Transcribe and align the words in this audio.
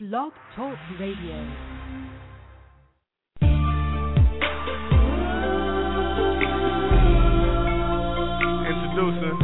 Blog 0.00 0.32
Talk 0.56 0.76
Radio. 0.98 1.38
producer, 8.90 9.34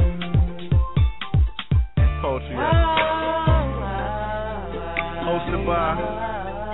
Poetry. 2.20 2.56
Hosted 5.22 5.62
by 5.64 5.94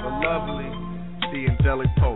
the 0.01 0.09
lovely, 0.25 0.71
the 1.33 1.41
angelic 1.51 1.89
poet. 1.99 2.16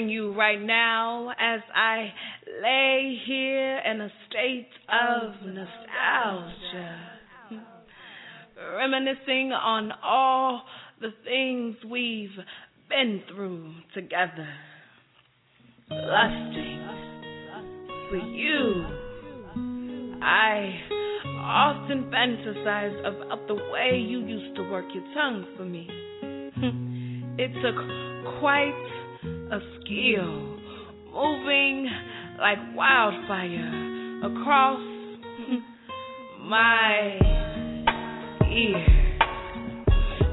Missing 0.00 0.10
you 0.10 0.32
right 0.34 0.60
now 0.60 1.30
as 1.30 1.60
I 1.74 2.12
lay 2.62 3.18
here 3.26 3.78
in 3.78 4.00
a 4.00 4.08
state 4.28 4.68
of 4.88 5.32
nostalgia. 5.44 6.98
Reminiscing 8.76 9.52
on 9.52 9.92
all 10.02 10.62
the 11.00 11.10
things 11.24 11.76
we've 11.90 12.30
been 12.88 13.22
through 13.28 13.74
together. 13.94 14.48
Lusting 15.90 16.88
for 18.08 18.16
you. 18.16 18.84
I 20.22 20.80
often 21.40 22.10
fantasize 22.10 23.00
about 23.00 23.46
the 23.48 23.54
way 23.54 23.98
you 23.98 24.20
used 24.20 24.56
to 24.56 24.62
work 24.70 24.86
your 24.94 25.04
tongue 25.14 25.46
for 25.56 25.64
me. 25.64 25.88
It 27.38 27.52
took 27.62 27.76
quite 28.38 28.74
a 29.50 29.58
skill, 29.80 30.58
moving 31.12 31.90
like 32.38 32.58
wildfire 32.76 34.20
across 34.22 34.80
my 36.42 37.18
ear, 38.48 38.86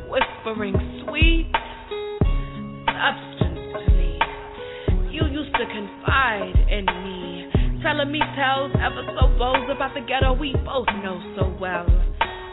whispering 0.08 0.76
sweet 1.04 1.50
substance 2.86 3.60
to 3.74 3.92
me. 3.98 4.20
You 5.10 5.26
used 5.34 5.54
to 5.56 5.66
confide 5.66 6.54
in 6.70 6.86
me, 6.86 7.50
telling 7.82 8.12
me 8.12 8.20
tales 8.36 8.72
ever 8.76 9.02
so 9.20 9.28
bold 9.40 9.68
about 9.72 9.96
the 9.96 10.02
ghetto 10.02 10.34
we 10.34 10.54
both 10.64 10.88
know 11.04 11.20
so 11.36 11.58
well. 11.60 11.88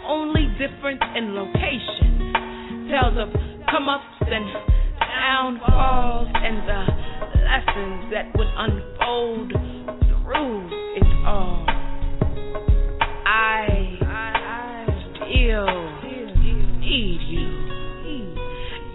Only 0.07 0.47
difference 0.57 1.03
in 1.15 1.35
location, 1.35 2.89
tales 2.89 3.19
of 3.19 3.29
come 3.71 3.89
ups 3.91 4.05
and 4.21 4.84
downfalls 5.01 6.29
and 6.35 6.59
the 6.69 6.87
lessons 7.45 8.13
that 8.13 8.27
would 8.37 8.53
unfold 8.57 9.53
through 10.23 10.69
it 10.97 11.27
all. 11.27 11.65
I, 13.27 13.95
still 15.17 15.67
need 16.81 17.21
you. 17.29 17.49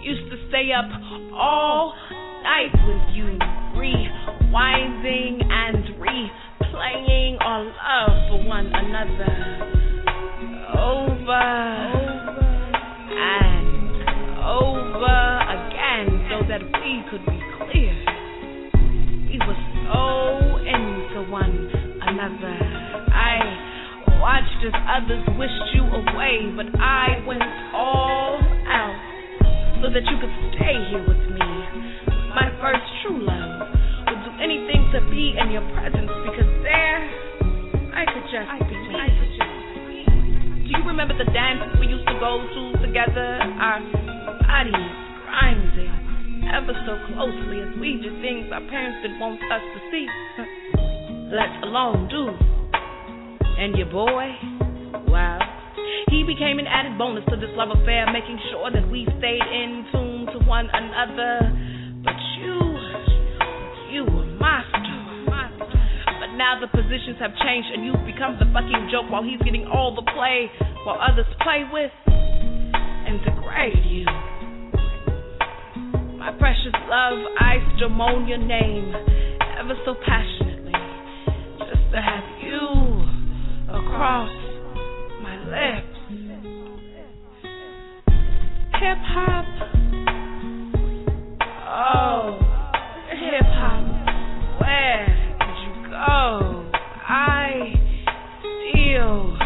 Used 0.02 0.30
to 0.30 0.36
stay 0.48 0.72
up 0.72 0.90
all 1.34 1.94
night 2.42 2.72
with 2.86 3.14
you, 3.14 3.38
rewinding 3.76 5.44
and 5.50 5.84
replaying 6.00 7.36
our 7.40 7.64
love 7.64 8.28
for 8.30 8.44
one 8.46 8.66
another. 8.72 9.66
Over 10.76 11.32
and 13.12 13.68
over 14.42 15.39
so 16.30 16.46
that 16.46 16.62
we 16.62 17.02
could 17.10 17.26
be 17.26 17.38
clear. 17.58 17.90
We 19.26 19.36
were 19.42 19.60
so 19.90 20.62
into 20.62 21.26
one 21.26 21.58
another. 22.06 22.54
I 23.10 24.14
watched 24.22 24.62
as 24.62 24.74
others 24.94 25.26
wished 25.34 25.68
you 25.74 25.82
away, 25.82 26.54
but 26.54 26.70
I 26.78 27.18
went 27.26 27.42
all 27.74 28.38
out 28.70 28.98
so 29.82 29.90
that 29.90 30.06
you 30.06 30.16
could 30.22 30.34
stay 30.54 30.78
here 30.94 31.02
with 31.02 31.18
me. 31.34 31.50
My 32.30 32.46
first 32.62 32.86
true 33.02 33.26
love 33.26 33.66
would 34.06 34.22
do 34.22 34.32
anything 34.38 34.86
to 34.94 35.02
be 35.10 35.34
in 35.34 35.50
your 35.50 35.66
presence 35.74 36.14
because 36.30 36.50
there 36.62 37.00
I 37.90 38.06
could 38.06 38.26
just 38.30 38.46
be. 38.70 38.94
I 38.94 39.10
could 39.18 39.32
just 39.34 39.58
be. 39.82 39.98
Do 40.62 40.78
you 40.78 40.82
remember 40.86 41.18
the 41.18 41.26
dances 41.34 41.74
we 41.82 41.90
used 41.90 42.06
to 42.06 42.14
go 42.22 42.38
to 42.38 42.86
together? 42.86 43.42
Our 43.58 43.82
bodies 44.46 44.94
grinding 45.26 46.09
ever 46.50 46.74
so 46.82 46.98
closely 47.14 47.62
as 47.62 47.70
we 47.78 48.02
did 48.02 48.14
things 48.22 48.50
our 48.50 48.64
parents 48.66 48.98
didn't 49.02 49.20
want 49.22 49.38
us 49.38 49.62
to 49.62 49.78
see, 49.90 50.06
let 51.30 51.50
alone 51.62 52.10
do. 52.10 52.34
And 53.58 53.76
your 53.78 53.86
boy, 53.86 54.34
wow, 55.06 55.38
he 56.10 56.24
became 56.26 56.58
an 56.58 56.66
added 56.66 56.98
bonus 56.98 57.24
to 57.30 57.36
this 57.36 57.50
love 57.54 57.70
affair, 57.70 58.10
making 58.10 58.38
sure 58.50 58.70
that 58.72 58.82
we 58.90 59.06
stayed 59.18 59.46
in 59.46 59.86
tune 59.92 60.26
to 60.34 60.38
one 60.48 60.66
another. 60.72 61.54
But 62.02 62.18
you, 62.42 62.58
you 63.94 64.02
were 64.10 64.26
master. 64.40 64.90
But 66.18 66.34
now 66.34 66.58
the 66.58 66.66
positions 66.66 67.16
have 67.20 67.30
changed 67.46 67.68
and 67.72 67.84
you've 67.86 68.04
become 68.04 68.36
the 68.42 68.48
fucking 68.52 68.90
joke 68.90 69.10
while 69.10 69.22
he's 69.22 69.40
getting 69.46 69.66
all 69.66 69.94
the 69.94 70.02
play, 70.16 70.50
while 70.84 70.98
others 70.98 71.26
play 71.42 71.62
with 71.70 71.92
and 72.08 73.22
degrade 73.22 73.84
you. 73.86 74.39
My 76.20 76.32
precious 76.32 76.74
love, 76.86 77.18
I 77.40 77.56
moan 77.88 78.28
your 78.28 78.36
name 78.36 78.92
ever 79.58 79.72
so 79.86 79.94
passionately, 80.06 80.74
just 81.60 81.90
to 81.92 82.02
have 82.02 82.24
you 82.44 82.60
across 83.70 84.30
my 85.22 85.36
lips. 85.48 85.96
Hip 88.80 88.98
hop, 89.00 89.46
oh, 91.66 92.38
hip 93.12 93.48
hop, 93.56 94.60
where 94.60 95.06
did 95.40 95.56
you 95.64 95.88
go? 95.88 96.70
I 97.08 97.72
still 98.42 99.38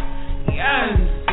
yearn 0.53 1.24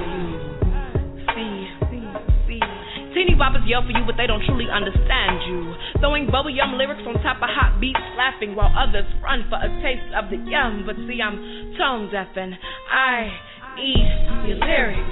Teeny 3.21 3.37
boppers 3.37 3.61
yell 3.69 3.85
for 3.85 3.93
you, 3.93 4.01
but 4.01 4.17
they 4.17 4.25
don't 4.25 4.41
truly 4.49 4.65
understand 4.65 5.45
you. 5.45 5.77
Throwing 6.01 6.25
bubble 6.25 6.49
bubblegum 6.49 6.73
lyrics 6.73 7.05
on 7.05 7.21
top 7.21 7.37
of 7.37 7.53
hot 7.53 7.77
beats, 7.77 8.01
laughing 8.17 8.57
while 8.57 8.73
others 8.73 9.05
run 9.21 9.45
for 9.45 9.61
a 9.61 9.69
taste 9.77 10.09
of 10.17 10.33
the 10.33 10.41
yum. 10.49 10.89
But 10.89 10.97
see, 11.05 11.21
I'm 11.21 11.37
tone 11.77 12.09
deaf 12.09 12.33
and 12.33 12.57
I 12.89 13.29
eat 13.77 14.09
your 14.49 14.57
lyrics. 14.57 15.05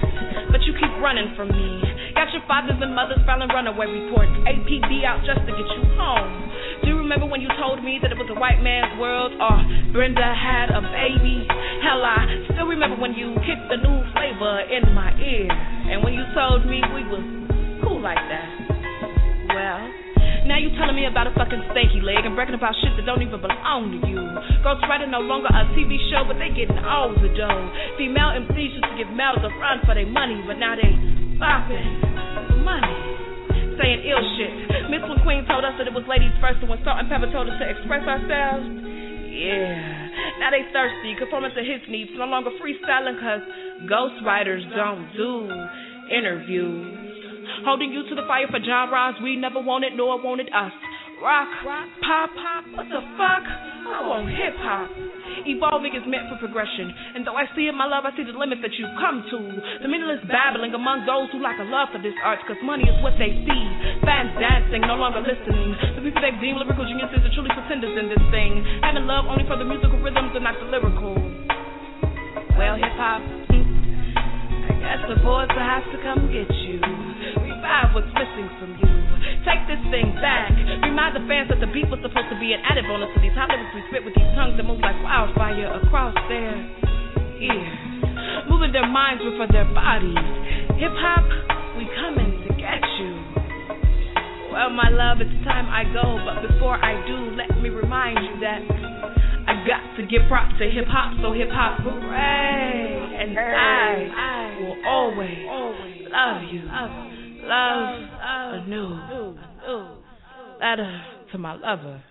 But 0.50 0.66
you 0.66 0.74
keep 0.74 0.90
running 0.98 1.38
from 1.38 1.54
me. 1.54 1.86
Got 2.18 2.34
your 2.34 2.42
fathers 2.50 2.82
and 2.82 2.98
mothers 2.98 3.22
filing 3.30 3.54
runaway 3.54 3.86
reports. 3.86 4.34
APD 4.42 5.06
out 5.06 5.22
just 5.22 5.46
to 5.46 5.54
get 5.54 5.70
you 5.78 5.86
home. 5.94 6.50
Do 6.82 6.90
you 6.90 6.98
remember 6.98 7.30
when 7.30 7.46
you 7.46 7.50
told 7.62 7.86
me 7.86 8.02
that 8.02 8.10
it 8.10 8.18
was 8.18 8.34
a 8.34 8.40
white 8.42 8.66
man's 8.66 8.98
world? 8.98 9.38
Or 9.38 9.62
Brenda 9.94 10.34
had 10.34 10.74
a 10.74 10.82
baby? 10.82 11.46
Hell, 11.86 12.02
I 12.02 12.26
still 12.58 12.66
remember 12.66 12.98
when 12.98 13.14
you 13.14 13.38
kicked 13.46 13.70
the 13.70 13.78
new 13.78 14.02
flavor 14.18 14.66
in 14.66 14.98
my 14.98 15.14
ear. 15.22 15.46
And 15.94 16.02
when 16.02 16.18
you 16.18 16.26
told 16.34 16.66
me 16.66 16.82
we 16.98 17.06
was 17.06 17.22
cool 17.90 18.06
like 18.06 18.22
that. 18.30 18.50
Well, 19.50 19.82
now 20.46 20.62
you 20.62 20.70
telling 20.78 20.94
me 20.94 21.10
about 21.10 21.26
a 21.26 21.34
fucking 21.34 21.74
stanky 21.74 22.06
leg 22.06 22.22
and 22.22 22.38
bragging 22.38 22.54
about 22.54 22.78
shit 22.86 22.94
that 22.94 23.06
don't 23.10 23.26
even 23.26 23.42
belong 23.42 23.98
to 23.98 24.00
you. 24.06 24.22
Ghost 24.62 24.86
Rider 24.86 25.10
no 25.10 25.26
longer 25.26 25.50
a 25.50 25.66
TV 25.74 25.98
show, 26.14 26.22
but 26.30 26.38
they 26.38 26.54
getting 26.54 26.78
all 26.86 27.10
the 27.18 27.34
dough. 27.34 27.66
Female 27.98 28.38
MCs 28.46 28.78
used 28.78 28.86
to 28.86 28.94
give 28.94 29.10
males 29.18 29.42
a 29.42 29.50
run 29.58 29.82
for 29.90 29.98
their 29.98 30.06
money, 30.06 30.38
but 30.46 30.62
now 30.62 30.78
they 30.78 30.94
bopping 31.42 32.62
money 32.62 32.98
saying 33.82 34.06
ill 34.06 34.22
shit. 34.38 34.54
Miss 34.94 35.02
when 35.10 35.18
Queen 35.26 35.42
told 35.50 35.66
us 35.66 35.74
that 35.82 35.90
it 35.90 35.96
was 35.96 36.06
ladies 36.06 36.36
first, 36.38 36.62
and 36.62 36.70
when 36.70 36.78
Salt-N-Pepa 36.86 37.34
told 37.34 37.50
us 37.50 37.58
to 37.58 37.66
express 37.66 38.06
ourselves, 38.06 38.70
yeah. 39.34 40.38
Now 40.38 40.52
they 40.52 40.68
thirsty, 40.70 41.16
conforming 41.18 41.56
to 41.58 41.64
his 41.64 41.82
needs, 41.90 42.12
no 42.14 42.30
longer 42.30 42.52
freestyling, 42.60 43.18
cause 43.18 43.42
ghostwriters 43.88 44.62
don't 44.76 45.08
do 45.16 45.48
interviews. 46.12 47.09
Holding 47.66 47.92
you 47.92 48.08
to 48.08 48.16
the 48.16 48.24
fire 48.28 48.48
for 48.48 48.60
Ross, 48.60 49.16
we 49.22 49.36
never 49.36 49.60
wanted 49.60 49.94
nor 49.96 50.22
wanted 50.22 50.48
us. 50.56 50.72
Rock, 51.20 51.52
pop, 52.00 52.32
pop, 52.32 52.64
what 52.80 52.88
the 52.88 53.04
fuck? 53.20 53.44
I 53.44 54.00
want 54.08 54.32
hip 54.32 54.56
hop. 54.64 54.88
Evolving 55.44 55.92
is 55.92 56.06
meant 56.08 56.32
for 56.32 56.40
progression. 56.40 56.88
And 57.12 57.28
though 57.28 57.36
I 57.36 57.44
see 57.60 57.68
it, 57.68 57.76
my 57.76 57.84
love, 57.84 58.08
I 58.08 58.16
see 58.16 58.24
the 58.24 58.32
limits 58.32 58.64
that 58.64 58.72
you've 58.80 58.96
come 58.96 59.28
to. 59.28 59.40
The 59.84 59.90
meaningless 59.92 60.24
babbling 60.32 60.72
among 60.72 61.04
those 61.04 61.28
who 61.36 61.44
lack 61.44 61.60
a 61.60 61.68
love 61.68 61.92
for 61.92 62.00
this 62.00 62.16
art, 62.24 62.40
cause 62.48 62.56
money 62.64 62.88
is 62.88 62.96
what 63.04 63.20
they 63.20 63.36
see. 63.36 63.64
Fans 64.08 64.32
dancing, 64.40 64.88
no 64.88 64.96
longer 64.96 65.20
listening. 65.20 65.76
The 66.00 66.02
people 66.08 66.24
they 66.24 66.32
deem 66.40 66.56
lyrical 66.56 66.88
geniuses 66.88 67.20
are 67.20 67.34
truly 67.36 67.52
pretenders 67.52 68.00
in 68.00 68.08
this 68.08 68.24
thing. 68.32 68.64
Having 68.80 69.04
love 69.04 69.28
only 69.28 69.44
for 69.44 69.60
the 69.60 69.68
musical 69.68 70.00
rhythms 70.00 70.32
and 70.32 70.48
not 70.48 70.56
the 70.56 70.72
lyrical. 70.72 71.20
Well, 72.56 72.80
hip 72.80 72.96
hop, 72.96 73.20
I 73.52 74.72
guess 74.80 75.04
the 75.04 75.20
boys 75.20 75.52
will 75.52 75.68
have 75.68 75.84
to 75.92 75.98
come 76.00 76.32
get 76.32 76.48
you. 76.64 76.89
Revive 77.70 77.94
what's 77.94 78.10
missing 78.18 78.50
from 78.58 78.74
you. 78.82 78.90
Take 79.46 79.62
this 79.70 79.78
thing 79.94 80.10
back. 80.18 80.50
Remind 80.82 81.14
the 81.14 81.22
fans 81.30 81.54
that 81.54 81.62
the 81.62 81.70
beat 81.70 81.86
was 81.86 82.02
supposed 82.02 82.26
to 82.34 82.38
be 82.42 82.50
an 82.50 82.66
added 82.66 82.90
bonus 82.90 83.14
to 83.14 83.22
these 83.22 83.38
hot 83.38 83.46
lyrics 83.46 83.70
we 83.78 83.86
spit 83.94 84.02
with 84.02 84.18
these 84.18 84.26
tongues 84.34 84.58
that 84.58 84.66
move 84.66 84.82
like 84.82 84.98
wildfire 85.06 85.78
across 85.78 86.18
their 86.26 86.58
ears. 87.38 87.78
Moving 88.50 88.74
their 88.74 88.90
minds 88.90 89.22
before 89.22 89.46
their 89.54 89.70
bodies. 89.70 90.18
Hip 90.82 90.98
hop, 90.98 91.30
we 91.78 91.86
coming 91.94 92.42
to 92.42 92.58
get 92.58 92.82
you. 92.98 93.14
Well, 94.50 94.74
my 94.74 94.90
love, 94.90 95.22
it's 95.22 95.38
time 95.46 95.70
I 95.70 95.86
go, 95.94 96.18
but 96.26 96.42
before 96.50 96.74
I 96.74 96.98
do, 97.06 97.38
let 97.38 97.54
me 97.62 97.70
remind 97.70 98.18
you 98.18 98.34
that 98.42 98.66
I 99.46 99.62
got 99.70 99.86
to 99.94 100.10
give 100.10 100.26
props 100.26 100.58
to 100.58 100.66
hip 100.74 100.90
hop, 100.90 101.22
so 101.22 101.38
hip 101.38 101.54
hop, 101.54 101.86
hooray! 101.86 103.14
And 103.14 103.38
I, 103.38 104.10
I 104.10 104.58
will 104.58 104.78
always, 104.90 105.38
always 105.46 106.02
love 106.10 106.50
you, 106.50 106.66
love 106.66 107.19
anew. 107.52 108.90
Letter 110.60 111.02
to 111.32 111.38
my 111.38 111.56
lover. 111.56 112.04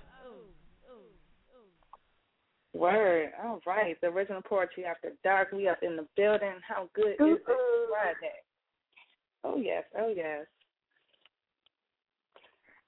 Word. 2.75 3.31
All 3.43 3.61
right. 3.67 4.01
The 4.01 4.09
original 4.09 4.43
poetry 4.43 4.85
after 4.85 5.13
dark. 5.25 5.53
We 5.53 5.69
up 5.69 5.79
in 5.83 5.97
the 5.97 6.07
building. 6.17 6.61
How 6.67 6.89
good 6.95 7.13
is 7.13 7.19
it 7.21 7.45
Friday? 7.45 8.39
Oh 9.45 9.57
yes. 9.57 9.85
Oh 9.99 10.13
yes. 10.15 10.47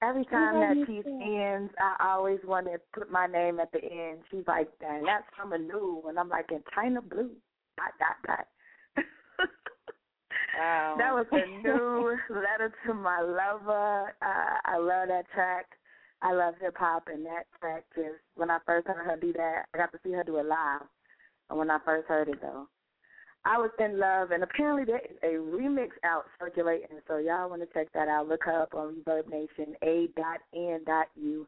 Every 0.03 0.25
time 0.25 0.59
that 0.59 0.87
piece 0.87 1.05
ends, 1.05 1.71
I 1.79 1.95
always 2.09 2.39
want 2.43 2.65
to 2.65 2.79
put 2.91 3.11
my 3.11 3.27
name 3.27 3.59
at 3.59 3.71
the 3.71 3.83
end. 3.83 4.19
She's 4.31 4.47
like, 4.47 4.67
"Dang, 4.79 5.03
that's 5.03 5.27
from 5.37 5.53
a 5.53 5.57
new," 5.59 6.03
and 6.07 6.17
I'm 6.17 6.29
like, 6.29 6.51
"In 6.51 6.63
Chyna 6.75 7.07
Blue." 7.07 7.29
Dot 7.77 7.93
dot 7.99 8.17
dot. 8.25 8.47
Wow. 10.57 10.95
That 10.97 11.13
was 11.13 11.25
a 11.31 11.47
new 11.63 12.17
letter 12.29 12.73
to 12.85 12.93
my 12.93 13.21
lover. 13.21 14.15
Uh, 14.21 14.57
I 14.65 14.77
love 14.77 15.07
that 15.07 15.25
track. 15.33 15.65
I 16.21 16.33
love 16.33 16.53
hip 16.61 16.75
hop, 16.77 17.07
and 17.11 17.25
that 17.25 17.45
track 17.59 17.83
just 17.95 18.19
when 18.35 18.51
I 18.51 18.59
first 18.65 18.87
heard 18.87 19.05
her 19.05 19.17
do 19.19 19.33
that, 19.33 19.65
I 19.73 19.77
got 19.77 19.91
to 19.91 19.99
see 20.03 20.11
her 20.11 20.23
do 20.23 20.37
it 20.37 20.45
live. 20.45 20.81
And 21.49 21.57
when 21.57 21.71
I 21.71 21.79
first 21.83 22.07
heard 22.07 22.29
it, 22.29 22.39
though, 22.41 22.67
I 23.43 23.57
was 23.57 23.71
in 23.79 23.99
love. 23.99 24.31
And 24.31 24.43
apparently, 24.43 24.85
there 24.85 24.99
is 24.99 25.17
a 25.23 25.41
remix 25.41 25.89
out 26.03 26.25
circulating, 26.39 26.99
so 27.07 27.17
y'all 27.17 27.49
want 27.49 27.61
to 27.61 27.73
check 27.73 27.91
that 27.93 28.07
out. 28.07 28.27
Look 28.27 28.43
her 28.43 28.61
up 28.61 28.75
on 28.75 28.97
ReverbNation. 29.07 29.73
A 29.83 30.09
dot 30.15 30.41
N 30.53 30.81
dot 30.85 31.07
U. 31.15 31.47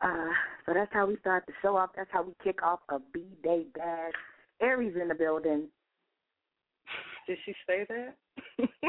Uh, 0.00 0.30
so 0.66 0.74
that's 0.74 0.92
how 0.92 1.06
we 1.06 1.16
start 1.18 1.44
the 1.46 1.52
show 1.62 1.76
off. 1.76 1.90
That's 1.96 2.10
how 2.12 2.22
we 2.22 2.34
kick 2.42 2.62
off 2.62 2.80
a 2.88 2.98
B 3.12 3.24
Day 3.42 3.66
Bash. 3.74 4.12
Aries 4.60 4.96
in 5.00 5.08
the 5.08 5.14
building. 5.14 5.68
Did 7.26 7.38
she 7.44 7.54
say 7.66 7.86
that? 7.88 8.14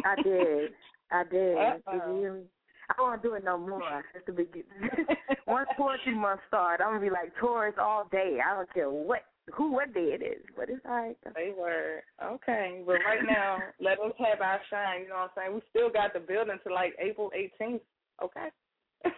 I 0.05 0.21
did. 0.21 0.71
I 1.11 1.23
did. 1.23 1.57
Uh-oh. 1.57 1.91
Did 1.91 2.01
you 2.07 2.19
hear 2.19 2.33
me? 2.33 2.41
I 2.89 3.01
won't 3.01 3.23
do 3.23 3.33
it 3.35 3.43
no 3.43 3.57
more. 3.57 4.03
It's 4.13 4.25
the 4.25 4.33
beginning. 4.33 4.65
Once 5.47 5.69
poetry 5.77 6.15
month 6.15 6.41
start, 6.47 6.81
I'm 6.81 6.89
gonna 6.89 6.99
be 6.99 7.09
like 7.09 7.31
Taurus 7.39 7.75
all 7.79 8.07
day. 8.11 8.39
I 8.45 8.55
don't 8.55 8.73
care 8.73 8.89
what 8.89 9.21
who 9.53 9.71
what 9.71 9.93
day 9.93 10.17
it 10.19 10.23
is, 10.23 10.43
but 10.55 10.69
it's 10.69 10.85
all 10.85 10.91
right. 10.91 11.17
Uh, 11.25 11.31
they 11.35 11.53
were 11.57 12.03
okay, 12.23 12.81
but 12.85 12.93
right 12.93 13.23
now, 13.25 13.57
let 13.79 13.99
us 13.99 14.13
have 14.19 14.41
our 14.41 14.59
shine. 14.69 15.03
You 15.03 15.09
know 15.09 15.15
what 15.15 15.31
I'm 15.37 15.51
saying? 15.51 15.55
We 15.55 15.61
still 15.69 15.89
got 15.89 16.13
the 16.13 16.19
building 16.19 16.57
to 16.65 16.73
like 16.73 16.93
April 16.99 17.31
18th. 17.35 17.81
Okay. 18.23 18.49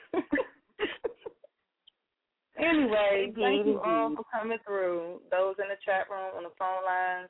anyway, 2.57 3.33
thank 3.35 3.65
you 3.65 3.79
all 3.85 4.15
for 4.15 4.25
coming 4.33 4.57
through. 4.65 5.21
Those 5.31 5.55
in 5.59 5.69
the 5.69 5.77
chat 5.85 6.09
room, 6.09 6.37
on 6.37 6.43
the 6.43 6.49
phone 6.57 6.83
lines, 6.85 7.29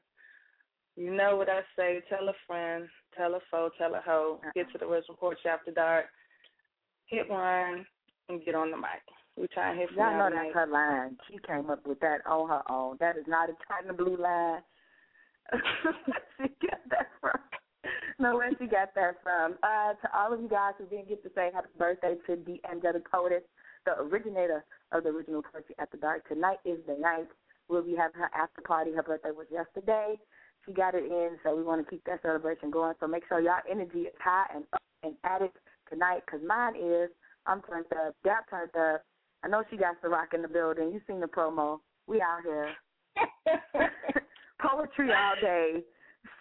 you 0.95 1.13
know 1.13 1.35
what 1.35 1.49
I 1.49 1.61
say. 1.77 2.01
Tell 2.09 2.27
a 2.29 2.33
friend, 2.47 2.87
tell 3.17 3.35
a 3.35 3.39
foe, 3.51 3.69
tell 3.77 3.93
a 3.95 4.01
hoe. 4.05 4.39
Get 4.55 4.71
to 4.71 4.77
the 4.77 4.87
Wisdom 4.87 5.15
Porch 5.19 5.39
after 5.49 5.71
dark. 5.71 6.05
Hit 7.07 7.29
one 7.29 7.85
and 8.29 8.43
get 8.45 8.55
on 8.55 8.71
the 8.71 8.77
mic. 8.77 9.03
We 9.37 9.47
try 9.47 9.71
and 9.71 9.79
hit 9.79 9.89
from 9.89 9.97
Y'all 9.97 10.17
know 10.17 10.29
that's 10.35 10.47
night. 10.47 10.53
her 10.53 10.67
line. 10.67 11.17
She 11.29 11.37
came 11.45 11.69
up 11.69 11.85
with 11.85 11.99
that 11.99 12.25
on 12.25 12.47
her 12.49 12.61
own. 12.71 12.97
That 12.99 13.17
is 13.17 13.25
not 13.27 13.49
a 13.49 13.53
Chyna 13.67 13.95
Blue 13.95 14.17
line. 14.17 14.61
she 16.37 16.47
got 16.67 16.79
that 16.89 17.07
from. 17.19 17.37
No, 18.17 18.35
where 18.35 18.49
she 18.57 18.65
got 18.65 18.95
that 18.95 19.15
from. 19.21 19.55
Uh, 19.61 19.93
to 19.93 20.17
all 20.17 20.33
of 20.33 20.41
you 20.41 20.47
guys 20.47 20.73
who 20.77 20.85
didn't 20.85 21.09
get 21.09 21.21
to 21.23 21.29
say 21.35 21.49
happy 21.53 21.67
birthday 21.77 22.15
to 22.27 22.37
the 22.45 22.59
Angelic 22.71 23.09
Poetess, 23.11 23.43
the 23.85 23.99
originator 23.99 24.63
of 24.93 25.03
the 25.03 25.09
original 25.09 25.43
Poetry 25.43 25.75
After 25.79 25.97
Dark. 25.97 26.27
Tonight 26.29 26.57
is 26.63 26.79
the 26.87 26.95
night. 26.97 27.27
We'll 27.67 27.83
be 27.83 27.95
having 27.95 28.19
her 28.21 28.29
after 28.33 28.61
party. 28.61 28.91
Her 28.93 29.03
birthday 29.03 29.31
was 29.31 29.47
yesterday. 29.51 30.15
She 30.65 30.73
got 30.73 30.95
it 30.95 31.05
in, 31.05 31.37
so 31.43 31.55
we 31.55 31.63
want 31.63 31.85
to 31.85 31.89
keep 31.89 32.03
that 32.05 32.21
celebration 32.21 32.71
going. 32.71 32.95
So 32.99 33.07
make 33.07 33.23
sure 33.27 33.39
y'all 33.39 33.61
energy 33.69 33.99
is 34.01 34.15
high 34.19 34.45
and 34.53 34.63
up 34.73 34.81
and 35.03 35.13
at 35.23 35.41
it 35.41 35.53
tonight, 35.89 36.23
because 36.25 36.41
mine 36.45 36.75
is. 36.75 37.09
I'm 37.47 37.61
turned 37.61 37.85
up. 37.93 38.15
Dap 38.23 38.49
turned 38.49 38.75
up. 38.75 39.03
I 39.43 39.47
know 39.47 39.63
she 39.69 39.77
got 39.77 40.01
the 40.01 40.09
rock 40.09 40.29
in 40.33 40.41
the 40.41 40.47
building. 40.47 40.91
You 40.91 40.99
seen 41.05 41.19
the 41.19 41.27
promo. 41.27 41.79
We 42.07 42.21
out 42.21 42.39
here. 42.43 42.71
Poetry 44.59 45.09
all 45.11 45.35
day. 45.39 45.83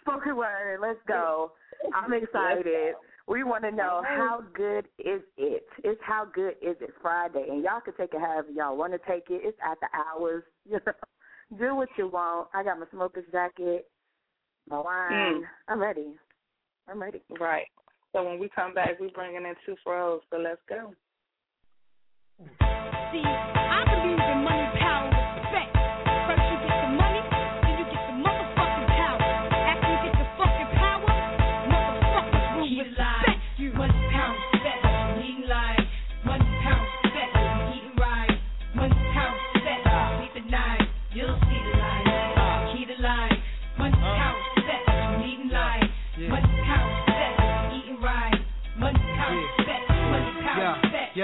Spoken 0.01 0.35
word. 0.35 0.79
Let's 0.81 0.99
go. 1.07 1.51
I'm 1.93 2.13
excited. 2.13 2.95
We 3.27 3.43
want 3.43 3.63
to 3.63 3.71
know 3.71 4.03
how 4.05 4.43
good 4.53 4.85
is 4.99 5.21
it? 5.37 5.65
It's 5.83 6.01
how 6.03 6.25
good 6.31 6.55
is 6.61 6.75
it 6.79 6.91
Friday, 7.01 7.45
and 7.49 7.63
y'all 7.63 7.81
can 7.81 7.95
take 7.95 8.13
it 8.13 8.19
however 8.21 8.49
y'all 8.51 8.77
want 8.77 8.93
to 8.93 8.99
take 8.99 9.29
it. 9.29 9.41
It's 9.43 9.57
after 9.65 9.87
hours. 9.93 10.43
You 10.67 10.79
know, 10.83 10.93
do 11.59 11.75
what 11.75 11.89
you 11.95 12.07
want. 12.07 12.47
I 12.55 12.63
got 12.63 12.79
my 12.79 12.87
smoker's 12.91 13.25
jacket, 13.31 13.87
my 14.69 14.79
wine. 14.79 15.11
Mm. 15.11 15.41
I'm 15.67 15.79
ready. 15.79 16.07
I'm 16.87 17.01
ready. 17.01 17.21
Right. 17.39 17.67
So 18.13 18.23
when 18.23 18.39
we 18.39 18.49
come 18.55 18.73
back, 18.73 18.99
we 18.99 19.09
bringing 19.13 19.45
in 19.45 19.53
two 19.65 19.75
froze. 19.83 20.21
So 20.29 20.37
let's 20.37 20.61
go. 20.69 20.93
See, 23.11 23.23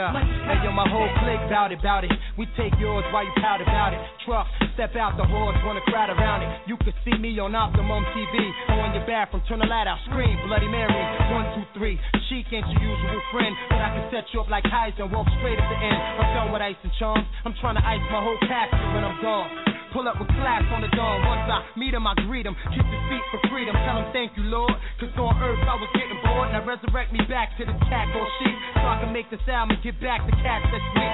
Yeah, 0.02 0.18
hey 0.50 0.66
yo, 0.66 0.74
my 0.74 0.90
whole 0.90 1.06
clique 1.22 1.46
bout 1.46 1.70
it, 1.70 1.78
bout 1.86 2.02
it. 2.02 2.10
We 2.34 2.50
take 2.58 2.74
yours 2.82 3.06
while 3.14 3.22
you 3.22 3.30
pout 3.38 3.62
about 3.62 3.94
it. 3.94 4.02
Truck, 4.26 4.50
step 4.74 4.98
out 4.98 5.14
the 5.14 5.22
horse, 5.22 5.54
wanna 5.62 5.86
crowd 5.86 6.10
around 6.10 6.42
it. 6.42 6.50
You 6.66 6.74
can 6.82 6.90
see 7.06 7.14
me 7.22 7.38
on 7.38 7.54
Optimum 7.54 8.02
TV. 8.18 8.34
On 8.82 8.98
your 8.98 9.06
bathroom, 9.06 9.46
turn 9.46 9.62
the 9.62 9.70
light 9.70 9.86
out, 9.86 10.02
scream, 10.10 10.42
Bloody 10.50 10.66
Mary. 10.66 10.90
One, 11.30 11.46
two, 11.54 11.70
three. 11.78 12.02
Chic 12.34 12.50
ain't 12.50 12.66
your 12.66 12.82
usual 12.82 13.22
friend, 13.30 13.54
but 13.70 13.78
I 13.78 13.94
can 13.94 14.10
set 14.10 14.26
you 14.34 14.42
up 14.42 14.50
like 14.50 14.66
Heisen, 14.66 15.14
walk 15.14 15.30
straight 15.38 15.62
at 15.62 15.70
the 15.70 15.78
end. 15.78 16.02
I'm 16.18 16.34
done 16.34 16.50
with 16.50 16.66
ice 16.66 16.82
and 16.82 16.92
charms. 16.98 17.28
I'm 17.46 17.54
trying 17.62 17.78
to 17.78 17.86
ice 17.86 18.02
my 18.10 18.26
whole 18.26 18.42
pack 18.50 18.74
when 18.74 19.06
I'm 19.06 19.22
gone. 19.22 19.71
Pull 19.92 20.08
up 20.08 20.16
with 20.24 20.32
class 20.40 20.64
on 20.72 20.80
the 20.80 20.92
dawn. 20.96 21.20
Once 21.28 21.52
I 21.52 21.68
meet 21.76 21.92
him, 21.92 22.08
I 22.08 22.16
greet 22.24 22.48
him. 22.48 22.56
Kiss 22.72 22.88
his 22.88 23.04
feet 23.12 23.26
for 23.28 23.44
freedom. 23.52 23.76
Tell 23.76 24.00
him 24.00 24.08
thank 24.16 24.32
you, 24.40 24.48
Lord. 24.48 24.72
Cause 25.04 25.12
on 25.20 25.36
earth 25.44 25.60
I 25.68 25.76
was 25.76 25.92
getting 26.00 26.16
bored. 26.24 26.56
Now 26.56 26.64
resurrect 26.64 27.12
me 27.12 27.20
back 27.28 27.52
to 27.60 27.68
the 27.68 27.76
cat 27.92 28.08
or 28.16 28.24
sheep. 28.40 28.56
So 28.80 28.88
I 28.88 29.04
can 29.04 29.12
make 29.12 29.28
this 29.28 29.44
album 29.52 29.76
and 29.76 29.84
get 29.84 30.00
back 30.00 30.24
to 30.24 30.32
cats 30.40 30.64
that's 30.72 30.88
sweet. 30.96 31.12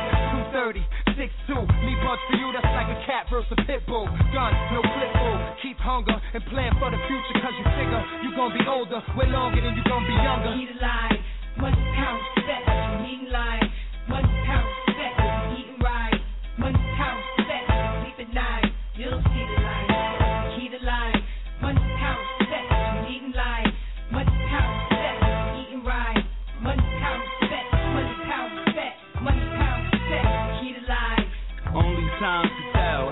230, 0.54 0.86
6'2. 1.18 1.66
Me 1.90 1.98
buds 2.06 2.22
for 2.30 2.38
you, 2.38 2.54
that's 2.54 2.70
like 2.78 2.90
a 2.94 3.00
cat 3.10 3.26
versus 3.34 3.50
a 3.50 3.58
pit 3.66 3.82
bull. 3.90 4.06
Gun, 4.30 4.54
no 4.70 4.86
clip 4.86 5.12
bull. 5.18 5.38
Keep 5.66 5.82
hunger 5.82 6.14
and 6.14 6.42
plan 6.54 6.70
for 6.78 6.94
the 6.94 7.02
future. 7.10 7.36
Cause 7.42 7.58
you 7.58 7.66
figure 7.74 8.02
you 8.22 8.30
gonna 8.38 8.54
be 8.54 8.62
older. 8.70 9.02
Way 9.18 9.26
longer 9.34 9.58
than 9.58 9.74
you 9.74 9.82
gonna 9.90 10.06
be 10.06 10.18
younger. 10.22 10.54
Eat 10.54 10.70
alive. 10.78 11.18
Money, 11.58 11.82
pounds, 11.98 12.22
fat. 12.46 12.62
You 13.02 13.10
eating 13.10 13.34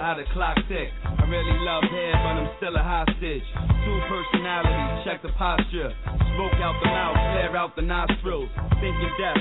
how 0.05 0.13
the 0.13 0.23
clock 0.33 0.55
tick. 0.69 0.89
I 1.03 1.25
really 1.25 1.57
love 1.65 1.81
hair, 1.89 2.13
but 2.13 2.37
I'm 2.37 2.49
still 2.57 2.75
a 2.75 2.83
hostage. 2.83 3.41
Two 3.57 3.99
personalities, 4.05 5.03
check 5.03 5.23
the 5.23 5.33
posture. 5.33 6.24
Smoke 6.35 6.59
out 6.59 6.75
the 6.83 6.91
mouth, 6.91 7.15
flare 7.15 7.55
out 7.55 7.75
the 7.79 7.81
nostrils. 7.81 8.51
Thinking 8.83 9.13
death, 9.15 9.39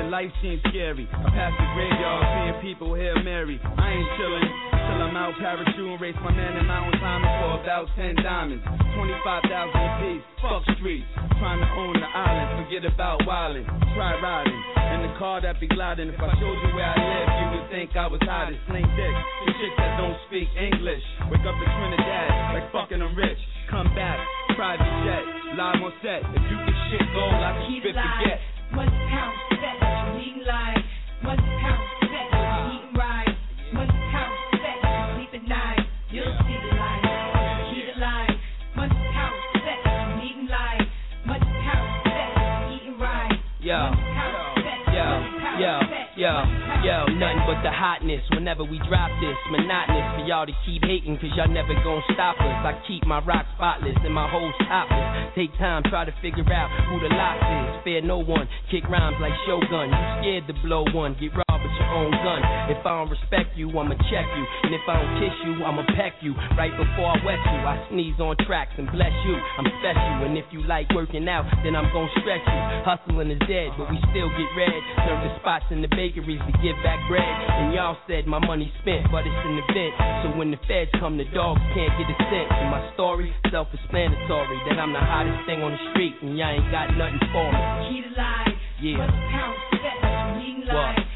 then 0.00 0.10
life 0.10 0.32
seems 0.40 0.64
scary. 0.72 1.04
I 1.12 1.28
pass 1.36 1.52
the 1.52 1.68
graveyard, 1.76 2.24
seeing 2.32 2.58
people 2.64 2.96
here 2.96 3.12
marry. 3.20 3.60
I 3.60 3.86
ain't 3.92 4.08
chillin' 4.16 4.48
till 4.72 5.04
I'm 5.04 5.16
out 5.20 5.36
parachuting, 5.36 6.00
race 6.00 6.16
my 6.24 6.32
man 6.32 6.56
in 6.56 6.64
mountain 6.64 6.96
climbing 6.96 7.28
for 7.44 7.60
about 7.60 7.92
10 7.92 8.24
diamonds. 8.24 8.64
25,000 8.64 9.52
a 9.52 9.88
piece, 10.00 10.24
fuck 10.40 10.64
streets. 10.80 11.04
Trying 11.36 11.60
to 11.60 11.68
own 11.76 12.00
the 12.00 12.08
island, 12.08 12.64
forget 12.64 12.88
about 12.88 13.20
wildin'. 13.28 13.68
Try 13.92 14.16
riding 14.20 14.60
in 14.96 15.00
the 15.04 15.12
car 15.20 15.44
that 15.44 15.60
be 15.60 15.68
gliding. 15.68 16.08
If 16.08 16.20
I 16.20 16.32
showed 16.40 16.56
you 16.56 16.72
where 16.72 16.88
I 16.88 16.96
live, 16.96 17.28
you 17.36 17.46
would 17.60 17.68
think 17.68 17.96
I 18.00 18.08
was 18.08 18.20
hiding. 18.24 18.56
Sling 18.64 18.88
dick, 18.96 19.14
the 19.44 19.52
chick 19.60 19.72
that 19.76 20.00
don't 20.00 20.16
speak 20.26 20.48
English. 20.56 21.04
Wake 21.28 21.44
up 21.44 21.56
in 21.56 21.68
Trinidad, 21.68 22.56
like 22.56 22.72
fucking 22.72 23.00
I'm 23.00 23.12
rich. 23.12 23.38
Come 23.70 23.94
back, 23.94 24.18
private 24.56 24.82
jet, 25.06 25.22
live 25.56 25.78
on 25.78 25.92
set. 26.02 26.26
If 26.34 26.42
you 26.50 26.58
can 26.58 26.74
shit 26.90 27.06
gold, 27.14 27.38
I 27.38 27.54
can 27.54 27.78
spit 27.78 27.94
the 27.94 28.02
get. 28.02 28.40
Money, 28.74 28.90
pounds, 29.06 29.38
fat. 29.62 29.78
You 29.78 30.18
eating 30.18 30.42
live. 30.42 30.82
Money, 31.22 31.46
pounds, 31.62 31.86
fat. 32.10 32.34
You 32.34 32.74
eating 32.74 32.94
right. 32.98 33.30
Money, 33.72 33.94
pounds, 34.10 34.34
fat. 34.58 34.74
You 34.82 35.22
sleep 35.22 35.32
at 35.38 35.48
night. 35.48 35.86
You'll 36.10 36.34
see 36.50 36.58
the 36.58 36.70
light. 36.82 37.70
Key 37.70 37.82
the 37.94 38.00
line. 38.02 38.34
Money, 38.74 38.98
pounds, 39.14 39.38
fat. 39.62 40.18
Eating 40.18 40.50
live. 40.50 40.84
Money, 41.30 41.50
pounds, 41.62 42.10
fat. 42.10 42.74
Eating 42.74 42.98
right. 42.98 43.38
Yo, 43.62 43.78
Money, 43.78 44.02
pounds, 44.18 44.66
fat. 44.66 44.82
yo, 44.90 45.06
Money, 45.06 45.38
pounds, 45.46 46.69
yo, 46.84 47.06
nothing 47.16 47.44
but 47.46 47.60
the 47.62 47.72
hotness 47.72 48.22
whenever 48.30 48.64
we 48.64 48.78
drop 48.88 49.10
this. 49.20 49.36
Monotonous 49.50 50.06
for 50.16 50.24
y'all 50.26 50.46
to 50.46 50.56
keep 50.64 50.82
hating, 50.84 51.16
cause 51.18 51.30
y'all 51.36 51.48
never 51.48 51.74
gon' 51.84 52.02
stop 52.12 52.36
us. 52.40 52.56
I 52.64 52.80
keep 52.88 53.04
my 53.06 53.20
rock 53.24 53.46
spotless 53.56 53.96
and 54.04 54.14
my 54.14 54.28
whole 54.28 54.52
topless. 54.66 55.34
Take 55.34 55.52
time, 55.58 55.82
try 55.88 56.04
to 56.04 56.14
figure 56.22 56.46
out 56.52 56.70
who 56.88 57.00
the 57.00 57.12
lock 57.14 57.38
is. 57.40 57.84
Fear 57.84 58.02
no 58.02 58.18
one, 58.18 58.48
kick 58.70 58.84
rhymes 58.88 59.16
like 59.20 59.32
Shogun. 59.46 59.90
You 59.90 60.02
scared 60.20 60.46
to 60.48 60.54
blow 60.64 60.84
one, 60.92 61.16
get 61.20 61.32
with 61.62 61.74
your 61.76 61.90
own 61.92 62.10
gun. 62.24 62.40
If 62.72 62.80
I 62.84 62.96
don't 63.00 63.10
respect 63.10 63.56
you, 63.56 63.68
I'ma 63.70 63.96
check 64.08 64.26
you. 64.36 64.44
And 64.64 64.72
if 64.74 64.84
I 64.88 65.00
don't 65.00 65.14
kiss 65.20 65.36
you, 65.44 65.64
I'ma 65.64 65.84
peck 65.96 66.18
you. 66.20 66.32
Right 66.56 66.72
before 66.72 67.12
I 67.12 67.16
wet 67.24 67.40
you, 67.40 67.60
I 67.64 67.76
sneeze 67.90 68.18
on 68.20 68.36
tracks 68.46 68.72
and 68.76 68.90
bless 68.90 69.12
you. 69.24 69.36
I'm 69.36 69.68
special, 69.80 70.26
and 70.26 70.36
if 70.36 70.46
you 70.50 70.62
like 70.64 70.88
working 70.94 71.28
out, 71.28 71.44
then 71.62 71.76
I'm 71.76 71.88
gon' 71.92 72.08
stretch 72.20 72.44
you. 72.44 72.60
Hustling 72.84 73.30
is 73.30 73.42
dead, 73.46 73.72
but 73.76 73.90
we 73.90 73.98
still 74.10 74.28
get 74.32 74.48
red. 74.56 74.80
Serve 75.04 75.20
the 75.24 75.32
spots 75.40 75.68
in 75.70 75.82
the 75.82 75.90
bakeries 75.92 76.40
to 76.40 76.52
give 76.64 76.76
back 76.82 77.00
bread. 77.08 77.24
And 77.24 77.74
y'all 77.74 77.96
said 78.08 78.26
my 78.26 78.40
money 78.40 78.72
spent, 78.80 79.10
but 79.12 79.26
it's 79.26 79.42
an 79.44 79.56
event. 79.60 79.92
So 80.24 80.26
when 80.38 80.50
the 80.50 80.60
feds 80.68 80.90
come, 80.98 81.16
the 81.16 81.28
dogs 81.32 81.60
can't 81.74 81.92
get 82.00 82.08
a 82.08 82.16
cent. 82.28 82.48
And 82.50 82.70
my 82.70 82.82
story, 82.94 83.32
self-explanatory, 83.50 84.58
that 84.68 84.78
I'm 84.78 84.92
the 84.92 85.00
hottest 85.02 85.44
thing 85.46 85.62
on 85.62 85.72
the 85.72 85.82
street, 85.92 86.14
and 86.22 86.36
y'all 86.38 86.54
ain't 86.54 86.70
got 86.72 86.94
nothing 86.96 87.20
for 87.32 87.48
me. 87.52 87.60
Key 87.88 88.02
line. 88.16 88.54
Yeah. 88.80 89.04
Pounds, 89.30 89.60
fat. 89.76 90.40
You 90.40 90.64
eating 90.64 90.74
What? 90.74 91.09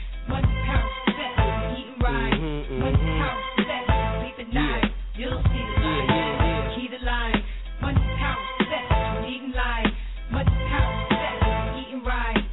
Mm-hmm, 2.05 2.85
mm-hmm. 2.85 3.17
Yeah. 4.53 4.77
You'll 5.17 5.41
see 5.41 5.65
the 5.65 5.81
Yeah, 5.81 6.05
yeah, 6.05 6.45
yeah. 6.45 6.77
Key 6.77 6.93
the 6.93 7.01
line. 7.01 7.41
Eating 9.25 9.57
right. 12.05 12.45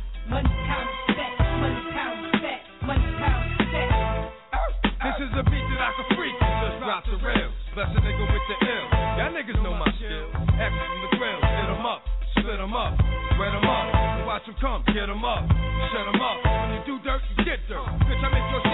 This 5.02 5.18
is 5.20 5.32
a 5.36 5.44
beat 5.44 5.68
that 5.68 5.82
I 5.84 5.92
can 6.00 6.08
freak 6.16 6.32
just 6.40 6.80
drop 6.80 7.04
the 7.04 7.20
rails. 7.20 7.52
Bless 7.76 7.92
a 7.92 8.00
nigga 8.00 8.24
with 8.32 8.46
the 8.48 8.56
ill. 8.56 8.88
Y'all 9.20 9.36
niggas 9.36 9.60
know 9.62 9.76
my 9.76 9.92
skill. 10.00 10.32
X 10.64 10.72
from 10.72 11.00
the 11.04 11.12
grill, 11.20 11.40
hit 11.44 11.70
'em 11.76 11.86
up, 11.86 12.08
split 12.40 12.60
'em 12.60 12.74
up, 12.74 12.96
spread 13.36 13.52
'em 13.52 13.68
up. 13.68 14.26
Watch 14.26 14.48
'em 14.48 14.56
come, 14.64 14.84
get 14.96 15.10
'em 15.10 15.26
up, 15.26 15.44
shut 15.92 16.08
'em 16.08 16.22
up. 16.22 16.40
When 16.46 16.72
you 16.74 16.82
do 16.88 17.00
dirt, 17.04 17.22
you 17.36 17.44
get 17.44 17.60
dirt. 17.68 17.84
Bitch, 18.08 18.24
I 18.24 18.30
make 18.32 18.48
your 18.52 18.71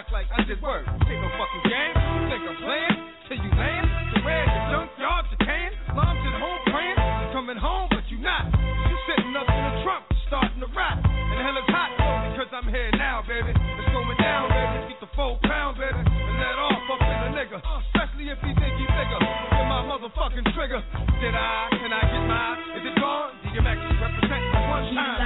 back 0.00 0.12
like 0.12 0.28
I 0.32 0.44
did 0.48 0.62
work. 0.64 0.88
Ain't 0.88 1.20
no 1.20 1.28
fucking 1.36 1.64
game. 1.68 1.92
You 1.92 2.24
think 2.32 2.42
I'm 2.48 2.56
playing? 2.64 2.96
Till 3.28 3.36
you 3.36 3.52
land? 3.52 3.84
To 3.84 4.18
where 4.24 4.46
the 4.48 4.60
junkyard, 4.72 5.24
you 5.28 5.38
can. 5.44 5.70
Mom's 5.92 6.24
at 6.24 6.40
home 6.40 6.62
praying. 6.72 6.96
You 6.96 7.26
coming 7.36 7.60
home, 7.60 7.88
but 7.92 8.04
you 8.08 8.16
not. 8.16 8.48
You're 8.48 9.04
sitting 9.04 9.36
up 9.36 9.44
in 9.44 9.60
the 9.60 9.74
trunk, 9.84 10.02
starting 10.24 10.60
to 10.64 10.68
rot. 10.72 11.04
And 11.04 11.36
the 11.36 11.44
hell 11.44 11.58
is 11.60 11.68
hot, 11.68 11.92
because 12.32 12.48
I'm 12.48 12.68
here 12.72 12.88
now, 12.96 13.20
baby. 13.28 13.52
It's 13.52 13.90
going 13.92 14.16
down, 14.16 14.48
baby. 14.48 14.96
Get 14.96 15.04
the 15.04 15.10
four 15.12 15.36
pound, 15.44 15.76
baby. 15.76 16.00
And 16.00 16.36
let 16.40 16.56
off 16.56 16.80
up 16.96 17.00
in 17.04 17.18
a 17.20 17.30
nigga. 17.36 17.58
Especially 17.60 18.32
if 18.32 18.40
he 18.40 18.56
think 18.56 18.72
he 18.80 18.86
bigger. 18.88 19.20
Get 19.20 19.68
my 19.68 19.84
motherfucking 19.84 20.48
trigger. 20.56 20.80
Did 21.20 21.36
I? 21.36 21.76
Can 21.76 21.92
I 21.92 22.02
get 22.08 22.24
mine? 22.24 22.58
Is 22.72 22.84
it 22.88 22.96
gone? 22.96 23.36
DMX 23.52 23.78
represent 24.00 24.42
one 24.64 24.80
the 24.88 24.96
time 24.96 25.19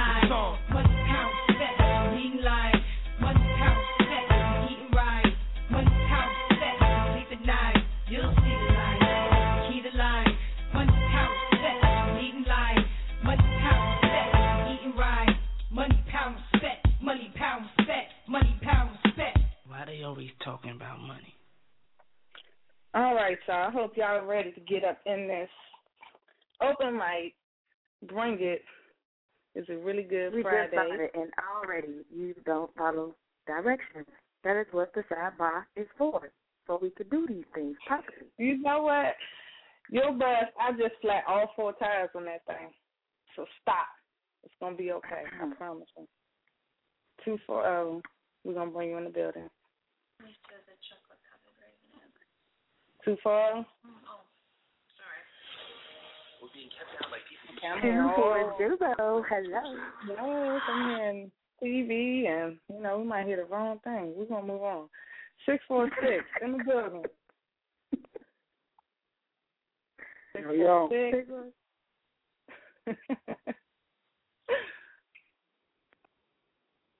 always 20.05 20.29
talking 20.43 20.71
about 20.71 20.99
money? 20.99 21.33
All 22.93 23.13
right, 23.15 23.37
y'all. 23.47 23.67
I 23.67 23.71
hope 23.71 23.97
y'all 23.97 24.21
are 24.21 24.25
ready 24.25 24.51
to 24.51 24.59
get 24.61 24.83
up 24.83 24.99
in 25.05 25.27
this 25.27 25.49
open 26.61 26.93
mic. 26.93 27.33
Bring 28.07 28.37
it. 28.39 28.61
It's 29.55 29.69
a 29.69 29.77
really 29.77 30.03
good 30.03 30.33
We 30.33 30.43
just 30.43 30.49
Friday. 30.49 30.71
started, 30.71 31.09
and 31.13 31.31
already 31.55 32.05
you 32.13 32.35
don't 32.45 32.73
follow 32.77 33.15
directions. 33.47 34.05
That 34.43 34.59
is 34.59 34.67
what 34.71 34.93
the 34.93 35.03
sidebar 35.11 35.63
is 35.75 35.87
for, 35.97 36.29
so 36.67 36.79
we 36.81 36.91
could 36.91 37.09
do 37.09 37.25
these 37.27 37.45
things 37.53 37.75
properly. 37.87 38.27
You 38.37 38.61
know 38.61 38.83
what? 38.83 39.15
Your 39.89 40.11
bus, 40.13 40.45
I 40.59 40.71
just 40.71 40.95
flat 41.01 41.23
all 41.27 41.51
four 41.55 41.73
tires 41.73 42.09
on 42.15 42.25
that 42.25 42.45
thing. 42.45 42.69
So 43.35 43.45
stop. 43.61 43.87
It's 44.43 44.53
gonna 44.61 44.75
be 44.75 44.91
okay. 44.91 45.23
I 45.39 45.45
uh-huh. 45.45 45.55
promise 45.57 45.87
you. 45.97 46.07
Two 47.23 47.37
four 47.47 47.65
oh. 47.65 48.01
We're 48.43 48.53
gonna 48.53 48.71
bring 48.71 48.91
you 48.91 48.97
in 48.97 49.05
the 49.05 49.09
building. 49.09 49.49
Two 53.03 53.17
four. 53.21 53.65
I'm 57.67 57.81
Two 57.81 57.87
here 57.87 58.11
four 58.15 58.51
all- 58.51 58.57
zero. 58.57 58.77
Hello. 58.97 59.23
Yes, 60.07 60.61
I'm 60.67 60.89
hearing 60.89 61.31
TV 61.63 62.27
and 62.27 62.57
you 62.69 62.81
know, 62.81 62.99
we 62.99 63.05
might 63.05 63.25
hear 63.25 63.37
the 63.37 63.45
wrong 63.45 63.79
thing. 63.83 64.13
We're 64.15 64.25
gonna 64.25 64.45
move 64.47 64.63
on. 64.63 64.89
Six 65.45 65.63
four 65.67 65.89
six 66.01 66.23
in 66.41 66.53
the 66.57 66.63
building. 66.63 67.03
Six 70.33 70.45
Yo. 70.53 70.87
four 70.89 71.11
six. 72.87 72.97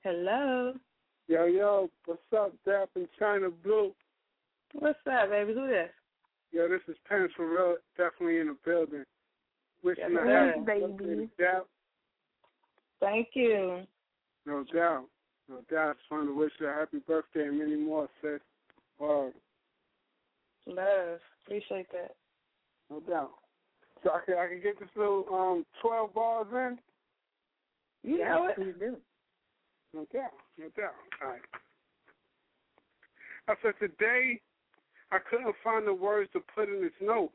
Hello. 0.03 0.73
Yo, 1.27 1.45
yo, 1.45 1.89
what's 2.05 2.21
up, 2.37 2.53
Dap 2.65 2.89
and 2.95 3.07
Chyna 3.19 3.51
Blue? 3.63 3.91
What's 4.73 4.99
up, 5.11 5.29
baby? 5.29 5.53
Who 5.53 5.67
this? 5.67 5.89
Yo, 6.51 6.67
this 6.69 6.81
is 6.87 6.95
Penz 7.09 7.29
for 7.35 7.49
real, 7.49 7.77
definitely 7.97 8.39
in 8.39 8.47
the 8.47 8.57
building. 8.63 9.03
Wishing 9.83 10.03
Yes, 10.11 10.21
a 10.21 10.25
sir. 10.25 10.47
happy 10.55 10.59
Baby. 10.65 10.81
birthday 10.97 11.15
to 11.15 11.29
Dap. 11.37 11.65
Thank 12.99 13.29
you. 13.33 13.83
No 14.45 14.63
doubt. 14.73 15.05
No 15.49 15.61
doubt. 15.71 15.97
Just 15.97 16.11
wanted 16.11 16.27
to 16.27 16.35
wish 16.37 16.51
you 16.59 16.67
a 16.67 16.73
happy 16.73 16.99
birthday 17.07 17.47
and 17.47 17.57
many 17.59 17.75
more, 17.75 18.07
sis. 18.21 18.39
Wow, 18.99 19.31
Love. 20.67 21.19
Appreciate 21.45 21.87
that. 21.91 22.15
no 22.89 22.99
doubt. 23.01 23.31
So 24.03 24.11
I 24.11 24.19
can 24.25 24.35
I 24.37 24.47
can 24.47 24.61
get 24.61 24.79
this 24.79 24.89
little 24.95 25.25
um 25.31 25.65
twelve 25.81 26.13
bars 26.13 26.47
in? 26.51 28.09
You 28.09 28.19
yeah, 28.19 28.29
know 28.29 28.47
it. 28.47 28.55
please 28.55 28.73
do. 28.79 28.97
No 29.95 30.03
doubt, 30.11 30.35
no 30.59 30.67
doubt. 30.75 30.99
All 31.23 31.29
right. 31.29 31.41
I 33.47 33.53
said 33.63 33.79
today 33.79 34.41
I 35.09 35.19
couldn't 35.23 35.55
find 35.63 35.87
the 35.87 35.93
words 35.93 36.29
to 36.33 36.41
put 36.53 36.67
in 36.67 36.81
this 36.81 36.99
note. 37.01 37.31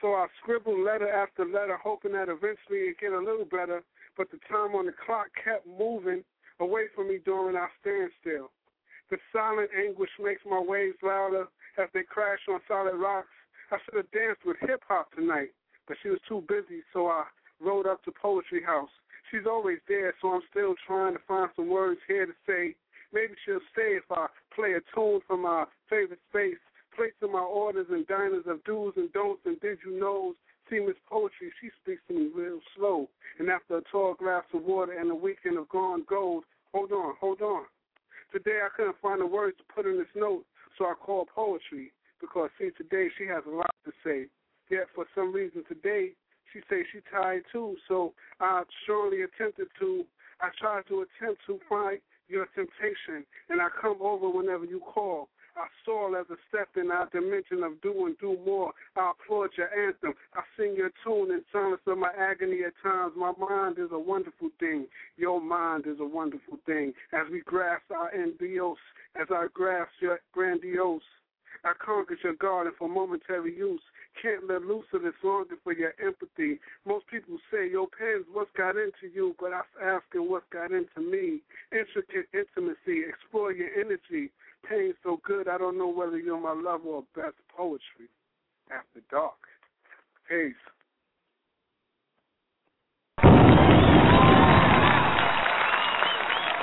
So 0.00 0.14
I 0.14 0.26
scribbled 0.40 0.80
letter 0.80 1.10
after 1.12 1.44
letter, 1.44 1.76
hoping 1.76 2.12
that 2.12 2.32
eventually 2.32 2.88
it'd 2.88 3.00
get 3.00 3.12
a 3.12 3.18
little 3.18 3.44
better, 3.44 3.82
but 4.16 4.30
the 4.30 4.38
time 4.48 4.74
on 4.74 4.86
the 4.86 4.94
clock 5.04 5.26
kept 5.44 5.66
moving 5.66 6.24
away 6.58 6.84
from 6.94 7.08
me 7.08 7.18
during 7.22 7.54
our 7.54 7.70
standstill. 7.82 8.50
The 9.10 9.18
silent 9.30 9.68
anguish 9.76 10.10
makes 10.18 10.40
my 10.48 10.58
waves 10.58 10.96
louder 11.02 11.48
as 11.76 11.88
they 11.92 12.02
crash 12.02 12.40
on 12.48 12.60
solid 12.66 12.96
rocks. 12.96 13.28
I 13.70 13.76
should 13.84 13.96
have 13.96 14.10
danced 14.10 14.46
with 14.46 14.56
hip 14.60 14.80
hop 14.88 15.12
tonight, 15.12 15.52
but 15.86 15.98
she 16.02 16.08
was 16.08 16.20
too 16.26 16.42
busy, 16.48 16.80
so 16.94 17.08
I 17.08 17.24
rode 17.60 17.86
up 17.86 18.02
to 18.04 18.12
Poetry 18.12 18.62
House. 18.62 18.90
She's 19.34 19.50
always 19.50 19.78
there, 19.88 20.14
so 20.22 20.28
I'm 20.28 20.42
still 20.48 20.76
trying 20.86 21.14
to 21.14 21.20
find 21.26 21.50
some 21.56 21.68
words 21.68 21.98
here 22.06 22.24
to 22.24 22.32
say. 22.46 22.76
Maybe 23.12 23.34
she'll 23.44 23.58
stay 23.72 23.98
if 23.98 24.04
I 24.08 24.28
play 24.54 24.74
a 24.74 24.80
tune 24.94 25.22
from 25.26 25.44
our 25.44 25.66
favorite 25.90 26.20
space. 26.30 26.62
Plates 26.94 27.16
in 27.20 27.32
my 27.32 27.40
orders 27.40 27.88
and 27.90 28.06
diners 28.06 28.44
of 28.46 28.62
do's 28.62 28.92
and 28.94 29.12
don'ts 29.12 29.42
and 29.44 29.58
did 29.58 29.78
you 29.84 29.98
knows. 29.98 30.36
See 30.70 30.78
Miss 30.78 30.94
Poetry, 31.10 31.50
she 31.60 31.70
speaks 31.82 32.00
to 32.06 32.14
me 32.14 32.30
real 32.32 32.60
slow. 32.76 33.08
And 33.40 33.50
after 33.50 33.78
a 33.78 33.82
tall 33.90 34.14
glass 34.14 34.44
of 34.54 34.62
water 34.62 34.96
and 34.96 35.10
a 35.10 35.16
weekend 35.16 35.58
of 35.58 35.68
gone 35.68 36.04
gold, 36.08 36.44
hold 36.70 36.92
on, 36.92 37.14
hold 37.20 37.42
on. 37.42 37.64
Today 38.30 38.60
I 38.64 38.68
couldn't 38.76 39.02
find 39.02 39.20
the 39.20 39.26
words 39.26 39.56
to 39.58 39.64
put 39.74 39.84
in 39.84 39.98
this 39.98 40.14
note, 40.14 40.44
so 40.78 40.84
I 40.84 40.94
called 40.94 41.26
poetry 41.34 41.90
because 42.20 42.50
see 42.56 42.70
today 42.78 43.08
she 43.18 43.26
has 43.26 43.42
a 43.48 43.50
lot 43.50 43.74
to 43.84 43.90
say. 44.04 44.26
Yet 44.70 44.86
for 44.94 45.06
some 45.12 45.32
reason 45.32 45.64
today 45.66 46.12
she 46.54 46.60
say 46.70 46.84
she 46.92 47.00
tired 47.10 47.44
too, 47.52 47.76
so 47.88 48.14
I 48.40 48.62
surely 48.86 49.22
attempted 49.22 49.66
to 49.80 50.06
I 50.40 50.48
tried 50.58 50.82
to 50.88 51.04
attempt 51.06 51.42
to 51.46 51.58
fight 51.68 52.02
your 52.28 52.46
temptation 52.54 53.26
and 53.50 53.60
I 53.60 53.68
come 53.80 53.98
over 54.00 54.28
whenever 54.28 54.64
you 54.64 54.80
call. 54.80 55.28
I 55.56 55.66
soar 55.84 56.18
as 56.18 56.26
a 56.30 56.36
step 56.48 56.68
in 56.76 56.90
our 56.90 57.08
dimension 57.10 57.62
of 57.62 57.80
do 57.80 58.06
and 58.06 58.18
do 58.18 58.36
more. 58.44 58.72
I 58.96 59.12
applaud 59.12 59.50
your 59.56 59.70
anthem. 59.72 60.14
I 60.34 60.42
sing 60.56 60.74
your 60.76 60.90
tune 61.04 61.30
in 61.30 61.44
silence 61.52 61.80
of 61.86 61.98
my 61.98 62.10
agony 62.18 62.62
at 62.66 62.72
times. 62.82 63.12
My 63.16 63.32
mind 63.38 63.78
is 63.78 63.90
a 63.92 63.98
wonderful 63.98 64.50
thing. 64.58 64.86
Your 65.16 65.40
mind 65.40 65.86
is 65.86 66.00
a 66.00 66.04
wonderful 66.04 66.58
thing. 66.66 66.92
As 67.12 67.30
we 67.30 67.40
grasp 67.42 67.84
our 67.92 68.10
envios, 68.10 68.82
as 69.14 69.28
I 69.30 69.46
grasp 69.54 69.92
your 70.00 70.18
grandiose, 70.32 71.02
I 71.64 71.72
conquered 71.78 72.18
your 72.24 72.34
garden 72.34 72.72
for 72.76 72.88
momentary 72.88 73.56
use. 73.56 73.80
Can't 74.20 74.48
let 74.48 74.62
loose 74.62 74.86
of 74.92 75.02
this 75.02 75.12
longing 75.22 75.58
for 75.62 75.72
your 75.72 75.92
empathy. 76.02 76.60
Most 76.86 77.06
people 77.08 77.38
say 77.50 77.68
your 77.68 77.88
pen's 77.88 78.26
what's 78.32 78.50
got 78.56 78.76
into 78.76 79.12
you, 79.12 79.34
but 79.40 79.52
I'm 79.52 79.64
asking 79.82 80.30
what's 80.30 80.46
got 80.52 80.72
into 80.72 81.00
me. 81.00 81.40
Intricate 81.72 82.28
intimacy, 82.32 83.02
explore 83.08 83.52
your 83.52 83.68
energy. 83.74 84.30
Pain 84.68 84.94
so 85.02 85.20
good, 85.24 85.48
I 85.48 85.58
don't 85.58 85.76
know 85.76 85.88
whether 85.88 86.18
you're 86.18 86.40
my 86.40 86.54
love 86.54 86.86
or 86.86 87.02
best 87.14 87.36
poetry. 87.54 88.08
After 88.70 89.00
dark. 89.10 89.34
Peace. 90.28 90.54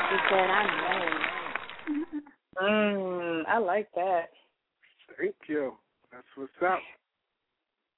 He 0.10 0.18
said, 0.30 0.50
I 0.50 0.64
know. 0.66 2.02
Mm, 2.62 3.44
I 3.48 3.58
like 3.60 3.88
that. 3.96 4.30
Thank 5.18 5.36
you. 5.48 5.74
That's 6.12 6.26
what's 6.36 6.52
up. 6.66 6.80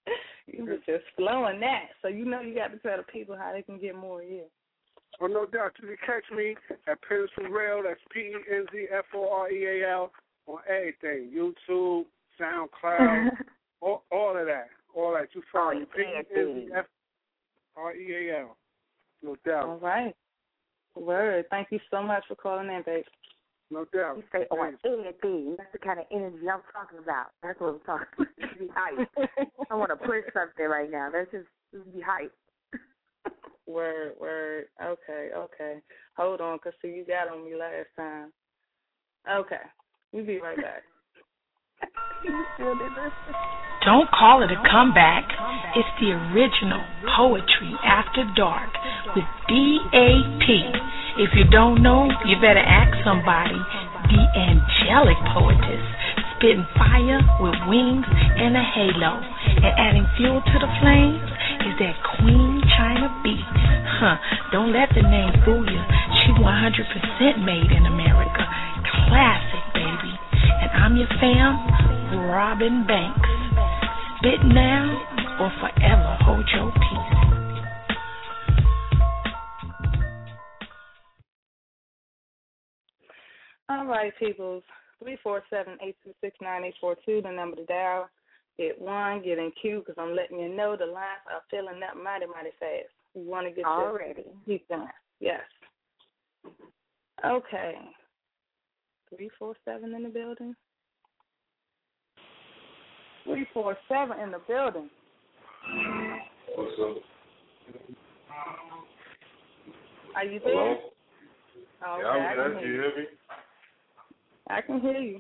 You 0.46 0.66
was 0.66 0.80
just 0.86 1.06
flowing 1.16 1.62
that, 1.62 1.86
so 2.02 2.10
you 2.10 2.26
know 2.26 2.42
you 2.42 2.54
got 2.54 2.74
to 2.74 2.78
tell 2.80 2.98
the 2.98 3.04
people 3.04 3.34
how 3.38 3.54
they 3.54 3.62
can 3.62 3.80
get 3.80 3.96
more 3.96 4.22
of 4.22 4.28
you. 4.28 4.44
Oh, 5.22 5.28
no 5.28 5.46
doubt. 5.46 5.72
You 5.82 5.88
can 5.88 5.98
catch 6.06 6.24
me 6.36 6.56
at 6.88 6.98
for 7.08 7.50
Rail. 7.50 7.82
That's 7.84 8.00
P 8.12 8.20
E 8.20 8.36
N 8.52 8.66
Z 8.72 8.86
F 8.92 9.06
O 9.16 9.30
R 9.32 9.50
E 9.50 9.82
A 9.82 9.89
L 9.89 10.12
on 10.48 10.60
everything. 10.68 11.32
YouTube, 11.34 12.06
SoundCloud, 12.39 13.30
all, 13.82 14.04
all 14.12 14.38
of 14.38 14.46
that. 14.48 14.68
All 14.96 15.13
that. 15.13 15.30
You 15.34 15.42
find 15.52 15.82
me. 15.82 15.86
P 15.96 16.02
E 16.02 16.06
N 16.36 16.56
Z 16.56 16.70
F 16.76 16.86
R 17.78 17.96
E 17.96 18.30
A 18.30 18.42
L. 18.42 18.58
No 19.22 19.36
doubt. 19.46 19.66
All 19.66 19.80
right. 19.80 20.16
Word. 20.96 21.46
Thank 21.50 21.70
you 21.72 21.80
so 21.89 22.04
much 22.04 22.24
for 22.28 22.36
calling 22.36 22.68
in, 22.68 22.84
babe. 22.86 23.06
No 23.71 23.86
doubt. 23.93 24.17
You 24.17 24.23
say 24.32 24.45
oh, 24.52 24.58
on 24.58 24.78
anything. 24.86 25.56
That's 25.58 25.71
the 25.71 25.80
kind 25.80 25.99
of 25.99 26.06
energy 26.12 26.47
I'm 26.49 26.62
talking 26.71 26.99
about. 27.02 27.28
That's 27.41 27.60
what 27.60 27.73
I'm 27.73 27.80
talking 27.82 28.08
about. 28.17 28.60
be 28.60 28.69
hype. 28.73 29.10
I 29.71 29.76
want 29.76 29.89
to 29.89 29.95
push 29.95 30.23
something 30.34 30.65
right 30.65 30.89
now. 30.89 31.10
Let's 31.13 31.32
just, 31.32 31.47
just 31.73 31.93
be 31.93 32.02
hype. 32.02 32.34
Word, 33.67 34.13
word. 34.19 34.65
Okay, 34.84 35.30
okay. 35.36 35.80
Hold 36.17 36.41
on, 36.41 36.60
cause 36.60 36.73
see 36.82 36.89
you 36.89 37.06
got 37.06 37.34
on 37.34 37.45
me 37.45 37.56
last 37.56 37.88
time. 37.95 38.32
Okay, 39.32 39.63
we'll 40.12 40.26
be 40.26 40.39
right 40.41 40.58
back. 40.58 40.84
Don't 43.86 44.10
call 44.12 44.43
it 44.43 44.52
a 44.52 44.60
comeback. 44.69 45.28
It's 45.76 45.89
the 45.99 46.12
original 46.12 46.84
Poetry 47.17 47.73
After 47.84 48.23
Dark 48.36 48.69
with 49.15 49.26
DAP. 49.47 51.03
If 51.13 51.30
you 51.38 51.45
don't 51.45 51.84
know, 51.84 52.10
you 52.26 52.41
better 52.41 52.63
ask 52.63 52.89
somebody. 53.06 53.54
The 54.10 54.23
angelic 54.34 55.17
poetess, 55.30 55.86
spitting 56.34 56.65
fire 56.73 57.21
with 57.38 57.54
wings 57.69 58.06
and 58.10 58.58
a 58.58 58.65
halo, 58.65 59.21
and 59.21 59.73
adding 59.78 60.10
fuel 60.17 60.41
to 60.41 60.58
the 60.58 60.71
flames 60.82 61.30
is 61.69 61.73
that 61.78 61.93
Queen 62.17 62.65
China 62.73 63.13
Beat. 63.21 63.45
Huh, 64.02 64.17
don't 64.52 64.73
let 64.73 64.89
the 64.97 65.06
name 65.06 65.38
fool 65.45 65.62
you. 65.62 65.82
She 66.26 66.34
100% 66.34 67.45
made 67.45 67.69
in 67.69 67.86
America. 67.86 68.43
Classic, 69.06 69.63
baby. 69.78 70.17
And 70.65 70.71
I'm 70.82 70.97
your 70.97 71.13
fam, 71.21 72.26
Robin 72.26 72.88
Banks. 72.89 73.30
Spit 74.17 74.41
now 74.49 74.89
or 75.39 75.54
forever 75.62 76.17
hold 76.26 76.49
your 76.54 76.71
peace. 76.73 77.12
All 83.69 83.86
right, 83.86 84.13
peoples. 84.19 84.63
Three 85.02 85.17
four 85.23 85.43
seven 85.49 85.78
eight 85.82 85.95
two 86.04 86.13
six 86.21 86.36
nine 86.41 86.63
eight 86.63 86.76
four 86.80 86.95
two. 87.06 87.21
The 87.21 87.32
number 87.32 87.56
to 87.58 87.65
dial. 87.65 88.10
Hit 88.58 88.80
one. 88.80 89.21
Get 89.23 89.38
in 89.39 89.52
queue 89.62 89.80
because 89.86 89.95
I'm 90.02 90.15
letting 90.15 90.39
you 90.39 90.49
know 90.54 90.76
the 90.78 90.86
lines 90.86 91.23
are 91.32 91.41
filling 91.49 91.82
up 91.84 91.95
mighty 92.02 92.26
mighty 92.26 92.52
fast. 92.60 92.89
We 93.15 93.23
want 93.23 93.47
to 93.47 93.54
get 93.54 93.65
Already. 93.65 94.23
this 94.23 94.26
keep 94.45 94.67
done. 94.67 94.88
Yes. 95.19 95.41
Okay. 97.26 97.76
Three 99.15 99.30
four 99.38 99.56
seven 99.65 99.93
in 99.93 100.04
the 100.04 100.10
building. 100.10 100.56
Three 103.26 103.47
four 103.54 103.78
seven 103.88 104.19
in 104.19 104.32
the 104.32 104.39
building. 104.47 104.89
What's 106.56 106.71
up? 106.82 106.97
Are 110.15 110.26
you 110.26 110.39
there? 110.43 110.54
Hello? 110.54 110.78
Yeah, 111.82 112.08
okay, 112.08 112.19
I 112.19 112.41
I'm 112.43 112.52
can 112.54 112.60
hear 112.60 112.67
You 112.67 112.73
you. 112.76 112.82
hear 112.82 112.89
me? 112.97 113.06
I 114.50 114.62
can 114.62 114.82
hear 114.82 115.00
you. 115.00 115.20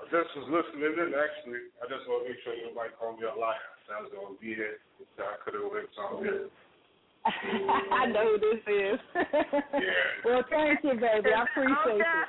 I 0.00 0.04
just 0.08 0.32
was 0.36 0.48
listening 0.48 0.96
in, 0.96 1.12
actually. 1.12 1.68
I 1.80 1.88
just 1.88 2.08
want 2.08 2.24
to 2.24 2.32
make 2.32 2.40
sure 2.44 2.56
nobody 2.56 2.90
called 2.96 3.20
me 3.20 3.28
a 3.28 3.36
liar. 3.36 3.56
I 3.90 4.00
was 4.02 4.12
going 4.14 4.36
to 4.36 4.40
be 4.40 4.54
here. 4.54 4.78
So 5.16 5.24
I 5.24 5.36
could 5.44 5.54
have 5.54 5.66
went 5.68 5.90
somewhere. 5.96 6.48
I 7.92 8.06
know 8.06 8.36
who 8.36 8.38
this 8.40 8.64
is. 8.64 8.98
Yeah. 9.14 10.24
well, 10.24 10.44
thank 10.48 10.80
you, 10.84 10.94
baby. 10.94 11.30
I 11.34 11.44
appreciate 11.44 12.00
it. 12.00 12.28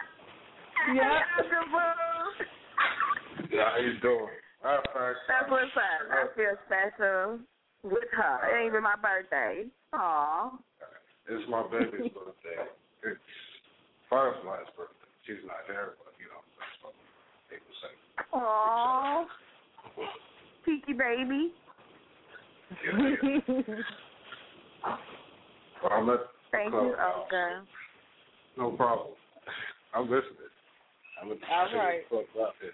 Yeah. 0.95 1.19
Yeah, 3.51 3.69
how 3.71 3.77
you 3.77 3.99
doing? 4.01 4.31
All 4.63 4.71
right, 4.71 4.85
fine. 4.93 5.13
That's 5.27 5.51
what's 5.51 5.71
up. 5.75 6.07
I 6.11 6.27
feel 6.35 6.55
special 6.65 7.39
with 7.83 8.09
her. 8.11 8.35
It 8.49 8.63
ain't 8.63 8.71
even 8.71 8.83
my 8.83 8.95
birthday. 8.95 9.65
Aw. 9.93 10.51
It's 11.29 11.49
my 11.49 11.63
baby's 11.63 12.11
birthday. 12.11 12.67
It's 13.03 13.19
Firefly's 14.09 14.67
birthday. 14.75 15.00
She's 15.25 15.43
not 15.45 15.63
there, 15.67 15.93
but, 16.03 16.13
you 16.19 16.27
know, 16.27 16.41
that's 16.57 16.77
what 16.81 16.93
people 17.49 17.73
say. 17.81 17.93
Aw. 18.33 19.25
Peaky 20.65 20.93
baby. 20.93 21.53
Well, 25.83 25.91
I'm 25.91 26.09
at 26.09 26.19
Thank 26.51 26.73
you, 26.73 26.79
Olga. 26.79 27.63
No 28.57 28.71
problem. 28.71 29.13
I'm 29.93 30.03
listening. 30.03 30.51
I'm 31.21 31.29
gonna 31.29 31.39
All 31.49 31.77
right. 31.77 32.01
Fuck 32.09 32.25
up 32.41 32.55
it. 32.61 32.73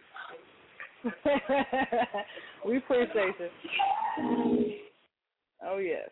we 2.65 2.77
appreciate 2.77 3.35
you. 3.39 4.75
Oh 5.63 5.77
yes. 5.77 6.09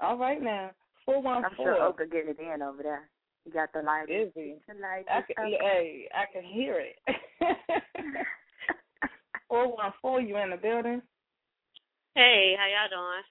All 0.00 0.16
right 0.16 0.42
now. 0.42 0.70
Four 1.04 1.22
one 1.22 1.44
I'm 1.44 1.50
sure 1.56 1.82
Oka 1.82 2.06
getting 2.06 2.30
it 2.30 2.38
in 2.38 2.62
over 2.62 2.82
there. 2.82 3.08
You 3.44 3.52
got 3.52 3.72
the 3.72 3.82
light. 3.82 4.10
Is 4.10 4.30
he? 4.34 4.56
The 4.68 4.74
light. 4.74 5.04
I 5.10 5.22
can, 5.22 5.44
up. 5.44 5.60
hey, 5.60 6.08
I 6.14 6.24
can 6.32 6.44
hear 6.44 6.80
it. 6.80 6.98
Four 9.48 9.74
one 9.74 9.92
four. 10.02 10.20
You 10.20 10.36
in 10.36 10.50
the 10.50 10.56
building? 10.56 11.00
Hey, 12.14 12.54
how 12.58 12.66
y'all 12.66 12.90
doing? 12.90 13.24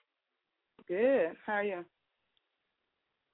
Good. 0.88 1.36
How 1.46 1.54
are 1.54 1.64
you? 1.64 1.86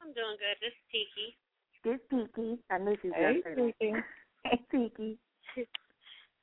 I'm 0.02 0.12
doing 0.14 0.38
good. 0.38 0.58
This 0.60 0.74
is 0.74 0.84
Tiki. 0.92 1.38
This 1.86 2.00
Tiki. 2.10 2.60
I 2.70 2.78
knew 2.80 2.98
she 3.02 3.08
was 3.10 3.16
Hey, 3.18 3.42
gonna 3.46 3.56
say. 3.56 3.74
Tiki. 3.80 3.94
Hey, 4.44 4.60
Tiki. 4.72 5.18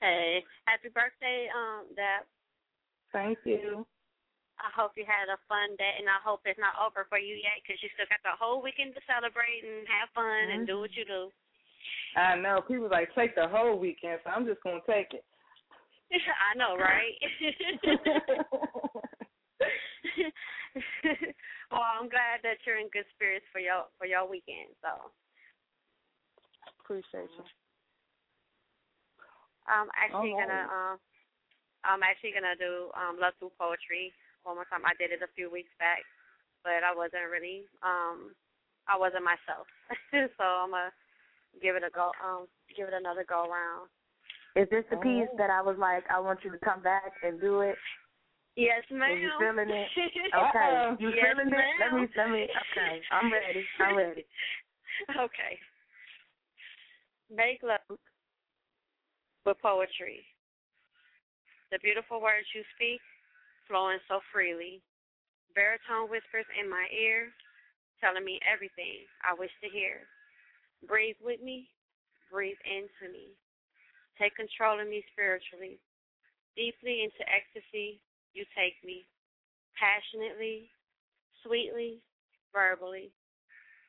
Hey, 0.01 0.43
happy 0.65 0.89
birthday, 0.89 1.49
um, 1.55 1.85
Dap. 1.95 2.27
Thank 3.13 3.37
you. 3.45 3.87
I 4.61 4.69
hope 4.77 4.93
you 4.93 5.09
had 5.09 5.33
a 5.33 5.41
fun 5.49 5.73
day, 5.81 5.97
and 5.97 6.05
I 6.05 6.21
hope 6.21 6.45
it's 6.45 6.61
not 6.61 6.77
over 6.77 7.09
for 7.09 7.17
you 7.17 7.33
yet 7.33 7.65
because 7.65 7.81
you 7.81 7.89
still 7.97 8.05
got 8.13 8.21
the 8.21 8.37
whole 8.37 8.61
weekend 8.61 8.93
to 8.93 9.01
celebrate 9.09 9.65
and 9.65 9.89
have 9.89 10.13
fun 10.13 10.53
and 10.53 10.69
do 10.69 10.85
what 10.85 10.93
you 10.93 11.09
do. 11.09 11.33
I 12.13 12.37
know 12.37 12.61
people 12.61 12.93
like 12.93 13.09
take 13.17 13.33
the 13.35 13.49
whole 13.49 13.81
weekend, 13.81 14.21
so 14.21 14.29
I'm 14.31 14.45
just 14.45 14.61
gonna 14.61 14.85
take 14.85 15.17
it. 15.17 15.25
I 16.13 16.53
know, 16.59 16.77
right? 16.77 17.17
well, 21.71 21.81
I'm 21.81 22.11
glad 22.13 22.45
that 22.45 22.61
you're 22.67 22.83
in 22.83 22.91
good 22.93 23.07
spirits 23.17 23.47
for 23.53 23.61
your 23.65 23.89
for 23.97 24.05
your 24.05 24.29
weekend. 24.29 24.77
So, 24.85 25.09
Appreciate 26.85 27.33
you. 27.33 27.45
I'm 29.71 29.89
actually 29.97 30.35
right. 30.35 30.45
gonna 30.45 30.67
um, 30.69 30.99
I'm 31.87 32.03
actually 32.03 32.35
gonna 32.35 32.59
do 32.59 32.91
um 32.99 33.23
Love 33.23 33.39
Through 33.39 33.55
Poetry 33.57 34.13
one 34.45 34.57
more 34.57 34.69
time. 34.69 34.85
I 34.85 34.95
did 34.99 35.13
it 35.13 35.23
a 35.23 35.31
few 35.35 35.51
weeks 35.51 35.73
back, 35.79 36.05
but 36.65 36.85
I 36.85 36.95
wasn't 36.95 37.31
really 37.31 37.65
um 37.83 38.33
I 38.89 38.97
wasn't 38.97 39.25
myself. 39.25 39.67
so 40.37 40.45
I'm 40.45 40.71
gonna 40.71 40.93
give 41.63 41.77
it 41.77 41.85
a 41.87 41.91
go 41.91 42.13
um 42.23 42.47
give 42.77 42.89
it 42.89 42.95
another 42.95 43.25
go 43.29 43.47
around. 43.47 43.89
Is 44.57 44.69
this 44.71 44.85
the 44.91 44.97
Oh. 44.99 45.03
piece 45.03 45.31
that 45.39 45.51
I 45.51 45.63
was 45.63 45.79
like, 45.79 46.03
I 46.11 46.19
want 46.19 46.43
you 46.43 46.51
to 46.51 46.59
come 46.59 46.83
back 46.83 47.13
and 47.23 47.41
do 47.41 47.61
it? 47.61 47.77
Yes, 48.57 48.83
ma'am. 48.91 49.03
Are 49.03 49.17
you 49.17 49.31
feeling 49.39 49.71
it? 49.71 49.89
Okay. 50.31 50.47
Uh-oh. 50.47 50.97
You 51.01 51.11
Yes, 51.11 51.35
feeling 51.35 51.53
it? 51.53 51.75
Let 51.81 51.93
me 51.93 52.07
let 52.17 52.31
me 52.31 52.47
okay. 52.47 53.03
I'm 53.11 53.33
ready. 53.33 53.67
I'm 53.81 53.97
ready. 53.97 54.25
okay. 55.11 55.59
Make 57.31 57.63
love 57.63 57.99
with 59.47 59.57
poetry. 59.63 60.23
The 61.73 61.79
beautiful 61.83 62.21
words 62.21 62.47
you 62.55 62.63
speak 62.77 63.01
flowing 63.71 64.03
so 64.11 64.19
freely. 64.35 64.83
Baritone 65.55 66.11
whispers 66.11 66.51
in 66.59 66.67
my 66.67 66.91
ear, 66.91 67.31
telling 68.03 68.27
me 68.27 68.43
everything 68.43 69.07
I 69.23 69.39
wish 69.39 69.55
to 69.63 69.71
hear. 69.71 70.11
Breathe 70.91 71.19
with 71.23 71.39
me, 71.39 71.71
breathe 72.27 72.59
into 72.67 73.07
me. 73.15 73.31
Take 74.19 74.35
control 74.35 74.83
of 74.83 74.91
me 74.91 75.07
spiritually. 75.15 75.79
Deeply 76.59 77.07
into 77.07 77.23
ecstasy, 77.31 78.03
you 78.35 78.43
take 78.59 78.75
me. 78.83 79.07
Passionately, 79.79 80.67
sweetly, 81.47 82.03
verbally. 82.51 83.15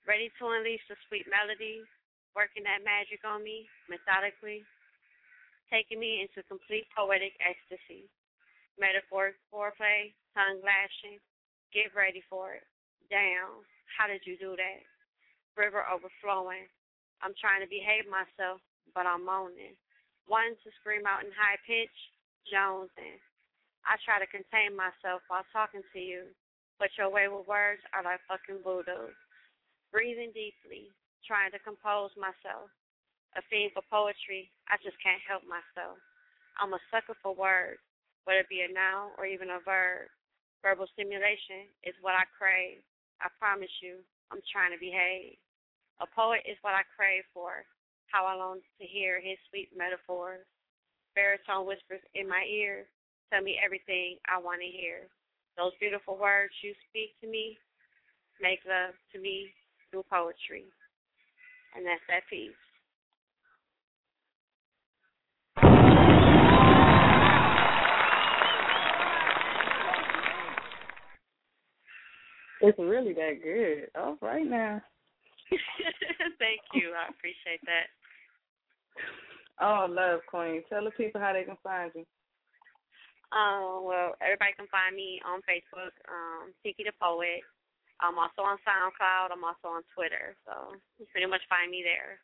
Ready 0.05 0.29
to 0.37 0.43
unleash 0.45 0.85
the 0.87 0.95
sweet 1.09 1.25
melody, 1.25 1.81
working 2.37 2.63
that 2.69 2.85
magic 2.85 3.25
on 3.25 3.43
me 3.43 3.65
methodically, 3.89 4.61
taking 5.73 5.99
me 5.99 6.21
into 6.21 6.45
complete 6.47 6.85
poetic 6.95 7.33
ecstasy. 7.41 8.07
Metaphoric 8.79 9.35
foreplay, 9.51 10.13
tongue 10.35 10.63
lashing, 10.63 11.19
get 11.75 11.91
ready 11.95 12.23
for 12.29 12.55
it. 12.55 12.65
Down, 13.11 13.63
how 13.97 14.07
did 14.07 14.23
you 14.23 14.39
do 14.39 14.55
that? 14.55 14.81
River 15.59 15.83
overflowing. 15.87 16.67
I'm 17.19 17.35
trying 17.37 17.61
to 17.61 17.69
behave 17.69 18.07
myself, 18.07 18.63
but 18.95 19.05
I'm 19.05 19.27
moaning. 19.27 19.75
Wanting 20.25 20.57
to 20.63 20.69
scream 20.79 21.03
out 21.03 21.27
in 21.27 21.31
high 21.35 21.59
pitch, 21.67 21.93
jonesing. 22.47 23.19
I 23.83 23.99
try 24.05 24.21
to 24.21 24.29
contain 24.29 24.77
myself 24.77 25.25
while 25.27 25.45
talking 25.51 25.83
to 25.83 25.99
you, 25.99 26.31
but 26.79 26.93
your 26.95 27.11
wayward 27.11 27.45
words 27.45 27.83
are 27.91 28.05
like 28.05 28.23
fucking 28.29 28.63
voodoo. 28.63 29.11
Breathing 29.91 30.31
deeply, 30.31 30.89
trying 31.27 31.51
to 31.51 31.59
compose 31.61 32.15
myself. 32.15 32.71
A 33.35 33.41
fiend 33.51 33.75
for 33.75 33.83
poetry, 33.91 34.47
I 34.71 34.79
just 34.79 34.97
can't 35.03 35.21
help 35.27 35.43
myself. 35.43 35.99
I'm 36.59 36.73
a 36.73 36.81
sucker 36.91 37.17
for 37.19 37.35
words, 37.35 37.83
whether 38.25 38.45
it 38.45 38.51
be 38.51 38.65
a 38.65 38.71
noun 38.71 39.11
or 39.17 39.25
even 39.25 39.49
a 39.49 39.63
verb. 39.63 40.09
Verbal 40.61 40.85
stimulation 40.93 41.65
is 41.83 41.97
what 42.01 42.13
I 42.13 42.25
crave. 42.37 42.85
I 43.21 43.29
promise 43.41 43.71
you, 43.81 44.01
I'm 44.29 44.41
trying 44.53 44.73
to 44.73 44.81
behave. 44.81 45.37
A 46.01 46.07
poet 46.09 46.41
is 46.45 46.57
what 46.61 46.73
I 46.73 46.85
crave 46.97 47.25
for, 47.33 47.65
how 48.09 48.25
I 48.25 48.33
long 48.37 48.61
to 48.61 48.85
hear 48.85 49.21
his 49.21 49.37
sweet 49.49 49.69
metaphors. 49.73 50.45
Baritone 51.13 51.67
whispers 51.67 52.01
in 52.15 52.29
my 52.29 52.45
ear, 52.47 52.87
tell 53.29 53.41
me 53.41 53.59
everything 53.59 54.17
I 54.25 54.39
want 54.39 54.61
to 54.61 54.69
hear. 54.69 55.11
Those 55.57 55.75
beautiful 55.79 56.17
words 56.17 56.53
you 56.63 56.73
speak 56.89 57.13
to 57.21 57.27
me 57.27 57.57
make 58.41 58.63
love 58.65 58.95
to 59.13 59.19
me 59.19 59.51
through 59.89 60.07
poetry. 60.09 60.65
And 61.75 61.85
that's 61.85 62.03
that 62.09 62.25
piece. 62.29 62.57
It's 72.61 72.77
really 72.79 73.13
that 73.13 73.41
good. 73.43 73.89
All 73.99 74.17
right 74.21 74.45
now. 74.45 74.81
Thank 76.39 76.61
you. 76.73 76.93
I 76.95 77.09
appreciate 77.09 77.61
that. 77.65 77.89
Oh, 79.59 79.85
love 79.89 80.21
Queen. 80.29 80.63
Tell 80.69 80.83
the 80.85 80.91
people 80.91 81.19
how 81.21 81.33
they 81.33 81.43
can 81.43 81.57
find 81.63 81.91
you. 81.95 82.05
Um, 83.31 83.85
well, 83.87 84.13
everybody 84.21 84.51
can 84.57 84.67
find 84.67 84.95
me 84.95 85.21
on 85.25 85.39
Facebook, 85.47 85.95
um, 86.11 86.51
Tiki 86.63 86.83
the 86.83 86.91
Poet. 87.01 87.41
I'm 88.01 88.17
also 88.17 88.41
on 88.41 88.57
SoundCloud. 88.65 89.31
I'm 89.31 89.43
also 89.45 89.77
on 89.77 89.83
Twitter. 89.95 90.35
So 90.45 90.75
you 90.99 91.05
pretty 91.11 91.27
much 91.27 91.41
find 91.47 91.69
me 91.71 91.83
there. 91.85 92.19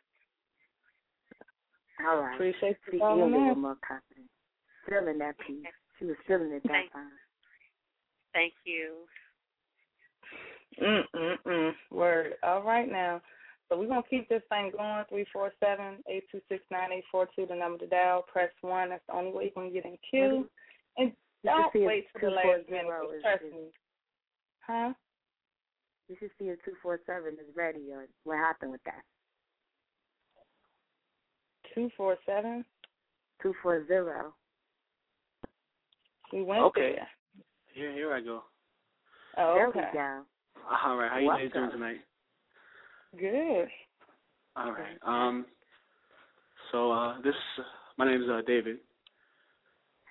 All 2.05 2.21
right. 2.21 2.35
Appreciate 2.35 2.77
See, 2.89 2.97
you 2.97 2.99
calling 2.99 3.19
you're 3.19 3.27
a 3.29 3.31
little 3.31 3.53
in. 3.55 3.61
more 3.61 3.77
confident. 3.85 4.27
Feeling 4.89 5.17
that 5.19 5.37
piece. 5.39 5.65
She 5.99 6.05
was 6.05 6.17
feeling 6.27 6.51
it 6.51 6.63
that 6.63 6.71
Thank- 6.71 6.93
time. 6.93 7.11
Thank 8.33 8.53
you. 8.65 9.05
Mm 10.81 11.03
mm 11.15 11.35
mm. 11.45 11.71
Word. 11.91 12.33
All 12.43 12.63
right 12.63 12.89
now. 12.91 13.21
So 13.69 13.77
we're 13.77 13.87
gonna 13.87 14.01
keep 14.09 14.29
this 14.29 14.43
thing 14.49 14.71
going. 14.75 15.03
Three 15.09 15.25
four 15.33 15.51
seven 15.59 15.97
eight 16.07 16.23
two 16.31 16.41
six 16.49 16.63
nine 16.71 16.91
eight 16.93 17.03
four 17.11 17.27
two. 17.35 17.45
The 17.45 17.55
number 17.55 17.79
to 17.79 17.87
dial. 17.87 18.23
Press 18.31 18.51
one. 18.61 18.89
That's 18.89 19.03
the 19.07 19.15
only 19.15 19.31
way 19.31 19.45
you 19.45 19.51
can 19.51 19.73
get 19.73 19.85
in 19.85 19.97
queue. 20.09 20.47
And 20.97 21.11
You 21.43 21.49
don't 21.51 21.73
wait 21.75 22.07
till 22.19 22.29
the 22.29 22.35
last 22.35 22.43
240 22.69 22.71
minute. 22.71 22.87
'cause 22.87 23.13
is- 23.15 23.21
Trust 23.23 23.43
me. 23.43 23.71
Huh? 24.65 24.93
You 26.09 26.15
should 26.19 26.31
see 26.39 26.49
if 26.49 26.59
247 26.63 27.33
is 27.39 27.55
ready 27.55 27.91
or 27.91 28.07
what 28.23 28.37
happened 28.37 28.71
with 28.71 28.83
that. 28.83 29.03
Two 31.73 31.89
four 31.97 32.17
seven. 32.25 32.65
240. 33.41 34.33
We 36.33 36.43
went 36.43 36.63
Okay. 36.63 36.93
there. 36.95 37.09
Here, 37.73 37.91
here 37.91 38.13
I 38.13 38.21
go. 38.21 38.43
Oh, 39.37 39.53
there 39.53 39.67
okay. 39.67 39.87
we 39.91 39.97
go. 39.97 40.25
All 40.69 40.97
right, 40.97 41.09
how 41.09 41.17
you 41.19 41.29
guys 41.29 41.51
doing 41.53 41.71
tonight? 41.71 41.97
Good. 43.17 43.69
All 44.55 44.71
right. 44.71 44.97
Um. 45.05 45.45
So 46.71 46.91
uh, 46.91 47.21
this, 47.21 47.35
my 47.97 48.05
name 48.05 48.21
is 48.21 48.29
uh, 48.29 48.41
David, 48.45 48.77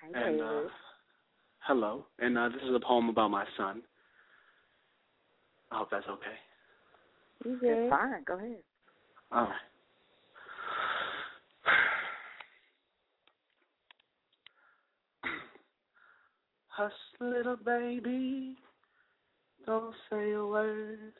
Hey, 0.01 0.11
and 0.15 0.41
uh, 0.41 0.63
hello, 1.59 2.07
and 2.17 2.35
uh, 2.37 2.49
this 2.49 2.63
is 2.63 2.73
a 2.75 2.79
poem 2.79 3.09
about 3.09 3.29
my 3.29 3.45
son. 3.55 3.83
I 5.71 5.77
hope 5.77 5.89
that's 5.91 6.07
okay. 6.07 6.25
You 7.45 7.59
It's 7.61 7.89
fine. 7.91 8.23
Go 8.25 8.37
ahead. 8.37 8.57
All 9.31 9.43
right. 9.43 9.51
Hush, 16.69 16.91
little 17.19 17.57
baby, 17.57 18.55
don't 19.67 19.93
say 20.09 20.31
a 20.31 20.45
word. 20.45 21.13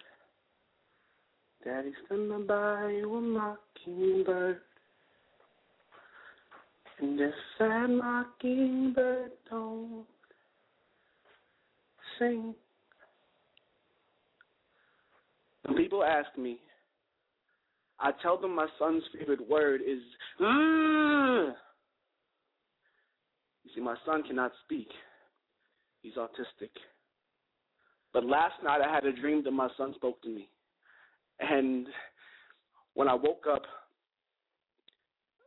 Daddy's 1.63 1.93
gonna 2.09 2.39
buy 2.39 2.89
you 2.97 3.13
a 3.13 3.21
mockingbird. 3.21 4.61
And 6.99 7.19
this 7.19 7.33
sad 7.57 7.89
mockingbird 7.89 9.31
don't 9.49 10.05
sing. 12.17 12.55
When 15.65 15.77
people 15.77 16.03
ask 16.03 16.35
me 16.37 16.57
I 17.99 18.11
tell 18.21 18.37
them 18.39 18.55
my 18.55 18.67
son's 18.77 19.03
favorite 19.17 19.47
word 19.49 19.81
is 19.81 19.99
"Ugh." 20.39 21.55
You 23.63 23.71
see, 23.73 23.81
my 23.81 23.95
son 24.05 24.23
cannot 24.23 24.51
speak. 24.63 24.87
He's 26.01 26.13
autistic. 26.13 26.69
But 28.13 28.25
last 28.25 28.55
night 28.63 28.81
I 28.81 28.93
had 28.93 29.05
a 29.05 29.13
dream 29.13 29.43
that 29.43 29.51
my 29.51 29.69
son 29.77 29.93
spoke 29.95 30.21
to 30.23 30.29
me. 30.29 30.49
And 31.39 31.87
when 32.93 33.07
I 33.07 33.13
woke 33.13 33.45
up, 33.51 33.63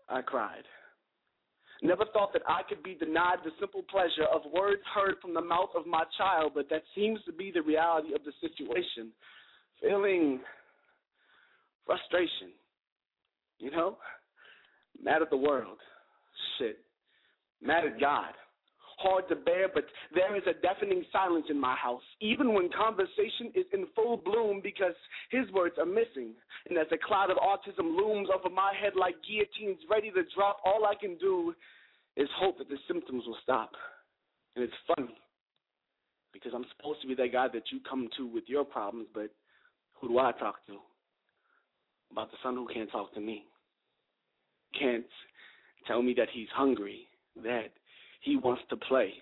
I 0.08 0.22
cried. 0.22 0.64
Never 1.82 2.04
thought 2.12 2.32
that 2.34 2.42
I 2.46 2.60
could 2.68 2.82
be 2.82 2.94
denied 2.94 3.38
the 3.42 3.52
simple 3.58 3.82
pleasure 3.90 4.26
of 4.32 4.42
words 4.52 4.82
heard 4.94 5.14
from 5.22 5.32
the 5.32 5.40
mouth 5.40 5.70
of 5.74 5.86
my 5.86 6.04
child, 6.18 6.52
but 6.54 6.68
that 6.68 6.82
seems 6.94 7.20
to 7.24 7.32
be 7.32 7.50
the 7.50 7.62
reality 7.62 8.14
of 8.14 8.20
the 8.24 8.32
situation. 8.40 9.12
Feeling 9.80 10.40
frustration, 11.86 12.50
you 13.58 13.70
know? 13.70 13.96
Mad 15.02 15.22
at 15.22 15.30
the 15.30 15.36
world. 15.36 15.78
Shit. 16.58 16.78
Mad 17.62 17.84
at 17.86 17.98
God. 17.98 18.34
Hard 19.00 19.28
to 19.30 19.36
bear, 19.36 19.66
but 19.72 19.84
there 20.14 20.36
is 20.36 20.42
a 20.46 20.52
deafening 20.60 21.04
silence 21.10 21.46
in 21.48 21.58
my 21.58 21.74
house, 21.74 22.02
even 22.20 22.52
when 22.52 22.68
conversation 22.68 23.50
is 23.54 23.64
in 23.72 23.86
full 23.96 24.18
bloom 24.18 24.60
because 24.62 24.92
his 25.30 25.50
words 25.52 25.76
are 25.78 25.86
missing. 25.86 26.34
And 26.68 26.76
as 26.76 26.86
a 26.92 26.98
cloud 26.98 27.30
of 27.30 27.38
autism 27.38 27.96
looms 27.96 28.28
over 28.28 28.54
my 28.54 28.74
head 28.78 28.92
like 28.96 29.14
guillotines 29.26 29.80
ready 29.90 30.10
to 30.10 30.22
drop, 30.36 30.58
all 30.66 30.84
I 30.84 30.94
can 31.00 31.16
do 31.16 31.54
is 32.16 32.28
hope 32.36 32.58
that 32.58 32.68
the 32.68 32.76
symptoms 32.86 33.24
will 33.26 33.38
stop. 33.42 33.72
And 34.54 34.64
it's 34.64 34.94
funny 34.94 35.16
because 36.32 36.52
I'm 36.54 36.66
supposed 36.76 37.00
to 37.00 37.08
be 37.08 37.14
that 37.14 37.32
guy 37.32 37.48
that 37.48 37.72
you 37.72 37.80
come 37.88 38.08
to 38.18 38.26
with 38.26 38.44
your 38.48 38.64
problems, 38.64 39.08
but 39.14 39.30
who 39.94 40.08
do 40.08 40.18
I 40.18 40.32
talk 40.32 40.66
to? 40.66 40.76
About 42.12 42.30
the 42.30 42.36
son 42.42 42.54
who 42.54 42.68
can't 42.72 42.90
talk 42.90 43.14
to 43.14 43.20
me. 43.20 43.44
Can't 44.78 45.06
tell 45.86 46.02
me 46.02 46.14
that 46.18 46.28
he's 46.32 46.48
hungry, 46.54 47.06
that 47.42 47.70
he 48.20 48.36
wants 48.36 48.62
to 48.70 48.76
play. 48.76 49.12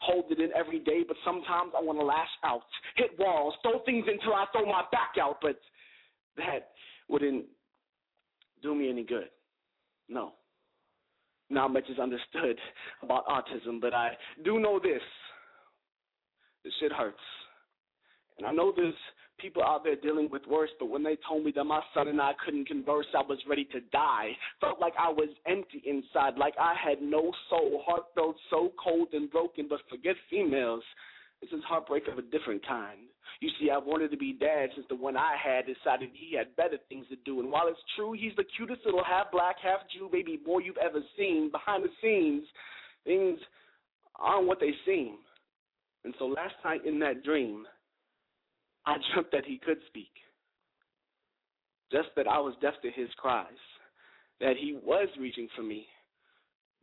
Hold 0.00 0.26
it 0.30 0.40
in 0.40 0.50
every 0.54 0.78
day, 0.80 1.02
but 1.06 1.16
sometimes 1.24 1.72
I 1.76 1.82
want 1.82 1.98
to 1.98 2.04
lash 2.04 2.28
out, 2.44 2.62
hit 2.96 3.18
walls, 3.18 3.54
throw 3.62 3.80
things 3.84 4.04
until 4.08 4.34
I 4.34 4.44
throw 4.52 4.66
my 4.66 4.82
back 4.92 5.12
out, 5.20 5.38
but 5.40 5.58
that 6.36 6.70
wouldn't 7.08 7.46
do 8.62 8.74
me 8.74 8.90
any 8.90 9.04
good. 9.04 9.28
No. 10.08 10.32
Not 11.48 11.72
much 11.72 11.84
is 11.88 11.98
understood 11.98 12.58
about 13.02 13.26
autism, 13.26 13.80
but 13.80 13.94
I 13.94 14.16
do 14.44 14.58
know 14.58 14.80
this. 14.82 15.02
This 16.64 16.72
shit 16.80 16.92
hurts. 16.92 17.16
And 18.38 18.46
I 18.46 18.52
know 18.52 18.72
there's 18.74 18.94
people 19.38 19.62
out 19.62 19.84
there 19.84 19.96
dealing 19.96 20.28
with 20.30 20.42
worse, 20.46 20.70
but 20.78 20.88
when 20.88 21.02
they 21.02 21.16
told 21.28 21.44
me 21.44 21.52
that 21.56 21.64
my 21.64 21.80
son 21.94 22.08
and 22.08 22.20
I 22.20 22.32
couldn't 22.44 22.66
converse, 22.66 23.06
I 23.14 23.22
was 23.22 23.38
ready 23.48 23.64
to 23.72 23.80
die. 23.92 24.30
Felt 24.60 24.80
like 24.80 24.94
I 24.98 25.08
was 25.08 25.28
empty 25.46 25.82
inside, 25.84 26.38
like 26.38 26.54
I 26.58 26.74
had 26.74 27.02
no 27.02 27.32
soul. 27.50 27.82
Heart 27.86 28.04
felt 28.14 28.36
so 28.50 28.72
cold 28.82 29.08
and 29.12 29.30
broken, 29.30 29.66
but 29.68 29.80
forget 29.90 30.16
females. 30.30 30.82
This 31.40 31.50
is 31.50 31.64
heartbreak 31.68 32.08
of 32.08 32.18
a 32.18 32.22
different 32.22 32.66
kind. 32.66 33.00
You 33.40 33.50
see, 33.60 33.70
I've 33.70 33.84
wanted 33.84 34.10
to 34.10 34.16
be 34.16 34.32
dad 34.32 34.70
since 34.74 34.86
the 34.88 34.96
one 34.96 35.16
I 35.16 35.36
had 35.42 35.66
decided 35.66 36.10
he 36.14 36.34
had 36.34 36.56
better 36.56 36.78
things 36.88 37.06
to 37.10 37.16
do. 37.24 37.40
And 37.40 37.50
while 37.50 37.68
it's 37.68 37.78
true 37.94 38.14
he's 38.14 38.34
the 38.36 38.44
cutest 38.56 38.80
little 38.86 39.04
half 39.04 39.30
black, 39.30 39.56
half 39.62 39.80
Jew 39.94 40.08
baby 40.10 40.40
boy 40.42 40.60
you've 40.60 40.78
ever 40.78 41.00
seen, 41.18 41.50
behind 41.50 41.84
the 41.84 41.90
scenes, 42.00 42.46
things 43.04 43.38
aren't 44.18 44.46
what 44.46 44.60
they 44.60 44.72
seem. 44.86 45.16
And 46.04 46.14
so 46.18 46.26
last 46.26 46.54
night 46.64 46.86
in 46.86 46.98
that 47.00 47.22
dream, 47.22 47.66
I 48.86 48.96
dreamt 49.12 49.32
that 49.32 49.44
he 49.44 49.58
could 49.58 49.78
speak. 49.88 50.10
Just 51.92 52.08
that 52.16 52.26
I 52.26 52.38
was 52.38 52.54
deaf 52.60 52.74
to 52.82 52.90
his 52.90 53.08
cries, 53.16 53.46
that 54.40 54.56
he 54.56 54.78
was 54.82 55.08
reaching 55.18 55.48
for 55.56 55.62
me, 55.62 55.86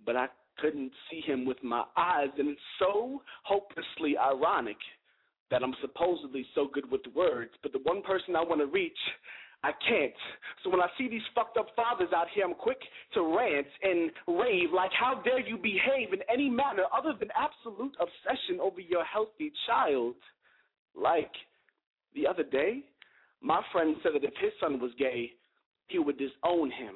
but 0.05 0.15
I 0.15 0.27
couldn't 0.59 0.91
see 1.09 1.21
him 1.21 1.45
with 1.45 1.61
my 1.63 1.83
eyes. 1.97 2.29
And 2.37 2.49
it's 2.49 2.61
so 2.79 3.21
hopelessly 3.43 4.17
ironic 4.17 4.77
that 5.51 5.63
I'm 5.63 5.73
supposedly 5.81 6.45
so 6.55 6.67
good 6.71 6.89
with 6.89 7.01
words, 7.15 7.51
but 7.61 7.73
the 7.73 7.79
one 7.83 8.01
person 8.01 8.35
I 8.35 8.43
want 8.43 8.61
to 8.61 8.67
reach, 8.67 8.97
I 9.63 9.71
can't. 9.87 10.13
So 10.63 10.69
when 10.69 10.81
I 10.81 10.87
see 10.97 11.07
these 11.07 11.21
fucked 11.35 11.57
up 11.57 11.67
fathers 11.75 12.09
out 12.15 12.27
here, 12.33 12.43
I'm 12.45 12.53
quick 12.53 12.79
to 13.13 13.35
rant 13.37 13.67
and 13.81 14.11
rave 14.27 14.69
like, 14.73 14.91
how 14.99 15.21
dare 15.23 15.39
you 15.39 15.57
behave 15.57 16.11
in 16.11 16.19
any 16.31 16.49
manner 16.49 16.83
other 16.95 17.13
than 17.17 17.29
absolute 17.35 17.95
obsession 17.99 18.59
over 18.61 18.81
your 18.81 19.05
healthy 19.05 19.51
child? 19.67 20.15
Like, 20.95 21.31
the 22.15 22.27
other 22.27 22.43
day, 22.43 22.83
my 23.41 23.61
friend 23.71 23.95
said 24.01 24.13
that 24.13 24.23
if 24.23 24.33
his 24.39 24.51
son 24.59 24.79
was 24.79 24.91
gay, 24.97 25.31
he 25.87 25.99
would 25.99 26.17
disown 26.17 26.71
him. 26.71 26.95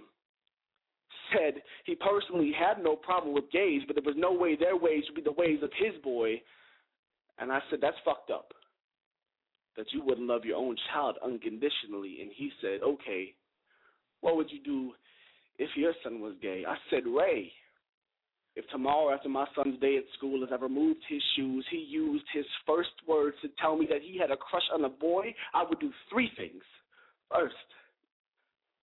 Said 1.33 1.61
he 1.85 1.95
personally 1.95 2.53
had 2.57 2.81
no 2.81 2.95
problem 2.95 3.33
with 3.33 3.51
gays, 3.51 3.81
but 3.85 3.95
there 3.95 4.05
was 4.05 4.15
no 4.17 4.31
way 4.31 4.55
their 4.55 4.77
ways 4.77 5.03
would 5.07 5.15
be 5.15 5.21
the 5.21 5.31
ways 5.31 5.59
of 5.61 5.71
his 5.77 6.01
boy. 6.01 6.41
And 7.37 7.51
I 7.51 7.59
said, 7.69 7.79
that's 7.81 7.97
fucked 8.05 8.31
up. 8.31 8.53
That 9.75 9.87
you 9.91 10.03
wouldn't 10.03 10.27
love 10.27 10.45
your 10.45 10.57
own 10.57 10.75
child 10.91 11.17
unconditionally. 11.23 12.19
And 12.21 12.31
he 12.33 12.49
said, 12.61 12.79
okay, 12.81 13.35
what 14.21 14.37
would 14.37 14.49
you 14.51 14.63
do 14.63 14.93
if 15.59 15.69
your 15.75 15.93
son 16.03 16.21
was 16.21 16.33
gay? 16.41 16.63
I 16.67 16.75
said, 16.89 17.03
Ray, 17.05 17.51
if 18.57 18.67
tomorrow, 18.69 19.13
after 19.13 19.29
my 19.29 19.45
son's 19.55 19.79
day 19.79 19.97
at 19.97 20.03
school, 20.17 20.43
as 20.43 20.49
I 20.51 20.55
removed 20.55 21.01
his 21.07 21.21
shoes, 21.35 21.63
he 21.69 21.77
used 21.77 22.25
his 22.33 22.45
first 22.65 22.89
words 23.07 23.37
to 23.43 23.49
tell 23.61 23.77
me 23.77 23.85
that 23.87 24.01
he 24.01 24.17
had 24.17 24.31
a 24.31 24.35
crush 24.35 24.63
on 24.73 24.83
a 24.83 24.89
boy, 24.89 25.35
I 25.53 25.63
would 25.63 25.79
do 25.79 25.91
three 26.11 26.31
things. 26.35 26.63
First, 27.31 27.53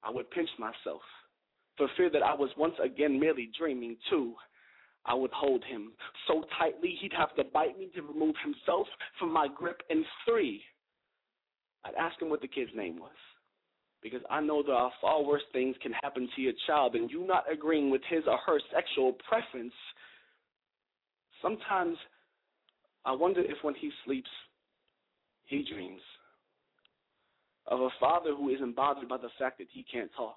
I 0.05 0.11
would 0.11 0.31
pinch 0.31 0.49
myself 0.61 1.01
for 1.77 1.89
fear 1.97 2.09
that 2.11 2.23
I 2.23 2.35
was 2.35 2.51
once 2.57 2.75
again 2.83 3.19
merely 3.19 3.51
dreaming. 3.59 3.97
Two, 4.09 4.35
I 5.07 5.15
would 5.15 5.33
hold 5.33 5.65
him 5.65 5.91
so 6.29 6.45
tightly 6.57 6.97
he'd 7.01 7.13
have 7.13 7.35
to 7.35 7.43
bite 7.43 7.77
me 7.77 7.89
to 7.97 8.03
remove 8.03 8.37
himself 8.45 8.87
from 9.19 9.33
my 9.33 9.49
grip. 9.53 9.83
And 9.91 10.05
three, 10.25 10.63
I'd 11.85 11.95
ask 11.95 12.23
him 12.23 12.31
what 12.31 12.43
the 12.43 12.49
kid's 12.49 12.71
name 12.77 13.01
was 13.01 13.11
because 14.05 14.21
I 14.31 14.41
know 14.41 14.63
there 14.63 14.77
are 14.77 14.93
far 15.01 15.25
worse 15.25 15.43
things 15.53 15.75
can 15.83 15.93
happen 16.03 16.29
to 16.37 16.43
your 16.43 16.53
child 16.67 16.93
than 16.93 17.09
you 17.09 17.27
not 17.27 17.51
agreeing 17.51 17.91
with 17.91 18.03
his 18.09 18.23
or 18.29 18.37
her 18.47 18.61
sexual 18.73 19.15
preference. 19.29 19.73
Sometimes 21.43 21.97
I 23.07 23.13
wonder 23.13 23.41
if 23.41 23.57
when 23.63 23.75
he 23.75 23.91
sleeps, 24.05 24.29
he 25.47 25.67
dreams 25.69 26.03
of 27.67 27.81
a 27.81 27.89
father 27.99 28.35
who 28.37 28.51
isn't 28.51 28.77
bothered 28.77 29.09
by 29.09 29.17
the 29.17 29.31
fact 29.39 29.57
that 29.59 29.69
he 29.73 29.85
can't 29.91 30.11
talk, 30.15 30.37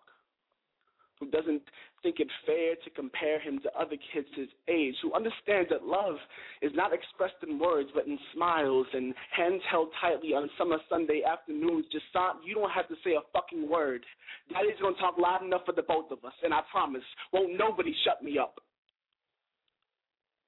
who 1.19 1.29
doesn't 1.29 1.61
think 2.03 2.19
it 2.19 2.27
fair 2.45 2.75
to 2.83 2.89
compare 2.91 3.39
him 3.39 3.59
to 3.63 3.69
other 3.79 3.95
kids 4.13 4.27
his 4.35 4.47
age, 4.67 4.95
who 5.01 5.13
understands 5.13 5.69
that 5.69 5.83
love 5.83 6.15
is 6.61 6.71
not 6.75 6.93
expressed 6.93 7.41
in 7.47 7.59
words 7.59 7.89
but 7.93 8.07
in 8.07 8.17
smiles 8.33 8.87
and 8.93 9.13
hands 9.35 9.61
held 9.69 9.89
tightly 9.99 10.33
on 10.33 10.49
summer 10.57 10.77
Sunday 10.89 11.21
afternoons. 11.27 11.85
Just 11.91 12.05
stop. 12.09 12.39
You 12.45 12.55
don't 12.55 12.71
have 12.71 12.87
to 12.89 12.95
say 13.03 13.11
a 13.13 13.21
fucking 13.33 13.69
word. 13.69 14.05
Daddy's 14.51 14.79
gonna 14.81 14.95
talk 14.97 15.17
loud 15.17 15.43
enough 15.43 15.65
for 15.65 15.73
the 15.73 15.83
both 15.83 16.11
of 16.11 16.23
us, 16.23 16.33
and 16.43 16.53
I 16.53 16.61
promise, 16.71 17.03
won't 17.33 17.57
nobody 17.57 17.93
shut 18.03 18.23
me 18.23 18.37
up. 18.37 18.59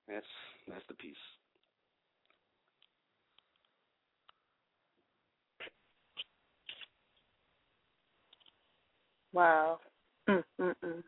That's 0.08 0.26
that's 0.68 0.86
the 0.88 0.96
piece. 0.96 1.16
Wow. 9.32 9.80
Mm, 10.30 10.44
mm, 10.62 10.76
mm. 10.86 11.04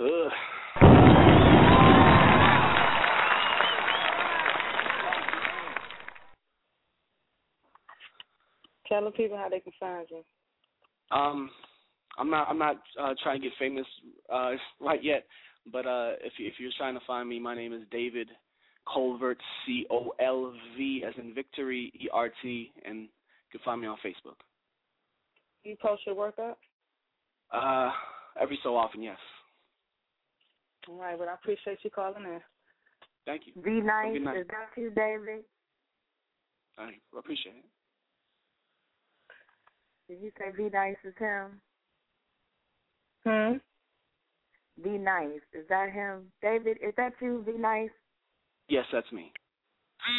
Ugh. 0.00 0.32
Tell 8.88 9.04
the 9.04 9.10
people 9.12 9.36
how 9.36 9.48
they 9.48 9.60
can 9.60 9.72
find 9.78 10.08
you. 10.10 10.24
Um, 11.16 11.50
I'm 12.18 12.30
not 12.30 12.48
I'm 12.48 12.58
not 12.58 12.82
uh, 13.00 13.14
trying 13.22 13.40
to 13.40 13.48
get 13.48 13.56
famous 13.60 13.86
uh, 14.32 14.52
right 14.80 15.02
yet, 15.02 15.24
but 15.70 15.86
uh, 15.86 16.12
if 16.24 16.32
if 16.38 16.54
you're 16.58 16.72
trying 16.76 16.94
to 16.94 17.00
find 17.06 17.28
me, 17.28 17.38
my 17.38 17.54
name 17.54 17.72
is 17.72 17.82
David 17.92 18.28
Colvert, 18.92 19.38
C 19.64 19.86
O 19.90 20.14
L 20.18 20.52
V 20.76 21.04
as 21.06 21.14
in 21.16 21.32
victory, 21.32 21.92
E 21.94 22.08
R 22.12 22.30
T, 22.42 22.72
and 22.84 23.02
you 23.02 23.08
can 23.52 23.60
find 23.64 23.80
me 23.80 23.86
on 23.86 23.98
Facebook. 24.04 24.34
You 25.62 25.76
post 25.80 26.02
your 26.06 26.16
work 26.16 26.38
up? 26.40 26.58
Uh, 27.52 27.90
every 28.40 28.58
so 28.62 28.76
often, 28.76 29.02
yes. 29.02 29.18
All 30.88 30.96
right, 30.98 31.18
well, 31.18 31.28
I 31.28 31.34
appreciate 31.34 31.78
you 31.82 31.90
calling 31.90 32.24
in. 32.24 32.40
Thank 33.26 33.42
you. 33.46 33.62
Be 33.62 33.80
nice. 33.80 34.16
Is 34.16 34.46
that 34.48 34.80
you, 34.80 34.90
David? 34.90 35.44
I 36.78 36.90
appreciate 37.18 37.56
it. 37.56 37.64
Did 40.08 40.22
you 40.22 40.30
say 40.38 40.56
be 40.56 40.70
nice 40.70 40.96
is 41.04 41.12
him? 41.18 41.60
Hmm? 43.26 43.58
Be 44.82 44.96
nice. 44.96 45.40
Is 45.52 45.66
that 45.68 45.90
him? 45.92 46.32
David, 46.40 46.78
is 46.82 46.94
that 46.96 47.12
you? 47.20 47.42
Be 47.44 47.58
nice? 47.58 47.90
Yes, 48.68 48.86
that's 48.92 49.10
me. 49.12 49.32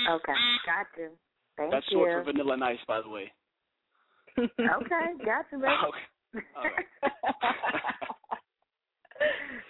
Okay. 0.10 0.34
Got 0.66 0.86
you. 0.98 1.10
Thank 1.58 1.72
that's 1.72 1.86
you. 1.90 1.98
short 1.98 2.12
for 2.14 2.24
Vanilla 2.24 2.58
Nice, 2.58 2.78
by 2.88 3.02
the 3.02 3.10
way. 3.10 3.32
okay, 4.38 5.26
gotcha, 5.26 5.58
baby. 5.58 5.74
Okay. 5.88 6.06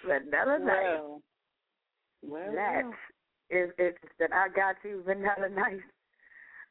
Vanilla 0.06 0.58
Nice. 0.58 0.62
Well, 0.62 1.22
well, 2.22 2.52
that 2.52 2.84
well. 2.84 2.94
is 3.50 3.70
it's 3.78 3.98
that 4.18 4.32
I 4.32 4.48
got 4.48 4.76
you, 4.84 5.02
Vanilla 5.04 5.48
Nice. 5.54 5.80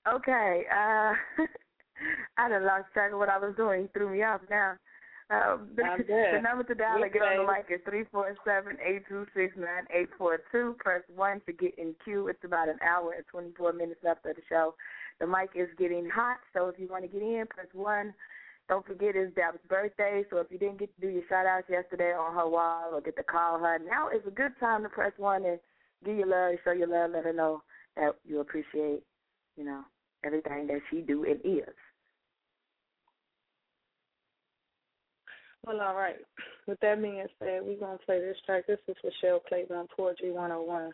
Okay, 0.08 0.66
uh 0.72 1.14
I 2.38 2.50
done 2.50 2.66
lost 2.66 2.86
track 2.94 3.12
of 3.12 3.20
what 3.20 3.30
I 3.30 3.38
was 3.38 3.56
doing. 3.58 3.84
He 3.84 3.88
threw 3.90 4.10
me 4.10 4.24
off 4.24 4.42
now. 4.50 4.78
Um, 5.32 5.70
the, 5.76 5.84
the 6.08 6.42
number 6.42 6.64
to 6.64 6.74
dial 6.74 7.02
to 7.02 7.10
get 7.10 7.22
on 7.22 7.46
the 7.46 7.52
mic 7.52 7.68
is 7.70 7.80
three 7.88 8.04
four 8.12 8.36
seven 8.44 8.78
eight 8.84 9.04
two 9.08 9.28
six 9.36 9.56
nine 9.56 9.86
eight 9.94 10.10
four 10.18 10.40
two. 10.52 10.76
Press 10.80 11.04
one 11.16 11.40
to 11.46 11.54
get 11.54 11.78
in 11.78 11.94
queue. 12.04 12.30
It's 12.30 12.44
about 12.44 12.68
an 12.68 12.80
hour 12.82 13.14
and 13.14 13.24
twenty 13.28 13.52
four 13.56 13.72
minutes 13.72 14.04
left 14.04 14.26
of 14.26 14.36
the 14.36 14.42
show. 14.50 14.74
The 15.20 15.28
mic 15.28 15.52
is 15.54 15.70
getting 15.78 16.10
hot, 16.10 16.40
so 16.52 16.68
if 16.68 16.80
you 16.80 16.88
want 16.88 17.04
to 17.04 17.08
get 17.08 17.22
in, 17.22 17.46
press 17.48 17.68
one. 17.74 18.16
Don't 18.70 18.86
forget 18.86 19.16
it's 19.16 19.36
Dap's 19.36 19.58
birthday, 19.68 20.24
so 20.30 20.38
if 20.38 20.48
you 20.52 20.60
didn't 20.60 20.78
get 20.78 20.96
to 20.96 21.02
do 21.02 21.12
your 21.12 21.24
shout 21.28 21.48
outs 21.48 21.66
yesterday 21.68 22.14
on 22.14 22.36
her 22.36 22.48
wall 22.48 22.92
or 22.94 23.02
get 23.02 23.18
to 23.18 23.24
call 23.24 23.58
her, 23.58 23.80
now 23.80 24.10
is 24.10 24.22
a 24.28 24.32
good 24.32 24.52
time 24.60 24.84
to 24.84 24.90
press 24.90 25.12
one 25.18 25.44
and 25.44 25.60
give 26.06 26.18
your 26.18 26.28
love, 26.28 26.60
show 26.64 26.72
your 26.72 26.88
love, 26.88 27.10
let 27.12 27.26
her 27.26 27.34
know 27.34 27.64
that 27.96 28.12
you 28.24 28.42
appreciate, 28.42 29.02
you 29.58 29.66
know, 29.66 29.82
everything 30.24 30.68
that 30.68 30.82
she 30.92 31.02
do 31.02 31.26
and 31.26 31.40
is. 31.44 31.74
Well, 35.66 35.82
all 35.82 35.96
right. 35.96 36.18
With 36.68 36.80
that 36.82 37.02
being 37.02 37.26
said, 37.40 37.62
we're 37.64 37.80
going 37.80 37.98
to 37.98 38.06
play 38.06 38.20
this 38.20 38.38
track. 38.46 38.68
This 38.68 38.78
is 38.88 38.96
Michelle 39.04 39.42
Claiborne, 39.50 39.88
Poetry 39.98 40.32
101. 40.32 40.92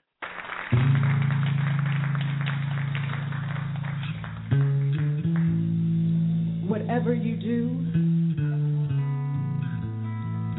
Whatever 6.67 7.13
you 7.13 7.35
do, 7.37 7.67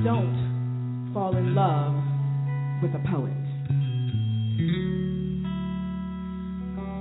don't 0.04 1.10
fall 1.12 1.36
in 1.36 1.54
love 1.54 1.94
with 2.80 2.92
a 2.94 3.02
poet. 3.10 3.32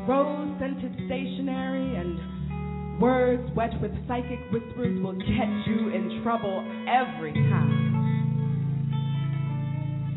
Rose 0.10 0.58
scented 0.60 0.94
stationery 1.06 1.96
and 1.98 3.00
words 3.00 3.48
wet 3.56 3.80
with 3.82 3.92
psychic 4.08 4.40
whispers 4.52 5.00
will 5.04 5.14
get 5.14 5.50
you 5.68 5.90
in 5.90 6.22
trouble 6.24 6.66
every 6.88 7.34
time. 7.34 7.96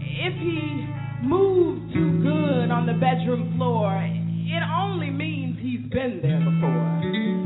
If 0.01 0.35
he 0.35 1.27
moves 1.27 1.93
too 1.93 2.23
good 2.23 2.71
on 2.71 2.87
the 2.87 2.95
bedroom 2.95 3.55
floor, 3.57 4.01
it 4.03 4.63
only 4.81 5.11
means 5.11 5.59
he's 5.61 5.91
been 5.91 6.21
there 6.23 6.41
before. 6.41 7.38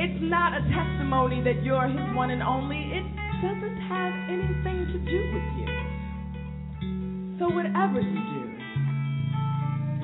It's 0.00 0.22
not 0.22 0.54
a 0.54 0.62
testimony 0.70 1.42
that 1.42 1.64
you're 1.64 1.88
his 1.88 2.14
one 2.14 2.30
and 2.30 2.40
only. 2.40 2.78
It 2.78 3.02
doesn't 3.42 3.78
have 3.90 4.14
anything 4.30 4.86
to 4.94 4.98
do 5.02 5.20
with 5.34 5.48
you. 5.58 5.66
So 7.40 7.50
whatever 7.50 8.00
you 8.00 8.14
do, 8.14 8.44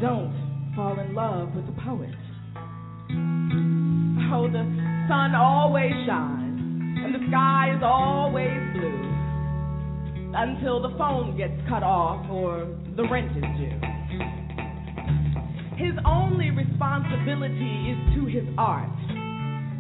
don't 0.01 0.35
fall 0.75 0.99
in 0.99 1.15
love 1.15 1.55
with 1.55 1.69
a 1.69 1.77
poet. 1.87 2.11
Oh, 4.35 4.49
the 4.51 4.67
sun 5.07 5.35
always 5.37 5.93
shines 6.07 6.59
and 7.05 7.15
the 7.15 7.23
sky 7.31 7.73
is 7.77 7.83
always 7.85 8.51
blue 8.75 9.15
until 10.35 10.83
the 10.83 10.91
phone 10.99 11.37
gets 11.37 11.55
cut 11.69 11.85
off 11.85 12.29
or 12.31 12.67
the 12.97 13.07
rent 13.09 13.31
is 13.37 13.45
due. 13.59 13.79
His 15.77 15.95
only 16.05 16.51
responsibility 16.51 17.95
is 17.95 18.15
to 18.15 18.27
his 18.27 18.49
art. 18.59 18.94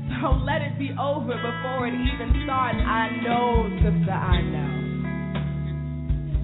So 0.09 0.31
let 0.45 0.63
it 0.63 0.79
be 0.79 0.91
over 1.01 1.35
before 1.35 1.87
it 1.87 1.95
even 1.95 2.43
starts. 2.45 2.79
I 2.79 3.11
know, 3.23 3.69
sister, 3.83 4.13
I 4.13 4.41
know. 4.43 4.71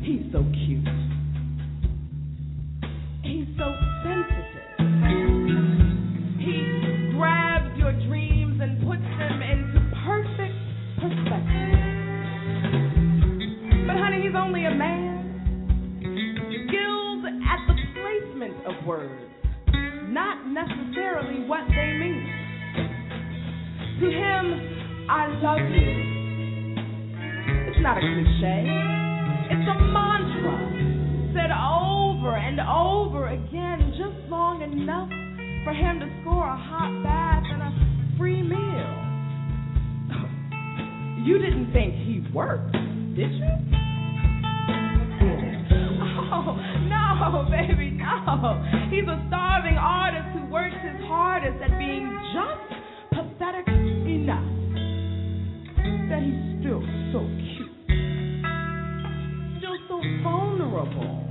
He's 0.03 0.33
so 0.33 0.43
cute. 0.53 0.89
He's 3.23 3.47
so 3.57 3.75
sensitive. 4.03 4.69
He 6.41 6.57
grabs 7.17 7.77
your 7.79 7.93
dreams 8.09 8.61
and 8.61 8.81
puts 8.87 9.03
them 9.03 9.43
into 9.43 9.81
perfect 10.05 10.57
perspective. 11.01 11.79
But 13.87 13.97
honey, 13.97 14.23
he's 14.23 14.37
only 14.37 14.65
a 14.65 14.75
man. 14.75 15.19
Skilled 16.69 17.25
at 17.25 17.61
the 17.69 17.75
placement 18.01 18.57
of 18.67 18.85
words, 18.87 19.21
not 20.09 20.47
necessarily 20.49 21.45
what 21.47 21.69
they 21.69 21.93
mean. 21.99 22.40
To 24.01 24.07
him, 24.07 25.07
I 25.11 25.29
love 25.43 25.61
you. 25.77 25.93
It's 27.69 27.83
not 27.83 27.99
a 27.99 28.01
cliche. 28.01 28.65
It's 29.53 29.69
a 29.69 29.77
mantra 29.93 30.57
said 31.35 31.53
over 31.53 32.35
and 32.35 32.61
over 32.61 33.29
again, 33.29 33.93
just 33.99 34.17
long 34.31 34.63
enough 34.63 35.11
for 35.65 35.75
him 35.75 36.01
to 36.01 36.09
score 36.23 36.49
a 36.49 36.57
hot 36.57 37.03
bath 37.05 37.45
and 37.45 37.61
a 37.61 38.17
free 38.17 38.43
meal. 38.43 38.97
You 41.27 41.37
didn't 41.37 41.71
think 41.75 41.93
he 41.93 42.25
worked, 42.33 42.73
did 42.73 43.33
you? 43.35 43.45
Oh, 46.33 46.57
no, 46.89 47.45
baby, 47.51 47.91
no. 47.91 48.63
He's 48.89 49.05
a 49.05 49.23
starving 49.29 49.77
artist 49.77 50.29
who 50.33 50.47
works 50.51 50.77
his 50.81 51.01
hardest 51.07 51.61
at 51.61 51.77
being 51.77 52.09
just 52.33 52.81
pathetic 53.13 53.67
he's 56.21 56.61
still 56.61 56.83
so 57.13 57.21
cute, 57.57 57.77
still 59.59 59.79
so 59.89 60.01
vulnerable, 60.23 61.27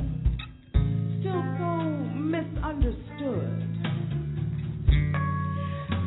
still 1.19 1.43
so 1.57 1.71
misunderstood. 2.17 3.65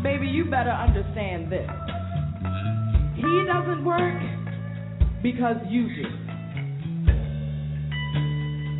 Baby, 0.02 0.26
you 0.26 0.44
better 0.50 0.70
understand 0.70 1.50
this. 1.50 1.70
He 3.14 3.44
doesn't 3.46 3.84
work 3.84 4.20
because 5.22 5.56
you 5.68 5.86
do. 5.94 6.04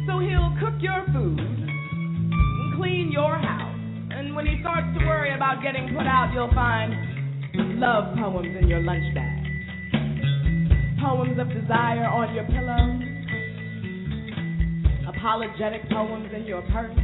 So 0.09 0.19
he'll 0.19 0.53
cook 0.59 0.81
your 0.81 1.07
food, 1.13 1.39
and 1.39 2.77
clean 2.77 3.13
your 3.13 3.39
house, 3.39 3.79
and 4.11 4.35
when 4.35 4.47
he 4.47 4.59
starts 4.61 4.99
to 4.99 5.05
worry 5.07 5.33
about 5.35 5.63
getting 5.63 5.95
put 5.95 6.07
out, 6.07 6.33
you'll 6.35 6.53
find 6.55 6.93
love 7.79 8.17
poems 8.17 8.57
in 8.61 8.67
your 8.69 8.81
lunch 8.83 9.15
bag, 9.15 9.42
poems 11.03 11.35
of 11.39 11.51
desire 11.51 12.07
on 12.07 12.31
your 12.31 12.47
pillow, 12.47 12.79
apologetic 15.11 15.83
poems 15.91 16.31
in 16.31 16.47
your 16.47 16.63
purse. 16.71 16.95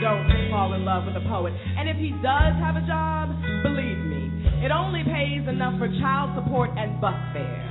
Don't 0.00 0.24
fall 0.48 0.72
in 0.72 0.88
love 0.88 1.04
with 1.04 1.20
a 1.20 1.24
poet. 1.28 1.52
And 1.52 1.88
if 1.88 1.96
he 2.00 2.16
does 2.24 2.56
have 2.64 2.80
a 2.80 2.84
job, 2.88 3.28
believe 3.62 4.00
me, 4.08 4.32
it 4.64 4.72
only 4.72 5.04
pays 5.04 5.44
enough 5.46 5.76
for 5.78 5.88
child 6.00 6.32
support 6.32 6.70
and 6.80 6.96
bus 7.00 7.14
fare. 7.36 7.68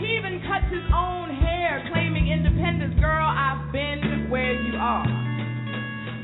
He 0.00 0.16
even 0.16 0.40
cuts 0.48 0.72
his 0.72 0.88
own 0.88 1.36
hair, 1.36 1.84
claiming 1.92 2.32
independence. 2.32 2.96
Girl, 2.98 3.28
I've 3.28 3.70
been 3.72 4.32
where 4.32 4.56
you 4.56 4.72
are. 4.80 5.04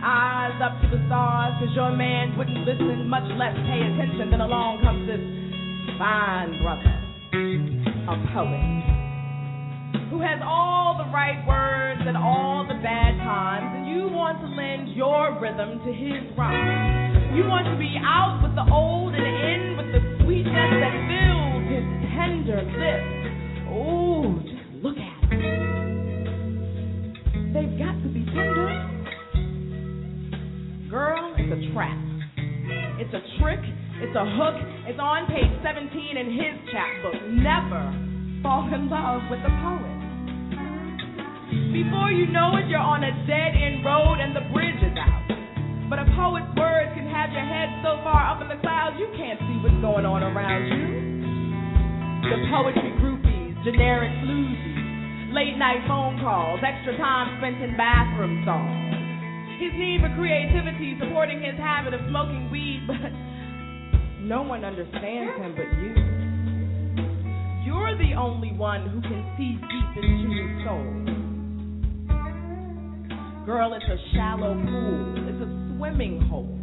Eyes 0.01 0.57
up 0.65 0.81
to 0.81 0.89
the 0.89 1.05
stars, 1.07 1.53
cause 1.61 1.69
your 1.77 1.93
man 1.93 2.37
wouldn't 2.39 2.65
listen, 2.65 3.09
much 3.09 3.29
less 3.37 3.55
pay 3.69 3.85
attention. 3.85 4.31
Then 4.33 4.41
along 4.41 4.81
comes 4.83 5.07
this 5.07 5.48
fine 5.97 6.61
brother, 6.61 6.93
a 7.33 8.17
poet, 8.35 8.61
who 10.11 10.21
has 10.21 10.41
all 10.45 10.99
the 10.99 11.09
right 11.13 11.41
words 11.47 12.03
at 12.07 12.17
all 12.17 12.67
the 12.69 12.75
bad 12.83 13.17
times, 13.25 13.73
and 13.77 13.89
you 13.89 14.09
want 14.09 14.41
to 14.41 14.49
lend 14.49 14.95
your 14.97 15.39
rhythm 15.41 15.79
to 15.85 15.93
his 15.93 16.25
rhyme. 16.37 17.37
You 17.37 17.45
want 17.47 17.67
to 17.67 17.77
be 17.79 17.97
out 18.03 18.43
with 18.43 18.55
the 18.55 18.67
old 18.73 19.15
and 19.15 19.25
in 19.25 19.77
with 19.77 19.93
the 19.93 20.01
sweetness 20.25 20.71
that 20.83 20.97
fills 21.09 21.65
his 21.71 21.85
tender 22.17 22.61
lips. 22.77 23.13
Oh, 23.71 24.41
just 24.45 24.69
look 24.83 24.97
at 24.97 25.31
them. 25.31 25.89
They've 27.53 27.79
got 27.79 27.97
to 28.03 28.09
be 28.09 28.25
tender. 28.27 28.69
Girl, 30.91 31.35
it's 31.37 31.53
a 31.53 31.61
trap. 31.73 31.99
It's 32.99 33.15
a 33.15 33.21
trick. 33.41 33.61
It's 33.99 34.15
a 34.15 34.23
hook. 34.23 34.55
It's 34.87 35.03
on 35.03 35.27
page 35.27 35.51
17 35.67 35.91
in 36.17 36.31
his 36.31 36.55
chapbook. 36.71 37.19
Never 37.35 37.83
fall 38.47 38.71
in 38.71 38.87
love 38.87 39.27
with 39.27 39.43
a 39.43 39.53
poet. 39.59 39.99
Before 41.75 42.15
you 42.15 42.31
know 42.31 42.55
it, 42.63 42.71
you're 42.71 42.79
on 42.79 43.03
a 43.03 43.11
dead 43.27 43.59
end 43.59 43.83
road 43.83 44.23
and 44.23 44.31
the 44.39 44.47
bridge 44.55 44.79
is 44.87 44.95
out. 44.95 45.27
But 45.91 45.99
a 45.99 46.07
poet's 46.15 46.47
words 46.55 46.95
can 46.95 47.11
have 47.11 47.35
your 47.35 47.43
head 47.43 47.75
so 47.83 47.99
far 48.07 48.23
up 48.23 48.39
in 48.39 48.47
the 48.47 48.61
clouds 48.63 48.95
you 49.03 49.11
can't 49.19 49.41
see 49.51 49.57
what's 49.67 49.81
going 49.83 50.07
on 50.07 50.23
around 50.23 50.63
you. 50.71 50.87
The 52.31 52.39
poetry 52.55 52.95
groupies, 53.03 53.57
generic 53.67 54.15
floozies, 54.23 55.35
late 55.35 55.59
night 55.59 55.83
phone 55.91 56.21
calls, 56.23 56.61
extra 56.63 56.95
time 57.03 57.41
spent 57.43 57.59
in 57.65 57.75
bathroom 57.75 58.47
stalls. 58.47 59.59
his 59.59 59.75
need 59.75 60.07
for 60.07 60.13
creativity 60.15 60.95
supporting 61.03 61.43
his 61.43 61.59
habit 61.59 61.95
of 61.97 62.01
smoking 62.07 62.47
weed, 62.53 62.85
but 62.91 63.11
no 64.21 64.43
one 64.43 64.65
understands 64.65 65.37
him 65.39 65.55
but 65.55 65.71
you. 65.79 65.95
You're 67.65 67.97
the 67.99 68.15
only 68.19 68.53
one 68.53 68.89
who 68.89 69.01
can 69.01 69.25
see 69.37 69.55
deep 69.55 69.97
into 70.03 70.29
his 70.35 70.65
soul. 70.65 71.09
Girl, 73.47 73.73
it's 73.75 73.85
a 73.85 73.97
shallow 74.15 74.55
pool, 74.55 75.15
it's 75.29 75.41
a 75.41 75.49
swimming 75.77 76.21
hole. 76.29 76.59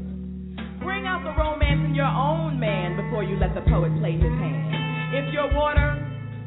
Bring 0.83 1.07
out 1.07 1.23
the 1.23 1.33
romance 1.33 1.81
in 1.85 1.95
your 1.95 2.05
own 2.05 2.59
man 2.59 2.95
before 2.97 3.23
you 3.23 3.37
let 3.39 3.55
the 3.55 3.61
poet 3.69 3.91
play 3.99 4.13
his 4.13 4.21
hand. 4.21 5.15
If 5.15 5.33
your 5.33 5.53
water 5.53 5.97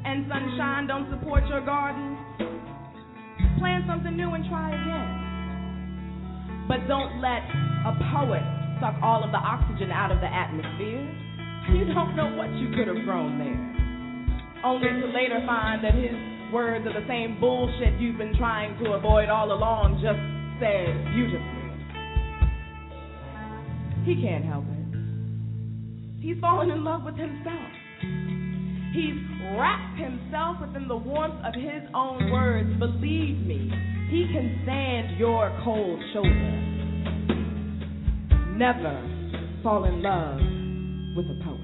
and 0.04 0.26
sunshine 0.28 0.86
don't 0.86 1.10
support 1.10 1.46
your 1.48 1.64
garden, 1.64 2.16
plan 3.58 3.84
something 3.88 4.16
new 4.16 4.30
and 4.34 4.44
try 4.46 4.70
again. 4.70 5.28
But 6.68 6.86
don't 6.86 7.20
let 7.20 7.42
a 7.86 7.98
poet 8.12 8.57
suck 8.80 8.94
all 9.02 9.22
of 9.24 9.30
the 9.30 9.38
oxygen 9.38 9.90
out 9.90 10.10
of 10.10 10.20
the 10.20 10.30
atmosphere. 10.30 11.02
You 11.74 11.84
don't 11.92 12.16
know 12.16 12.34
what 12.34 12.50
you 12.54 12.70
could 12.74 12.88
have 12.88 13.04
grown 13.04 13.38
there. 13.38 14.64
Only 14.64 14.88
to 14.88 15.06
later 15.14 15.42
find 15.46 15.84
that 15.84 15.94
his 15.94 16.16
words 16.52 16.86
are 16.86 16.94
the 16.94 17.06
same 17.06 17.38
bullshit 17.38 18.00
you've 18.00 18.18
been 18.18 18.34
trying 18.36 18.78
to 18.82 18.92
avoid 18.92 19.28
all 19.28 19.52
along, 19.52 20.00
just 20.00 20.18
said 20.60 20.90
beautifully. 21.14 21.58
He 24.04 24.22
can't 24.22 24.44
help 24.44 24.64
it. 24.64 24.78
He's 26.20 26.40
fallen 26.40 26.70
in 26.70 26.82
love 26.82 27.04
with 27.04 27.16
himself. 27.16 27.70
He's 28.94 29.14
wrapped 29.54 30.00
himself 30.00 30.56
within 30.60 30.88
the 30.88 30.96
warmth 30.96 31.44
of 31.44 31.54
his 31.54 31.82
own 31.94 32.30
words. 32.32 32.70
Believe 32.78 33.38
me, 33.46 33.70
he 34.10 34.26
can 34.32 34.60
stand 34.64 35.18
your 35.18 35.52
cold 35.62 36.00
shoulder. 36.12 36.67
Never 38.58 39.60
fall 39.62 39.84
in 39.84 40.02
love 40.02 40.40
with 41.14 41.26
a 41.26 41.44
poet. 41.44 41.60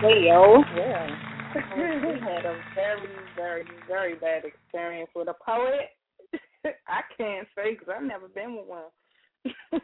Hey 0.00 0.26
yo. 0.26 0.64
Yeah. 0.76 1.06
we 1.54 2.18
had 2.18 2.44
a 2.44 2.58
very, 2.74 3.06
very, 3.36 3.64
very 3.86 4.14
bad 4.16 4.42
experience 4.44 5.10
with 5.14 5.28
a 5.28 5.34
poet. 5.46 5.90
I 6.88 7.02
can't 7.16 7.46
say 7.54 7.74
because 7.74 7.94
I've 7.96 8.02
never 8.02 8.26
been 8.26 8.56
with 8.56 8.66
one. 8.66 8.82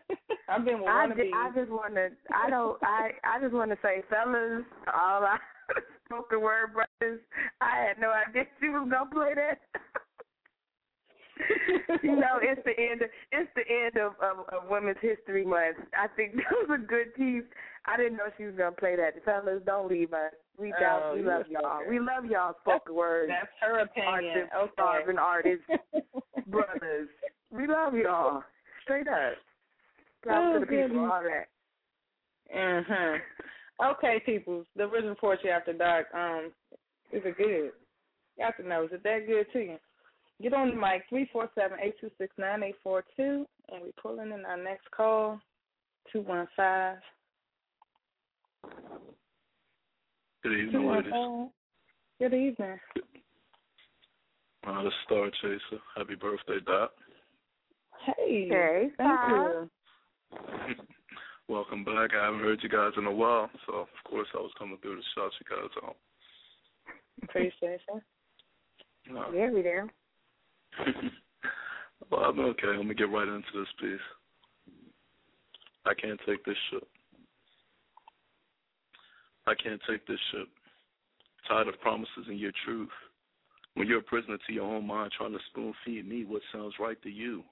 I've 0.48 0.64
been 0.64 0.80
with 0.80 0.88
I, 0.88 1.02
one 1.02 1.12
of 1.12 1.18
ju- 1.18 1.22
these. 1.22 1.32
I 1.36 1.50
just 1.54 1.70
want 1.70 1.94
to. 1.94 2.08
I 2.34 2.50
don't. 2.50 2.76
I. 2.82 3.10
I 3.22 3.40
just 3.40 3.54
want 3.54 3.70
to 3.70 3.78
say, 3.80 4.02
fellas, 4.10 4.64
all 4.92 5.22
I 5.22 5.38
spoken 6.10 6.40
word 6.40 6.72
brothers. 6.74 7.20
I 7.60 7.86
had 7.86 7.98
no 8.00 8.10
idea 8.10 8.44
she 8.60 8.68
was 8.68 8.88
gonna 8.90 9.10
play 9.10 9.34
that. 9.38 9.60
you 12.02 12.16
know, 12.16 12.36
it's 12.42 12.60
the 12.64 12.74
end. 12.78 13.02
Of, 13.02 13.08
it's 13.32 13.50
the 13.54 13.62
end 13.66 13.96
of, 13.96 14.12
of 14.20 14.44
of 14.52 14.68
Women's 14.68 14.98
History 15.00 15.44
Month. 15.44 15.76
I 15.96 16.08
think 16.16 16.34
that 16.36 16.50
was 16.68 16.80
a 16.82 16.86
good 16.86 17.14
piece. 17.14 17.44
I 17.86 17.96
didn't 17.96 18.18
know 18.18 18.28
she 18.36 18.44
was 18.44 18.54
gonna 18.58 18.72
play 18.72 18.96
that. 18.96 19.24
Fellas, 19.24 19.62
don't 19.64 19.88
leave 19.88 20.12
us. 20.12 20.32
Reach 20.58 20.74
out. 20.84 21.00
Oh, 21.04 21.14
We 21.16 21.22
love 21.22 21.44
y'all. 21.48 21.80
okay. 21.80 21.88
We 21.90 21.98
love 22.00 22.26
y'all 22.26 22.54
spoken 22.60 22.94
word. 22.94 23.30
That's 23.30 23.48
her 23.62 23.80
opinion. 23.80 24.48
Artists, 24.52 24.72
stars, 24.74 25.04
and 25.08 25.18
artists, 25.18 25.64
brothers. 26.48 27.08
We 27.50 27.66
love 27.66 27.94
y'all. 27.94 28.42
Straight 28.82 29.08
up. 29.08 29.34
Proud 30.22 30.50
Oh, 30.50 30.54
to 30.54 30.60
the 30.60 30.66
people. 30.66 30.98
All 31.00 31.22
that. 31.22 31.48
Mhm. 32.54 33.18
Okay, 33.82 34.20
people. 34.24 34.64
The 34.76 34.84
original 34.84 35.14
Poetry 35.14 35.50
After 35.50 35.72
Dark. 35.72 36.06
Um, 36.14 36.52
is 37.12 37.22
it 37.24 37.36
good? 37.36 37.70
You 38.38 38.44
have 38.44 38.56
to 38.58 38.66
know. 38.66 38.84
Is 38.84 38.90
it 38.92 39.02
that 39.02 39.26
good 39.26 39.46
to 39.52 39.58
you? 39.58 39.76
Get 40.42 40.54
on 40.54 40.70
the 40.70 40.76
mic 40.76 41.02
three 41.08 41.28
four 41.32 41.50
seven 41.54 41.78
eight 41.82 41.94
two 42.00 42.10
six 42.18 42.32
nine 42.38 42.62
eight 42.62 42.76
four 42.82 43.04
two, 43.16 43.46
and 43.70 43.82
we're 43.82 43.90
pulling 44.00 44.32
in 44.32 44.44
our 44.44 44.56
next 44.56 44.90
call 44.90 45.38
two 46.12 46.22
one 46.22 46.48
five. 46.56 46.96
Good 50.42 50.52
evening, 50.52 50.86
ladies. 50.86 51.12
Good 52.18 52.34
evening. 52.34 52.80
Uh, 54.66 54.82
the 54.82 54.90
Star 55.04 55.30
Chaser. 55.42 55.82
Happy 55.96 56.14
birthday, 56.14 56.58
Doc. 56.66 56.92
Hey. 58.06 58.48
Hey, 58.50 58.90
Thank 58.96 59.20
Star. 59.20 59.68
you. 60.32 60.74
Welcome 61.50 61.82
back. 61.82 62.10
I 62.14 62.26
haven't 62.26 62.42
heard 62.42 62.60
you 62.62 62.68
guys 62.68 62.92
in 62.96 63.06
a 63.06 63.12
while, 63.12 63.50
so 63.66 63.78
of 63.78 63.88
course 64.08 64.28
I 64.34 64.36
was 64.36 64.52
coming 64.56 64.78
through 64.80 64.94
to 64.94 65.02
shout 65.16 65.32
you 65.40 65.56
guys 65.56 65.68
out. 65.82 65.96
Appreciate 67.24 67.80
you. 67.88 69.18
Uh, 69.18 69.32
Yeah, 69.32 69.50
we 69.50 69.60
there. 69.60 69.88
well, 72.08 72.20
I'm 72.20 72.38
okay. 72.38 72.68
Let 72.76 72.86
me 72.86 72.94
get 72.94 73.10
right 73.10 73.26
into 73.26 73.48
this 73.52 73.66
piece. 73.80 73.98
I 75.86 75.92
can't 76.00 76.20
take 76.24 76.44
this 76.44 76.54
shit. 76.70 76.86
I 79.48 79.54
can't 79.60 79.80
take 79.90 80.06
this 80.06 80.20
shit. 80.30 80.46
Tired 81.48 81.66
of 81.66 81.80
promises 81.80 82.28
and 82.28 82.38
your 82.38 82.52
truth. 82.64 82.90
When 83.74 83.88
you're 83.88 83.98
a 83.98 84.02
prisoner 84.02 84.38
to 84.46 84.52
your 84.52 84.72
own 84.72 84.86
mind 84.86 85.10
trying 85.18 85.32
to 85.32 85.40
spoon 85.50 85.74
feed 85.84 86.08
me 86.08 86.24
what 86.24 86.42
sounds 86.52 86.74
right 86.78 87.02
to 87.02 87.10
you. 87.10 87.42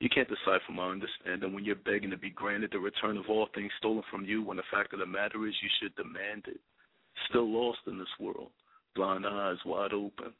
You 0.00 0.08
can't 0.08 0.28
decipher 0.28 0.72
my 0.72 0.90
understanding 0.90 1.52
when 1.52 1.64
you're 1.64 1.74
begging 1.74 2.10
to 2.10 2.16
be 2.16 2.30
granted 2.30 2.70
the 2.72 2.78
return 2.78 3.16
of 3.16 3.28
all 3.28 3.48
things 3.54 3.72
stolen 3.78 4.04
from 4.10 4.24
you 4.24 4.42
when 4.42 4.56
the 4.56 4.62
fact 4.70 4.92
of 4.92 5.00
the 5.00 5.06
matter 5.06 5.46
is 5.46 5.54
you 5.60 5.68
should 5.80 5.94
demand 5.96 6.44
it. 6.46 6.60
Still 7.28 7.50
lost 7.50 7.80
in 7.88 7.98
this 7.98 8.06
world, 8.20 8.50
blind 8.94 9.26
eyes 9.26 9.56
wide 9.66 9.92
open. 9.92 10.32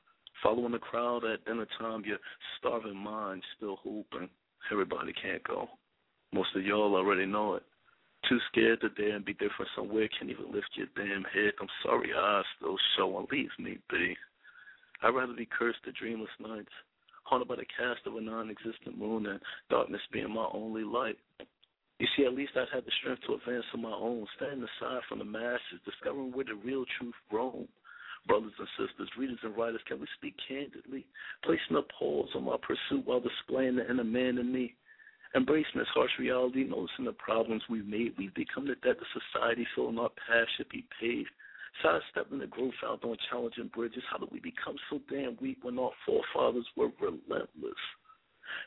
Following 0.42 0.72
the 0.72 0.78
crowd 0.78 1.24
at 1.24 1.44
dinner 1.44 1.66
time, 1.78 2.04
your 2.04 2.18
starving 2.58 2.96
mind 2.96 3.42
still 3.56 3.76
hoping. 3.82 4.28
Everybody 4.70 5.12
can't 5.20 5.42
go. 5.42 5.68
Most 6.32 6.54
of 6.54 6.64
y'all 6.64 6.94
already 6.94 7.26
know 7.26 7.54
it. 7.54 7.64
Too 8.28 8.38
scared 8.52 8.80
to 8.82 8.90
dare 8.90 9.16
and 9.16 9.24
be 9.24 9.32
different 9.32 9.70
somewhere, 9.74 10.08
can't 10.08 10.30
even 10.30 10.52
lift 10.52 10.68
your 10.74 10.86
damn 10.94 11.24
head. 11.24 11.52
I'm 11.60 11.68
sorry, 11.82 12.10
eyes 12.16 12.44
still 12.56 12.76
show 12.96 13.18
and 13.18 13.26
leave 13.32 13.50
me 13.58 13.78
be. 13.90 14.16
I'd 15.02 15.14
rather 15.14 15.32
be 15.32 15.46
cursed 15.46 15.82
to 15.84 15.92
dreamless 15.92 16.30
nights, 16.38 16.72
haunted 17.28 17.48
by 17.48 17.56
the 17.56 17.66
cast 17.76 18.06
of 18.06 18.16
a 18.16 18.20
non 18.20 18.50
existent 18.50 18.98
moon 18.98 19.26
and 19.26 19.40
darkness 19.70 20.00
being 20.12 20.32
my 20.32 20.48
only 20.52 20.84
light. 20.84 21.18
You 21.98 22.06
see, 22.16 22.24
at 22.24 22.34
least 22.34 22.52
I've 22.56 22.72
had 22.72 22.86
the 22.86 22.92
strength 23.00 23.22
to 23.26 23.34
advance 23.34 23.64
on 23.74 23.82
my 23.82 23.92
own, 23.92 24.24
standing 24.36 24.62
aside 24.62 25.02
from 25.08 25.18
the 25.18 25.24
masses, 25.24 25.82
discovering 25.84 26.32
where 26.32 26.44
the 26.44 26.54
real 26.54 26.84
truth 26.98 27.14
roam. 27.32 27.66
Brothers 28.26 28.52
and 28.58 28.68
sisters, 28.78 29.10
readers 29.18 29.38
and 29.42 29.56
writers, 29.56 29.80
can 29.86 30.00
we 30.00 30.06
speak 30.16 30.34
candidly? 30.46 31.06
Placing 31.44 31.76
a 31.76 31.82
pause 31.98 32.28
on 32.34 32.44
my 32.44 32.56
pursuit 32.60 33.06
while 33.06 33.20
displaying 33.20 33.76
the 33.76 33.90
inner 33.90 34.04
man 34.04 34.38
in 34.38 34.52
me. 34.52 34.74
Embracing 35.34 35.76
this 35.76 35.88
harsh 35.94 36.10
reality, 36.18 36.64
noticing 36.64 37.04
the 37.04 37.12
problems 37.12 37.62
we've 37.68 37.86
made. 37.86 38.14
We've 38.16 38.34
become 38.34 38.66
the 38.66 38.76
debt 38.76 38.96
of 38.96 39.20
society, 39.32 39.66
feeling 39.74 39.98
our 39.98 40.10
path 40.10 40.46
should 40.56 40.68
be 40.68 40.86
paved. 41.00 41.30
Sidestepping 41.82 42.40
the 42.40 42.46
growth 42.46 42.74
out 42.84 43.04
on 43.04 43.16
challenging 43.30 43.70
bridges. 43.74 44.02
How 44.10 44.18
did 44.18 44.32
we 44.32 44.40
become 44.40 44.76
so 44.90 45.00
damn 45.10 45.36
weak 45.40 45.58
when 45.62 45.78
our 45.78 45.92
forefathers 46.04 46.66
were 46.76 46.90
relentless? 47.00 47.78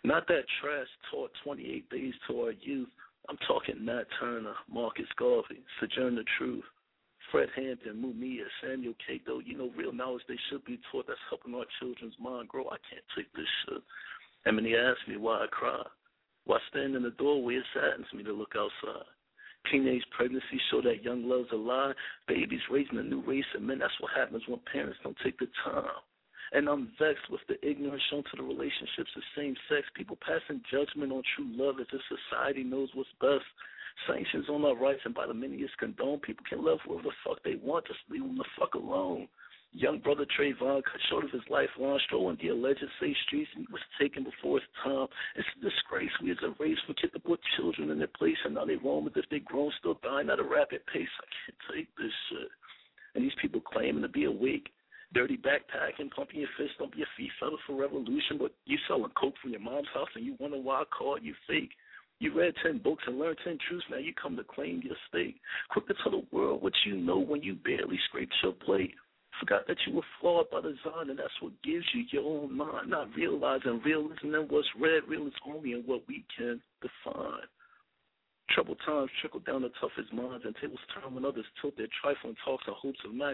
Not 0.04 0.28
that 0.28 0.44
trash 0.62 0.88
taught 1.10 1.32
28 1.44 1.90
days 1.90 2.14
to 2.28 2.42
our 2.42 2.52
youth. 2.52 2.90
I'm 3.30 3.38
talking 3.48 3.86
Nat 3.86 4.06
Turner, 4.20 4.56
Marcus 4.72 5.08
Garvey, 5.18 5.62
Sojourner 5.80 6.24
Truth, 6.38 6.64
Fred 7.32 7.50
Hampton, 7.56 8.02
Mumia, 8.02 8.46
Samuel 8.62 8.94
Cato. 9.06 9.40
You 9.40 9.58
know, 9.58 9.72
real 9.76 9.94
knowledge 9.94 10.24
they 10.28 10.40
should 10.50 10.66
be 10.66 10.80
taught 10.92 11.08
that's 11.08 11.20
helping 11.30 11.54
our 11.54 11.66
children's 11.80 12.16
mind 12.20 12.48
grow. 12.50 12.66
I 12.68 12.78
can't 12.90 13.06
take 13.16 13.32
this 13.34 13.48
shit. 13.66 13.84
And 14.46 14.56
when 14.56 14.66
he 14.66 14.76
asked 14.76 15.08
me 15.08 15.18
why 15.18 15.44
I 15.44 15.48
cry, 15.48 15.84
why 16.46 16.58
stand 16.70 16.96
in 16.96 17.04
the 17.04 17.12
doorway, 17.12 17.56
it 17.56 17.64
saddens 17.74 18.08
me 18.14 18.24
to 18.24 18.34
look 18.34 18.54
outside. 18.58 19.06
Teenage 19.70 20.04
pregnancy 20.16 20.60
show 20.70 20.82
that 20.82 21.04
young 21.04 21.28
love's 21.28 21.52
a 21.52 21.56
lie. 21.56 21.94
Babies 22.28 22.62
raising 22.70 22.98
a 22.98 23.04
new 23.04 23.22
race 23.22 23.46
of 23.56 23.62
men. 23.62 23.80
That's 23.80 23.94
what 24.00 24.12
happens 24.16 24.44
when 24.48 24.60
parents 24.72 25.00
don't 25.04 25.18
take 25.24 25.38
the 25.40 25.48
time. 25.64 25.86
And 26.54 26.68
I'm 26.68 26.92
vexed 27.00 27.30
with 27.30 27.42
the 27.48 27.56
ignorance 27.66 28.04
shown 28.10 28.24
to 28.24 28.38
the 28.38 28.44
relationships 28.44 29.12
of 29.16 29.24
same 29.38 29.56
sex. 29.70 29.88
People 29.96 30.18
passing 30.20 30.62
judgment 30.70 31.12
on 31.12 31.24
true 31.36 31.48
love 31.56 31.76
as 31.80 31.88
if 31.94 32.02
society 32.10 32.64
knows 32.64 32.90
what's 32.94 33.10
best. 33.22 33.46
Sanctions 34.08 34.50
on 34.50 34.66
our 34.66 34.76
rights 34.76 35.02
and 35.06 35.14
by 35.14 35.28
the 35.28 35.34
many 35.34 35.58
is 35.58 35.70
condoned. 35.80 36.24
People 36.24 36.46
can 36.50 36.64
love 36.64 36.80
whoever 36.86 37.04
the 37.04 37.12
fuck 37.24 37.42
they 37.44 37.56
want. 37.56 37.88
Just 37.88 38.00
leave 38.10 38.22
them 38.22 38.38
the 38.38 38.46
fuck 38.60 38.74
alone. 38.74 39.28
Young 39.74 40.00
brother 40.00 40.26
Trayvon 40.26 40.84
cut 40.84 41.00
short 41.10 41.24
of 41.24 41.32
his 41.32 41.48
life 41.50 41.70
lifelong 41.78 42.00
strolling 42.06 42.38
the 42.42 42.50
alleged 42.50 42.84
safe 43.00 43.16
streets 43.26 43.50
and 43.56 43.66
was 43.72 43.82
taken 43.98 44.26
before 44.26 44.60
his 44.60 44.68
time. 44.84 45.08
It's 45.36 45.48
a 45.48 45.64
disgrace. 45.64 46.12
We 46.22 46.32
as 46.32 46.44
a 46.44 46.54
race 46.62 46.78
to 46.88 47.20
put 47.20 47.40
children 47.56 47.90
in 47.90 48.00
their 48.00 48.12
place 48.12 48.38
and 48.44 48.56
now 48.56 48.66
they 48.66 48.76
roam 48.76 49.08
as 49.08 49.14
if 49.16 49.30
they 49.32 49.40
grown 49.40 49.72
still 49.80 49.98
dying 50.04 50.30
at 50.30 50.40
a 50.40 50.44
rapid 50.44 50.82
pace. 50.92 51.08
I 51.08 51.28
can't 51.32 51.58
take 51.72 51.96
this 51.96 52.12
shit. 52.28 52.50
And 53.16 53.24
these 53.24 53.36
people 53.42 53.62
claiming 53.62 54.02
to 54.02 54.10
be 54.10 54.26
awake. 54.26 54.68
Dirty 55.14 55.38
backpacking, 55.38 56.12
pumping 56.12 56.42
your 56.42 56.50
fist, 56.58 56.72
don't 56.78 56.92
be 56.92 57.00
your 57.00 57.08
feet 57.18 57.32
fetish 57.40 57.60
for 57.66 57.76
revolution, 57.76 58.38
but 58.40 58.54
you 58.66 58.78
selling 58.88 59.12
coke 59.20 59.36
from 59.42 59.52
your 59.52 59.60
mom's 59.60 59.88
house 59.94 60.08
and 60.16 60.26
you 60.26 60.36
wonder 60.40 60.58
why 60.58 60.82
I 60.82 60.84
called 60.86 61.24
you 61.24 61.34
fake. 61.48 61.72
You 62.20 62.38
read 62.38 62.54
ten 62.62 62.78
books 62.78 63.04
and 63.08 63.18
learned 63.18 63.38
ten 63.44 63.58
truths. 63.68 63.86
Now 63.90 63.98
you 63.98 64.14
come 64.14 64.36
to 64.36 64.44
claim 64.44 64.82
your 64.84 64.96
state. 65.08 65.38
Quick 65.70 65.88
to 65.88 65.96
tell 66.04 66.12
the 66.12 66.28
world 66.32 66.62
what 66.62 66.74
you 66.86 66.96
know 66.98 67.20
when 67.20 67.42
you 67.42 67.56
barely 67.56 68.00
scraped 68.10 68.36
your 68.44 68.52
plate. 68.52 68.96
Forgot 69.42 69.66
that 69.68 69.78
you 69.88 69.96
were 69.96 70.06
flawed 70.20 70.52
by 70.52 70.62
design, 70.62 71.10
and 71.10 71.18
that's 71.18 71.42
what 71.42 71.52
gives 71.64 71.86
you 71.96 72.06
your 72.12 72.24
own 72.24 72.56
mind. 72.56 72.92
Not 72.92 73.10
realizing 73.18 73.82
realism 73.84 74.36
and 74.36 74.50
what's 74.52 74.68
read, 74.80 75.02
real 75.08 75.26
is 75.26 75.34
only 75.48 75.74
in 75.74 75.82
what 75.88 76.04
we 76.08 76.24
can 76.38 76.62
define. 76.80 77.50
Troubled 78.54 78.78
times 78.86 79.10
trickle 79.20 79.40
down 79.40 79.64
the 79.64 79.72
toughest 79.82 80.14
minds, 80.14 80.46
and 80.46 80.54
tables 80.62 80.78
turn 80.94 81.16
when 81.16 81.26
others 81.26 81.46
tilt 81.60 81.76
their 81.76 81.88
trifling 82.02 82.36
talks 82.46 82.66
in 82.68 82.74
hopes 82.78 83.00
of 83.04 83.16
mine. 83.16 83.34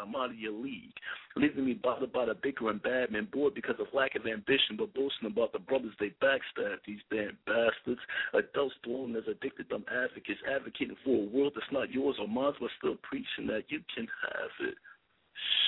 I'm 0.00 0.16
out 0.16 0.30
of 0.30 0.38
your 0.38 0.52
league, 0.52 0.94
leaving 1.36 1.66
me 1.66 1.74
bothered 1.74 2.14
by 2.14 2.24
the 2.24 2.34
bicker 2.34 2.70
and 2.70 2.82
bad 2.82 3.10
men, 3.10 3.28
bored 3.30 3.54
because 3.54 3.76
of 3.78 3.92
lack 3.92 4.14
of 4.14 4.24
ambition, 4.24 4.78
but 4.78 4.94
boasting 4.94 5.28
about 5.28 5.52
the 5.52 5.58
brothers 5.58 5.92
they 6.00 6.14
backstab. 6.22 6.78
These 6.86 7.04
damn 7.10 7.36
bastards, 7.44 8.00
adults 8.32 8.76
thrown 8.84 9.16
as 9.16 9.24
addicted 9.28 9.68
dumb 9.68 9.84
advocates, 9.90 10.40
advocating 10.48 10.96
for 11.04 11.24
a 11.24 11.28
world 11.28 11.52
that's 11.54 11.72
not 11.72 11.90
yours 11.90 12.16
or 12.18 12.28
mine, 12.28 12.54
but 12.58 12.70
still 12.78 12.96
preaching 13.02 13.48
that 13.48 13.64
you 13.68 13.80
can 13.94 14.08
have 14.30 14.68
it. 14.68 14.76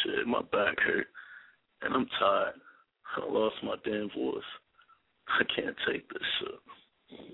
Shit, 0.03 0.27
my 0.27 0.43
back 0.53 0.79
hurt, 0.81 1.07
and 1.83 1.95
I'm 1.95 2.07
tired. 2.19 2.55
I 3.17 3.25
lost 3.31 3.57
my 3.63 3.77
damn 3.85 4.11
voice. 4.11 4.43
I 5.29 5.43
can't 5.55 5.77
take 5.87 6.09
this 6.09 6.23
shit. 6.39 7.31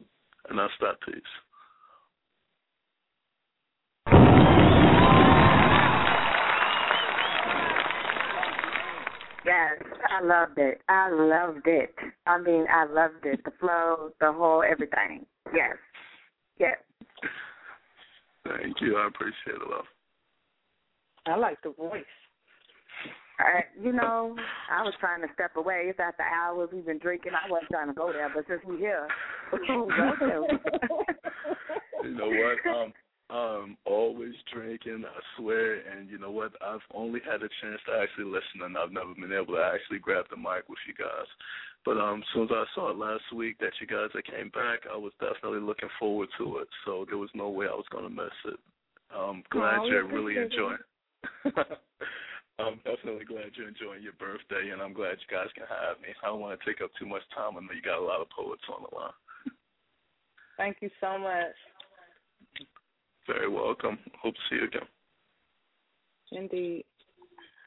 And 0.49 0.61
I 0.61 0.67
stop 0.77 0.99
peace. 1.07 1.23
Yes, 9.45 9.83
I 10.11 10.23
loved 10.23 10.59
it. 10.59 10.83
I 10.89 11.11
loved 11.11 11.67
it. 11.67 11.95
I 12.27 12.39
mean, 12.39 12.67
I 12.71 12.85
loved 12.85 13.25
it. 13.25 13.43
The 13.45 13.53
flow, 13.59 14.11
the 14.21 14.33
whole 14.33 14.63
everything. 14.63 15.25
Yes. 15.55 15.77
Yes. 16.59 16.77
Thank 18.45 18.81
you. 18.81 18.97
I 18.99 19.07
appreciate 19.07 19.57
it, 19.57 19.71
love. 19.71 19.87
I 21.27 21.37
like 21.37 21.61
the 21.63 21.71
voice. 21.71 22.05
I, 23.39 23.65
you 23.83 23.93
know, 23.93 24.37
I 24.71 24.83
was 24.83 24.93
trying 25.01 25.23
to 25.23 25.29
step 25.33 25.57
away. 25.57 25.85
It's 25.87 25.99
after 25.99 26.23
hours 26.23 26.69
we've 26.73 26.85
been 26.85 26.99
drinking. 26.99 27.33
I 27.33 27.49
wasn't 27.51 27.71
trying 27.71 27.89
to 27.89 27.95
go 27.95 28.13
there, 28.13 28.31
but 28.35 28.45
since 28.47 28.61
we're 28.67 28.77
here, 28.77 29.09
go 29.51 29.89
you 32.05 32.15
know 32.15 32.29
what? 32.29 32.59
Um, 32.71 32.93
um, 33.31 33.77
always 33.87 34.35
drinking, 34.53 35.05
I 35.07 35.21
swear. 35.37 35.81
And 35.89 36.11
you 36.11 36.19
know 36.19 36.31
what? 36.31 36.53
I've 36.61 36.85
only 36.93 37.21
had 37.25 37.43
a 37.43 37.49
chance 37.63 37.81
to 37.87 37.95
actually 38.03 38.27
listen, 38.27 38.61
and 38.63 38.77
I've 38.77 38.93
never 38.93 39.15
been 39.15 39.33
able 39.33 39.55
to 39.55 39.63
actually 39.63 40.01
grab 40.01 40.27
the 40.31 40.37
mic 40.37 40.69
with 40.69 40.79
you 40.87 40.93
guys. 40.99 41.29
But 41.85 41.97
um, 41.97 42.21
as 42.21 42.25
soon 42.35 42.45
as 42.45 42.51
I 42.53 42.65
saw 42.75 42.91
it 42.91 42.99
last 42.99 43.23
week 43.35 43.59
that 43.61 43.73
you 43.81 43.87
guys 43.87 44.11
that 44.15 44.27
came 44.27 44.51
back, 44.51 44.81
I 44.93 44.97
was 44.97 45.13
definitely 45.21 45.61
looking 45.61 45.89
forward 45.99 46.29
to 46.39 46.59
it. 46.59 46.69
So 46.85 47.07
there 47.09 47.19
was 47.19 47.31
no 47.35 47.49
way 47.49 47.67
I 47.67 47.75
was 47.75 47.87
going 47.91 48.05
to 48.05 48.11
miss 48.11 48.37
it. 48.47 48.59
I'm 49.17 49.43
glad 49.51 49.79
Oh, 49.81 49.87
you're 49.87 50.07
really 50.07 50.37
appreciate 50.37 50.53
enjoying. 50.61 50.79
I'm 52.61 52.77
definitely 52.85 53.25
glad 53.25 53.57
you're 53.57 53.69
enjoying 53.69 54.03
your 54.03 54.17
birthday, 54.21 54.71
and 54.73 54.83
I'm 54.83 54.93
glad 54.93 55.17
you 55.21 55.29
guys 55.35 55.49
can 55.55 55.65
have 55.65 56.01
me. 56.01 56.09
I 56.23 56.27
don't 56.27 56.41
want 56.41 56.59
to 56.59 56.67
take 56.67 56.83
up 56.83 56.91
too 56.99 57.07
much 57.07 57.23
time. 57.35 57.57
I 57.57 57.61
know 57.61 57.73
you 57.75 57.83
got 57.83 57.99
a 57.99 58.05
lot 58.05 58.21
of 58.21 58.29
poets 58.29 58.63
on 58.69 58.85
the 58.85 58.97
line. 58.97 59.17
Thank 60.57 60.79
you 60.81 60.91
so 61.01 61.19
much. 61.19 61.57
Very 63.27 63.49
welcome. 63.49 63.99
Hope 64.21 64.35
to 64.35 64.41
see 64.49 64.57
you 64.57 64.65
again. 64.65 64.89
Indeed. 66.33 66.85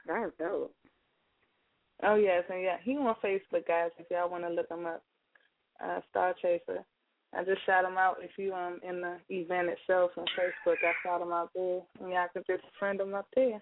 That 0.07 0.19
was 0.21 0.31
dope. 0.37 0.75
Oh 2.03 2.15
yes, 2.15 2.43
and 2.49 2.61
yeah, 2.61 2.77
he 2.83 2.97
on 2.97 3.15
Facebook, 3.23 3.67
guys. 3.67 3.91
If 3.97 4.07
y'all 4.11 4.29
want 4.29 4.43
to 4.43 4.49
look 4.49 4.69
him 4.69 4.85
up, 4.85 5.03
uh, 5.83 6.01
Star 6.09 6.35
Chaser. 6.41 6.83
I 7.35 7.43
just 7.43 7.65
shout 7.65 7.83
them 7.83 7.97
out. 7.97 8.17
If 8.21 8.31
you 8.37 8.53
um 8.53 8.79
in 8.87 9.01
the 9.01 9.17
event 9.29 9.69
itself 9.69 10.11
on 10.17 10.25
Facebook, 10.37 10.75
I 10.83 10.93
shout 11.03 11.19
them 11.19 11.31
out 11.31 11.49
there, 11.55 11.81
and 11.99 12.09
y'all 12.09 12.27
can 12.31 12.43
just 12.47 12.63
friend 12.77 12.99
them 12.99 13.13
up 13.13 13.27
there. 13.35 13.61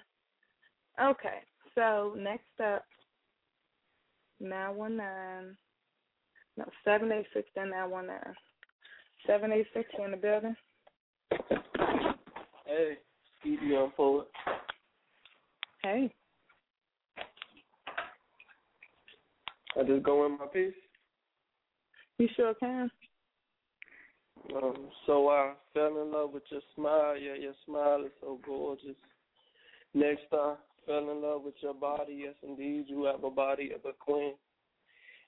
Okay, 1.01 1.39
so 1.75 2.15
next 2.17 2.43
up, 2.63 2.83
nine 4.39 4.75
one 4.75 4.97
nine, 4.97 5.55
no 6.57 6.65
seven 6.83 7.11
eight 7.11 7.25
six 7.33 7.47
then 7.55 7.69
nine 7.69 7.89
one 7.89 8.07
nine, 8.07 8.33
seven 9.25 9.51
eight 9.53 9.67
six 9.73 9.89
in 10.03 10.11
the 10.11 10.17
building. 10.17 10.55
Hey, 12.65 12.97
Skeet 13.39 13.61
Young 13.63 13.91
Poet. 13.95 14.27
Hey, 15.83 16.13
I 19.79 19.83
just 19.83 20.03
go 20.03 20.25
in 20.25 20.33
my 20.37 20.45
piece. 20.47 20.73
you 22.19 22.27
sure 22.35 22.53
can. 22.55 22.91
Um, 24.55 24.89
so 25.05 25.29
I 25.29 25.53
fell 25.73 26.01
in 26.01 26.11
love 26.11 26.31
with 26.33 26.43
your 26.49 26.61
smile. 26.75 27.17
Yeah, 27.17 27.35
your 27.35 27.53
smile 27.65 28.03
is 28.05 28.11
so 28.21 28.39
gorgeous. 28.45 28.95
Next, 29.93 30.25
I 30.31 30.55
fell 30.85 31.09
in 31.11 31.21
love 31.21 31.43
with 31.43 31.55
your 31.61 31.73
body. 31.73 32.23
Yes, 32.25 32.35
indeed, 32.43 32.85
you 32.87 33.03
have 33.05 33.23
a 33.23 33.29
body 33.29 33.71
of 33.73 33.81
a 33.85 33.93
queen. 33.93 34.33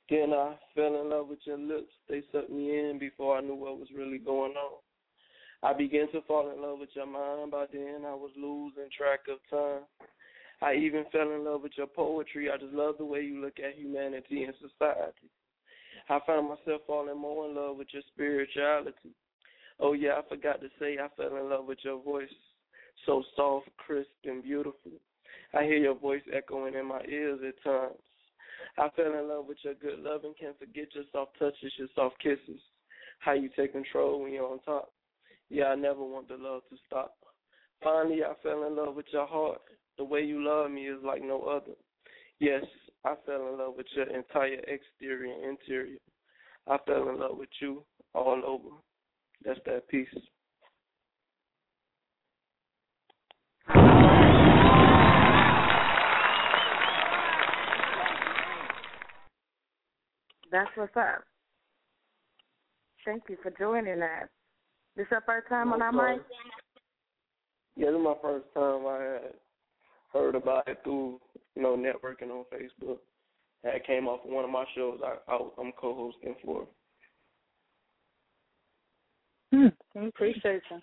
Then 0.09 0.33
I 0.33 0.55
fell 0.75 0.99
in 1.01 1.09
love 1.09 1.27
with 1.27 1.39
your 1.45 1.57
lips. 1.57 1.93
They 2.09 2.23
sucked 2.31 2.49
me 2.49 2.77
in 2.77 2.97
before 2.99 3.37
I 3.37 3.41
knew 3.41 3.55
what 3.55 3.79
was 3.79 3.87
really 3.95 4.17
going 4.17 4.53
on. 4.53 4.79
I 5.63 5.73
began 5.73 6.11
to 6.11 6.21
fall 6.27 6.51
in 6.51 6.61
love 6.61 6.79
with 6.79 6.89
your 6.93 7.05
mind. 7.05 7.51
By 7.51 7.65
then, 7.71 8.01
I 8.05 8.13
was 8.13 8.31
losing 8.35 8.89
track 8.95 9.21
of 9.31 9.39
time. 9.49 9.83
I 10.61 10.75
even 10.75 11.05
fell 11.11 11.31
in 11.31 11.45
love 11.45 11.61
with 11.61 11.73
your 11.77 11.87
poetry. 11.87 12.49
I 12.49 12.57
just 12.57 12.73
love 12.73 12.95
the 12.97 13.05
way 13.05 13.21
you 13.21 13.41
look 13.41 13.59
at 13.59 13.77
humanity 13.77 14.43
and 14.43 14.53
society. 14.55 15.29
I 16.09 16.19
found 16.25 16.49
myself 16.49 16.81
falling 16.85 17.17
more 17.17 17.47
in 17.47 17.55
love 17.55 17.77
with 17.77 17.87
your 17.91 18.03
spirituality. 18.13 19.15
Oh, 19.79 19.93
yeah, 19.93 20.13
I 20.13 20.21
forgot 20.29 20.61
to 20.61 20.67
say 20.79 20.97
I 20.97 21.07
fell 21.15 21.37
in 21.37 21.49
love 21.49 21.65
with 21.65 21.79
your 21.83 22.01
voice. 22.01 22.29
So 23.05 23.23
soft, 23.35 23.69
crisp, 23.77 24.09
and 24.25 24.43
beautiful. 24.43 24.91
I 25.53 25.63
hear 25.63 25.77
your 25.77 25.95
voice 25.95 26.21
echoing 26.33 26.73
in 26.75 26.85
my 26.85 27.01
ears 27.09 27.39
at 27.47 27.63
times. 27.63 27.95
I 28.77 28.89
fell 28.95 29.19
in 29.19 29.27
love 29.27 29.45
with 29.47 29.57
your 29.63 29.73
good 29.75 29.99
love 29.99 30.23
and 30.23 30.37
can't 30.37 30.57
forget 30.57 30.93
your 30.93 31.03
soft 31.11 31.37
touches, 31.37 31.73
your 31.77 31.87
soft 31.95 32.19
kisses, 32.21 32.61
how 33.19 33.33
you 33.33 33.49
take 33.55 33.73
control 33.73 34.21
when 34.21 34.33
you're 34.33 34.49
on 34.49 34.59
top. 34.59 34.91
Yeah, 35.49 35.65
I 35.65 35.75
never 35.75 36.03
want 36.03 36.27
the 36.27 36.37
love 36.37 36.61
to 36.69 36.77
stop. 36.87 37.15
Finally, 37.83 38.23
I 38.23 38.33
fell 38.41 38.65
in 38.65 38.75
love 38.75 38.95
with 38.95 39.05
your 39.11 39.27
heart. 39.27 39.61
The 39.97 40.03
way 40.03 40.21
you 40.21 40.43
love 40.43 40.71
me 40.71 40.87
is 40.87 41.03
like 41.03 41.21
no 41.21 41.41
other. 41.41 41.75
Yes, 42.43 42.65
I 43.05 43.13
fell 43.25 43.47
in 43.53 43.57
love 43.57 43.75
with 43.77 43.85
your 43.95 44.13
entire 44.13 44.59
exterior 44.67 45.33
and 45.33 45.57
interior. 45.57 45.97
I 46.67 46.77
fell 46.85 47.07
in 47.07 47.17
love 47.17 47.37
with 47.37 47.47
you 47.61 47.85
all 48.13 48.41
over. 48.45 48.75
That's 49.45 49.61
that 49.65 49.87
piece. 49.87 50.09
That's 60.51 60.69
what's 60.75 60.97
up. 60.97 61.23
Thank 63.05 63.23
you 63.29 63.37
for 63.41 63.53
joining 63.57 64.01
us. 64.01 64.27
This 64.97 65.07
your 65.09 65.23
first 65.25 65.47
time 65.47 65.71
on 65.71 65.81
our 65.81 65.93
mic? 65.93 66.21
Yeah, 67.77 67.85
this 67.85 67.95
is 67.95 68.03
my 68.03 68.15
first 68.21 68.47
time 68.53 68.85
I 68.85 69.01
had 69.01 69.33
heard 70.11 70.35
about 70.35 70.67
it 70.67 70.79
through, 70.83 71.21
you 71.55 71.61
know, 71.61 71.75
networking 71.77 72.29
on 72.31 72.45
Facebook. 72.53 72.97
That 73.63 73.85
came 73.87 74.07
off 74.07 74.25
of 74.25 74.31
one 74.31 74.43
of 74.43 74.51
my 74.51 74.65
shows 74.75 74.99
I, 75.03 75.31
I 75.31 75.37
I'm 75.59 75.71
co-hosting 75.79 76.35
for. 76.43 76.67
Hmm. 79.53 79.67
We 79.95 80.07
appreciate 80.07 80.63
you. 80.69 80.79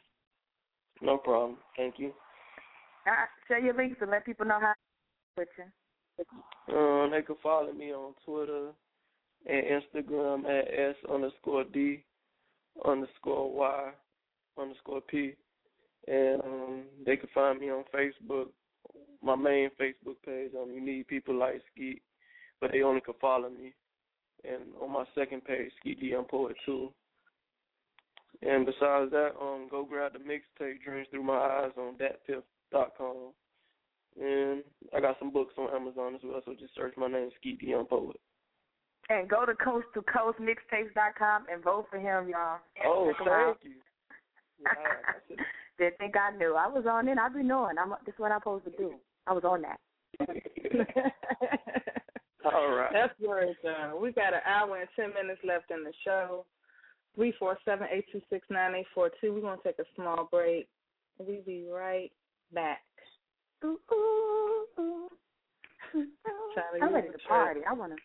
No 1.03 1.18
problem. 1.18 1.59
Thank 1.77 1.99
you. 1.99 2.12
Uh, 3.07 3.27
share 3.49 3.59
your 3.59 3.75
links 3.75 3.99
and 4.01 4.11
let 4.11 4.25
people 4.25 4.47
know 4.47 4.59
how 4.61 4.73
to 4.73 4.75
with 5.37 5.49
you. 5.59 6.75
Um, 6.75 7.11
they 7.11 7.23
can 7.23 7.37
follow 7.43 7.73
me 7.73 7.93
on 7.93 8.14
Twitter 8.25 8.71
and 9.47 9.83
Instagram 9.83 10.45
at 10.45 10.68
S 10.73 10.95
underscore 11.12 11.64
D 11.64 12.05
underscore 12.85 13.53
Y 13.53 13.91
underscore 14.59 15.01
P. 15.01 15.35
And 16.07 16.41
um, 16.43 16.83
they 17.05 17.16
can 17.16 17.29
find 17.35 17.59
me 17.59 17.71
on 17.71 17.85
Facebook, 17.95 18.49
my 19.22 19.36
main 19.36 19.70
Facebook 19.80 20.16
page. 20.24 20.51
Um, 20.61 20.70
you 20.72 20.80
need 20.80 21.09
people 21.09 21.34
like 21.34 21.61
Skeet, 21.72 22.03
but 22.61 22.72
they 22.72 22.82
only 22.82 23.01
can 23.01 23.14
follow 23.20 23.49
me. 23.51 23.74
And 24.45 24.62
on 24.80 24.93
my 24.93 25.05
second 25.14 25.45
page, 25.45 25.70
Skeet 25.80 26.03
Young 26.03 26.24
Poet 26.24 26.57
too. 26.64 26.93
And 28.43 28.64
besides 28.64 29.11
that, 29.11 29.32
um, 29.41 29.68
go 29.70 29.84
grab 29.84 30.14
the 30.14 30.18
mixtape 30.18 30.82
Dreams 30.82 31.09
Through 31.11 31.24
My 31.24 31.34
Eyes 31.36 31.72
on 31.76 31.97
datpiff.com. 31.97 33.32
And 34.20 34.64
I 34.97 35.01
got 35.01 35.18
some 35.18 35.30
books 35.30 35.55
on 35.59 35.74
Amazon 35.74 36.14
as 36.14 36.20
well, 36.24 36.41
so 36.45 36.55
just 36.59 36.74
search 36.74 36.95
my 36.97 37.07
name, 37.07 37.30
Skeet 37.38 37.62
Young 37.62 37.84
Poet. 37.84 38.16
And 39.09 39.28
go 39.28 39.45
to 39.45 39.55
coast 39.55 39.86
to 39.95 40.03
coast 40.03 40.38
mixtapes.com 40.38 41.47
and 41.53 41.62
vote 41.62 41.86
for 41.91 41.99
him, 41.99 42.28
y'all. 42.28 42.59
Oh, 42.84 43.12
Check 43.18 43.26
out. 43.28 43.59
thank 43.62 43.74
you. 43.74 43.80
Yeah, 44.62 45.36
Didn't 45.81 45.97
think 45.97 46.14
I 46.14 46.37
knew. 46.37 46.55
I 46.57 46.68
was 46.68 46.85
on 46.85 47.09
it. 47.09 47.16
I 47.16 47.31
be 47.31 47.43
knowing. 47.43 47.78
I'm. 47.78 47.95
This 48.05 48.12
is 48.12 48.18
what 48.18 48.31
I'm 48.31 48.41
supposed 48.41 48.66
to 48.66 48.70
do. 48.72 48.93
I 49.26 49.33
was 49.33 49.45
on 49.45 49.62
that. 49.62 49.81
All 52.45 52.68
right. 52.68 52.91
That's 52.93 53.14
where 53.18 53.45
it's 53.45 53.59
uh, 53.64 53.97
we 53.97 54.12
got 54.12 54.35
an 54.35 54.41
hour 54.47 54.76
and 54.78 54.89
ten 54.95 55.09
minutes 55.14 55.41
left 55.43 55.70
in 55.70 55.83
the 55.83 55.93
show. 56.05 56.45
Three 57.14 57.33
four 57.39 57.57
seven 57.64 57.87
eight 57.91 58.05
two 58.12 58.20
six 58.28 58.47
nine 58.51 58.74
eight 58.74 58.89
four 58.95 59.11
two. 59.22 59.33
We're 59.33 59.41
gonna 59.41 59.57
take 59.64 59.78
a 59.78 59.85
small 59.97 60.28
break. 60.31 60.68
We'll 61.18 61.41
be 61.47 61.66
right 61.72 62.12
back. 62.53 62.83
Ooh, 63.64 63.81
ooh, 63.91 64.66
ooh. 64.78 65.09
Charlie, 65.93 66.83
I'm 66.83 66.89
you 66.91 66.95
ready 66.95 67.07
to 67.09 67.12
the 67.14 67.18
party. 67.26 67.61
I 67.68 67.72
want 67.72 67.93
to 67.93 67.99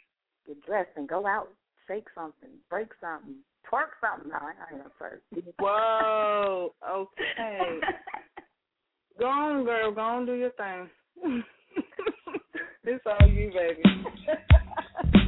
get 0.48 0.66
dressed 0.66 0.92
and 0.96 1.10
go 1.10 1.28
out, 1.28 1.50
shake 1.88 2.08
something, 2.16 2.52
break 2.70 2.88
something, 3.02 3.36
twerk 3.72 3.92
something. 4.02 4.32
No, 4.32 4.38
I 4.38 4.52
ain't 4.74 4.84
gonna 4.84 4.94
twerk. 5.00 5.54
Whoa. 5.60 6.74
Okay. 6.90 7.80
go 9.20 9.26
on, 9.26 9.66
girl. 9.66 9.92
Go 9.92 10.02
on, 10.02 10.26
do 10.26 10.34
your 10.34 10.52
thing. 10.52 10.90
this 12.84 13.00
all 13.06 13.28
you, 13.28 13.52
baby. 13.52 13.84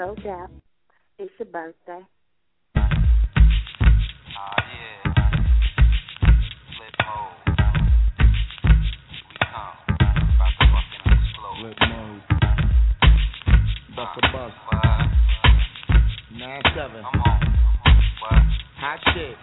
Go 0.00 0.14
Dap. 0.14 0.50
It's 1.18 1.30
your 1.38 1.48
birthday. 1.48 2.00
Flip 6.72 6.96
mode. 7.04 7.36
We 9.28 9.36
come. 9.44 9.76
About 10.00 10.52
to 10.56 10.64
fucking 10.72 11.04
explode. 11.04 11.56
Flip 11.60 11.76
mode. 11.90 12.22
Bust 13.94 14.16
a 14.16 14.32
bus. 14.32 14.52
Nine 16.32 16.62
seven. 16.74 17.02
Hot 18.80 19.00
shit. 19.12 19.36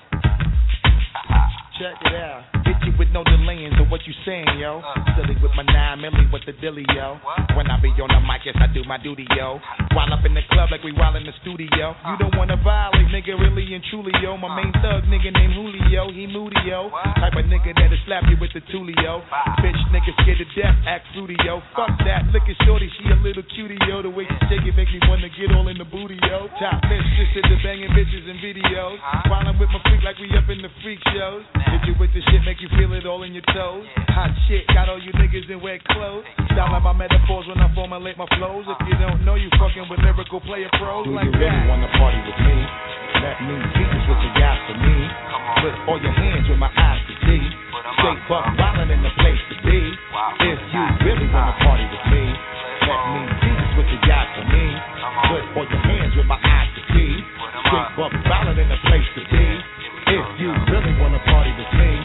Check 1.78 2.02
it 2.02 2.16
out. 2.16 2.42
Hit 2.66 2.78
you 2.84 2.98
with 2.98 3.10
no 3.10 3.24
delaying 3.24 3.74
to 3.78 3.84
what 3.84 4.02
you 4.08 4.14
saying, 4.26 4.58
yo. 4.58 4.82
Silly 5.16 5.36
with 5.40 5.52
my 5.56 5.62
nine 5.62 6.00
milli 6.00 6.34
with 6.34 6.42
the 6.48 6.54
dilly, 6.54 6.84
yo. 6.96 7.20
When 7.56 7.70
I 7.70 7.80
be 7.80 7.90
on 7.90 8.10
the 8.10 8.20
mic, 8.22 8.42
yes, 8.44 8.56
I 8.60 8.74
do 8.74 8.84
my 8.86 8.98
duty, 8.98 9.28
yo. 9.38 9.60
While 9.98 10.14
up 10.14 10.22
in 10.30 10.38
the 10.38 10.46
club 10.54 10.70
like 10.70 10.86
we 10.86 10.94
while 10.94 11.18
in 11.18 11.26
the 11.26 11.34
studio. 11.42 11.98
You 12.06 12.16
don't 12.22 12.38
wanna 12.38 12.54
violate, 12.62 13.10
nigga, 13.10 13.34
really 13.34 13.66
and 13.74 13.82
truly, 13.90 14.14
yo. 14.22 14.38
My 14.38 14.54
main 14.54 14.70
thug 14.78 15.10
nigga 15.10 15.34
named 15.34 15.58
Julio, 15.58 16.14
he 16.14 16.30
moody, 16.30 16.62
yo. 16.70 16.94
Type 17.18 17.34
of 17.34 17.50
nigga 17.50 17.74
that'll 17.74 17.98
slap 18.06 18.30
you 18.30 18.38
with 18.38 18.54
the 18.54 18.62
tulio. 18.70 19.26
Bitch 19.58 19.82
nigga 19.90 20.14
scared 20.22 20.38
to 20.38 20.46
death, 20.54 20.78
act 20.86 21.10
fruity, 21.18 21.34
yo. 21.42 21.66
Fuck 21.74 21.98
that, 22.06 22.30
look 22.30 22.46
at 22.46 22.54
shorty, 22.62 22.86
she 22.94 23.10
a 23.10 23.18
little 23.26 23.42
cutie, 23.58 23.82
yo. 23.90 24.06
The 24.06 24.14
way 24.14 24.30
she 24.30 24.38
shake 24.46 24.70
it 24.70 24.78
make 24.78 24.86
me 24.94 25.02
wanna 25.10 25.34
get 25.34 25.50
all 25.58 25.66
in 25.66 25.82
the 25.82 25.90
booty, 25.90 26.22
yo. 26.30 26.46
Top 26.62 26.78
mistress 26.86 27.34
to 27.34 27.42
the 27.50 27.58
banging 27.66 27.90
bitches 27.98 28.30
and 28.30 28.38
videos. 28.38 29.02
While 29.34 29.50
I'm 29.50 29.58
with 29.58 29.74
my 29.74 29.82
freak 29.90 30.06
like 30.06 30.22
we 30.22 30.30
up 30.38 30.46
in 30.46 30.62
the 30.62 30.70
freak 30.86 31.02
shows. 31.10 31.42
Hit 31.74 31.90
you 31.90 31.98
with 31.98 32.14
the 32.14 32.22
shit, 32.30 32.46
make 32.46 32.62
you 32.62 32.70
feel 32.78 32.94
it 32.94 33.10
all 33.10 33.26
in 33.26 33.34
your 33.34 33.50
toes. 33.50 33.82
Hot 34.14 34.30
shit, 34.46 34.62
got 34.78 34.94
all 34.94 35.02
you 35.02 35.10
niggas 35.18 35.50
in 35.50 35.58
wet 35.58 35.82
clothes. 35.90 36.22
Style 36.54 36.70
out 36.70 36.86
my 36.86 36.94
metaphors 36.94 37.50
when 37.50 37.58
I 37.58 37.74
formulate 37.74 38.14
my 38.14 38.30
flows. 38.38 38.70
If 38.70 38.78
you 38.86 38.98
don't 39.02 39.26
know, 39.26 39.34
you 39.34 39.50
fucking 39.58 39.87
with 39.90 40.00
lyrical 40.04 40.40
player 40.44 40.70
pros 40.80 41.08
Do 41.08 41.16
like 41.16 41.26
you 41.26 41.32
really 41.40 41.48
that. 41.48 41.68
wanna 41.72 41.88
party 41.96 42.20
with 42.28 42.40
me? 42.44 42.58
Let 43.24 43.38
me 43.48 43.56
see 43.74 43.86
just 43.88 44.06
what 44.12 44.20
you 44.20 44.32
got 44.36 44.58
for 44.68 44.78
me. 44.78 44.98
Put 45.64 45.74
all 45.90 46.00
your 46.00 46.12
hands 46.12 46.46
where 46.52 46.60
my 46.60 46.70
eyes 46.70 47.02
can 47.08 47.18
see. 47.24 47.44
Straight 47.98 48.22
buck 48.30 48.46
wildin' 48.60 48.92
in 48.94 49.02
the 49.02 49.14
place 49.18 49.42
to 49.50 49.56
be. 49.64 49.80
If 50.44 50.60
you 50.76 50.84
really 51.08 51.28
wanna 51.32 51.56
party 51.64 51.86
with 51.88 52.06
me, 52.14 52.24
let 52.84 53.02
me 53.16 53.22
see 53.42 53.54
just 53.58 53.74
what 53.80 53.88
you 53.90 54.00
got 54.06 54.26
for 54.36 54.46
me. 54.52 54.66
Put 55.32 55.44
all 55.56 55.68
your 55.72 55.84
hands 55.88 56.14
where 56.20 56.30
my 56.30 56.40
eyes 56.40 56.70
can 56.76 56.86
see. 56.94 57.12
Straight 57.68 57.90
buck 57.96 58.12
wildin' 58.28 58.60
in 58.60 58.70
the 58.70 58.80
place 58.86 59.08
to 59.18 59.22
be. 59.32 59.46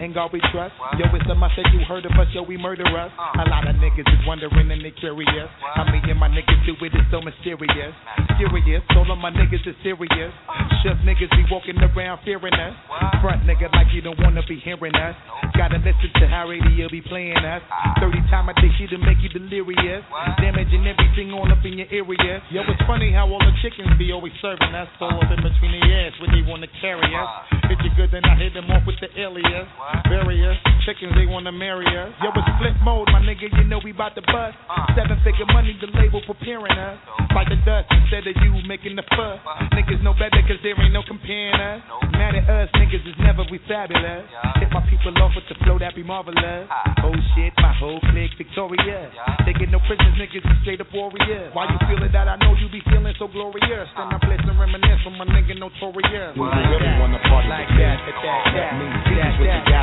In 0.02 0.10
God 0.10 0.34
we 0.34 0.42
trust. 0.50 0.74
Yo, 0.98 1.06
it's 1.14 1.30
a 1.30 1.34
must 1.38 1.54
that 1.54 1.70
you 1.70 1.78
heard 1.86 2.02
of 2.02 2.10
us. 2.18 2.26
Yo, 2.34 2.42
we 2.42 2.58
murder 2.58 2.82
us. 2.90 3.14
A 3.38 3.46
lot 3.46 3.70
of 3.70 3.78
niggas 3.78 4.02
is 4.02 4.22
wondering 4.26 4.66
and 4.66 4.82
they 4.82 4.90
curious. 4.98 5.46
How 5.78 5.86
me 5.86 6.02
and 6.02 6.18
my 6.18 6.26
niggas 6.26 6.58
do 6.66 6.74
it, 6.82 6.90
is 6.90 7.06
so 7.14 7.22
mysterious. 7.22 7.94
Serious, 8.34 8.82
all 8.98 9.06
of 9.06 9.18
my 9.22 9.30
niggas 9.30 9.62
is 9.62 9.78
serious. 9.86 10.34
Shook 10.82 10.98
niggas 11.06 11.30
be 11.30 11.46
walking 11.46 11.78
around 11.78 12.18
fearing 12.26 12.50
us. 12.50 12.74
Front 13.22 13.46
nigga 13.46 13.70
like 13.70 13.94
you 13.94 14.02
don't 14.02 14.18
wanna 14.18 14.42
be 14.42 14.58
hearing 14.58 14.90
us. 14.98 15.14
Gotta 15.54 15.78
listen 15.78 16.10
to 16.18 16.26
how 16.26 16.50
radio 16.50 16.90
be 16.90 16.98
playing 16.98 17.38
us. 17.38 17.62
30 18.02 18.26
time 18.26 18.50
a 18.50 18.54
day 18.58 18.74
she 18.82 18.90
to 18.90 18.98
make 18.98 19.22
you 19.22 19.30
delirious. 19.30 20.02
Damaging 20.42 20.82
everything 20.82 21.30
all 21.30 21.46
up 21.46 21.62
in 21.62 21.78
your 21.78 21.86
area. 21.94 22.42
Yo, 22.50 22.66
it's 22.66 22.82
funny 22.90 23.14
how 23.14 23.30
all 23.30 23.38
the 23.38 23.54
chickens 23.62 23.94
be 24.02 24.10
always 24.10 24.34
serving 24.42 24.74
us. 24.74 24.90
All 24.98 25.14
up 25.14 25.30
in 25.30 25.38
between 25.46 25.78
the 25.78 25.82
ass 25.86 26.18
when 26.18 26.34
they 26.34 26.42
wanna 26.42 26.66
carry 26.82 27.06
us. 27.14 27.30
Hit 27.70 27.78
you 27.86 27.94
good, 27.94 28.10
then 28.10 28.26
I 28.26 28.34
hit 28.34 28.50
them 28.58 28.66
off 28.66 28.82
with 28.82 28.98
the 28.98 29.06
alias. 29.14 29.70
Various 30.08 30.58
chickens, 30.84 31.14
they 31.14 31.26
wanna 31.26 31.52
marry 31.52 31.86
us. 31.96 32.10
Yo, 32.22 32.30
it's 32.34 32.50
flip 32.58 32.74
mode, 32.82 33.08
my 33.12 33.20
nigga, 33.22 33.46
you 33.52 33.64
know 33.64 33.80
we 33.84 33.92
bout 33.92 34.14
to 34.16 34.22
bust. 34.28 34.56
Seven 34.96 35.16
figure 35.24 35.46
money, 35.52 35.76
the 35.80 35.88
label 35.98 36.20
preparing 36.26 36.72
us. 36.76 36.98
Fight 37.32 37.48
the 37.48 37.56
dust 37.64 37.86
instead 37.92 38.26
of 38.26 38.34
you 38.42 38.52
making 38.66 38.96
the 38.96 39.04
fuss. 39.14 39.38
Niggas 39.72 40.02
know 40.02 40.12
better 40.14 40.42
cause 40.44 40.58
there 40.62 40.74
ain't 40.80 40.92
no 40.92 41.02
comparing 41.06 41.54
us. 41.60 41.80
Mad 42.12 42.34
at 42.36 42.44
us, 42.50 42.68
niggas 42.76 43.04
is 43.08 43.16
never 43.20 43.44
we 43.50 43.58
fabulous. 43.68 44.26
Hit 44.60 44.68
my 44.72 44.82
people 44.90 45.14
off 45.22 45.32
with 45.36 45.46
the 45.48 45.56
flow 45.64 45.78
that 45.78 45.94
be 45.94 46.02
marvelous. 46.02 46.66
Oh 47.04 47.14
shit, 47.34 47.52
my 47.62 47.72
whole 47.78 48.00
clique 48.12 48.34
victorious. 48.36 49.12
Taking 49.46 49.70
no 49.70 49.78
prisoners, 49.86 50.18
niggas 50.18 50.44
is 50.44 50.56
straight 50.66 50.80
up 50.80 50.90
warriors. 50.92 51.50
Why 51.54 51.70
you 51.70 51.78
feeling 51.88 52.12
that? 52.12 52.26
I 52.28 52.36
know 52.42 52.52
you 52.58 52.68
be 52.68 52.82
feeling 52.90 53.14
so 53.18 53.28
glorious. 53.28 53.88
Then 53.96 54.08
I 54.12 54.18
bless 54.18 54.42
and 54.44 54.58
reminisce 54.58 55.00
from 55.06 55.16
my 55.16 55.24
nigga 55.30 55.56
notorious. 55.56 56.34
Do 56.36 56.42
you 56.42 56.50
really 56.52 56.92
wanna 57.00 57.18
party 57.30 57.48
Like 57.48 57.68
with 57.70 57.78
me? 57.78 57.84
that, 57.86 57.98
that, 58.02 58.16
that, 58.22 58.70
Let 58.72 58.76
me 58.76 58.86
that, 58.92 59.02
see 59.08 59.16
that, 59.16 59.24
just 59.24 59.38
what 59.40 59.46
you 59.46 59.62
that, 59.62 59.72
got 59.72 59.72
that, 59.72 59.72
for 59.72 59.72
me. 59.72 59.72
that, 59.72 59.72
that, 59.72 59.72
Put 59.72 59.72
that, 59.72 59.72
all 59.72 59.72
your 59.72 59.72
like 59.72 59.72
hands 59.72 59.72
that. 59.72 59.81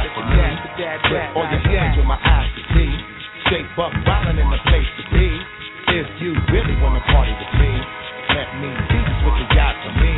Where 1.99 2.07
my 2.07 2.19
eyes 2.23 2.47
can 2.55 2.65
see. 2.71 2.91
Straight 3.47 3.67
buck 3.75 3.91
wildin' 4.07 4.39
in 4.39 4.47
the 4.47 4.61
place 4.71 4.87
to 4.95 5.03
be. 5.11 5.27
If 5.99 6.07
you 6.23 6.31
really 6.53 6.75
wanna 6.79 7.03
party 7.11 7.33
with 7.35 7.53
me, 7.59 7.71
let 8.31 8.47
me 8.61 8.71
see 8.87 9.01
just 9.03 9.21
what 9.25 9.35
you 9.35 9.47
got 9.51 9.75
for 9.83 9.93
me. 9.99 10.15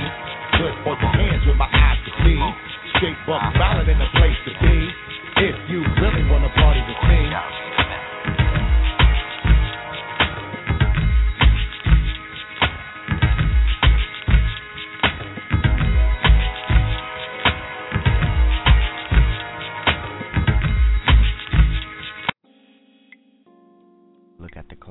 Put 0.61 0.73
all 0.85 0.97
your 1.01 1.13
hands 1.17 1.41
where 1.47 1.57
my 1.57 1.69
eyes 1.71 1.97
can 2.05 2.15
see. 2.21 2.41
Straight 2.97 3.17
buck 3.25 3.41
wildin' 3.57 3.89
in 3.89 3.97
the 3.97 4.09
place 4.13 4.37
to 4.45 4.53
be. 4.61 4.77
If 5.41 5.57
you 5.73 5.81
really 5.97 6.23
wanna 6.29 6.53
party 6.53 6.81
with 6.85 7.01
me. 7.09 7.70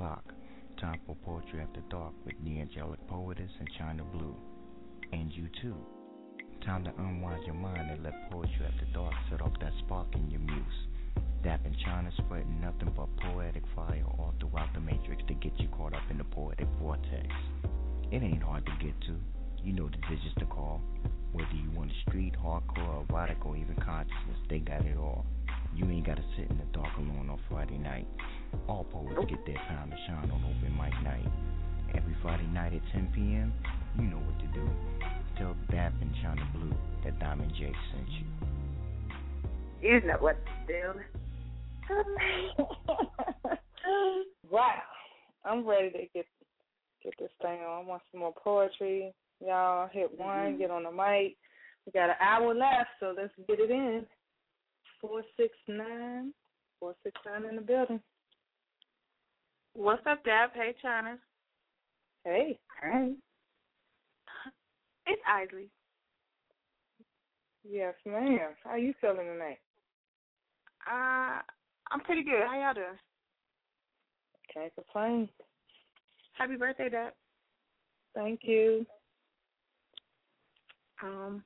Look 0.00 0.08
at 0.08 0.24
the 0.24 0.32
clock. 0.32 0.34
Time 0.80 1.00
for 1.06 1.16
Poetry 1.16 1.60
After 1.60 1.80
Dark 1.90 2.12
with 2.24 2.34
the 2.42 2.60
Angelic 2.60 3.06
Poetess 3.06 3.50
and 3.58 3.68
Chyna 3.78 4.10
Blue. 4.12 4.34
And 5.12 5.30
you 5.32 5.48
too. 5.60 5.74
Time 6.64 6.84
to 6.84 6.92
unwind 6.98 7.44
your 7.44 7.54
mind 7.54 7.90
and 7.90 8.02
let 8.02 8.30
Poetry 8.30 8.66
After 8.66 8.86
Dark 8.94 9.12
set 9.30 9.42
off 9.42 9.52
that 9.60 9.72
spark 9.84 10.06
in 10.14 10.30
your 10.30 10.40
muse. 10.40 10.88
Dap 11.42 11.60
Chyna 11.86 12.10
spreading 12.16 12.60
nothing 12.60 12.92
but 12.96 13.08
poetic 13.18 13.62
fire 13.74 14.04
all 14.18 14.34
throughout 14.40 14.72
the 14.74 14.80
matrix 14.80 15.22
to 15.28 15.34
get 15.34 15.58
you 15.58 15.68
caught 15.68 15.94
up 15.94 16.02
in 16.10 16.18
the 16.18 16.24
poetic 16.24 16.68
vortex. 16.80 17.28
It 18.10 18.22
ain't 18.22 18.42
hard 18.42 18.64
to 18.66 18.72
get 18.84 18.98
to. 19.02 19.16
You 19.62 19.72
know 19.72 19.88
the 19.88 19.98
digits 20.08 20.34
to 20.38 20.46
call. 20.46 20.80
Whether 21.32 21.54
you 21.54 21.70
want 21.72 21.90
a 21.90 22.10
street, 22.10 22.34
hardcore, 22.42 23.08
erotic, 23.08 23.44
or 23.44 23.56
even 23.56 23.76
consciousness, 23.76 24.38
they 24.48 24.58
got 24.58 24.84
it 24.84 24.96
all. 24.96 25.26
You 25.74 25.88
ain't 25.90 26.04
gotta 26.06 26.22
sit 26.36 26.48
in 26.50 26.58
the 26.58 26.64
dark 26.72 26.94
alone 26.98 27.30
on 27.30 27.38
Friday 27.48 27.78
night. 27.78 28.06
All 28.68 28.84
poets 28.84 29.24
get 29.28 29.44
their 29.46 29.56
time 29.68 29.90
to 29.90 29.96
shine 30.06 30.30
on 30.30 30.44
open 30.44 30.76
mic 30.76 30.92
night. 31.02 31.26
Every 31.94 32.14
Friday 32.22 32.46
night 32.46 32.72
at 32.74 32.82
10 32.92 33.08
p.m., 33.14 33.52
you 33.98 34.04
know 34.04 34.18
what 34.18 34.38
to 34.40 34.46
do. 34.48 34.68
Tell 35.38 35.54
Dap 35.70 35.92
and 36.00 36.14
Chyna 36.16 36.52
Blue 36.52 36.74
that 37.04 37.18
Diamond 37.18 37.52
J 37.58 37.72
sent 37.92 38.08
you. 38.10 38.26
You 39.80 40.00
know 40.06 40.16
what 40.20 40.36
to 40.44 40.52
do. 40.68 41.00
wow. 44.50 44.82
I'm 45.44 45.66
ready 45.66 45.90
to 45.90 46.06
get 46.14 46.26
get 47.02 47.14
this 47.18 47.30
thing 47.40 47.60
on. 47.60 47.84
I 47.84 47.88
want 47.88 48.02
some 48.12 48.20
more 48.20 48.34
poetry. 48.34 49.14
Y'all 49.40 49.88
hit 49.88 50.18
one, 50.18 50.54
Mhm. 50.54 50.58
get 50.58 50.70
on 50.70 50.82
the 50.82 50.90
mic. 50.90 51.38
We 51.86 51.92
got 51.92 52.10
an 52.10 52.16
hour 52.20 52.52
left, 52.54 52.90
so 53.00 53.12
let's 53.16 53.32
get 53.48 53.58
it 53.58 53.70
in. 53.70 54.06
Four 55.00 55.22
six 55.36 55.54
nine. 55.68 56.32
Four 56.78 56.94
six 57.02 57.18
nine 57.26 57.48
in 57.48 57.56
the 57.56 57.62
building. 57.62 58.00
What's 59.74 60.02
up, 60.06 60.24
Dap? 60.24 60.52
Hey, 60.54 60.74
Chyna. 60.84 61.16
Hey. 62.24 62.58
Hey. 62.82 63.14
It's 65.06 65.22
Isley. 65.26 65.70
Yes, 67.68 67.94
ma'am. 68.06 68.54
How 68.64 68.76
you 68.76 68.94
feeling 69.00 69.26
tonight? 69.26 69.58
Uh, 70.86 71.40
I'm 71.90 72.00
pretty 72.04 72.22
good. 72.22 72.42
How 72.46 72.58
y'all 72.60 72.74
doing? 72.74 72.98
Can't 74.52 74.74
complain. 74.74 75.28
Happy 76.34 76.56
birthday, 76.56 76.88
Dad. 76.88 77.12
Thank 78.14 78.40
you. 78.42 78.86
Um, 81.02 81.42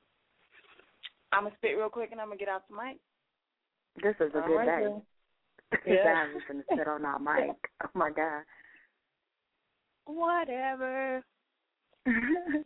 I'm 1.31 1.43
gonna 1.43 1.55
spit 1.57 1.77
real 1.77 1.89
quick 1.89 2.09
and 2.11 2.19
I'm 2.19 2.27
gonna 2.27 2.37
get 2.37 2.49
off 2.49 2.63
the 2.69 2.75
mic. 2.75 2.97
This 4.01 4.15
is 4.19 4.31
a 4.35 4.39
All 4.39 4.47
good 4.47 4.55
right, 4.57 4.65
day. 4.65 4.83
then. 4.83 5.01
Yeah. 5.85 6.25
just 6.33 6.47
gonna 6.47 6.63
sit 6.75 6.87
on 6.87 7.05
our 7.05 7.19
mic. 7.19 7.55
Oh 7.83 7.89
my 7.93 8.09
god. 8.09 8.43
Whatever. 10.05 11.23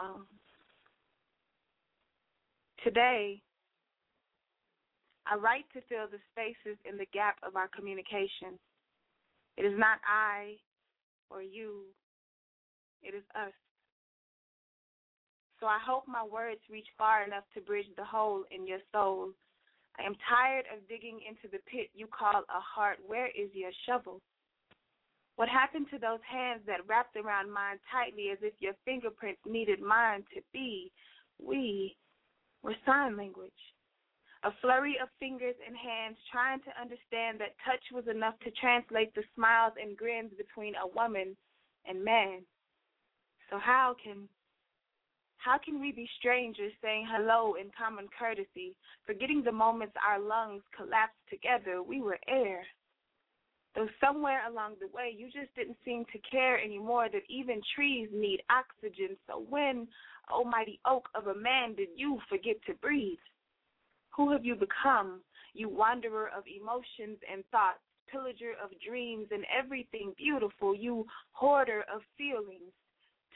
Um, 0.00 0.26
today, 2.82 3.42
I 5.26 5.36
write 5.36 5.66
to 5.74 5.80
fill 5.86 6.06
the 6.10 6.18
spaces 6.32 6.78
in 6.90 6.96
the 6.96 7.04
gap 7.12 7.36
of 7.46 7.56
our 7.56 7.68
communication. 7.68 8.58
It 9.58 9.64
is 9.66 9.78
not 9.78 9.98
I 10.08 10.56
or 11.30 11.42
you, 11.42 11.82
it 13.02 13.14
is 13.14 13.22
us. 13.34 13.52
So 15.62 15.68
I 15.68 15.78
hope 15.78 16.02
my 16.08 16.24
words 16.24 16.58
reach 16.68 16.88
far 16.98 17.22
enough 17.22 17.44
to 17.54 17.60
bridge 17.60 17.86
the 17.96 18.04
hole 18.04 18.42
in 18.50 18.66
your 18.66 18.80
soul. 18.90 19.30
I 19.96 20.02
am 20.02 20.16
tired 20.28 20.64
of 20.74 20.88
digging 20.88 21.20
into 21.22 21.46
the 21.52 21.62
pit 21.70 21.86
you 21.94 22.08
call 22.08 22.42
a 22.42 22.60
heart. 22.60 22.98
Where 23.06 23.28
is 23.28 23.48
your 23.54 23.70
shovel? 23.86 24.20
What 25.36 25.48
happened 25.48 25.86
to 25.92 26.00
those 26.00 26.18
hands 26.28 26.62
that 26.66 26.84
wrapped 26.88 27.14
around 27.14 27.52
mine 27.52 27.78
tightly 27.92 28.30
as 28.32 28.38
if 28.42 28.54
your 28.58 28.72
fingerprints 28.84 29.40
needed 29.46 29.80
mine 29.80 30.24
to 30.34 30.42
be? 30.52 30.90
We 31.40 31.94
were 32.64 32.74
sign 32.84 33.16
language. 33.16 33.52
A 34.42 34.50
flurry 34.60 34.96
of 35.00 35.08
fingers 35.20 35.54
and 35.64 35.76
hands 35.76 36.16
trying 36.32 36.58
to 36.66 36.74
understand 36.80 37.38
that 37.38 37.54
touch 37.64 37.84
was 37.94 38.08
enough 38.10 38.34
to 38.42 38.50
translate 38.58 39.14
the 39.14 39.22
smiles 39.36 39.74
and 39.80 39.96
grins 39.96 40.32
between 40.36 40.74
a 40.74 40.88
woman 40.88 41.36
and 41.86 42.04
man. 42.04 42.40
So 43.48 43.60
how 43.62 43.94
can 44.02 44.28
how 45.44 45.58
can 45.58 45.80
we 45.80 45.90
be 45.90 46.08
strangers 46.18 46.72
saying 46.82 47.06
hello 47.10 47.54
in 47.60 47.70
common 47.76 48.06
courtesy, 48.16 48.76
forgetting 49.04 49.42
the 49.42 49.52
moments 49.52 49.94
our 50.06 50.20
lungs 50.20 50.62
collapsed 50.76 51.18
together? 51.28 51.82
We 51.82 52.00
were 52.00 52.18
air. 52.28 52.62
Though 53.74 53.88
somewhere 54.00 54.46
along 54.48 54.74
the 54.80 54.94
way 54.94 55.14
you 55.16 55.26
just 55.26 55.54
didn't 55.56 55.78
seem 55.84 56.04
to 56.12 56.18
care 56.30 56.62
anymore 56.62 57.08
that 57.12 57.22
even 57.28 57.60
trees 57.74 58.08
need 58.12 58.42
oxygen. 58.50 59.16
So 59.26 59.44
when, 59.48 59.88
oh, 60.30 60.44
almighty 60.44 60.78
oak 60.86 61.08
of 61.14 61.26
a 61.26 61.34
man, 61.34 61.74
did 61.74 61.88
you 61.96 62.20
forget 62.28 62.56
to 62.66 62.74
breathe? 62.74 63.18
Who 64.16 64.30
have 64.30 64.44
you 64.44 64.54
become, 64.54 65.22
you 65.54 65.68
wanderer 65.68 66.30
of 66.36 66.44
emotions 66.46 67.18
and 67.30 67.42
thoughts, 67.50 67.80
pillager 68.10 68.52
of 68.62 68.70
dreams 68.86 69.26
and 69.32 69.44
everything 69.58 70.12
beautiful, 70.18 70.76
you 70.76 71.06
hoarder 71.32 71.84
of 71.92 72.02
feelings, 72.18 72.72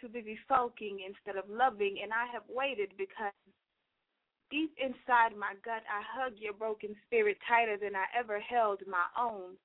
too 0.00 0.08
busy 0.08 0.38
sulking 0.48 1.00
instead 1.06 1.36
of 1.36 1.48
loving, 1.50 1.98
and 2.02 2.12
I 2.12 2.26
have 2.32 2.42
waited 2.48 2.92
because 2.98 3.34
deep 4.50 4.72
inside 4.78 5.36
my 5.36 5.54
gut 5.64 5.82
I 5.90 6.02
hug 6.04 6.34
your 6.38 6.52
broken 6.52 6.94
spirit 7.06 7.38
tighter 7.48 7.76
than 7.76 7.96
I 7.96 8.06
ever 8.18 8.38
held 8.40 8.80
my 8.86 9.06
own. 9.18 9.56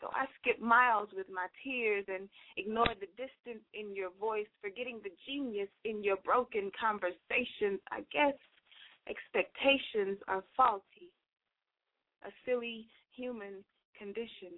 So 0.00 0.08
I 0.12 0.26
skip 0.40 0.60
miles 0.60 1.08
with 1.16 1.26
my 1.32 1.46
tears 1.64 2.04
and 2.08 2.28
ignore 2.56 2.92
the 3.00 3.08
distance 3.16 3.64
in 3.72 3.96
your 3.96 4.10
voice, 4.20 4.48
forgetting 4.60 5.00
the 5.02 5.12
genius 5.26 5.72
in 5.84 6.04
your 6.04 6.16
broken 6.24 6.70
conversations. 6.78 7.80
I 7.90 8.04
guess 8.12 8.36
expectations 9.08 10.18
are 10.28 10.44
faulty, 10.56 11.08
a 12.24 12.30
silly 12.44 12.86
human 13.16 13.64
condition. 13.98 14.52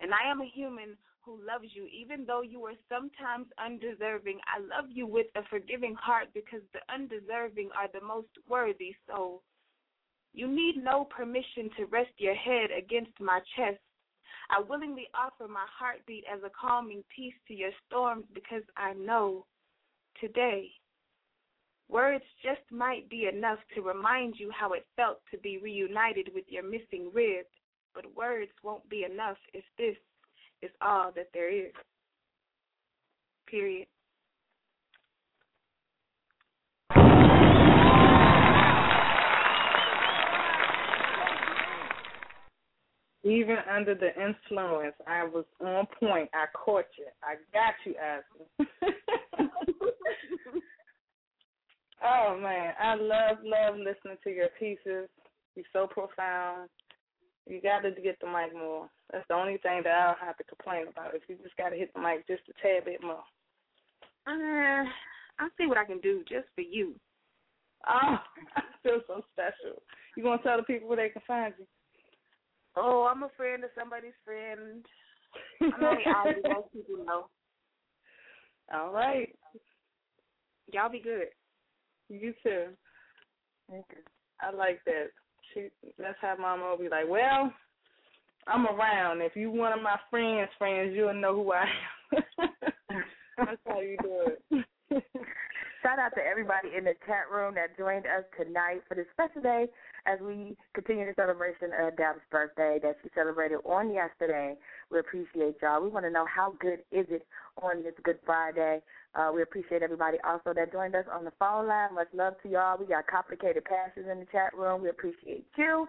And 0.00 0.12
I 0.12 0.30
am 0.30 0.40
a 0.40 0.50
human 0.52 0.96
who 1.24 1.38
loves 1.46 1.68
you, 1.72 1.86
even 1.86 2.24
though 2.26 2.42
you 2.42 2.64
are 2.64 2.74
sometimes 2.88 3.46
undeserving. 3.58 4.38
I 4.46 4.60
love 4.60 4.90
you 4.90 5.06
with 5.06 5.26
a 5.34 5.42
forgiving 5.50 5.94
heart 5.94 6.28
because 6.34 6.60
the 6.72 6.80
undeserving 6.92 7.70
are 7.76 7.88
the 7.92 8.04
most 8.04 8.28
worthy. 8.48 8.94
So 9.06 9.40
you 10.32 10.48
need 10.48 10.82
no 10.82 11.04
permission 11.04 11.70
to 11.76 11.86
rest 11.86 12.12
your 12.18 12.34
head 12.34 12.70
against 12.76 13.18
my 13.20 13.40
chest. 13.56 13.78
I 14.50 14.60
willingly 14.60 15.06
offer 15.14 15.48
my 15.48 15.64
heartbeat 15.78 16.24
as 16.32 16.40
a 16.44 16.50
calming 16.50 17.02
peace 17.14 17.34
to 17.48 17.54
your 17.54 17.70
storms 17.86 18.24
because 18.34 18.62
I 18.76 18.92
know 18.92 19.46
today 20.20 20.70
words 21.88 22.24
just 22.42 22.60
might 22.70 23.08
be 23.08 23.26
enough 23.32 23.58
to 23.74 23.82
remind 23.82 24.34
you 24.38 24.50
how 24.50 24.72
it 24.72 24.86
felt 24.96 25.20
to 25.30 25.38
be 25.38 25.58
reunited 25.58 26.30
with 26.34 26.44
your 26.48 26.62
missing 26.62 27.10
rib. 27.12 27.46
But 27.94 28.14
words 28.16 28.50
won't 28.62 28.88
be 28.88 29.04
enough 29.10 29.36
if 29.52 29.64
this 29.78 29.96
is 30.62 30.70
all 30.80 31.12
that 31.14 31.28
there 31.32 31.52
is. 31.52 31.72
Period. 33.46 33.86
Even 43.24 43.56
under 43.74 43.94
the 43.94 44.10
influence, 44.22 44.94
I 45.06 45.24
was 45.24 45.46
on 45.64 45.86
point. 45.98 46.28
I 46.34 46.44
caught 46.52 46.84
you. 46.98 47.06
I 47.22 47.36
got 47.54 47.74
you, 47.86 47.94
Ashley. 47.96 48.46
oh 52.04 52.38
man, 52.38 52.74
I 52.78 52.94
love 52.96 53.38
love 53.42 53.76
listening 53.78 54.18
to 54.24 54.30
your 54.30 54.48
pieces. 54.58 55.08
You're 55.56 55.64
so 55.72 55.86
profound. 55.86 56.68
You 57.46 57.60
got 57.60 57.80
to 57.80 57.90
get 58.00 58.18
the 58.20 58.26
mic 58.26 58.54
more. 58.54 58.88
That's 59.12 59.26
the 59.28 59.34
only 59.34 59.58
thing 59.58 59.82
that 59.84 59.92
I 59.92 60.06
don't 60.06 60.26
have 60.26 60.36
to 60.38 60.44
complain 60.44 60.88
about. 60.88 61.14
If 61.14 61.22
you 61.28 61.36
just 61.42 61.56
got 61.56 61.70
to 61.70 61.76
hit 61.76 61.92
the 61.94 62.00
mic 62.00 62.26
just 62.26 62.42
a 62.48 62.54
tad 62.62 62.86
bit 62.86 63.02
more. 63.02 63.24
Uh, 64.26 64.88
I'll 65.38 65.50
see 65.58 65.66
what 65.66 65.78
I 65.78 65.84
can 65.84 66.00
do 66.00 66.24
just 66.28 66.46
for 66.54 66.62
you. 66.62 66.94
Oh, 67.86 68.16
I 68.56 68.62
feel 68.82 69.00
so 69.06 69.24
special. 69.32 69.82
You 70.16 70.22
gonna 70.22 70.42
tell 70.42 70.56
the 70.56 70.62
people 70.62 70.88
where 70.88 70.96
they 70.96 71.10
can 71.10 71.22
find 71.26 71.52
you? 71.58 71.66
Oh, 72.76 73.08
I'm 73.10 73.22
a 73.22 73.28
friend 73.36 73.62
of 73.64 73.70
somebody's 73.78 74.16
friend. 74.24 74.84
I'm 75.60 75.84
only 75.84 76.04
out 76.06 76.26
most 76.48 76.72
people 76.72 77.04
know. 77.04 77.26
All 78.72 78.92
right. 78.92 79.36
Y'all 80.72 80.90
be 80.90 81.00
good. 81.00 81.28
You 82.08 82.32
too. 82.42 82.68
Okay. 83.70 84.00
I 84.40 84.50
like 84.50 84.80
that. 84.86 85.08
She 85.52 85.68
let's 85.98 86.18
have 86.20 86.38
Mama 86.38 86.76
be 86.78 86.88
like, 86.88 87.08
Well, 87.08 87.52
I'm 88.46 88.66
around. 88.66 89.22
If 89.22 89.36
you 89.36 89.50
one 89.50 89.72
of 89.72 89.82
my 89.82 89.96
friends' 90.10 90.50
friends, 90.58 90.92
you'll 90.94 91.14
know 91.14 91.34
who 91.34 91.52
I 91.52 91.64
am. 92.12 92.22
That's 93.38 93.60
how 93.66 93.80
you 93.80 93.96
do 94.02 94.26
it. 94.50 94.64
Shout 95.84 95.98
out 95.98 96.14
to 96.16 96.24
everybody 96.24 96.68
in 96.72 96.84
the 96.84 96.94
chat 97.04 97.28
room 97.30 97.56
that 97.56 97.76
joined 97.76 98.06
us 98.06 98.24
tonight 98.40 98.80
for 98.88 98.94
this 98.94 99.04
special 99.12 99.42
day 99.42 99.68
as 100.06 100.18
we 100.18 100.56
continue 100.72 101.04
the 101.04 101.12
celebration 101.12 101.76
of 101.76 101.94
Dap's 101.98 102.24
birthday 102.30 102.80
that 102.82 102.96
she 103.02 103.10
celebrated 103.14 103.58
on 103.66 103.92
yesterday. 103.92 104.56
We 104.90 105.00
appreciate 105.00 105.56
y'all. 105.60 105.84
We 105.84 105.90
want 105.90 106.06
to 106.06 106.10
know 106.10 106.24
how 106.24 106.54
good 106.58 106.80
is 106.90 107.04
it 107.10 107.26
on 107.60 107.82
this 107.82 107.92
Good 108.02 108.16
Friday. 108.24 108.80
Uh, 109.14 109.30
we 109.34 109.42
appreciate 109.42 109.82
everybody 109.82 110.16
also 110.24 110.54
that 110.54 110.72
joined 110.72 110.94
us 110.94 111.04
on 111.12 111.22
the 111.22 111.32
phone 111.38 111.68
line. 111.68 111.94
Much 111.94 112.08
love 112.14 112.32
to 112.44 112.48
y'all. 112.48 112.78
We 112.80 112.86
got 112.86 113.06
complicated 113.06 113.66
passes 113.66 114.08
in 114.10 114.20
the 114.20 114.26
chat 114.32 114.56
room. 114.56 114.82
We 114.82 114.88
appreciate 114.88 115.44
you. 115.58 115.86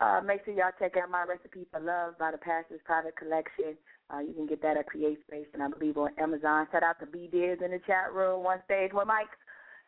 Uh, 0.00 0.20
make 0.24 0.44
sure 0.44 0.54
y'all 0.54 0.70
check 0.78 0.96
out 0.96 1.10
my 1.10 1.24
recipe 1.24 1.66
for 1.72 1.80
love 1.80 2.16
by 2.18 2.30
the 2.30 2.38
Pastors 2.38 2.80
Private 2.84 3.16
Collection. 3.16 3.76
Uh, 4.14 4.20
you 4.20 4.32
can 4.32 4.46
get 4.46 4.62
that 4.62 4.76
at 4.76 4.86
Create 4.86 5.18
Space 5.26 5.46
and 5.52 5.62
I 5.62 5.68
believe 5.68 5.98
on 5.98 6.10
Amazon. 6.18 6.66
Shout 6.70 6.84
out 6.84 7.00
to 7.00 7.06
B 7.06 7.28
Diz 7.30 7.58
in 7.64 7.72
the 7.72 7.80
chat 7.86 8.12
room, 8.14 8.44
one 8.44 8.60
stage, 8.64 8.92
one 8.92 9.08
mic. 9.08 9.26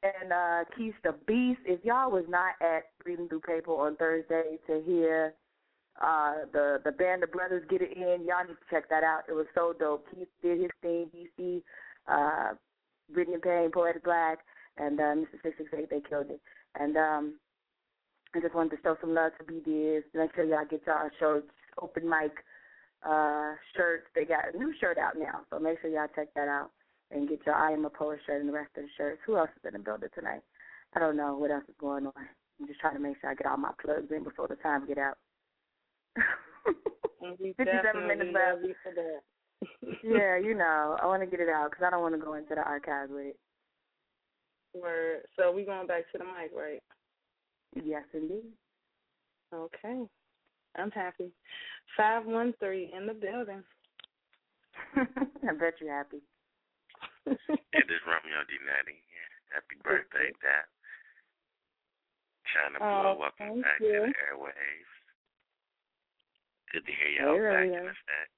And 0.02 0.32
uh 0.32 0.64
Keith 0.76 0.94
the 1.04 1.14
Beast. 1.26 1.60
If 1.66 1.84
y'all 1.84 2.10
was 2.10 2.24
not 2.26 2.54
at 2.62 2.84
Reading 3.04 3.28
Through 3.28 3.40
Paper 3.40 3.72
on 3.72 3.96
Thursday 3.96 4.58
to 4.66 4.82
hear 4.86 5.34
uh 6.00 6.46
the 6.52 6.80
the 6.84 6.92
band 6.92 7.22
of 7.22 7.30
brothers 7.30 7.64
get 7.68 7.82
it 7.82 7.94
in, 7.94 8.24
y'all 8.26 8.46
need 8.46 8.54
to 8.54 8.70
check 8.70 8.88
that 8.88 9.04
out. 9.04 9.24
It 9.28 9.34
was 9.34 9.46
so 9.54 9.74
dope. 9.78 10.06
Keith 10.14 10.28
did 10.42 10.58
his 10.58 10.70
thing, 10.80 11.10
DC, 11.14 11.62
uh 12.08 12.54
Brittany 13.12 13.36
Payne, 13.42 13.70
Poetic 13.72 14.02
Black, 14.02 14.38
and 14.78 14.98
uh 14.98 15.14
Mr. 15.14 15.42
Six 15.42 15.58
Six 15.58 15.70
Eight, 15.76 15.90
they 15.90 16.00
killed 16.00 16.30
it. 16.30 16.40
And 16.78 16.96
um 16.96 17.34
I 18.34 18.40
just 18.40 18.54
wanted 18.54 18.76
to 18.76 18.82
show 18.82 18.96
some 19.00 19.14
love 19.14 19.32
to 19.38 19.44
B 19.44 19.60
Diz. 19.64 20.04
Make 20.14 20.34
sure 20.34 20.44
y'all 20.44 20.64
get 20.68 20.82
y'all 20.86 21.10
shirts, 21.18 21.50
open 21.80 22.08
mic 22.08 22.32
uh 23.02 23.54
shirts. 23.76 24.06
They 24.14 24.24
got 24.24 24.54
a 24.54 24.58
new 24.58 24.72
shirt 24.80 24.98
out 24.98 25.18
now, 25.18 25.40
so 25.50 25.58
make 25.58 25.80
sure 25.80 25.90
y'all 25.90 26.08
check 26.14 26.32
that 26.34 26.48
out 26.48 26.70
and 27.10 27.28
get 27.28 27.40
your 27.46 27.54
I 27.54 27.72
am 27.72 27.84
a 27.84 27.90
poet 27.90 28.20
shirt 28.26 28.40
and 28.40 28.48
the 28.48 28.52
rest 28.52 28.70
of 28.76 28.84
the 28.84 28.88
shirts. 28.96 29.20
Who 29.26 29.36
else 29.36 29.50
is 29.56 29.66
in 29.66 29.72
the 29.72 29.78
building 29.78 30.10
tonight? 30.14 30.42
I 30.94 30.98
don't 30.98 31.16
know 31.16 31.36
what 31.36 31.50
else 31.50 31.64
is 31.68 31.74
going 31.78 32.06
on. 32.06 32.12
I'm 32.60 32.66
just 32.66 32.80
trying 32.80 32.94
to 32.94 33.00
make 33.00 33.16
sure 33.20 33.30
I 33.30 33.34
get 33.34 33.46
all 33.46 33.56
my 33.56 33.72
plugs 33.82 34.10
in 34.10 34.24
before 34.24 34.48
the 34.48 34.56
time 34.56 34.86
get 34.86 34.98
out. 34.98 35.18
Fifty-seven 37.20 38.06
minutes 38.06 38.30
left. 38.34 38.64
yeah, 40.02 40.38
you 40.38 40.54
know, 40.54 40.96
I 41.00 41.06
want 41.06 41.22
to 41.22 41.26
get 41.26 41.40
it 41.40 41.48
out 41.48 41.70
because 41.70 41.84
I 41.86 41.90
don't 41.90 42.02
want 42.02 42.14
to 42.14 42.20
go 42.20 42.34
into 42.34 42.54
the 42.54 42.62
archives 42.62 43.10
with 43.12 43.26
it. 43.26 43.36
Word. 44.74 45.22
So 45.36 45.52
we 45.52 45.64
going 45.64 45.86
back 45.86 46.10
to 46.12 46.18
the 46.18 46.24
mic, 46.24 46.52
right? 46.56 46.82
Yes, 47.74 48.04
indeed. 48.12 48.44
Okay. 49.54 50.02
I'm 50.76 50.90
happy. 50.90 51.30
Five 51.96 52.26
one 52.26 52.54
three 52.60 52.92
in 52.96 53.06
the 53.06 53.14
building. 53.14 53.62
I 54.96 55.52
bet 55.58 55.74
you're 55.80 55.94
happy. 55.96 56.20
it 57.26 57.88
is 57.90 58.02
Romeo 58.06 58.42
D. 58.48 58.54
Natty. 58.66 58.98
Happy 59.52 59.76
birthday, 59.82 60.32
Dap. 60.42 60.68
Chyna 62.50 62.78
Blue, 62.78 62.86
Oh, 62.88 63.16
welcome 63.18 63.34
thank 63.38 63.62
back 63.62 63.80
you. 63.80 63.86
to 63.86 64.06
the 64.06 64.14
airwaves. 64.30 64.94
Good 66.72 66.86
to 66.86 66.92
hear 66.92 67.10
y'all 67.18 67.36
Hey, 67.36 67.70
back 67.70 67.82
in 67.82 67.86
effect. 67.86 68.30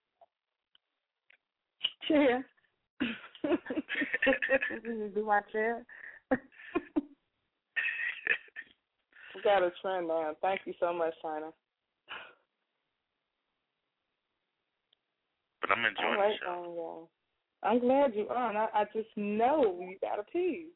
Chair. 2.09 2.45
Do 5.15 5.25
my 5.25 5.41
chair. 5.53 5.85
We 9.43 9.51
got 9.51 9.63
a 9.63 9.71
trend 9.81 10.09
now. 10.09 10.35
Thank 10.41 10.61
you 10.67 10.75
so 10.79 10.93
much, 10.93 11.15
Chyna. 11.25 11.53
But 15.61 15.71
I'm 15.71 15.85
enjoying 15.85 16.19
right, 16.19 16.35
the 16.41 16.47
show. 16.47 16.65
um, 16.65 17.09
yeah. 17.65 17.71
I'm 17.71 17.81
glad 17.81 18.15
you 18.15 18.29
are. 18.29 18.51
on. 18.51 18.57
I, 18.57 18.69
I 18.75 18.85
just 18.95 19.09
know 19.17 19.79
you 19.81 19.97
got 20.01 20.19
a 20.19 20.25
piece. 20.25 20.67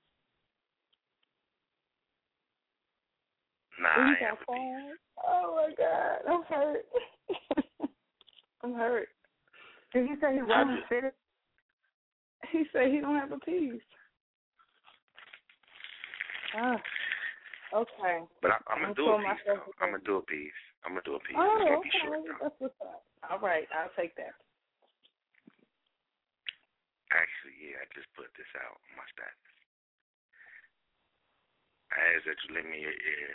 Nah, 3.81 4.07
You 4.09 4.15
I 4.15 4.21
got. 4.21 4.39
Oh 5.27 5.67
my 5.69 5.75
God, 5.77 6.33
I'm 6.33 6.43
hurt. 6.45 6.85
I'm 8.63 8.75
hurt. 8.75 9.09
Did 9.93 10.09
you 10.09 10.17
say 10.21 10.35
he 10.35 10.43
wasn't 10.43 10.81
fitted? 10.89 11.13
He 12.53 12.65
said 12.73 12.91
he 12.91 13.01
don't 13.01 13.17
have 13.19 13.33
a 13.33 13.39
piece. 13.39 13.81
Ah, 16.57 16.77
okay. 17.75 18.17
But 18.43 18.51
I, 18.55 18.59
I'm 18.71 18.87
I'm 18.87 18.95
gonna 18.95 18.99
do 18.99 19.11
a 19.11 19.19
piece. 19.19 19.43
Though. 19.47 19.63
I'm 19.81 19.91
gonna 19.95 20.07
do 20.07 20.17
a 20.21 20.27
piece. 20.27 20.61
I'm 20.85 20.93
gonna 20.95 21.09
do 21.09 21.17
a 21.17 21.23
piece. 21.23 21.39
Oh, 21.39 21.59
okay. 21.63 21.83
be 21.83 21.91
short. 22.03 22.23
That's 22.43 22.59
what's 22.59 22.81
up. 22.83 23.03
All 23.27 23.43
right, 23.43 23.67
I'll 23.75 23.91
take 23.99 24.15
that. 24.21 24.35
Actually, 27.11 27.59
yeah, 27.59 27.83
I 27.83 27.87
just 27.95 28.11
put 28.15 28.31
this 28.35 28.51
out 28.59 28.77
on 28.77 28.93
my 28.99 29.07
status. 29.15 29.57
I 31.95 31.99
ask 32.19 32.27
that 32.27 32.39
you 32.47 32.55
lend 32.55 32.71
me 32.71 32.83
your 32.83 32.95
ear 32.95 33.35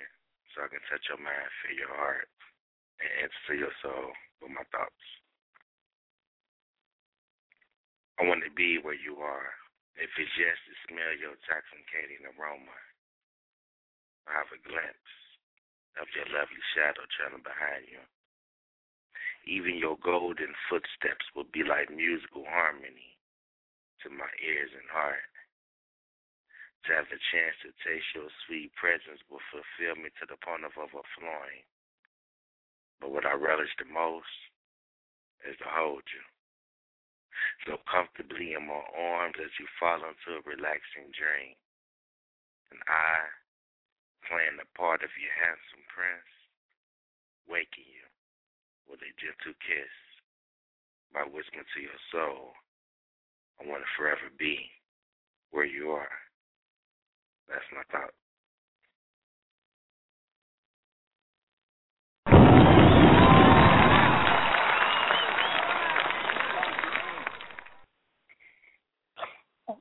so 0.51 0.63
I 0.63 0.71
can 0.71 0.83
touch 0.91 1.07
your 1.07 1.19
mind, 1.23 1.47
feel 1.63 1.87
your 1.87 1.95
heart, 1.95 2.27
and 2.99 3.09
answer 3.23 3.55
your 3.55 3.73
soul 3.79 4.11
with 4.43 4.51
my 4.51 4.67
thoughts. 4.75 5.05
I 8.19 8.27
want 8.27 8.43
to 8.43 8.51
be 8.53 8.77
where 8.77 8.97
you 8.97 9.23
are. 9.23 9.49
If 9.97 10.11
it's 10.19 10.35
just 10.35 10.61
to 10.67 10.73
smell 10.87 11.11
your 11.15 11.33
intoxicating 11.35 12.21
aroma, 12.35 12.77
I 14.29 14.37
have 14.41 14.51
a 14.53 14.61
glimpse 14.61 15.15
of 15.99 16.07
your 16.15 16.27
lovely 16.31 16.61
shadow 16.73 17.03
trailing 17.13 17.43
behind 17.43 17.89
you. 17.89 18.01
Even 19.49 19.81
your 19.81 19.97
golden 19.97 20.53
footsteps 20.69 21.25
will 21.33 21.49
be 21.49 21.65
like 21.65 21.89
musical 21.89 22.45
harmony 22.45 23.17
to 24.05 24.09
my 24.09 24.29
ears 24.41 24.69
and 24.73 24.89
heart. 24.89 25.25
To 26.85 26.97
have 26.97 27.09
the 27.13 27.21
chance 27.29 27.57
to 27.61 27.73
taste 27.85 28.09
your 28.17 28.29
sweet 28.45 28.73
presence 28.73 29.21
will 29.29 29.41
fulfill 29.53 30.01
me 30.01 30.09
to 30.17 30.25
the 30.25 30.37
point 30.41 30.65
of 30.65 30.73
overflowing. 30.77 31.65
But 32.97 33.13
what 33.13 33.25
I 33.25 33.33
relish 33.33 33.73
the 33.77 33.89
most 33.89 34.33
is 35.45 35.57
to 35.61 35.69
hold 35.69 36.05
you. 36.09 36.25
So 37.65 37.77
comfortably 37.89 38.53
in 38.53 38.65
my 38.65 38.81
arms 38.97 39.37
as 39.41 39.53
you 39.57 39.65
fall 39.77 40.01
into 40.01 40.37
a 40.37 40.45
relaxing 40.45 41.09
dream. 41.13 41.57
And 42.73 42.81
I, 42.85 43.29
playing 44.27 44.57
the 44.57 44.67
part 44.77 45.03
of 45.03 45.09
your 45.17 45.33
handsome 45.33 45.85
prince, 45.89 46.31
waking 47.49 47.87
you 47.87 48.07
with 48.89 48.99
a 49.01 49.11
gentle 49.17 49.55
kiss 49.63 49.93
by 51.13 51.23
whispering 51.23 51.67
to 51.75 51.81
your 51.81 51.99
soul, 52.11 52.53
I 53.59 53.67
want 53.67 53.83
to 53.83 53.95
forever 53.97 54.31
be 54.37 54.69
where 55.51 55.65
you 55.65 55.91
are. 55.91 56.15
That's 57.47 57.67
my 57.73 57.83
thought. 57.91 58.13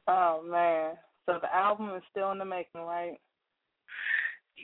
Oh 0.06 0.42
man. 0.42 0.94
So 1.26 1.38
the 1.40 1.54
album 1.54 1.94
is 1.94 2.02
still 2.10 2.32
in 2.32 2.38
the 2.38 2.44
making, 2.44 2.80
right? 2.80 3.18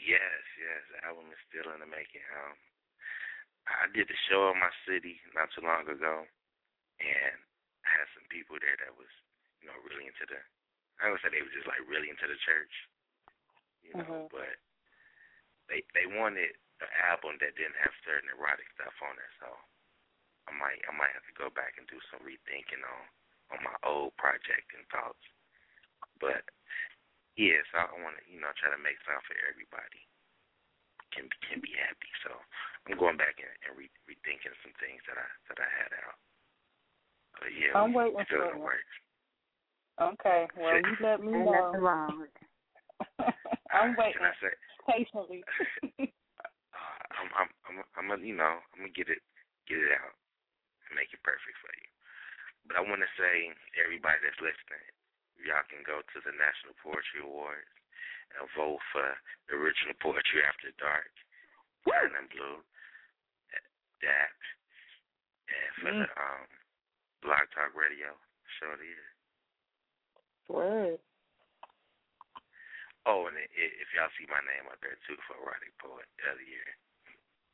Yes, 0.06 0.42
yes, 0.54 0.82
the 0.94 1.02
album 1.02 1.26
is 1.34 1.40
still 1.50 1.66
in 1.74 1.82
the 1.82 1.90
making. 1.90 2.22
Um, 2.30 2.54
I 3.66 3.90
did 3.90 4.06
the 4.06 4.18
show 4.30 4.54
in 4.54 4.62
my 4.62 4.70
city 4.86 5.18
not 5.34 5.50
too 5.50 5.66
long 5.66 5.82
ago, 5.90 6.22
and 7.02 7.36
I 7.82 7.88
had 7.90 8.06
some 8.14 8.26
people 8.30 8.56
there 8.62 8.78
that 8.86 8.94
was, 8.94 9.10
you 9.58 9.66
know, 9.66 9.74
really 9.82 10.06
into 10.06 10.22
the. 10.30 10.38
I 11.02 11.10
would 11.10 11.18
say 11.20 11.34
they 11.34 11.42
were 11.42 11.52
just 11.52 11.66
like 11.66 11.82
really 11.90 12.08
into 12.08 12.30
the 12.30 12.38
church, 12.46 12.72
you 13.82 13.98
know, 13.98 14.06
Mhm. 14.06 14.30
but 14.30 14.56
they 15.68 15.82
they 15.92 16.06
wanted 16.06 16.54
an 16.80 16.92
album 17.10 17.36
that 17.42 17.56
didn't 17.58 17.76
have 17.82 17.94
certain 18.06 18.30
erotic 18.30 18.70
stuff 18.78 18.94
on 19.02 19.18
it, 19.18 19.32
so 19.42 19.48
I 20.48 20.52
might 20.54 20.80
I 20.88 20.92
might 20.94 21.12
have 21.12 21.26
to 21.26 21.34
go 21.36 21.50
back 21.50 21.76
and 21.76 21.86
do 21.90 22.00
some 22.10 22.22
rethinking 22.22 22.84
on 22.86 23.02
on 23.58 23.64
my 23.66 23.76
old 23.82 24.16
project 24.16 24.72
and 24.74 24.86
thoughts. 24.88 25.22
But 26.20 26.46
yes, 27.36 27.64
I 27.76 27.88
want 28.00 28.18
to 28.18 28.22
you 28.28 28.40
know 28.40 28.52
try 28.56 28.72
to 28.72 28.80
make 28.80 28.98
something 29.04 29.24
for 29.28 29.36
everybody 29.48 30.02
can 31.14 31.28
can 31.48 31.60
be 31.62 31.72
happy. 31.76 32.10
So 32.26 32.34
I'm 32.86 32.98
going 32.98 33.16
back 33.20 33.38
and, 33.38 33.52
and 33.68 33.72
re- 33.78 34.00
rethinking 34.04 34.56
some 34.60 34.74
things 34.82 35.00
that 35.08 35.16
I 35.20 35.28
that 35.52 35.58
I 35.60 35.68
had 35.80 35.92
out. 36.04 36.18
But 37.40 37.52
yeah, 37.52 37.72
I'm 37.76 37.92
we 37.92 38.12
waiting 38.12 38.26
for 38.28 38.44
in 38.44 38.56
the 38.56 38.60
it. 38.60 38.64
works. 38.64 38.96
Okay. 39.96 40.44
Well, 40.60 40.76
you 40.76 40.96
let 41.00 41.24
me 41.24 41.32
know. 41.32 41.72
nothing 41.72 41.80
wrong 41.80 42.20
with 42.20 42.34
I'm 43.72 43.96
Can 43.96 44.04
waiting 44.04 44.36
say? 44.40 44.54
patiently. 44.88 45.44
Uh, 46.76 47.00
I'm 47.16 47.28
I'm 47.32 47.50
I'm 47.64 47.76
I'm 47.96 48.06
gonna 48.12 48.20
you 48.20 48.36
know 48.36 48.60
I'm 48.76 48.84
gonna 48.84 48.92
get 48.92 49.08
it 49.08 49.24
get 49.64 49.80
it 49.80 49.96
out 49.96 50.12
and 50.84 50.92
make 50.92 51.08
it 51.08 51.24
perfect 51.24 51.56
for 51.64 51.72
you. 51.72 51.88
But 52.68 52.76
I 52.76 52.84
want 52.84 53.00
to 53.00 53.08
say 53.16 53.48
everybody 53.80 54.20
that's 54.20 54.36
listening, 54.44 54.84
y'all 55.42 55.66
can 55.68 55.82
go 55.84 56.00
to 56.00 56.18
the 56.24 56.32
National 56.36 56.74
Poetry 56.80 57.20
Awards 57.24 57.68
and 58.36 58.48
vote 58.56 58.80
for 58.92 59.06
the 59.48 59.54
original 59.56 59.94
poetry 60.02 60.42
after 60.44 60.72
dark, 60.80 61.08
Brown 61.86 62.12
and 62.18 62.28
Blue, 62.32 62.60
that, 64.02 64.34
and 65.48 65.70
for 65.80 65.90
Mm. 65.92 66.00
the 66.04 66.08
um 66.20 66.46
Blog 67.22 67.46
Talk 67.54 67.72
Radio 67.74 68.12
show 68.60 68.70
of 68.70 68.78
the 68.78 68.86
year. 68.86 69.08
Word. 70.48 70.98
Oh, 73.06 73.26
and 73.26 73.36
i 73.38 73.42
i- 73.46 73.76
if 73.80 73.88
y'all 73.94 74.10
see 74.18 74.26
my 74.26 74.40
name 74.46 74.66
up 74.70 74.80
there 74.82 74.98
too 75.06 75.16
for 75.26 75.34
erotic 75.38 75.76
poet 75.78 76.06
of 76.28 76.38
the 76.38 76.44
year. 76.44 76.68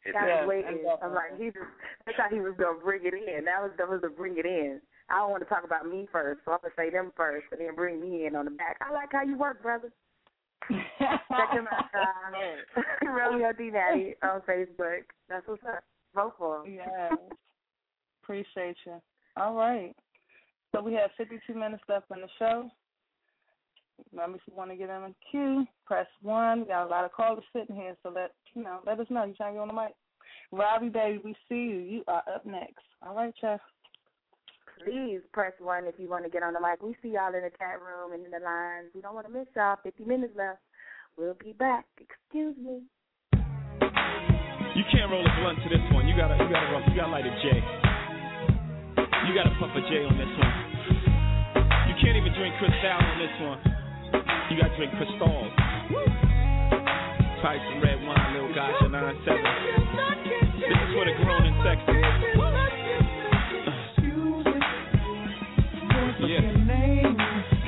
Hit 0.00 0.16
I 0.16 0.40
was 0.42 0.48
waiting. 0.48 0.82
I'm 1.00 1.14
like, 1.14 1.36
he 1.38 1.50
just, 1.52 1.68
that's 2.04 2.18
how 2.18 2.28
he 2.28 2.40
was 2.40 2.56
gonna 2.58 2.78
bring 2.80 3.04
it 3.06 3.14
in. 3.14 3.44
That 3.44 3.62
was 3.62 3.70
that 3.76 3.88
was 3.88 4.00
to 4.02 4.10
bring 4.10 4.36
it 4.36 4.46
in. 4.46 4.80
I 5.10 5.18
don't 5.18 5.30
want 5.30 5.42
to 5.42 5.48
talk 5.48 5.64
about 5.64 5.86
me 5.86 6.08
first, 6.10 6.40
so 6.44 6.52
I'm 6.52 6.58
gonna 6.62 6.74
say 6.76 6.90
them 6.90 7.12
first, 7.16 7.46
and 7.52 7.60
then 7.60 7.74
bring 7.74 8.00
me 8.00 8.26
in 8.26 8.36
on 8.36 8.46
the 8.46 8.50
back. 8.52 8.78
I 8.80 8.92
like 8.92 9.10
how 9.12 9.22
you 9.22 9.36
work, 9.36 9.62
brother. 9.62 9.90
Check 10.68 11.52
him 11.52 11.66
out, 11.72 11.84
uh, 11.94 13.06
Romeo 13.10 13.52
D 13.52 13.70
Natty 13.70 14.14
on 14.22 14.40
Facebook. 14.42 15.02
That's 15.28 15.46
what's 15.46 15.62
up. 15.64 15.82
Vote 16.14 16.34
for 16.38 16.64
him. 16.64 16.74
Yes. 16.74 17.14
Appreciate 18.22 18.76
you. 18.86 19.00
All 19.36 19.54
right. 19.54 19.94
So 20.72 20.82
we 20.82 20.94
have 20.94 21.10
52 21.18 21.54
minutes 21.54 21.82
left 21.88 22.06
in 22.14 22.20
the 22.20 22.28
show. 22.38 22.70
Remember, 24.12 24.36
if 24.36 24.42
you 24.46 24.54
want 24.56 24.70
to 24.70 24.76
get 24.76 24.90
in 24.90 25.02
the 25.02 25.14
queue, 25.30 25.66
press 25.86 26.06
one. 26.22 26.60
We 26.60 26.66
got 26.66 26.86
a 26.86 26.90
lot 26.90 27.04
of 27.04 27.12
callers 27.12 27.44
sitting 27.52 27.76
here, 27.76 27.96
so 28.02 28.10
let 28.10 28.32
you 28.54 28.62
know. 28.62 28.80
Let 28.86 29.00
us 29.00 29.06
know. 29.10 29.24
You 29.24 29.34
trying 29.34 29.54
to 29.54 29.58
get 29.58 29.62
on 29.62 29.68
the 29.68 29.74
mic? 29.74 29.92
Robbie, 30.50 30.88
baby, 30.88 31.20
we 31.24 31.34
see 31.48 31.54
you. 31.54 31.78
You 31.78 32.04
are 32.08 32.22
up 32.32 32.44
next. 32.44 32.84
All 33.06 33.14
right, 33.14 33.34
Chef. 33.40 33.60
Please 34.84 35.20
press 35.32 35.52
one 35.60 35.86
if 35.86 35.94
you 35.98 36.08
want 36.08 36.24
to 36.24 36.30
get 36.30 36.42
on 36.42 36.52
the 36.54 36.60
mic. 36.60 36.82
We 36.82 36.96
see 37.02 37.14
y'all 37.14 37.34
in 37.34 37.42
the 37.42 37.54
chat 37.54 37.78
room 37.78 38.12
and 38.12 38.24
in 38.24 38.30
the 38.30 38.42
lines. 38.42 38.90
We 38.94 39.00
don't 39.00 39.14
want 39.14 39.26
to 39.26 39.32
miss 39.32 39.46
y'all. 39.54 39.78
50 39.82 40.04
minutes 40.04 40.34
left. 40.36 40.58
We'll 41.16 41.38
be 41.38 41.52
back. 41.52 41.86
Excuse 42.00 42.56
me. 42.58 42.82
You 44.72 44.84
can't 44.90 45.12
roll 45.12 45.22
a 45.22 45.32
blunt 45.38 45.62
to 45.62 45.68
this 45.68 45.84
one. 45.92 46.08
You 46.08 46.16
gotta, 46.16 46.34
you 46.34 46.48
gotta, 46.50 46.72
roll, 46.72 46.82
you 46.88 46.96
gotta 46.96 47.12
light 47.12 47.28
a 47.28 47.34
J. 47.44 47.62
You 49.28 49.32
gotta 49.36 49.54
puff 49.60 49.70
a 49.70 49.82
J 49.86 50.02
on 50.02 50.16
this 50.18 50.32
one. 50.34 50.54
You 51.86 51.94
can't 52.02 52.16
even 52.16 52.32
drink 52.34 52.56
Cristal 52.58 52.98
on 52.98 53.18
this 53.22 53.36
one. 53.44 53.58
You 54.50 54.58
gotta 54.58 54.74
drink 54.74 54.90
Cristal. 54.98 55.46
Try 57.38 57.60
some 57.70 57.78
red 57.84 58.00
wine, 58.02 58.34
little 58.34 58.54
guy, 58.54 58.72
to 58.82 58.88
9-7. 58.88 59.30
This 60.58 60.74
is 60.74 60.90
for 60.96 61.04
the 61.04 61.14
grown 61.22 61.44
and 61.46 61.58
sexy. 61.62 62.41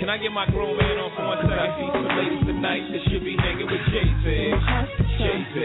Can 0.05 0.11
I 0.13 0.19
get 0.19 0.33
my 0.33 0.45
grown 0.53 0.77
man 0.77 0.99
on 1.01 1.17
for 1.17 1.25
one 1.25 1.41
second? 1.49 1.81
See 1.81 1.89
some 1.89 2.05
ladies 2.05 2.45
tonight 2.45 2.85
that 2.93 3.01
should 3.09 3.25
be 3.25 3.41
hanging 3.41 3.65
with 3.65 3.81
Jay-Z. 3.89 4.53
Jay-Z. 5.17 5.57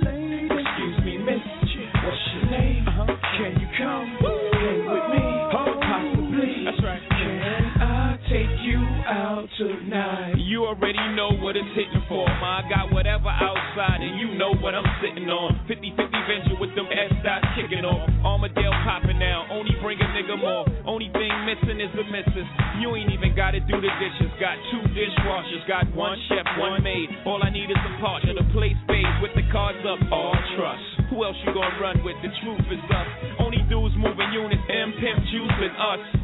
Excuse 0.00 0.98
me, 1.04 1.18
miss. 1.20 1.44
What's 1.44 2.24
your 2.40 2.50
name? 2.56 2.88
Uh-huh. 2.88 3.04
Can 3.04 3.60
you 3.60 3.68
come 3.76 4.16
hang 4.16 4.88
with 4.88 5.06
me? 5.12 5.24
Oh, 5.60 5.76
Possibly. 5.76 6.64
That's 6.64 6.80
right. 6.88 7.04
Can 7.04 7.84
I 7.84 8.16
take 8.32 8.48
you 8.64 8.80
out 9.12 9.44
tonight? 9.58 10.33
You 10.54 10.70
already 10.70 11.02
know 11.18 11.34
what 11.42 11.58
it's 11.58 11.66
hitting 11.74 12.06
for. 12.06 12.22
I 12.30 12.62
got 12.70 12.94
whatever 12.94 13.26
outside, 13.26 13.98
and 13.98 14.22
you 14.22 14.38
know 14.38 14.54
what 14.62 14.70
I'm 14.70 14.86
sitting 15.02 15.26
on. 15.26 15.58
50 15.66 15.98
50 15.98 16.30
venture 16.30 16.54
with 16.62 16.70
them 16.78 16.86
S 16.86 17.10
dots 17.26 17.42
kicking 17.58 17.82
off. 17.82 18.06
Armadale 18.22 18.70
popping 18.86 19.18
now. 19.18 19.50
Only 19.50 19.74
bring 19.82 19.98
a 19.98 20.06
nigga 20.14 20.38
more. 20.38 20.62
Only 20.86 21.10
thing 21.10 21.34
missing 21.42 21.82
is 21.82 21.90
the 21.98 22.06
missus. 22.06 22.46
You 22.78 22.94
ain't 22.94 23.10
even 23.10 23.34
gotta 23.34 23.66
do 23.66 23.82
the 23.82 23.90
dishes. 23.98 24.30
Got 24.38 24.54
two 24.70 24.78
dishwashers. 24.94 25.66
Got 25.66 25.90
one 25.90 26.22
chef, 26.30 26.46
one 26.54 26.78
maid. 26.86 27.10
All 27.26 27.42
I 27.42 27.50
need 27.50 27.74
is 27.74 27.82
a 27.90 27.92
partner 27.98 28.38
to 28.38 28.46
play 28.54 28.78
spades 28.86 29.10
with 29.26 29.34
the 29.34 29.42
cards 29.50 29.82
up. 29.82 29.98
All 30.14 30.38
trust. 30.54 31.10
Who 31.10 31.26
else 31.26 31.34
you 31.42 31.50
gonna 31.50 31.82
run 31.82 31.98
with? 32.06 32.14
The 32.22 32.30
truth 32.46 32.62
is 32.70 32.78
us. 32.94 33.10
Only 33.42 33.58
dudes 33.66 33.98
moving 33.98 34.30
units, 34.30 34.62
M 34.70 34.94
Pimp 35.02 35.18
Juice 35.34 35.58
and 35.66 35.74
us. 35.82 36.23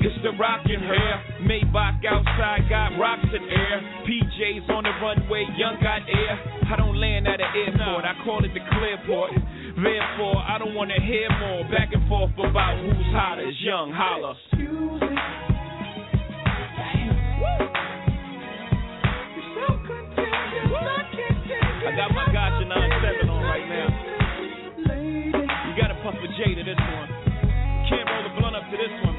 It's 0.00 0.18
the 0.22 0.32
rockin' 0.36 0.80
hair. 0.80 1.14
Maybach 1.48 2.04
outside 2.04 2.68
got 2.68 2.98
rocks 3.00 3.24
in 3.24 3.44
air. 3.48 3.80
PJs 4.04 4.68
on 4.70 4.84
the 4.84 4.92
runway, 5.00 5.46
young 5.56 5.76
got 5.80 6.04
air. 6.08 6.34
I 6.70 6.76
don't 6.76 6.96
land 6.96 7.26
at 7.28 7.40
an 7.40 7.52
airport, 7.56 8.04
I 8.04 8.14
call 8.24 8.44
it 8.44 8.52
the 8.52 8.60
clearport. 8.60 9.32
Therefore, 9.76 10.38
I 10.38 10.58
don't 10.58 10.74
wanna 10.74 11.00
hear 11.00 11.28
more 11.40 11.64
back 11.70 11.92
and 11.92 12.06
forth 12.08 12.32
about 12.38 12.78
who's 12.78 13.06
hotter. 13.12 13.50
Young 13.60 13.92
holler. 13.92 14.36
I 21.84 21.96
got 21.96 22.10
my 22.14 22.24
Gotcha 22.32 22.64
97 22.64 23.28
on 23.28 23.42
right 23.44 23.68
now. 23.68 23.88
You 25.68 25.72
gotta 25.80 25.94
puff 26.02 26.14
a 26.16 26.28
J 26.38 26.54
to 26.54 26.64
this 26.64 26.78
one. 26.78 27.08
Can't 27.88 28.08
roll 28.08 28.22
the 28.24 28.32
blunt 28.40 28.56
up 28.56 28.64
to 28.70 28.76
this 28.76 28.90
one, 29.04 29.13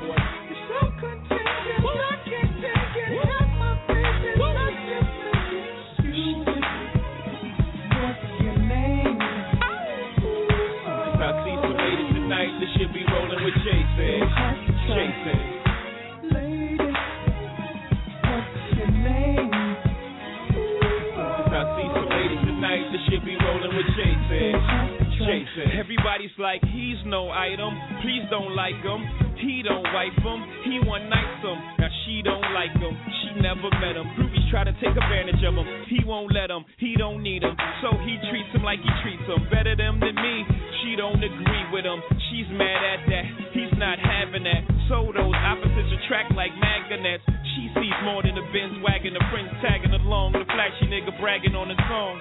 Jason. 25.25 25.73
Everybody's 25.73 26.33
like, 26.37 26.61
he's 26.69 27.01
no 27.05 27.29
item. 27.33 27.73
Please 28.05 28.23
don't 28.29 28.53
like 28.55 28.77
him. 28.85 29.01
He 29.41 29.61
don't 29.65 29.83
wife 29.91 30.15
him. 30.23 30.39
He 30.63 30.79
one 30.85 31.09
night 31.09 31.41
some. 31.43 31.59
Now 31.77 31.91
she 32.05 32.21
don't 32.23 32.45
like 32.55 32.71
him. 32.77 32.93
She 33.21 33.41
never 33.41 33.67
met 33.83 33.99
him. 33.99 34.07
Groupies 34.15 34.47
try 34.49 34.63
to 34.63 34.73
take 34.79 34.95
advantage 34.95 35.43
of 35.43 35.53
him. 35.53 35.67
He 35.91 35.99
won't 36.05 36.31
let 36.31 36.49
him. 36.49 36.63
He 36.77 36.95
don't 36.95 37.21
need 37.21 37.43
him. 37.43 37.57
So 37.83 37.97
he 38.05 38.15
treats 38.31 38.49
him 38.55 38.63
like 38.63 38.79
he 38.79 38.91
treats 39.03 39.25
him. 39.27 39.43
Better 39.51 39.75
them 39.75 39.99
than 39.99 40.15
me. 40.15 40.47
She 40.81 40.95
don't 40.95 41.19
agree 41.19 41.65
with 41.73 41.83
him. 41.83 41.99
She's 42.31 42.47
mad 42.55 42.81
at 42.85 43.01
that. 43.09 43.25
He's 43.51 43.73
not 43.75 43.99
having 43.99 44.47
that. 44.47 44.63
So 44.87 45.11
those 45.11 45.35
opposites 45.35 45.91
attract 45.99 46.31
like 46.33 46.53
magnets. 46.55 47.25
She 47.57 47.67
sees 47.75 47.97
more 48.07 48.23
than 48.23 48.37
a 48.37 48.45
Benz 48.53 48.79
wagon. 48.85 49.13
The 49.13 49.23
friends 49.31 49.51
tagging 49.61 49.93
along. 49.93 50.33
The 50.33 50.45
flashy 50.47 50.87
nigga 50.87 51.11
bragging 51.19 51.55
on 51.55 51.67
the 51.69 51.77
song. 51.89 52.15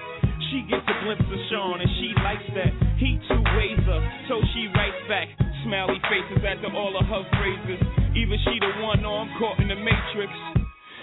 She 0.51 0.61
gets 0.69 0.85
a 0.85 0.95
glimpse 1.03 1.25
of 1.25 1.41
Sean 1.49 1.81
and 1.81 1.89
she 1.99 2.13
likes 2.21 2.45
that. 2.53 2.71
He 2.97 3.17
two 3.27 3.43
ways 3.57 3.81
her, 3.85 4.01
so 4.29 4.41
she 4.53 4.67
writes 4.73 5.01
back. 5.09 5.27
Smiley 5.63 5.99
faces 6.05 6.43
after 6.45 6.69
all 6.75 6.93
of 6.93 7.05
her 7.05 7.23
phrases. 7.37 7.81
Even 8.15 8.37
she 8.45 8.59
the 8.61 8.71
one 8.83 9.03
I'm 9.03 9.29
caught 9.39 9.59
in 9.59 9.67
the 9.67 9.75
matrix. 9.75 10.31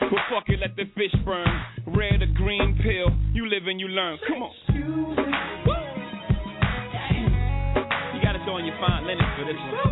But 0.01 0.23
fuck 0.31 0.49
it, 0.49 0.61
let 0.61 0.77
the 0.77 0.85
fish 0.95 1.15
burn. 1.25 1.49
Red 1.87 2.23
or 2.23 2.31
green 2.35 2.79
pill, 2.83 3.11
you 3.33 3.49
live 3.49 3.67
and 3.67 3.81
you 3.81 3.89
learn. 3.89 4.19
Come 4.29 4.43
on. 4.43 4.53
Woo! 4.71 5.75
You 8.15 8.23
gotta 8.23 8.39
throw 8.45 8.59
in 8.59 8.67
your 8.67 8.79
fine 8.81 9.07
linen 9.07 9.27
for 9.37 9.45
this 9.45 9.57
one. 9.59 9.92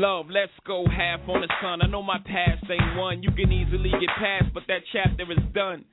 Love, 0.00 0.32
let's 0.32 0.56
go 0.66 0.86
half 0.88 1.20
on 1.28 1.42
the 1.42 1.48
sun. 1.60 1.82
I 1.82 1.86
know 1.86 2.00
my 2.00 2.16
past 2.24 2.64
ain't 2.72 2.96
one 2.96 3.22
you 3.22 3.28
can 3.36 3.52
easily 3.52 3.90
get 4.00 4.08
past, 4.16 4.48
but 4.54 4.62
that 4.66 4.80
chapter 4.94 5.30
is 5.30 5.44
done. 5.52 5.84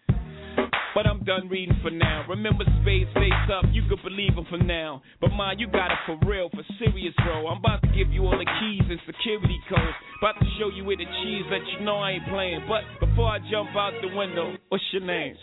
But 0.96 1.06
I'm 1.06 1.26
done 1.26 1.50
reading 1.50 1.76
for 1.84 1.92
now. 1.92 2.24
Remember 2.30 2.64
spades 2.80 3.12
face 3.14 3.52
up, 3.52 3.66
you 3.74 3.84
could 3.90 4.02
believe 4.08 4.34
them 4.34 4.46
for 4.50 4.64
now. 4.64 5.02
But 5.20 5.32
mine, 5.36 5.60
you 5.60 5.68
got 5.68 5.92
it 5.92 6.00
for 6.06 6.18
real, 6.26 6.48
for 6.52 6.64
serious, 6.80 7.14
bro. 7.18 7.48
I'm 7.48 7.58
about 7.58 7.82
to 7.82 7.90
give 7.90 8.08
you 8.08 8.24
all 8.24 8.40
the 8.40 8.48
keys 8.48 8.88
and 8.88 9.00
security 9.06 9.60
codes. 9.68 9.98
About 10.24 10.40
to 10.40 10.48
show 10.58 10.72
you 10.74 10.86
where 10.86 10.96
the 10.96 11.04
cheese 11.04 11.44
that 11.52 11.68
you 11.76 11.84
know 11.84 11.98
I 11.98 12.12
ain't 12.12 12.28
playing. 12.30 12.64
But 12.64 12.88
before 13.06 13.28
I 13.28 13.40
jump 13.52 13.76
out 13.76 13.92
the 14.00 14.16
window, 14.16 14.56
what's 14.70 14.86
your 14.94 15.04
name? 15.04 15.36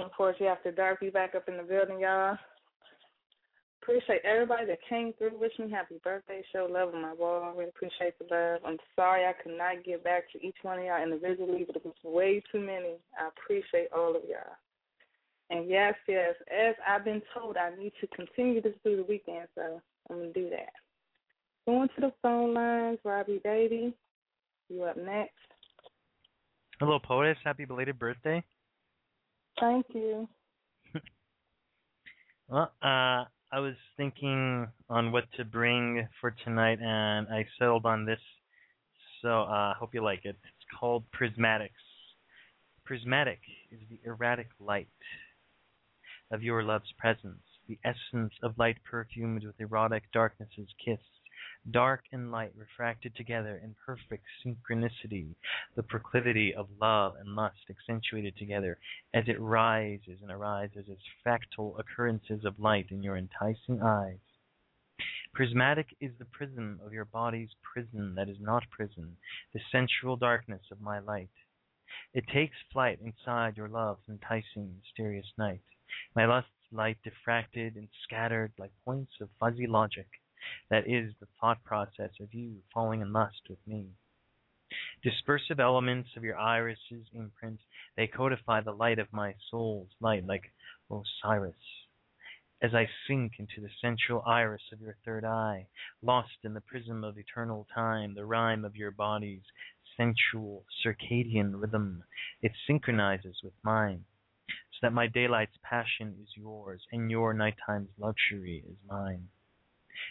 Original 0.00 0.16
Poetry 0.16 0.48
After 0.48 0.72
Dark. 0.72 1.00
We 1.00 1.10
back 1.10 1.34
up 1.34 1.46
in 1.48 1.58
the 1.58 1.62
building, 1.62 2.00
y'all. 2.00 2.38
Appreciate 3.82 4.22
everybody 4.24 4.66
that 4.66 4.78
came 4.88 5.12
through. 5.18 5.38
Wish 5.38 5.52
me 5.58 5.70
happy 5.70 6.00
birthday. 6.02 6.42
Show 6.52 6.68
love 6.70 6.94
on 6.94 7.02
my 7.02 7.12
wall. 7.12 7.42
I 7.42 7.58
really 7.58 7.68
appreciate 7.68 8.14
the 8.18 8.26
love. 8.34 8.60
I'm 8.64 8.78
sorry 8.96 9.26
I 9.26 9.34
could 9.42 9.56
not 9.58 9.84
get 9.84 10.02
back 10.02 10.30
to 10.32 10.46
each 10.46 10.56
one 10.62 10.78
of 10.78 10.84
y'all 10.84 11.02
individually, 11.02 11.64
but 11.66 11.76
it 11.76 11.84
was 11.84 11.94
way 12.02 12.42
too 12.50 12.60
many. 12.60 12.96
I 13.18 13.28
appreciate 13.28 13.88
all 13.94 14.16
of 14.16 14.22
y'all. 14.28 14.56
And 15.50 15.68
yes, 15.68 15.94
yes, 16.08 16.34
as 16.48 16.76
I've 16.88 17.04
been 17.04 17.22
told, 17.34 17.56
I 17.56 17.76
need 17.76 17.92
to 18.00 18.06
continue 18.08 18.62
this 18.62 18.74
through 18.82 18.96
the 18.96 19.02
weekend, 19.02 19.48
so 19.54 19.82
I'm 20.08 20.16
going 20.16 20.32
to 20.32 20.40
do 20.40 20.50
that. 20.50 20.72
Going 21.66 21.88
to 21.88 22.00
the 22.00 22.12
phone 22.22 22.54
lines, 22.54 22.98
Robbie 23.04 23.40
Baby. 23.42 23.92
You 24.70 24.84
up 24.84 24.96
next. 24.96 25.34
Hello, 26.78 26.98
Poetess. 26.98 27.38
Happy 27.44 27.64
belated 27.64 27.98
birthday. 27.98 28.42
Thank 29.58 29.86
you. 29.94 30.28
Well, 32.48 32.72
uh, 32.82 33.26
I 33.52 33.60
was 33.60 33.74
thinking 33.96 34.66
on 34.88 35.12
what 35.12 35.24
to 35.36 35.44
bring 35.44 36.08
for 36.20 36.34
tonight, 36.44 36.78
and 36.80 37.28
I 37.28 37.46
settled 37.58 37.86
on 37.86 38.04
this. 38.04 38.18
So 39.22 39.28
I 39.28 39.70
uh, 39.70 39.74
hope 39.74 39.94
you 39.94 40.02
like 40.02 40.24
it. 40.24 40.36
It's 40.42 40.78
called 40.78 41.04
Prismatics. 41.12 41.70
Prismatic 42.84 43.38
is 43.70 43.78
the 43.88 44.00
erratic 44.04 44.48
light 44.58 44.88
of 46.32 46.42
your 46.42 46.64
love's 46.64 46.92
presence, 46.98 47.42
the 47.68 47.78
essence 47.84 48.32
of 48.42 48.58
light 48.58 48.78
perfumed 48.88 49.44
with 49.44 49.60
erotic 49.60 50.04
darkness's 50.12 50.68
kiss. 50.84 50.98
Dark 51.70 52.04
and 52.10 52.30
light 52.30 52.52
refracted 52.56 53.14
together 53.14 53.60
in 53.62 53.74
perfect 53.84 54.24
synchronicity, 54.42 55.34
the 55.74 55.82
proclivity 55.82 56.54
of 56.54 56.70
love 56.80 57.16
and 57.16 57.36
lust 57.36 57.68
accentuated 57.68 58.34
together 58.36 58.78
as 59.12 59.28
it 59.28 59.38
rises 59.38 60.22
and 60.22 60.30
arises 60.30 60.88
as 60.90 60.96
fractal 61.22 61.78
occurrences 61.78 62.46
of 62.46 62.58
light 62.58 62.90
in 62.90 63.02
your 63.02 63.16
enticing 63.16 63.82
eyes. 63.82 64.18
Prismatic 65.34 65.94
is 66.00 66.16
the 66.18 66.24
prism 66.24 66.80
of 66.84 66.94
your 66.94 67.04
body's 67.04 67.54
prison 67.62 68.14
that 68.14 68.28
is 68.28 68.40
not 68.40 68.68
prison, 68.70 69.16
the 69.52 69.60
sensual 69.70 70.16
darkness 70.16 70.62
of 70.72 70.80
my 70.80 70.98
light. 70.98 71.30
It 72.14 72.26
takes 72.28 72.56
flight 72.72 73.00
inside 73.00 73.56
your 73.56 73.68
love's 73.68 74.08
enticing, 74.08 74.76
mysterious 74.80 75.30
night. 75.36 75.62
My 76.16 76.24
lust's 76.24 76.72
light 76.72 76.98
diffracted 77.04 77.76
and 77.76 77.88
scattered 78.02 78.52
like 78.58 78.72
points 78.84 79.20
of 79.20 79.28
fuzzy 79.38 79.66
logic. 79.66 80.08
That 80.70 80.88
is 80.88 81.14
the 81.18 81.26
thought 81.40 81.62
process 81.64 82.12
of 82.20 82.32
you 82.32 82.62
falling 82.72 83.00
in 83.00 83.12
lust 83.12 83.48
with 83.48 83.58
me. 83.66 83.90
Dispersive 85.02 85.58
elements 85.58 86.16
of 86.16 86.22
your 86.22 86.38
iris's 86.38 87.08
imprint, 87.12 87.60
they 87.96 88.06
codify 88.06 88.60
the 88.60 88.72
light 88.72 89.00
of 89.00 89.12
my 89.12 89.34
soul's 89.50 89.90
light 90.00 90.24
like 90.24 90.52
Osiris. 90.88 91.86
As 92.62 92.74
I 92.74 92.88
sink 93.06 93.40
into 93.40 93.60
the 93.60 93.70
sensual 93.80 94.22
iris 94.24 94.70
of 94.72 94.80
your 94.80 94.96
third 95.04 95.24
eye, 95.24 95.66
lost 96.02 96.44
in 96.44 96.54
the 96.54 96.60
prism 96.60 97.02
of 97.02 97.18
eternal 97.18 97.66
time, 97.74 98.14
the 98.14 98.24
rhyme 98.24 98.64
of 98.64 98.76
your 98.76 98.92
body's 98.92 99.42
sensual 99.96 100.64
circadian 100.84 101.60
rhythm, 101.60 102.04
it 102.40 102.52
synchronizes 102.66 103.42
with 103.42 103.54
mine, 103.64 104.04
so 104.46 104.78
that 104.82 104.92
my 104.92 105.08
daylight's 105.08 105.58
passion 105.62 106.16
is 106.22 106.36
yours, 106.36 106.86
and 106.92 107.10
your 107.10 107.34
nighttime's 107.34 107.98
luxury 107.98 108.62
is 108.66 108.76
mine 108.86 109.30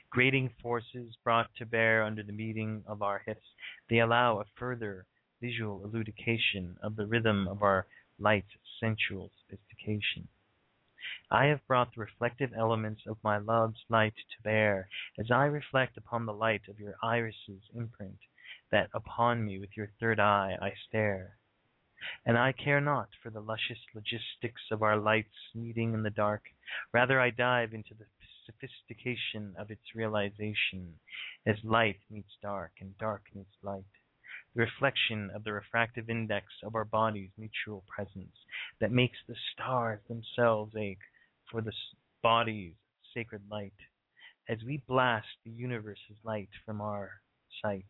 grating 0.09 0.49
forces 0.61 1.15
brought 1.23 1.49
to 1.57 1.65
bear 1.65 2.03
under 2.03 2.23
the 2.23 2.31
meeting 2.31 2.83
of 2.85 3.01
our 3.01 3.19
hips, 3.25 3.45
they 3.89 3.99
allow 3.99 4.39
a 4.39 4.45
further 4.57 5.05
visual 5.41 5.83
elucidation 5.83 6.77
of 6.83 6.95
the 6.95 7.07
rhythm 7.07 7.47
of 7.47 7.63
our 7.63 7.87
light 8.19 8.45
sensual 8.79 9.31
sophistication. 9.41 10.27
I 11.31 11.45
have 11.45 11.65
brought 11.67 11.93
the 11.93 12.01
reflective 12.01 12.51
elements 12.57 13.01
of 13.07 13.23
my 13.23 13.37
love's 13.37 13.83
light 13.89 14.15
to 14.15 14.43
bear 14.43 14.89
as 15.17 15.31
I 15.31 15.45
reflect 15.45 15.97
upon 15.97 16.25
the 16.25 16.33
light 16.33 16.67
of 16.67 16.79
your 16.79 16.95
iris's 17.01 17.63
imprint, 17.73 18.19
that 18.71 18.89
upon 18.93 19.45
me 19.45 19.59
with 19.59 19.69
your 19.77 19.91
third 19.99 20.19
eye 20.19 20.57
I 20.61 20.73
stare. 20.87 21.37
And 22.25 22.37
I 22.37 22.51
care 22.51 22.81
not 22.81 23.09
for 23.21 23.29
the 23.29 23.41
luscious 23.41 23.79
logistics 23.93 24.61
of 24.71 24.81
our 24.81 24.97
lights 24.97 25.35
meeting 25.53 25.93
in 25.93 26.03
the 26.03 26.09
dark. 26.09 26.43
Rather, 26.93 27.19
I 27.19 27.29
dive 27.29 27.73
into 27.73 27.93
the 27.93 28.05
sophistication 28.49 29.53
of 29.57 29.69
its 29.69 29.81
realization 29.95 30.93
as 31.45 31.55
light 31.63 31.99
meets 32.09 32.31
dark 32.41 32.71
and 32.81 32.97
dark 32.97 33.21
meets 33.35 33.55
light. 33.61 33.83
The 34.55 34.61
reflection 34.61 35.29
of 35.35 35.43
the 35.43 35.53
refractive 35.53 36.09
index 36.09 36.47
of 36.63 36.75
our 36.75 36.85
body's 36.85 37.29
mutual 37.37 37.83
presence 37.87 38.35
that 38.79 38.91
makes 38.91 39.17
the 39.27 39.35
stars 39.53 39.99
themselves 40.07 40.73
ache 40.75 40.97
for 41.51 41.61
the 41.61 41.73
body's 42.23 42.73
sacred 43.13 43.41
light. 43.49 43.73
As 44.47 44.57
we 44.65 44.81
blast 44.87 45.27
the 45.45 45.51
universe's 45.51 46.17
light 46.23 46.49
from 46.65 46.81
our 46.81 47.21
sight, 47.61 47.85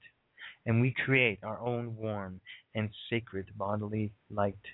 and 0.66 0.82
we 0.82 0.94
create 1.06 1.40
our 1.44 1.60
own 1.62 1.96
warm 1.96 2.42
and 2.76 2.90
sacred 3.10 3.48
bodily 3.58 4.12
light 4.30 4.66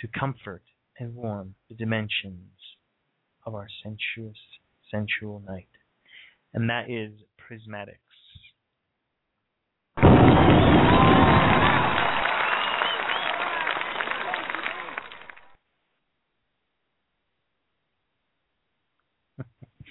to 0.00 0.08
comfort 0.08 0.62
and 0.98 1.14
warm 1.14 1.54
the 1.68 1.74
dimensions 1.74 2.50
of 3.46 3.54
our 3.54 3.68
sensuous, 3.82 4.36
sensual 4.90 5.42
night. 5.46 5.68
And 6.54 6.68
that 6.70 6.90
is 6.90 7.12
prismatics. 7.38 7.96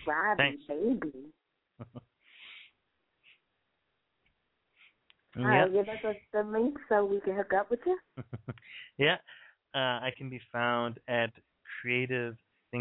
Robbie, 0.08 0.58
baby. 0.68 1.12
All 5.38 5.44
Yeah. 5.54 5.68
give 5.68 5.90
us 5.90 6.16
the 6.34 6.44
link 6.44 6.78
so 6.90 7.06
we 7.06 7.20
can 7.20 7.36
hook 7.36 7.54
up 7.54 7.70
with 7.70 7.80
you. 7.86 7.98
yeah. 8.98 9.18
Uh, 9.76 10.00
I 10.02 10.12
can 10.18 10.30
be 10.30 10.40
found 10.52 11.00
at 11.08 11.32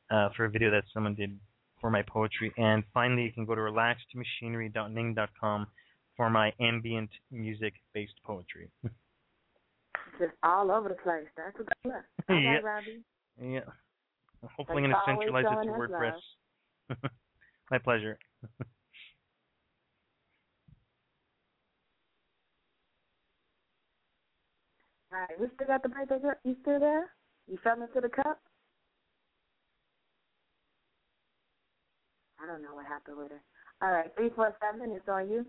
uh, 0.09 0.29
for 0.35 0.45
a 0.45 0.49
video 0.49 0.71
that 0.71 0.85
someone 0.93 1.15
did 1.15 1.37
for 1.79 1.89
my 1.89 2.03
poetry. 2.03 2.51
And 2.57 2.83
finally, 2.93 3.23
you 3.23 3.31
can 3.31 3.45
go 3.45 3.55
to 3.55 3.61
relaxedmachinery.ning.com 3.61 5.67
for 6.15 6.29
my 6.29 6.53
ambient 6.59 7.09
music 7.31 7.73
based 7.93 8.21
poetry. 8.23 8.69
Just 10.19 10.33
all 10.43 10.71
over 10.71 10.89
the 10.89 10.95
place. 10.95 11.27
That's 11.35 11.55
a 11.55 11.63
good 11.63 11.67
look. 11.85 12.03
Right, 12.29 12.43
Yeah. 12.43 12.59
Robbie. 12.59 13.03
yeah. 13.41 13.59
Hopefully, 14.57 14.83
I'm 14.83 14.91
going 14.91 14.91
to 14.91 15.01
centralize 15.05 15.45
it 15.45 15.65
to 15.65 15.71
WordPress. 15.71 17.09
my 17.71 17.77
pleasure. 17.77 18.17
All 25.13 25.19
right, 25.19 25.39
we 25.39 25.47
still 25.55 25.67
got 25.67 25.83
the 25.83 25.89
paper. 25.89 26.37
You 26.45 26.55
still 26.61 26.79
there? 26.79 27.09
You 27.47 27.57
fell 27.63 27.73
into 27.81 27.99
the 28.01 28.09
cup? 28.09 28.39
I 32.41 32.47
don't 32.47 32.61
know 32.63 32.73
what 32.73 32.85
happened 32.85 33.17
with 33.17 33.29
her. 33.31 33.41
All 33.81 33.91
right, 33.91 34.11
three 34.15 34.29
four 34.35 34.55
seven. 34.61 34.91
It's 34.95 35.07
on 35.09 35.29
you. 35.29 35.45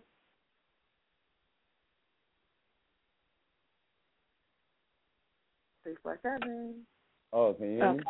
Three 5.83 5.95
four 6.03 6.19
seven. 6.23 6.83
Oh, 7.33 7.55
can 7.55 7.73
you 7.73 7.77
hear 7.79 7.93
me? 7.95 8.01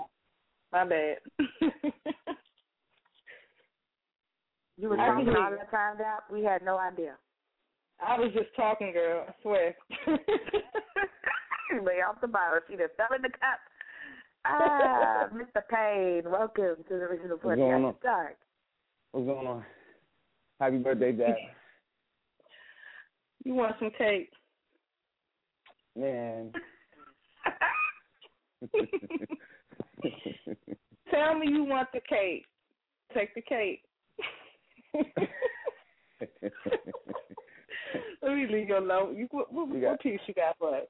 My 0.72 0.84
bad. 0.84 1.16
You 4.82 4.88
were 4.88 4.96
talking 4.96 5.26
can 5.26 5.34
hear 5.34 5.44
all 5.44 5.50
you. 5.50 5.56
that 5.58 5.70
time 5.70 5.96
out. 6.04 6.22
We 6.32 6.42
had 6.42 6.64
no 6.64 6.76
idea. 6.76 7.14
I 8.04 8.18
was 8.18 8.32
just 8.34 8.48
talking, 8.56 8.92
girl. 8.92 9.26
I 9.28 9.32
swear. 9.42 9.76
Lay 11.84 12.00
off 12.02 12.20
the 12.20 12.26
bottle. 12.26 12.58
She 12.68 12.76
just 12.76 12.94
fell 12.96 13.14
in 13.14 13.22
the 13.22 13.28
cup. 13.28 13.60
Ah, 14.44 15.28
Mr. 15.34 15.62
Payne, 15.70 16.28
welcome 16.30 16.82
to 16.88 16.94
the 16.94 17.04
original 17.04 17.38
What's 17.40 17.58
going 17.58 17.84
on? 17.84 17.94
Start. 18.00 18.38
What's 19.12 19.26
going 19.26 19.46
on? 19.46 19.64
Happy 20.60 20.78
birthday, 20.78 21.12
Dap. 21.12 21.36
you 23.44 23.54
want 23.54 23.76
some 23.78 23.90
cake? 23.96 24.30
Man. 25.96 26.50
Tell 31.10 31.38
me 31.38 31.46
you 31.48 31.64
want 31.64 31.88
the 31.92 32.00
cake. 32.08 32.44
Take 33.14 33.34
the 33.34 33.42
cake. 33.42 33.82
Let 38.22 38.34
me 38.36 38.46
leave 38.50 38.68
you 38.68 38.78
alone. 38.78 39.16
You 39.16 39.26
what, 39.30 39.52
what, 39.52 39.68
You 39.68 39.80
got- 39.80 39.90
what 39.92 40.00
piece 40.00 40.20
you 40.26 40.34
got 40.34 40.56
for 40.58 40.76
us? 40.76 40.86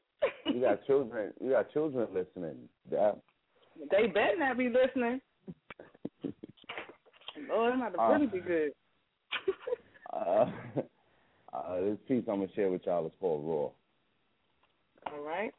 you 0.47 0.61
got 0.61 0.85
children. 0.87 1.33
You 1.41 1.51
got 1.51 1.73
children 1.73 2.07
listening. 2.15 2.57
Dap. 2.91 3.19
They 3.91 4.07
better 4.07 4.37
not 4.39 4.57
be 4.59 4.69
listening. 4.69 5.21
Lord, 7.49 7.73
I'm 7.73 7.81
about 7.83 7.95
to 7.95 8.01
Uh, 8.03 8.13
really 8.13 8.27
be 8.27 8.41
good. 8.41 8.73
Uh, 10.15 10.45
uh, 11.55 11.81
this 11.81 11.97
piece 12.07 12.23
I'm 12.29 12.41
gonna 12.41 12.49
share 12.55 12.69
with 12.69 12.85
y'all 12.85 13.07
is 13.07 13.13
called 13.19 13.47
Raw. 13.47 13.71
All 15.11 15.23
right. 15.25 15.55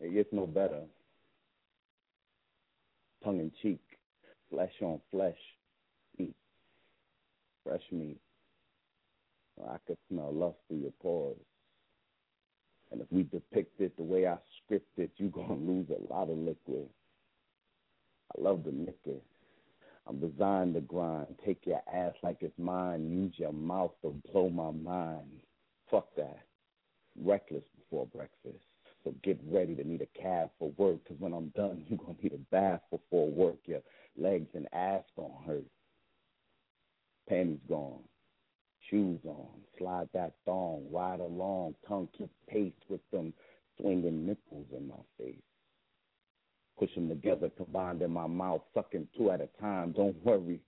It 0.00 0.14
gets 0.14 0.32
no 0.32 0.46
better. 0.46 0.82
Tongue 3.22 3.38
in 3.40 3.52
cheek, 3.62 3.82
flesh 4.50 4.72
on 4.80 5.00
flesh, 5.10 5.36
meat, 6.18 6.34
fresh 7.64 7.82
meat. 7.92 8.18
I 9.68 9.76
could 9.86 9.98
smell 10.08 10.32
lust 10.32 10.56
through 10.68 10.78
your 10.78 10.92
pores. 11.02 11.36
And 12.90 13.00
if 13.00 13.06
we 13.10 13.24
depict 13.24 13.80
it 13.80 13.96
the 13.96 14.02
way 14.02 14.26
I 14.26 14.38
script 14.64 14.98
it, 14.98 15.10
you 15.16 15.28
gonna 15.28 15.54
lose 15.60 15.86
a 15.90 16.12
lot 16.12 16.30
of 16.30 16.38
liquid. 16.38 16.88
I 18.36 18.40
love 18.40 18.64
the 18.64 18.70
liquor. 18.70 19.20
I'm 20.06 20.18
designed 20.18 20.74
to 20.74 20.80
grind. 20.80 21.36
Take 21.44 21.66
your 21.66 21.82
ass 21.92 22.14
like 22.22 22.38
it's 22.40 22.58
mine. 22.58 23.10
Use 23.10 23.34
your 23.36 23.52
mouth 23.52 23.92
to 24.02 24.14
blow 24.32 24.48
my 24.48 24.70
mind. 24.70 25.42
Fuck 25.90 26.08
that. 26.16 26.40
Reckless 27.22 27.64
before 27.76 28.06
breakfast. 28.06 28.64
So 29.04 29.14
get 29.22 29.38
ready 29.46 29.74
to 29.74 29.84
need 29.84 30.02
a 30.02 30.20
cab 30.20 30.50
for 30.58 30.70
work, 30.76 31.04
'cause 31.04 31.18
when 31.18 31.32
I'm 31.32 31.48
done, 31.50 31.84
you're 31.88 31.98
going 31.98 32.16
to 32.16 32.22
need 32.22 32.34
a 32.34 32.38
bath 32.50 32.82
before 32.90 33.28
work. 33.30 33.56
Your 33.66 33.82
legs 34.16 34.48
and 34.54 34.68
ass 34.72 35.04
going 35.16 35.32
to 35.32 35.38
hurt. 35.46 35.66
Panties 37.28 37.60
gone. 37.68 38.02
Shoes 38.90 39.20
on. 39.24 39.64
Slide 39.78 40.08
that 40.12 40.34
thong. 40.44 40.90
Ride 40.90 41.20
along. 41.20 41.76
Tongue 41.86 42.08
keep 42.16 42.30
pace 42.48 42.72
with 42.88 43.00
them 43.10 43.32
swinging 43.80 44.26
nipples 44.26 44.66
in 44.76 44.88
my 44.88 44.96
face. 45.16 45.42
Push 46.78 46.94
them 46.94 47.08
together, 47.08 47.50
combined 47.50 48.02
in 48.02 48.10
my 48.10 48.26
mouth, 48.26 48.62
sucking 48.74 49.08
two 49.16 49.30
at 49.30 49.40
a 49.40 49.48
time. 49.60 49.92
Don't 49.92 50.16
worry. 50.24 50.60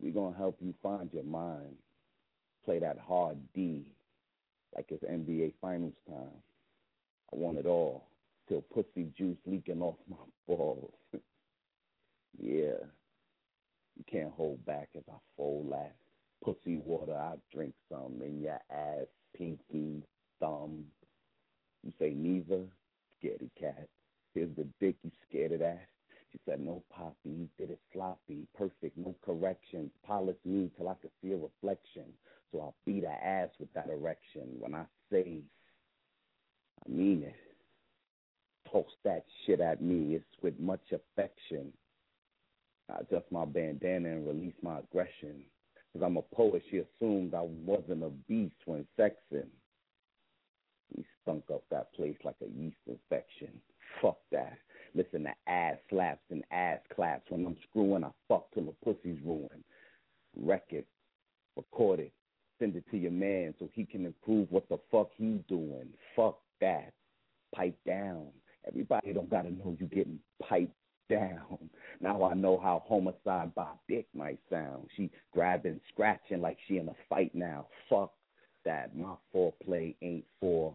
We're 0.00 0.12
going 0.12 0.32
to 0.32 0.38
help 0.38 0.60
you 0.60 0.74
find 0.82 1.12
your 1.12 1.24
mind. 1.24 1.76
Play 2.64 2.80
that 2.80 2.98
hard 2.98 3.38
D 3.54 3.95
like 4.76 4.86
it's 4.90 5.04
NBA 5.04 5.54
Finals 5.60 5.94
time. 6.08 6.42
I 7.32 7.36
want 7.36 7.58
it 7.58 7.66
all 7.66 8.08
till 8.48 8.62
pussy 8.62 9.08
juice 9.16 9.38
leaking 9.46 9.82
off 9.82 9.96
my 10.08 10.16
balls. 10.46 10.92
yeah, 12.38 12.78
you 13.96 14.04
can't 14.10 14.32
hold 14.32 14.64
back 14.66 14.88
as 14.96 15.02
I 15.10 15.16
fold 15.36 15.72
that 15.72 15.96
pussy 16.44 16.76
water. 16.84 17.16
I 17.16 17.34
drink 17.52 17.74
some 17.90 18.20
in 18.22 18.40
your 18.42 18.60
ass, 18.70 19.06
pinky, 19.36 20.02
thumb. 20.40 20.84
You 21.82 21.92
say 21.98 22.10
neither, 22.14 22.64
scaredy 23.22 23.50
cat. 23.58 23.88
Here's 24.34 24.54
the 24.56 24.66
dick, 24.80 24.96
you 25.02 25.10
scared 25.28 25.52
of 25.52 25.60
that? 25.60 25.86
She 26.36 26.50
said, 26.50 26.60
no, 26.60 26.82
Poppy, 26.90 27.48
did 27.56 27.70
it 27.70 27.80
sloppy, 27.94 28.46
perfect, 28.54 28.98
no 28.98 29.14
corrections. 29.24 29.90
Polish 30.06 30.36
me 30.44 30.70
till 30.76 30.88
I 30.88 30.94
could 31.00 31.10
see 31.22 31.32
a 31.32 31.36
reflection. 31.36 32.04
So 32.52 32.60
I'll 32.60 32.74
beat 32.84 33.04
her 33.04 33.10
ass 33.10 33.48
with 33.58 33.72
that 33.72 33.88
erection. 33.88 34.42
When 34.58 34.74
I 34.74 34.84
say, 35.10 35.38
I 36.84 36.90
mean 36.90 37.22
it. 37.22 37.34
Toss 38.70 38.84
that 39.04 39.24
shit 39.46 39.60
at 39.60 39.80
me. 39.80 40.14
It's 40.14 40.42
with 40.42 40.60
much 40.60 40.82
affection. 40.92 41.72
I 42.90 42.98
adjust 43.00 43.32
my 43.32 43.46
bandana 43.46 44.10
and 44.10 44.26
release 44.26 44.56
my 44.60 44.80
aggression. 44.80 45.42
Cause 45.94 46.02
I'm 46.04 46.18
a 46.18 46.22
poet, 46.22 46.62
she 46.70 46.78
assumed 46.78 47.32
I 47.32 47.40
wasn't 47.40 48.04
a 48.04 48.10
beast 48.28 48.56
when 48.66 48.86
sexing. 48.98 49.48
We 50.94 51.06
stunk 51.22 51.44
up 51.52 51.62
that 51.70 51.94
place 51.94 52.16
like 52.24 52.36
a 52.42 52.60
yeast 52.60 52.76
infection. 52.86 53.58
Fuck 54.02 54.18
that. 54.32 54.58
Listen 54.96 55.24
to 55.24 55.34
ass 55.46 55.76
slaps 55.90 56.22
and 56.30 56.42
ass 56.50 56.78
claps. 56.94 57.30
When 57.30 57.44
I'm 57.44 57.56
screwing, 57.68 58.02
I 58.02 58.10
fuck 58.28 58.46
till 58.54 58.64
the 58.64 58.72
pussy's 58.82 59.20
ruined. 59.22 59.62
Record, 60.34 60.86
record 61.54 62.00
it, 62.00 62.12
send 62.58 62.76
it 62.76 62.84
to 62.90 62.96
your 62.96 63.10
man 63.10 63.54
so 63.58 63.68
he 63.74 63.84
can 63.84 64.06
improve 64.06 64.50
what 64.50 64.66
the 64.70 64.78
fuck 64.90 65.10
he 65.18 65.44
doing. 65.48 65.88
Fuck 66.14 66.38
that. 66.62 66.94
Pipe 67.54 67.76
down. 67.86 68.28
Everybody 68.66 69.12
don't 69.12 69.28
gotta 69.28 69.50
know 69.50 69.76
you 69.78 69.86
getting 69.86 70.18
piped 70.42 70.72
down. 71.10 71.58
Now 72.00 72.24
I 72.24 72.32
know 72.34 72.58
how 72.58 72.82
homicide 72.86 73.54
by 73.54 73.68
dick 73.88 74.06
might 74.14 74.40
sound. 74.50 74.88
She 74.96 75.10
grabbing, 75.32 75.80
scratching 75.92 76.40
like 76.40 76.56
she 76.66 76.78
in 76.78 76.88
a 76.88 76.94
fight 77.10 77.34
now. 77.34 77.66
Fuck 77.90 78.12
that. 78.64 78.96
My 78.96 79.14
foreplay 79.34 79.94
ain't 80.00 80.24
foreplay. 80.42 80.74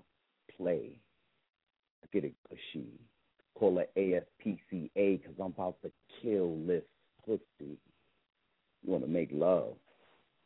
I 0.61 2.07
Get 2.14 2.26
it 2.26 2.35
gushy. 2.49 2.88
Call 3.62 3.78
her 3.78 3.86
ASPCA 3.96 5.24
cause 5.24 5.36
I'm 5.40 5.54
about 5.54 5.76
to 5.84 5.92
kill 6.20 6.58
this 6.66 6.82
pussy. 7.24 7.44
You 7.60 7.78
wanna 8.86 9.06
make 9.06 9.30
love. 9.32 9.76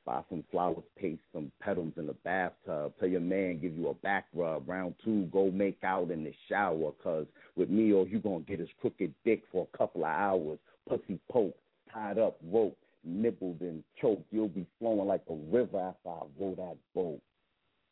Buy 0.05 0.21
some 0.29 0.43
flowers, 0.51 0.83
paste 0.99 1.21
some 1.31 1.49
petals 1.61 1.93
in 1.95 2.07
the 2.07 2.13
bathtub. 2.25 2.91
Tell 2.99 3.07
your 3.07 3.21
man 3.21 3.59
give 3.61 3.73
you 3.73 3.87
a 3.87 3.93
back 3.93 4.25
rub. 4.33 4.67
Round 4.67 4.95
two, 5.01 5.29
go 5.31 5.49
make 5.49 5.77
out 5.81 6.11
in 6.11 6.25
the 6.25 6.33
shower. 6.49 6.91
Cause 7.01 7.25
with 7.55 7.69
me, 7.69 7.93
or 7.93 8.05
you 8.05 8.19
gonna 8.19 8.41
get 8.41 8.59
his 8.59 8.67
crooked 8.81 9.13
dick 9.23 9.43
for 9.49 9.65
a 9.73 9.77
couple 9.77 10.03
of 10.03 10.11
hours. 10.11 10.59
Pussy 10.89 11.17
poke, 11.31 11.55
tied 11.93 12.19
up 12.19 12.35
rope, 12.43 12.77
nibbled 13.05 13.61
and 13.61 13.81
choked. 14.01 14.25
You'll 14.29 14.49
be 14.49 14.65
flowing 14.77 15.07
like 15.07 15.23
a 15.29 15.35
river 15.55 15.79
after 15.79 16.09
I 16.09 16.23
roll 16.37 16.55
that 16.57 16.75
boat. 16.93 17.21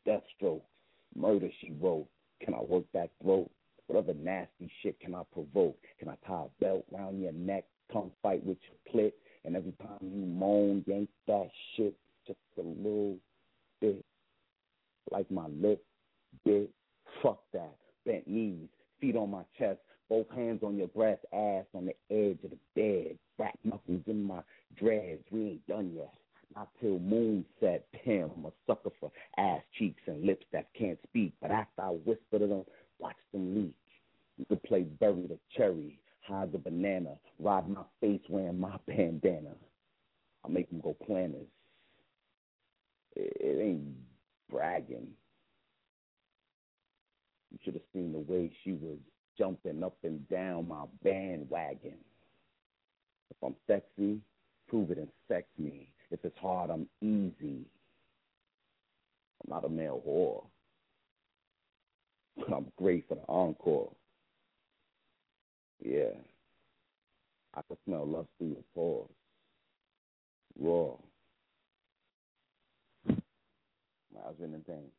Death 0.04 0.24
strokes, 0.36 0.66
murder 1.16 1.48
she 1.62 1.72
wrote. 1.80 2.08
Can 2.42 2.52
I 2.52 2.60
work 2.60 2.84
that 2.92 3.08
throat? 3.22 3.50
What 3.86 3.98
other 3.98 4.14
nasty 4.14 4.70
shit 4.82 4.98
can 5.00 5.14
I 5.14 5.22
provoke? 5.32 5.78
Can 5.98 6.08
I 6.08 6.16
tie 6.26 6.44
a 6.44 6.64
belt 6.64 6.84
round 6.90 7.20
your 7.20 7.32
neck, 7.32 7.64
tongue 7.92 8.12
fight 8.22 8.44
with 8.44 8.58
your 8.68 8.94
clit? 8.94 9.12
And 9.44 9.56
every 9.56 9.72
time 9.72 9.98
you 10.00 10.24
moan, 10.24 10.84
yank 10.86 11.10
that 11.26 11.50
shit 11.76 11.94
just 12.26 12.38
a 12.58 12.62
little 12.62 13.16
bit. 13.80 14.04
Like 15.10 15.30
my 15.30 15.46
lip 15.48 15.84
bit. 16.44 16.70
Fuck 17.22 17.40
that. 17.52 17.76
Bent 18.06 18.26
knees, 18.26 18.68
feet 19.00 19.16
on 19.16 19.30
my 19.30 19.42
chest, 19.58 19.78
both 20.08 20.28
hands 20.30 20.62
on 20.62 20.76
your 20.76 20.88
breast, 20.88 21.24
ass 21.32 21.64
on 21.74 21.86
the 21.86 21.94
edge 22.14 22.38
of 22.44 22.50
the 22.50 22.58
bed. 22.74 23.18
Back 23.38 23.58
knuckles 23.64 24.02
in 24.06 24.22
my 24.22 24.40
dreads. 24.76 25.22
We 25.30 25.40
ain't 25.42 25.66
done 25.66 25.92
yet. 25.94 26.12
Not 26.54 26.68
till 26.80 26.98
moon 26.98 27.44
set. 27.60 27.86
Damn, 28.04 28.30
I'm 28.36 28.46
a 28.46 28.52
sucker 28.66 28.90
for 29.00 29.10
ass 29.38 29.62
cheeks 29.78 30.02
and 30.06 30.24
lips 30.24 30.46
that 30.52 30.68
can't 30.78 30.98
speak. 31.08 31.32
But 31.40 31.50
after 31.50 31.82
I 31.82 31.88
whisper 31.88 32.38
to 32.38 32.46
them, 32.46 32.64
watch 32.98 33.16
them 33.32 33.54
leak. 33.54 33.74
You 34.38 34.46
could 34.46 34.62
play 34.62 34.82
bury 34.82 35.26
the 35.26 35.38
cherry, 35.56 35.98
hide 36.22 36.52
the 36.52 36.58
banana, 36.58 37.14
ride 37.38 37.68
my 37.68 37.82
face 38.00 38.20
wearing 38.28 38.60
my 38.60 38.76
bandana. 38.86 39.54
I 40.44 40.48
make 40.48 40.68
them 40.70 40.80
go 40.80 40.96
planners. 41.06 41.46
It, 43.16 43.32
it 43.40 43.62
ain't 43.62 43.94
bragging. 44.50 45.08
You 47.50 47.58
should 47.64 47.74
have 47.74 47.82
seen 47.92 48.12
the 48.12 48.18
way 48.18 48.52
she 48.64 48.72
was 48.72 48.98
jumping 49.38 49.82
up 49.82 49.96
and 50.02 50.28
down 50.28 50.68
my 50.68 50.84
bandwagon. 51.02 51.98
If 53.30 53.36
I'm 53.42 53.54
sexy, 53.66 54.20
prove 54.68 54.90
it 54.90 54.98
and 54.98 55.08
sex 55.28 55.46
me. 55.58 55.88
If 56.10 56.24
it's 56.24 56.38
hard, 56.38 56.70
I'm 56.70 56.86
easy. 57.00 57.64
I'm 59.42 59.48
not 59.48 59.64
a 59.64 59.68
male 59.68 60.02
whore. 60.06 60.44
But 62.36 62.52
I'm 62.52 62.72
great 62.76 63.06
for 63.08 63.14
the 63.14 63.22
encore. 63.28 63.92
Yeah. 65.80 66.10
I 67.54 67.62
can 67.62 67.76
smell 67.84 68.06
lust 68.06 68.28
through 68.38 68.48
your 68.48 68.64
pores. 68.74 69.10
Raw. 70.58 70.96
My 74.14 74.20
husband 74.26 74.54
and 74.54 74.66
thing. 74.66 74.90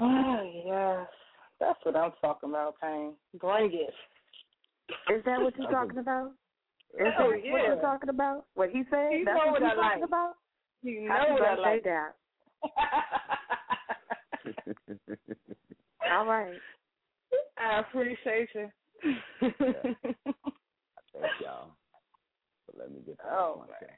Oh 0.00 0.62
yes, 0.66 1.06
that's 1.58 1.78
what 1.82 1.96
I'm 1.96 2.12
talking 2.20 2.50
about, 2.50 2.74
Pain. 2.80 3.14
Bring 3.38 3.72
it. 3.72 3.94
Is 5.12 5.24
that 5.24 5.40
what 5.40 5.56
you're 5.58 5.70
talking 5.70 5.98
about? 5.98 6.32
Is 6.94 7.00
that 7.06 7.14
Oh, 7.20 7.26
what 7.30 7.44
yeah. 7.44 7.66
you're 7.66 7.76
talking 7.80 8.08
about? 8.10 8.44
What 8.54 8.70
he 8.70 8.82
said? 8.90 9.12
You 9.12 9.24
That's 9.24 9.38
know 9.38 9.46
what 9.52 9.60
what 9.60 9.62
you're 9.62 9.70
I 9.70 9.74
talking 9.74 10.00
like. 10.00 10.08
about? 10.08 10.32
You 10.82 11.08
Happy 11.08 11.28
know 11.28 11.34
what 11.34 11.42
I 11.42 11.54
like. 11.56 11.84
That. 11.84 12.14
All 16.10 16.26
right. 16.26 16.58
I 17.58 17.78
appreciate 17.80 18.48
you. 18.54 18.68
Thank 19.40 19.56
y'all 21.42 21.70
for 22.66 22.72
letting 22.78 22.94
me 22.94 23.00
get 23.06 23.18
to 23.18 23.24
Oh, 23.30 23.64
my 23.66 23.74
thing. 23.78 23.96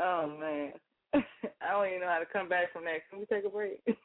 oh 0.00 0.26
man, 0.38 0.72
I 1.62 1.70
don't 1.70 1.86
even 1.88 2.00
know 2.00 2.08
how 2.08 2.18
to 2.18 2.26
come 2.32 2.48
back 2.48 2.72
from 2.72 2.84
that. 2.84 3.08
Can 3.10 3.18
we 3.20 3.26
take 3.26 3.44
a 3.44 3.48
break? 3.48 3.80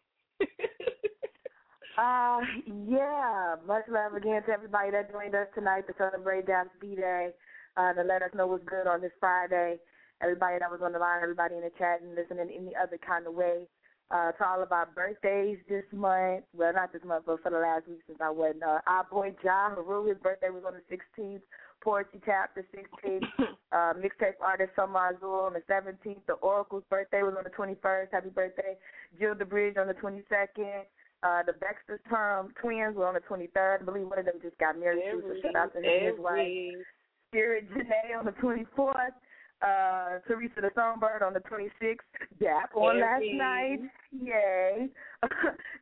Uh, 1.98 2.42
yeah. 2.90 3.56
Much 3.66 3.84
love 3.90 4.16
again 4.16 4.44
to 4.44 4.52
everybody 4.52 4.92
that 4.92 5.10
joined 5.14 5.34
us 5.34 5.48
tonight 5.56 5.88
to 5.88 5.94
celebrate 5.98 6.46
Dap's 6.46 6.70
B-Day, 6.82 7.30
uh, 7.78 7.94
to 7.94 8.04
let 8.04 8.22
us 8.22 8.32
know 8.36 8.48
what's 8.48 8.66
good 8.66 8.88
on 8.88 9.02
this 9.02 9.12
Friday. 9.20 9.78
Everybody 10.22 10.58
that 10.60 10.72
was 10.72 10.80
on 10.84 10.94
the 10.94 11.00
line, 11.00 11.20
everybody 11.22 11.56
in 11.56 11.62
the 11.62 11.72
chat 11.78 12.02
and 12.02 12.16
listening 12.16 12.50
any 12.56 12.72
other 12.76 12.98
kind 12.98 13.28
of 13.28 13.34
way. 13.34 13.68
Uh, 14.12 14.32
to 14.34 14.46
all 14.46 14.62
of 14.62 14.72
our 14.72 14.88
birthdays 14.94 15.58
this 15.68 15.84
month. 15.92 16.46
Well, 16.56 16.72
not 16.74 16.94
this 16.94 17.02
month, 17.04 17.24
but 17.26 17.42
for 17.42 17.50
the 17.50 17.58
last 17.58 17.88
week 17.88 18.02
since 18.06 18.20
I 18.22 18.30
wasn't. 18.30 18.62
Uh, 18.62 18.78
our 18.86 19.04
boy 19.10 19.34
Ja 19.44 19.74
Haru, 19.74 20.06
his 20.06 20.18
birthday 20.22 20.52
was 20.52 20.62
on 20.62 20.74
the 20.78 20.86
16th. 20.96 21.42
Poetry 21.84 22.22
the 22.24 22.64
16th. 22.70 23.26
uh, 23.72 23.94
mixtape 23.98 24.38
artist 24.42 24.72
Summer 24.76 25.10
Azul 25.10 25.50
on 25.50 25.54
the 25.54 25.64
17th. 25.68 26.22
The 26.28 26.34
Oracle's 26.34 26.84
birthday 26.88 27.24
was 27.24 27.34
on 27.36 27.44
the 27.44 27.50
21st. 27.50 28.08
Happy 28.12 28.30
birthday. 28.30 28.78
Jill 29.20 29.34
DeBridge 29.34 29.78
on 29.80 29.88
the 29.88 29.96
22nd. 29.96 30.84
Uh, 31.24 31.42
the 31.42 31.54
Baxter 31.54 32.00
term 32.08 32.54
twins 32.62 32.96
were 32.96 33.08
on 33.08 33.16
the 33.16 33.22
23rd. 33.22 33.82
I 33.82 33.84
believe 33.84 34.06
one 34.06 34.20
of 34.20 34.26
them 34.26 34.36
just 34.44 34.58
got 34.60 34.80
married 34.80 35.02
too, 35.12 35.24
so 35.28 35.34
shout 35.42 35.56
out 35.56 35.74
to 35.74 35.80
him 35.80 35.86
and 35.86 36.06
his 36.06 36.20
wife. 36.20 36.86
Spirit 37.36 37.68
Janae 37.72 38.18
on 38.18 38.24
the 38.24 38.32
24th. 38.32 39.12
Uh, 39.62 40.20
Teresa 40.28 40.62
the 40.62 40.70
Songbird 40.76 41.22
on 41.22 41.34
the 41.34 41.42
26th. 41.42 42.00
Dap 42.40 42.72
on 42.76 43.02
last 43.02 43.24
night. 43.34 43.80
Yay. 44.12 44.88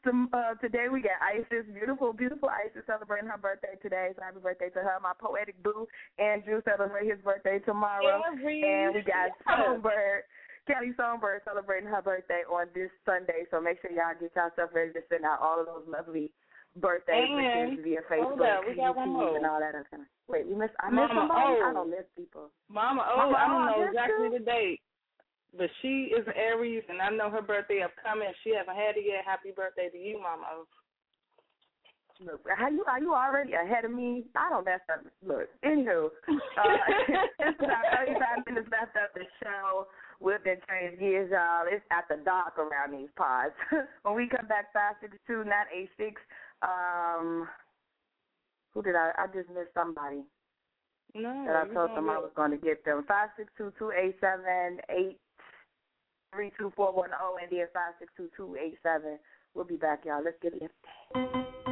Uh, 0.04 0.52
today 0.60 0.88
we 0.92 1.00
got 1.00 1.16
Isis, 1.24 1.64
beautiful, 1.74 2.12
beautiful 2.12 2.50
Isis 2.52 2.84
celebrating 2.86 3.30
her 3.30 3.38
birthday 3.40 3.80
today. 3.82 4.12
So 4.16 4.22
happy 4.22 4.44
birthday 4.44 4.68
to 4.76 4.80
her. 4.84 5.00
My 5.02 5.14
poetic 5.18 5.56
boo, 5.64 5.88
Andrew, 6.20 6.60
celebrating 6.66 7.12
his 7.16 7.24
birthday 7.24 7.60
tomorrow. 7.64 8.22
Every- 8.28 8.64
and 8.64 8.94
we 8.94 9.02
got. 9.02 9.32
Songbird. 9.48 10.24
Kelly 10.68 10.92
Songbird 10.98 11.42
celebrating 11.46 11.88
her 11.88 12.02
birthday 12.02 12.44
on 12.52 12.68
this 12.76 12.92
Sunday, 13.06 13.48
so 13.50 13.62
make 13.62 13.80
sure 13.82 13.92
y'all 13.92 14.12
get 14.20 14.36
yourself 14.36 14.72
ready 14.76 14.92
to 14.92 15.00
send 15.08 15.24
out 15.24 15.40
all 15.40 15.60
of 15.60 15.68
those 15.68 15.88
lovely 15.88 16.32
birthday 16.76 17.26
And- 17.30 17.80
via 17.80 18.02
hold 18.10 18.40
Facebook, 18.40 18.58
up, 18.60 18.68
we 18.68 18.76
got 18.76 18.96
one 18.96 19.10
more. 19.10 19.36
and 19.38 19.46
all 19.46 19.60
that 19.60 19.76
other 19.76 19.86
kind 19.90 20.04
of. 20.04 20.10
Wait, 20.28 20.48
we 20.48 20.56
missed. 20.56 20.74
I 20.80 20.90
missed 20.90 21.14
Mama 21.14 21.28
somebody. 21.28 21.62
O. 21.62 21.70
I 21.70 21.74
don't 21.74 21.90
miss 21.90 22.06
people. 22.16 22.50
Mama, 22.70 23.06
oh, 23.12 23.18
Mama 23.18 23.38
I 23.38 23.48
don't 23.48 23.66
know 23.66 23.88
exactly 23.88 24.30
true. 24.30 24.40
the 24.40 24.46
date, 24.46 24.82
but 25.58 25.70
she 25.82 26.14
is 26.18 26.26
an 26.28 26.34
Aries, 26.36 26.84
and 26.90 27.02
I 27.02 27.10
know 27.10 27.30
her 27.30 27.42
birthday 27.42 27.82
upcoming. 27.84 28.32
She 28.44 28.54
haven't 28.56 28.76
had 28.76 28.98
it 28.98 29.06
yet. 29.06 29.26
Happy 29.26 29.52
birthday 29.52 29.90
to 29.90 29.98
you, 29.98 30.18
Mama. 30.22 30.46
O. 30.54 30.66
Look, 32.22 32.46
how 32.56 32.70
you 32.70 32.86
are 32.86 33.00
you 33.02 33.14
already 33.14 33.54
ahead 33.54 33.86
of 33.86 33.92
me? 33.92 34.24
I 34.36 34.50
don't 34.50 34.64
mess 34.66 34.80
up. 34.92 35.04
Look, 35.26 35.50
anywho, 35.66 36.06
uh, 36.30 36.30
it's 37.40 37.60
about 37.60 37.84
thirty 37.98 38.14
five 38.14 38.46
minutes 38.48 38.70
left 38.72 38.96
of 38.96 39.10
the 39.16 39.26
show. 39.44 39.88
We've 40.22 40.42
been 40.44 40.62
change 40.70 41.00
gears, 41.00 41.32
y'all. 41.32 41.66
It's 41.68 41.84
at 41.92 42.06
the 42.08 42.24
dark 42.24 42.58
around 42.58 42.94
these 42.94 43.10
pods. 43.18 43.52
when 44.04 44.16
we 44.16 44.30
come 44.30 44.48
back, 44.48 44.72
five 44.72 44.96
six 45.02 45.18
two 45.28 45.44
nine 45.44 45.68
eight 45.76 45.90
six. 45.98 46.22
Um, 46.64 47.48
who 48.74 48.82
did 48.82 48.96
I? 48.96 49.12
I 49.18 49.28
just 49.28 49.50
missed 49.50 49.74
somebody. 49.74 50.24
No, 51.14 51.44
that 51.46 51.56
I 51.56 51.74
told 51.74 51.92
them 51.92 52.10
I 52.10 52.18
was 52.18 52.32
going 52.36 52.52
to 52.52 52.58
get 52.58 52.84
them. 52.86 53.06
Five 53.08 53.30
six 53.38 53.52
two 53.58 53.72
two 53.78 53.92
eight 53.92 54.16
seven 54.20 54.80
eight 54.90 55.20
three 56.34 56.52
two 56.58 56.74
four 56.76 56.92
one 56.92 57.10
zero 57.10 57.36
and 57.40 57.52
then 57.52 57.68
five 57.74 57.94
six 58.00 58.12
two 58.18 58.30
two 58.36 58.56
eight 58.56 58.78
seven. 58.82 59.20
We'll 59.54 59.66
be 59.66 59.76
back, 59.76 60.06
y'all. 60.06 60.24
Let's 60.24 60.38
get 60.42 60.54
it. 60.56 61.63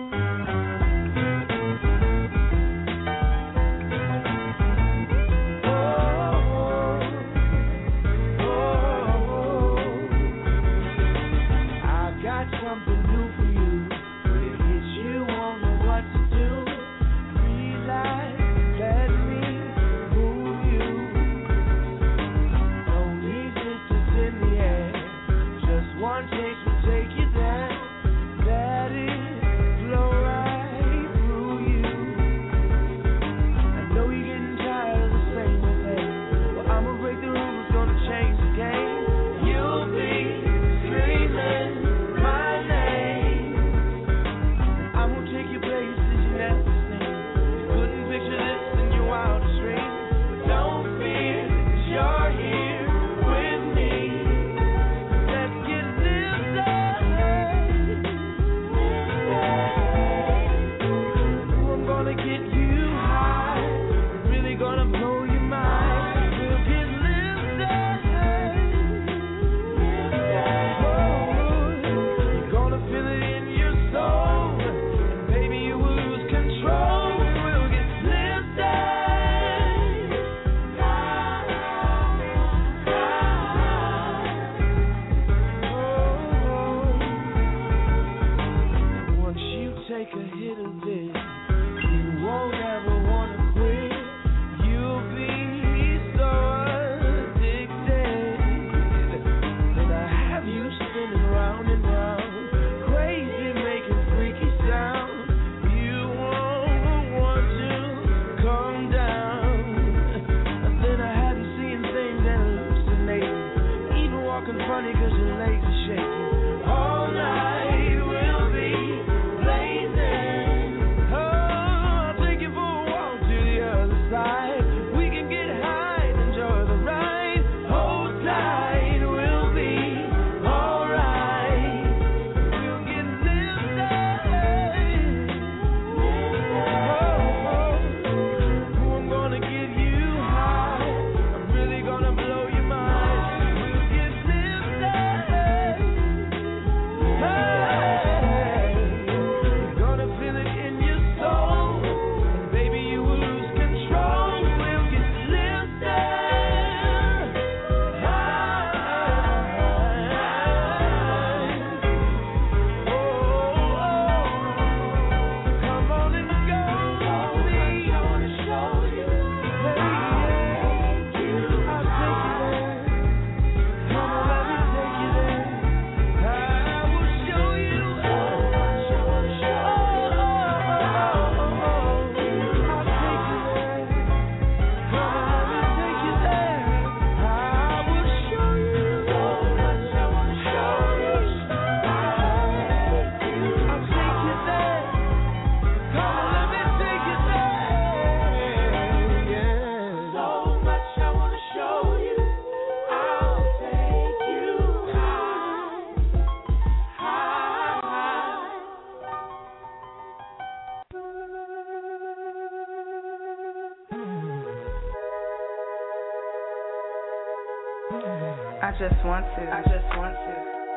To. 219.41 219.49
I 219.49 219.61
just 219.65 219.89
want 219.97 220.13
to. 220.13 220.33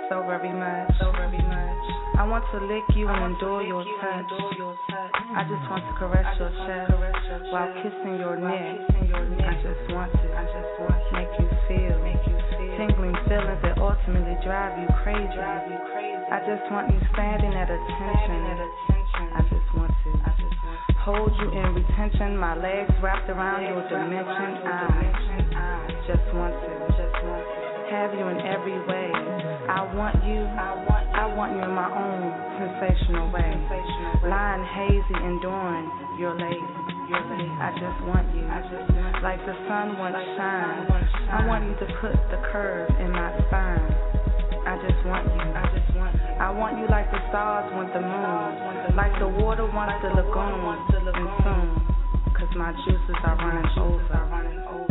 So 0.08 0.20
very 0.24 0.52
much. 0.52 0.88
So 1.00 1.12
very 1.12 1.40
much. 1.40 1.84
I 2.16 2.24
want 2.24 2.44
to 2.52 2.58
lick 2.64 2.84
you 2.96 3.08
and 3.08 3.34
endure 3.34 3.64
your 3.64 3.84
touch. 4.00 4.30
I 5.34 5.42
just 5.48 5.64
want 5.66 5.82
to 5.82 5.92
caress 5.98 6.28
your 6.38 6.52
chest 6.64 6.92
while 7.50 7.72
kissing 7.82 8.20
your 8.20 8.36
neck. 8.36 8.84
I 8.88 9.54
just 9.60 9.84
want 9.92 10.12
to. 10.12 10.26
I 10.32 10.44
just 10.46 10.72
want 10.78 10.94
to 10.94 11.10
make 11.12 11.32
you 11.40 11.48
feel. 11.66 11.96
Make 12.04 12.22
you 12.28 12.38
feel. 12.54 12.72
Tingling 12.78 13.18
feelings 13.26 13.60
that 13.66 13.76
ultimately 13.80 14.36
drive 14.44 14.78
you 14.78 14.88
crazy. 15.02 15.26
Drive 15.34 15.66
you 15.66 15.78
crazy. 15.90 16.24
I 16.30 16.38
just 16.46 16.64
want 16.70 16.92
you 16.92 17.00
standing 17.12 17.54
at 17.56 17.68
attention. 17.68 18.40
I 19.34 19.40
just 19.50 19.68
want 19.74 19.90
to. 19.90 20.10
I 20.22 20.30
just 20.38 20.56
want 20.62 20.78
to 20.86 20.94
hold 21.02 21.32
you 21.40 21.48
in 21.50 21.68
retention. 21.74 22.36
My 22.38 22.54
legs 22.54 22.92
wrapped 23.02 23.28
around 23.28 23.66
your 23.66 23.82
dimension. 23.88 24.62
I 25.56 25.90
just 26.06 26.28
want 26.36 26.54
to. 26.62 26.73
Every 28.64 28.80
way. 28.88 29.12
I 29.68 29.84
want 29.92 30.16
you. 30.24 30.40
I 30.40 30.72
want. 30.88 31.04
I 31.12 31.24
want 31.28 31.52
you 31.52 31.60
in 31.60 31.74
my 31.76 31.88
own 31.92 32.24
sensational 32.56 33.28
way. 33.28 33.52
Lying 34.24 34.64
hazy, 34.64 35.16
enduring 35.20 35.84
your 36.16 36.32
lady. 36.32 36.64
Your 37.12 37.20
lady. 37.28 37.52
I 37.60 37.76
just 37.76 37.98
want 38.08 38.24
you. 38.32 38.40
I 38.48 38.64
just 38.64 38.88
want 38.88 39.20
like 39.20 39.40
the 39.44 39.52
sun 39.68 40.00
once 40.00 40.16
shines. 40.40 40.88
I 41.28 41.44
want 41.44 41.68
you 41.68 41.76
to 41.76 41.86
put 42.00 42.16
the 42.32 42.40
curve 42.48 42.88
in 42.96 43.12
my 43.12 43.36
spine. 43.44 43.84
I 44.64 44.80
just 44.80 45.00
want 45.04 45.28
you. 45.28 45.44
I 45.44 45.64
just 45.68 45.90
want 45.92 46.16
you. 46.16 46.24
I 46.40 46.48
want 46.48 46.80
you 46.80 46.88
like 46.88 47.12
the 47.12 47.20
stars 47.28 47.68
want 47.76 47.92
the 47.92 48.00
moon, 48.00 48.96
like 48.96 49.12
the 49.20 49.28
water 49.28 49.68
wants 49.68 50.00
the 50.00 50.08
lagoon, 50.08 50.72
and 51.12 51.28
soon, 51.44 51.68
cause 52.32 52.52
my 52.56 52.72
juices 52.88 53.20
are 53.28 53.36
running 53.36 53.70
over. 53.76 54.18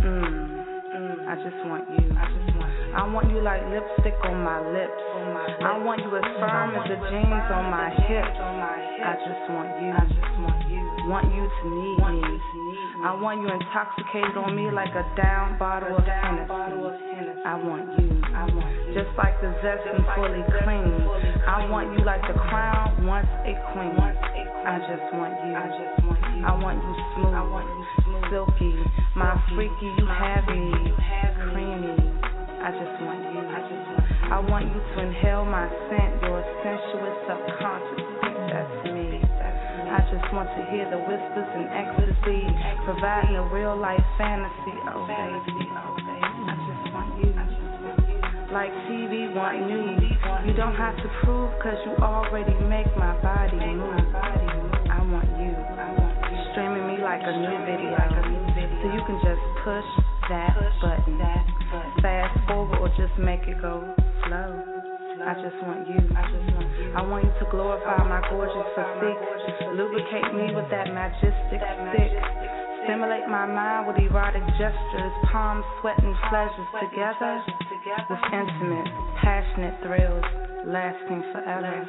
Mm, 0.05 0.61
mm, 0.93 1.15
I 1.25 1.35
just 1.41 1.57
want 1.65 1.89
you. 1.89 2.05
I 2.13 2.25
just 2.29 2.53
want 2.55 2.69
you. 2.69 2.72
I 2.93 3.09
want 3.09 3.25
you 3.33 3.41
like 3.41 3.65
lipstick 3.73 4.13
on 4.21 4.45
my 4.45 4.61
lips. 4.61 5.01
I 5.65 5.81
want 5.81 6.05
you 6.05 6.13
as 6.13 6.21
firm 6.37 6.77
as 6.77 6.85
the 6.85 6.97
jeans 7.09 7.49
on 7.49 7.73
my 7.73 7.89
hips. 7.89 8.37
I 8.37 9.17
just 9.17 9.43
want 9.49 9.69
you. 9.81 9.89
I 9.89 10.03
just 10.05 10.33
want 10.37 10.61
you. 10.69 10.81
Want 11.09 11.25
you 11.33 11.41
to 11.41 11.63
need 11.73 11.99
me. 12.05 12.21
I 13.01 13.17
want 13.17 13.41
you 13.41 13.49
intoxicated 13.49 14.37
on 14.37 14.53
me 14.53 14.69
like 14.69 14.93
a 14.93 15.03
down 15.17 15.57
bottle 15.57 15.97
of 15.97 16.05
Hennessy. 16.05 16.53
I 16.53 17.57
want 17.65 17.97
you. 17.97 18.13
I 18.29 18.45
want 18.53 18.69
you. 18.85 18.93
Just 18.93 19.09
like 19.17 19.41
the 19.41 19.49
zest 19.65 19.89
and 19.89 20.05
fully 20.13 20.45
clean. 20.61 20.93
I 21.49 21.65
want 21.73 21.97
you 21.97 22.05
like 22.05 22.21
the 22.29 22.37
crown 22.45 23.09
once 23.09 23.27
a 23.41 23.57
queen. 23.73 23.97
I 23.97 24.77
just 24.85 25.09
want 25.17 25.33
you. 25.41 25.51
I 25.57 25.65
just 25.65 25.97
want 26.05 26.21
you. 26.29 26.45
I 26.45 26.53
want 26.61 26.77
you 26.77 26.93
smooth. 27.17 27.33
I 27.33 27.41
want 27.41 27.67
you 27.73 27.83
smooth. 28.05 28.23
Silky. 28.29 28.73
My 29.17 29.33
freaky, 29.49 29.89
you 29.97 30.05
heavy. 30.05 30.93
Creamy. 31.49 32.12
I 32.63 32.71
just 32.71 32.95
want 33.03 33.19
you. 33.27 33.43
I 33.43 33.59
just 33.67 33.85
want. 33.91 34.07
I 34.31 34.39
want 34.39 34.65
you 34.71 34.79
to 34.79 34.95
inhale 35.03 35.43
my 35.43 35.67
scent, 35.91 36.23
your 36.23 36.39
sensuous 36.63 37.17
subconscious. 37.27 38.07
Speak 38.23 38.39
that 38.55 38.67
to 38.71 38.87
me. 38.87 39.19
I 39.19 39.99
just 40.07 40.23
want 40.31 40.47
to 40.55 40.61
hear 40.71 40.87
the 40.87 40.95
whispers 40.95 41.49
and 41.59 41.67
ecstasy, 41.75 42.47
providing 42.87 43.35
a 43.35 43.45
real 43.51 43.75
life 43.75 43.99
fantasy. 44.15 44.79
Oh 44.95 45.03
baby, 45.03 45.67
oh 45.75 45.91
baby, 46.07 46.23
I 46.23 46.55
just 46.55 46.85
want 46.95 47.11
you. 47.19 47.35
Like 48.55 48.71
TV 48.87 49.35
want 49.35 49.67
news. 49.67 50.15
You 50.47 50.55
don't 50.55 50.79
have 50.79 50.95
to 51.03 51.07
prove 51.19 51.51
cause 51.59 51.75
you 51.83 51.99
already 51.99 52.55
make 52.63 52.87
my 52.95 53.11
body 53.19 53.59
move. 53.59 54.07
I 54.87 55.03
want 55.03 55.27
you. 55.35 55.51
Streaming 56.55 56.95
me 56.95 57.03
like 57.03 57.27
a 57.27 57.33
new 57.43 57.59
video. 57.67 57.99
So 58.79 58.85
you 58.87 59.03
can 59.03 59.19
just 59.19 59.43
push 59.67 59.89
that 60.31 60.55
button. 60.79 61.42
Forward 62.47 62.79
or 62.79 62.89
just 62.99 63.15
make 63.19 63.47
it 63.47 63.61
go 63.61 63.83
slow. 64.27 64.51
I 65.23 65.33
just 65.39 65.55
want 65.63 65.87
you. 65.87 65.99
I 66.15 66.23
just 66.27 66.47
want 66.51 66.67
you. 66.75 66.93
I 66.93 67.01
want 67.05 67.23
you 67.23 67.33
to 67.39 67.45
glorify 67.51 68.01
my 68.03 68.19
gorgeous 68.29 68.67
physique. 68.75 69.21
Lubricate 69.77 70.33
me 70.35 70.51
with 70.51 70.67
that 70.73 70.91
majestic 70.91 71.61
stick. 71.61 72.11
Stimulate 72.83 73.31
my 73.31 73.47
mind 73.47 73.87
with 73.87 73.95
erotic 74.03 74.43
gestures, 74.59 75.13
palms 75.31 75.63
sweating 75.79 76.11
pleasures 76.27 76.69
together 76.83 77.39
with 78.11 78.23
intimate, 78.35 78.89
passionate 79.23 79.79
thrills 79.79 80.43
lasting 80.65 81.23
forever. 81.31 81.87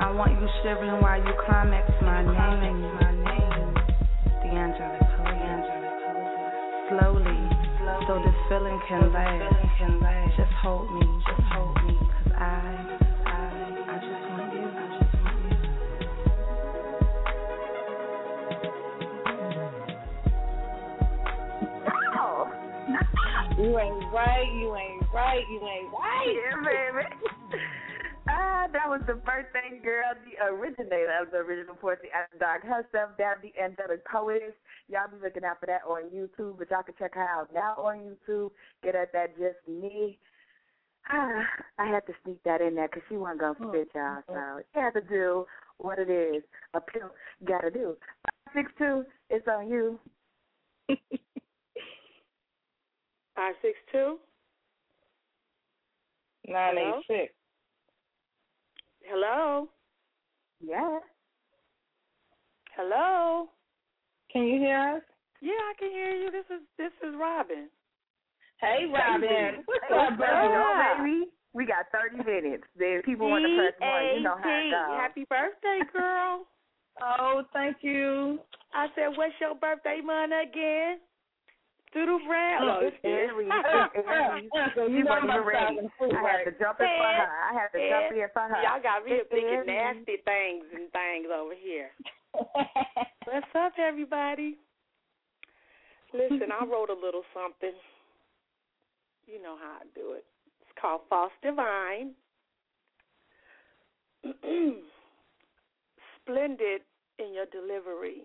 I 0.00 0.10
want 0.12 0.32
you 0.40 0.48
shivering 0.62 1.00
while 1.00 1.18
you 1.18 1.34
climax 1.46 1.90
my 2.02 2.22
name. 2.22 2.82
D'Angelic 4.42 5.06
Slowly, 6.88 7.45
so 8.06 8.18
this 8.18 8.34
feeling 8.48 8.80
can 8.88 9.12
last. 9.12 10.36
Just 10.36 10.52
hold 10.62 10.92
me, 10.92 11.00
just 11.26 11.40
hold 11.52 11.74
me, 11.84 11.98
cause 11.98 12.32
I, 12.36 12.42
I, 13.26 13.30
I 13.88 13.98
just 13.98 14.24
want 14.30 14.52
you. 14.52 14.62
I 14.62 14.86
just 15.00 15.14
want 15.22 15.36
you. 23.58 23.64
You 23.64 23.78
ain't 23.78 24.12
right, 24.12 24.52
you 24.54 24.76
ain't 24.76 25.02
right, 25.12 25.44
you 25.48 25.60
ain't 25.66 25.92
right. 25.92 26.26
Yeah, 26.28 26.56
baby. 26.62 27.35
that 28.72 28.88
was 28.88 29.00
the 29.06 29.14
birthday 29.14 29.78
girl, 29.82 30.14
the 30.24 30.44
originator 30.46 31.18
of 31.20 31.30
the 31.30 31.38
original 31.38 31.74
Poetry 31.74 32.10
After 32.10 32.38
Dark 32.38 32.62
herself, 32.64 33.10
that 33.18 33.42
the 33.42 33.52
angelic 33.62 34.04
poetess. 34.06 34.54
Y'all 34.88 35.08
be 35.10 35.16
looking 35.22 35.44
out 35.44 35.60
for 35.60 35.66
that 35.66 35.82
on 35.86 36.10
YouTube, 36.10 36.58
but 36.58 36.70
y'all 36.70 36.82
can 36.82 36.94
check 36.98 37.14
her 37.14 37.22
out 37.22 37.52
now 37.54 37.74
on 37.78 37.98
YouTube. 37.98 38.50
Get 38.82 38.94
at 38.94 39.12
that 39.12 39.36
just 39.38 39.58
me. 39.68 40.18
Ah, 41.10 41.42
I 41.78 41.86
had 41.86 42.06
to 42.06 42.12
sneak 42.24 42.42
that 42.44 42.60
in 42.60 42.74
there 42.74 42.88
because 42.88 43.02
she 43.08 43.16
wasn't 43.16 43.40
gonna 43.40 43.54
spit 43.68 43.88
y'all, 43.94 44.22
so 44.28 44.60
you 44.74 44.80
have 44.80 44.94
to 44.94 45.00
do 45.02 45.46
what 45.78 45.98
it 45.98 46.10
is. 46.10 46.42
A 46.74 46.80
pill 46.80 47.10
gotta 47.46 47.70
do. 47.70 47.96
Five 48.46 48.54
six 48.54 48.72
two, 48.78 49.04
it's 49.30 49.46
on 49.48 49.68
you. 49.68 49.98
Five 53.36 53.54
six 53.62 53.76
two. 53.92 54.18
Nine 56.48 56.78
eight 56.78 57.04
six. 57.08 57.32
Hello. 59.08 59.68
Yeah. 60.60 60.98
Hello. 62.76 63.48
Can 64.32 64.42
you 64.44 64.58
hear 64.58 64.96
us? 64.96 65.02
Yeah, 65.40 65.52
I 65.52 65.72
can 65.78 65.90
hear 65.90 66.10
you. 66.12 66.30
This 66.30 66.44
is 66.50 66.62
this 66.76 66.92
is 67.06 67.14
Robin. 67.18 67.68
Hey, 68.60 68.86
Robin. 68.92 69.62
What's 69.66 69.84
What's 69.88 70.12
up, 70.12 70.18
brother? 70.18 70.56
up, 70.58 70.98
baby? 70.98 71.30
We 71.52 71.66
got 71.66 71.86
30 71.92 72.24
minutes. 72.24 72.64
Then 72.76 73.00
people 73.04 73.30
want 73.30 73.44
to 73.44 73.56
press 73.56 73.72
one. 73.80 74.16
You 74.16 74.22
know 74.22 74.36
how 74.36 74.48
it 74.48 74.68
D.A.T.. 74.68 74.74
goes. 74.74 75.00
Happy 75.00 75.24
birthday, 75.28 75.80
girl. 75.92 76.46
oh, 77.02 77.42
thank 77.52 77.78
you. 77.80 78.40
I 78.74 78.88
said, 78.94 79.16
what's 79.16 79.32
your 79.40 79.54
birthday 79.54 80.00
month 80.04 80.32
again? 80.32 80.98
Oh, 81.96 82.18
No, 82.60 82.80
it's 82.82 82.96
Aries. 83.04 83.48
It's 83.94 84.08
Aries. 84.08 84.50
you 84.76 84.86
She 84.86 85.02
know 85.02 85.16
wasn't 85.16 85.46
ready. 85.46 85.78
I 86.12 86.22
had 86.28 86.44
to 86.44 86.52
jump 86.58 86.80
in 86.80 86.86
for 86.86 87.08
her. 87.08 87.28
I 87.40 87.52
had 87.56 87.68
to 87.72 87.80
jump 87.88 88.12
in 88.12 88.28
for 88.34 88.42
her. 88.42 88.60
Y'all 88.62 88.82
got 88.82 89.04
me 89.04 89.12
It's 89.12 89.30
thinking 89.30 89.48
Aries. 89.48 89.66
nasty 89.66 90.16
things 90.24 90.64
and 90.74 90.92
things 90.92 91.28
over 91.32 91.54
here. 91.56 91.90
What's 93.24 93.54
up, 93.56 93.72
everybody? 93.78 94.58
Listen, 96.12 96.52
I 96.52 96.64
wrote 96.66 96.90
a 96.90 96.94
little 96.94 97.22
something. 97.32 97.72
You 99.26 99.42
know 99.42 99.56
how 99.58 99.78
I 99.80 99.84
do 99.94 100.12
it. 100.12 100.24
It's 100.60 100.70
called 100.80 101.00
False 101.08 101.32
Divine. 101.42 102.12
Splendid 106.22 106.82
in 107.18 107.32
your 107.32 107.46
delivery, 107.46 108.22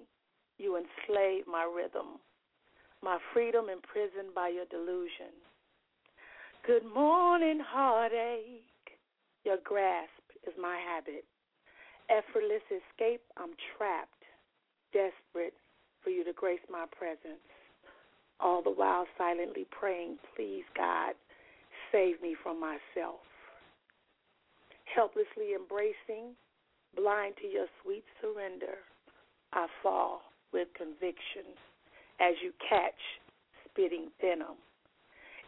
you 0.58 0.76
enslave 0.78 1.46
my 1.48 1.64
rhythm, 1.64 2.20
my 3.04 3.18
freedom 3.34 3.66
imprisoned 3.70 4.34
by 4.36 4.50
your 4.50 4.66
delusion. 4.66 5.34
Good 6.66 6.86
morning, 6.86 7.60
heartache. 7.60 8.62
Your 9.44 9.58
grasp 9.64 10.12
is 10.48 10.54
my 10.62 10.78
habit. 10.78 11.26
Effortless 12.10 12.62
escape, 12.70 13.22
I'm 13.38 13.58
trapped, 13.76 14.24
desperate 14.94 15.54
for 16.04 16.12
you 16.12 16.24
to 16.24 16.34
grace 16.34 16.62
my 16.70 16.86
presence. 16.96 17.42
All 18.40 18.62
the 18.62 18.70
while 18.72 19.06
silently 19.18 19.66
praying, 19.72 20.18
please, 20.36 20.64
God, 20.76 21.14
save 21.92 22.22
me 22.22 22.36
from 22.44 22.60
myself. 22.60 23.22
Helplessly 24.94 25.56
embracing, 25.56 26.36
blind 26.96 27.36
to 27.42 27.48
your 27.48 27.68
sweet 27.82 28.04
surrender, 28.22 28.78
I 29.54 29.68
fall 29.82 30.22
with 30.54 30.68
conviction 30.76 31.58
as 32.22 32.36
you 32.44 32.54
catch 32.62 33.02
spitting 33.66 34.14
venom. 34.22 34.62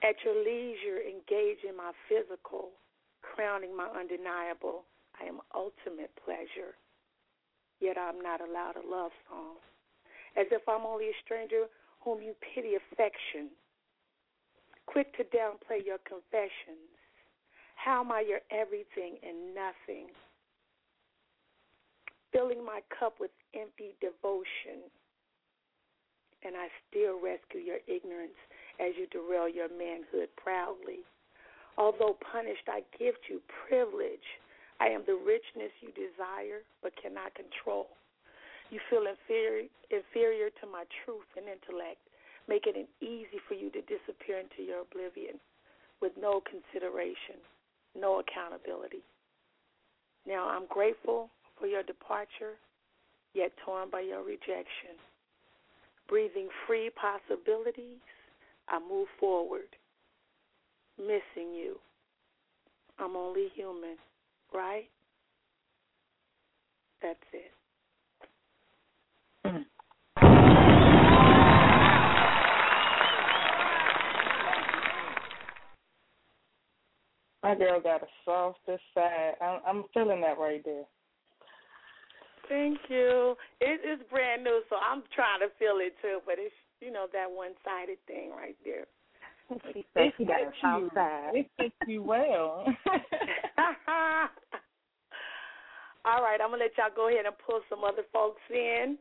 At 0.02 0.16
your 0.26 0.36
leisure, 0.36 1.00
engage 1.06 1.64
in 1.64 1.78
my 1.78 1.94
physical, 2.10 2.74
crowning 3.22 3.78
my 3.78 3.88
undeniable. 3.88 4.84
I 5.22 5.26
am 5.30 5.40
ultimate 5.54 6.12
pleasure. 6.26 6.76
Yet 7.80 7.98
I'm 7.98 8.20
not 8.20 8.42
allowed 8.42 8.76
a 8.76 8.90
love 8.90 9.12
song. 9.30 9.62
As 10.36 10.48
if 10.52 10.68
I'm 10.68 10.86
only 10.86 11.06
a 11.06 11.22
stranger 11.24 11.70
whom 12.02 12.22
you 12.22 12.34
pity 12.42 12.74
affection. 12.76 13.54
Quick 14.88 15.16
to 15.16 15.24
downplay 15.24 15.86
your 15.86 16.00
confessions. 16.04 16.92
How 17.76 18.02
am 18.02 18.12
I 18.12 18.26
your 18.28 18.42
everything 18.52 19.18
and 19.22 19.54
nothing? 19.54 20.08
Filling 22.34 22.66
my 22.66 22.82
cup 23.00 23.20
with 23.20 23.32
empty 23.54 23.96
devotion. 24.02 24.90
And 26.54 26.62
I 26.62 26.70
still 26.86 27.18
rescue 27.18 27.66
your 27.66 27.82
ignorance 27.90 28.38
as 28.78 28.94
you 28.94 29.10
derail 29.10 29.50
your 29.50 29.74
manhood 29.74 30.30
proudly. 30.38 31.02
Although 31.82 32.14
punished, 32.22 32.70
I 32.70 32.86
gift 32.94 33.26
you 33.26 33.42
privilege. 33.66 34.22
I 34.78 34.94
am 34.94 35.02
the 35.10 35.18
richness 35.18 35.74
you 35.82 35.90
desire 35.98 36.62
but 36.86 36.94
cannot 37.02 37.34
control. 37.34 37.90
You 38.70 38.78
feel 38.86 39.10
inferior, 39.10 39.66
inferior 39.90 40.54
to 40.62 40.70
my 40.70 40.86
truth 41.02 41.26
and 41.34 41.50
intellect, 41.50 42.06
making 42.46 42.78
it 42.78 42.90
easy 43.02 43.42
for 43.50 43.58
you 43.58 43.74
to 43.74 43.82
disappear 43.90 44.38
into 44.38 44.62
your 44.62 44.86
oblivion 44.86 45.42
with 46.06 46.14
no 46.22 46.38
consideration, 46.46 47.42
no 47.98 48.22
accountability. 48.22 49.02
Now 50.30 50.54
I'm 50.54 50.70
grateful 50.70 51.34
for 51.58 51.66
your 51.66 51.82
departure, 51.82 52.62
yet 53.34 53.58
torn 53.66 53.90
by 53.90 54.02
your 54.02 54.22
rejection. 54.22 55.02
Breathing 56.14 56.48
free 56.68 56.92
possibilities, 56.92 57.98
I 58.70 58.78
move 58.78 59.08
forward, 59.20 59.76
missing 61.00 61.56
you. 61.56 61.80
I'm 63.00 63.16
only 63.16 63.48
human, 63.56 63.96
right? 64.54 64.84
That's 67.02 67.18
it. 67.34 67.52
Mm. 69.48 69.66
My 77.42 77.56
girl 77.56 77.82
got 77.82 78.04
a 78.04 78.08
softer 78.24 78.78
side. 78.94 79.34
I'm, 79.42 79.62
I'm 79.66 79.84
feeling 79.96 80.22
that 80.22 80.38
right 80.38 80.62
there. 80.64 80.84
Thank 82.50 82.80
you. 82.90 83.36
It 83.62 83.82
is 83.88 84.00
brand 84.10 84.44
new, 84.44 84.62
so 84.70 84.76
I'm 84.76 85.04
trying 85.16 85.40
to 85.40 85.48
feel 85.58 85.78
it 85.80 85.94
too, 86.02 86.20
but 86.26 86.36
it's 86.38 86.54
you 86.82 86.92
know 86.92 87.08
that 87.14 87.32
one 87.32 87.52
sided 87.64 87.98
thing 88.08 88.32
right 88.32 88.58
there. 88.66 88.86
She 89.74 89.86
said 89.94 90.04
It 90.04 90.14
she 90.18 90.26
got 90.26 90.42
a 90.42 90.46
fits 90.46 90.58
you. 90.64 90.90
It 91.40 91.50
fits 91.58 91.76
you 91.88 92.02
well. 92.04 92.66
All 96.06 96.22
right, 96.22 96.40
I'm 96.42 96.50
gonna 96.52 96.64
let 96.64 96.78
y'all 96.78 96.92
go 96.94 97.08
ahead 97.10 97.26
and 97.26 97.36
pull 97.46 97.62
some 97.70 97.84
other 97.84 98.04
folks 98.12 98.42
in. 98.50 98.98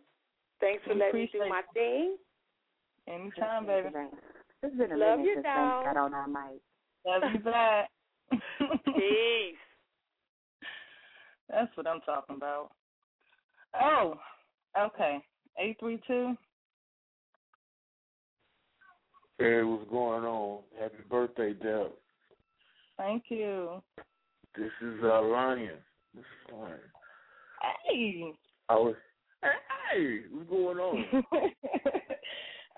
Thanks 0.60 0.84
for 0.84 0.94
We 0.94 1.00
letting 1.00 1.20
me 1.20 1.28
do 1.32 1.38
appreciate 1.38 1.50
my 1.50 1.62
thing. 1.74 2.16
Anytime, 3.08 3.66
baby. 3.66 3.88
It's 4.62 4.76
been 4.76 4.92
a 4.92 4.96
Love 4.96 5.18
minute 5.18 5.26
you, 5.26 5.34
since 5.36 5.44
dog. 5.44 5.86
I 5.86 5.92
got 5.92 5.96
on 5.96 6.14
our 6.14 6.28
mic. 6.28 6.60
Love 7.04 7.22
you 7.32 7.40
back. 7.40 7.90
Peace. 8.30 9.58
That's 11.50 11.76
what 11.76 11.88
I'm 11.88 12.00
talking 12.02 12.36
about. 12.36 12.70
Oh, 13.80 14.14
okay. 14.78 15.18
Eight 15.58 15.76
three 15.80 16.00
two. 16.06 16.36
Hey, 19.38 19.62
what's 19.62 19.88
going 19.90 20.24
on? 20.24 20.60
Happy 20.78 21.02
birthday, 21.10 21.52
Deb. 21.54 21.90
Thank 22.96 23.24
you. 23.28 23.82
This 24.56 24.70
is 24.82 25.00
uh, 25.02 25.22
Lion. 25.22 25.70
This 26.14 26.20
is 26.22 26.54
Lion. 26.54 26.78
Hey. 27.88 28.32
I 28.68 28.74
was. 28.74 28.94
Hey, 29.92 30.20
what's 30.30 30.48
going 30.48 30.78
on? 30.78 31.04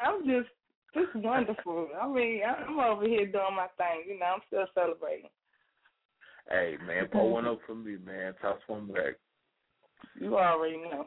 I'm 0.04 0.26
just 0.26 0.48
just 0.94 1.14
wonderful. 1.16 1.88
I 2.00 2.08
mean, 2.08 2.40
I'm 2.44 2.78
over 2.78 3.06
here 3.06 3.26
doing 3.26 3.56
my 3.56 3.66
thing. 3.76 4.04
You 4.08 4.18
know, 4.18 4.26
I'm 4.26 4.40
still 4.46 4.66
celebrating. 4.74 5.30
hey, 6.48 6.76
man, 6.86 7.08
pour 7.12 7.30
one 7.30 7.46
up 7.46 7.58
for 7.66 7.74
me, 7.74 7.96
man. 8.04 8.34
Toss 8.40 8.58
one 8.68 8.86
back. 8.88 9.14
You 10.20 10.38
already 10.38 10.78
know. 10.78 11.04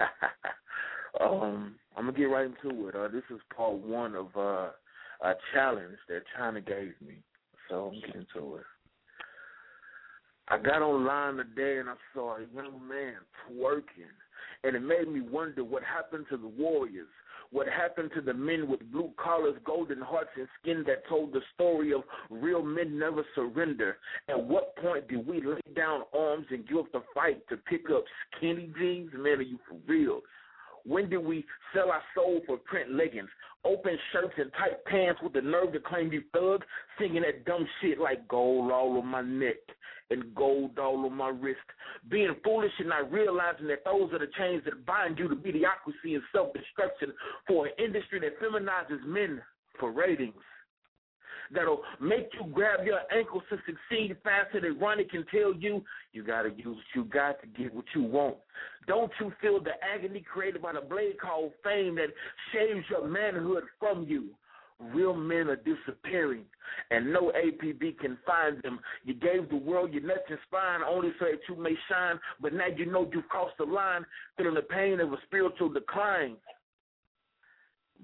um, 1.20 1.76
I'm 1.96 2.06
gonna 2.06 2.16
get 2.16 2.24
right 2.24 2.46
into 2.46 2.88
it. 2.88 2.96
Uh, 2.96 3.08
this 3.08 3.22
is 3.30 3.40
part 3.54 3.74
one 3.74 4.14
of 4.14 4.26
uh, 4.36 4.70
a 5.22 5.34
challenge 5.52 5.96
that 6.08 6.22
Chyna 6.36 6.66
gave 6.66 6.94
me, 7.06 7.22
so 7.68 7.92
I'm 7.92 8.00
getting 8.00 8.26
to 8.34 8.56
it. 8.56 8.64
I 10.48 10.58
got 10.58 10.82
online 10.82 11.36
today 11.36 11.78
and 11.78 11.88
I 11.88 11.94
saw 12.12 12.36
a 12.36 12.40
young 12.54 12.86
man 12.86 13.14
twerking, 13.48 14.12
and 14.62 14.76
it 14.76 14.80
made 14.80 15.08
me 15.08 15.20
wonder 15.20 15.64
what 15.64 15.82
happened 15.82 16.26
to 16.30 16.36
the 16.36 16.48
warriors. 16.48 17.08
What 17.50 17.68
happened 17.68 18.10
to 18.14 18.20
the 18.20 18.34
men 18.34 18.68
with 18.68 18.80
blue 18.92 19.10
collars, 19.16 19.56
golden 19.64 20.00
hearts, 20.00 20.30
and 20.36 20.48
skin 20.60 20.84
that 20.86 21.06
told 21.08 21.32
the 21.32 21.40
story 21.54 21.92
of 21.92 22.02
real 22.30 22.62
men 22.62 22.98
never 22.98 23.24
surrender? 23.34 23.98
At 24.28 24.42
what 24.42 24.76
point 24.76 25.08
did 25.08 25.26
we 25.26 25.40
lay 25.40 25.60
down 25.74 26.02
arms 26.16 26.46
and 26.50 26.66
give 26.66 26.78
up 26.78 26.92
the 26.92 27.02
fight 27.14 27.46
to 27.48 27.56
pick 27.56 27.90
up 27.90 28.04
skinny 28.36 28.70
jeans? 28.78 29.10
Man, 29.14 29.38
are 29.38 29.42
you 29.42 29.58
for 29.68 29.76
real? 29.86 30.20
When 30.86 31.08
did 31.08 31.24
we 31.24 31.44
sell 31.74 31.90
our 31.90 32.02
soul 32.14 32.40
for 32.46 32.58
print 32.58 32.92
leggings, 32.92 33.28
open 33.64 33.96
shirts, 34.12 34.34
and 34.36 34.52
tight 34.52 34.84
pants 34.84 35.20
with 35.22 35.32
the 35.32 35.40
nerve 35.40 35.72
to 35.72 35.80
claim 35.80 36.12
you 36.12 36.22
thug, 36.32 36.62
singing 36.98 37.22
that 37.22 37.44
dumb 37.44 37.66
shit 37.80 37.98
like 37.98 38.26
gold 38.28 38.70
all 38.70 38.98
on 38.98 39.06
my 39.06 39.22
neck 39.22 39.56
and 40.10 40.34
gold 40.34 40.78
all 40.78 41.06
on 41.06 41.14
my 41.14 41.28
wrist? 41.28 41.58
Being 42.10 42.36
foolish 42.44 42.72
and 42.78 42.90
not 42.90 43.10
realizing 43.10 43.66
that 43.68 43.84
those 43.84 44.12
are 44.12 44.18
the 44.18 44.30
chains 44.38 44.62
that 44.66 44.84
bind 44.84 45.18
you 45.18 45.28
to 45.28 45.36
mediocrity 45.36 46.14
and 46.14 46.22
self 46.32 46.52
destruction 46.52 47.12
for 47.46 47.66
an 47.66 47.72
industry 47.78 48.20
that 48.20 48.38
feminizes 48.40 49.04
men 49.06 49.40
for 49.80 49.90
ratings. 49.90 50.34
That'll 51.52 51.82
make 52.00 52.28
you 52.34 52.50
grab 52.52 52.86
your 52.86 53.00
ankles 53.16 53.42
to 53.50 53.56
succeed 53.66 54.16
faster 54.22 54.60
than 54.60 54.78
Ronnie 54.78 55.04
can 55.04 55.24
tell 55.30 55.54
you 55.54 55.84
you 56.12 56.24
gotta 56.24 56.50
use 56.50 56.76
what 56.76 56.94
you 56.94 57.04
got 57.04 57.40
to 57.42 57.46
get 57.46 57.74
what 57.74 57.84
you 57.94 58.02
want. 58.02 58.36
Don't 58.86 59.12
you 59.20 59.32
feel 59.40 59.62
the 59.62 59.72
agony 59.82 60.20
created 60.20 60.62
by 60.62 60.72
the 60.72 60.80
blade 60.80 61.18
called 61.20 61.52
fame 61.62 61.96
that 61.96 62.08
shaves 62.52 62.84
your 62.90 63.06
manhood 63.06 63.64
from 63.78 64.04
you? 64.04 64.30
Real 64.80 65.14
men 65.14 65.48
are 65.48 65.56
disappearing, 65.56 66.44
and 66.90 67.12
no 67.12 67.30
APB 67.30 67.96
can 67.98 68.18
find 68.26 68.60
them. 68.62 68.80
You 69.04 69.14
gave 69.14 69.48
the 69.48 69.56
world 69.56 69.92
your 69.92 70.02
nuts 70.02 70.24
and 70.28 70.38
spine 70.46 70.80
only 70.86 71.12
so 71.18 71.26
that 71.26 71.40
you 71.48 71.60
may 71.60 71.74
shine, 71.88 72.18
but 72.40 72.52
now 72.52 72.66
you 72.76 72.86
know 72.86 73.08
you've 73.12 73.28
crossed 73.28 73.56
the 73.56 73.64
line, 73.64 74.04
feeling 74.36 74.54
the 74.54 74.62
pain 74.62 75.00
of 75.00 75.12
a 75.12 75.16
spiritual 75.26 75.68
decline. 75.68 76.36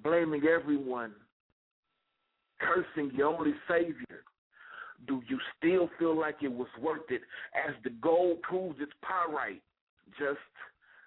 Blaming 0.02 0.44
everyone, 0.46 1.12
cursing 2.60 3.10
your 3.16 3.34
only 3.34 3.54
savior. 3.68 4.24
Do 5.08 5.22
you 5.28 5.38
still 5.56 5.88
feel 5.98 6.18
like 6.18 6.36
it 6.42 6.52
was 6.52 6.68
worth 6.80 7.10
it 7.10 7.22
as 7.54 7.74
the 7.84 7.90
gold 7.90 8.42
proves 8.42 8.78
its 8.80 8.92
pyrite? 9.02 9.62
Just 10.18 10.38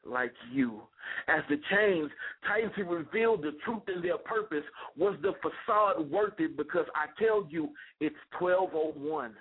like 0.06 0.34
you. 0.52 0.82
As 1.28 1.44
the 1.50 1.58
chains 1.72 2.10
tighten 2.48 2.72
to 2.76 2.84
reveal 2.84 3.38
the 3.38 3.52
truth 3.64 3.84
in 3.94 4.02
their 4.02 4.18
purpose, 4.18 4.64
was 4.98 5.16
the 5.22 5.34
facade 5.42 6.10
worth 6.10 6.40
it? 6.40 6.58
Because 6.58 6.86
I 6.96 7.06
tell 7.22 7.48
you, 7.50 7.70
it's 8.00 8.16
1201 8.40 9.34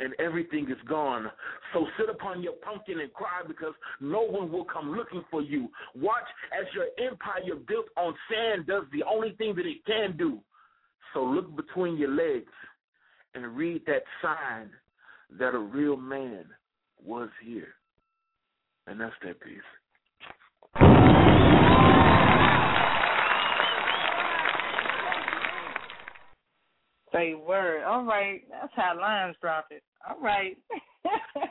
and 0.00 0.14
everything 0.18 0.68
is 0.70 0.88
gone. 0.88 1.30
So 1.72 1.86
sit 1.98 2.08
upon 2.08 2.42
your 2.42 2.54
pumpkin 2.54 3.00
and 3.00 3.12
cry 3.12 3.42
because 3.46 3.74
no 4.00 4.22
one 4.22 4.50
will 4.50 4.64
come 4.64 4.92
looking 4.92 5.22
for 5.30 5.42
you. 5.42 5.68
Watch 5.94 6.26
as 6.58 6.66
your 6.74 6.86
empire 7.06 7.54
built 7.68 7.86
on 7.96 8.14
sand 8.30 8.66
does 8.66 8.84
the 8.92 9.04
only 9.04 9.32
thing 9.32 9.54
that 9.56 9.66
it 9.66 9.84
can 9.86 10.16
do. 10.16 10.40
So 11.14 11.22
look 11.22 11.54
between 11.56 11.96
your 11.96 12.10
legs 12.10 12.52
and 13.34 13.56
read 13.56 13.82
that 13.86 14.02
sign 14.20 14.70
that 15.38 15.54
a 15.54 15.58
real 15.58 15.96
man 15.96 16.44
was 17.02 17.28
here. 17.44 17.74
And 18.86 19.00
that's 19.00 19.14
that 19.24 19.40
piece. 19.40 19.60
Say 27.12 27.34
word. 27.34 27.84
All 27.84 28.04
right. 28.04 28.42
That's 28.50 28.72
how 28.74 28.98
lines 28.98 29.36
drop 29.40 29.66
it. 29.70 29.82
All 30.08 30.20
right. 30.20 30.56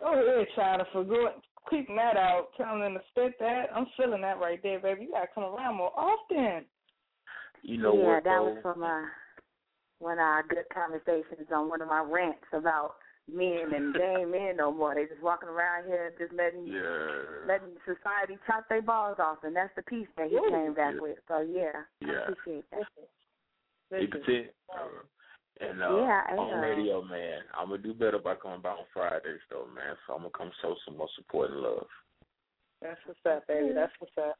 Go 0.00 0.12
ahead, 0.12 0.46
Chyna, 0.56 0.84
for 0.92 1.04
good. 1.04 1.30
Keeping 1.70 1.96
that 1.96 2.16
out, 2.16 2.48
telling 2.56 2.80
them 2.80 2.94
to 2.94 3.00
spit 3.10 3.34
that. 3.40 3.64
I'm 3.74 3.86
feeling 3.96 4.22
that 4.22 4.38
right 4.38 4.62
there, 4.62 4.78
baby. 4.78 5.02
You 5.02 5.10
gotta 5.10 5.26
come 5.34 5.44
around 5.44 5.76
more 5.76 5.92
often. 5.94 6.64
You 7.62 7.78
know 7.78 7.94
yeah, 7.94 8.14
what, 8.14 8.24
that 8.24 8.40
was 8.40 8.58
from 8.62 8.82
uh, 8.82 9.02
one 9.98 10.14
of 10.14 10.24
our 10.24 10.42
good 10.48 10.64
conversations 10.72 11.48
on 11.54 11.68
one 11.68 11.82
of 11.82 11.88
my 11.88 12.00
rants 12.00 12.46
about 12.52 12.94
men 13.32 13.72
and 13.74 13.94
they 13.94 14.20
ain't 14.20 14.30
men 14.30 14.56
no 14.56 14.72
more. 14.72 14.94
They 14.94 15.04
just 15.04 15.22
walking 15.22 15.48
around 15.48 15.86
here 15.86 16.12
just 16.18 16.32
letting 16.32 16.66
Yeah. 16.66 17.46
letting 17.46 17.76
society 17.84 18.38
chop 18.46 18.68
their 18.68 18.82
balls 18.82 19.18
off, 19.18 19.38
and 19.44 19.54
that's 19.54 19.74
the 19.76 19.82
piece 19.82 20.08
that 20.16 20.28
he 20.28 20.36
Ooh. 20.36 20.50
came 20.50 20.74
back 20.74 20.94
Yeah. 20.94 21.00
with. 21.00 21.18
So 21.28 21.40
yeah, 21.40 21.84
Yeah. 22.00 22.12
I 22.12 22.32
appreciate 22.32 22.70
that. 22.70 22.88
You. 23.90 24.48
Uh, 24.70 24.88
and 25.60 25.82
uh, 25.82 25.96
Yeah, 25.96 26.22
on 26.38 26.60
radio, 26.60 27.02
man, 27.02 27.42
I'm 27.54 27.70
gonna 27.70 27.82
do 27.82 27.94
better 27.94 28.18
by 28.18 28.36
coming 28.36 28.60
by 28.60 28.70
on 28.70 28.84
Fridays, 28.92 29.40
though, 29.50 29.66
man. 29.74 29.96
So 30.06 30.14
I'm 30.14 30.20
gonna 30.20 30.30
come 30.30 30.52
show 30.62 30.76
some 30.84 30.96
more 30.96 31.08
support 31.16 31.50
and 31.50 31.60
love. 31.60 31.86
That's 32.80 33.00
what's 33.06 33.18
up, 33.26 33.46
baby. 33.48 33.72
That's 33.74 33.92
what's 33.98 34.16
up. 34.18 34.36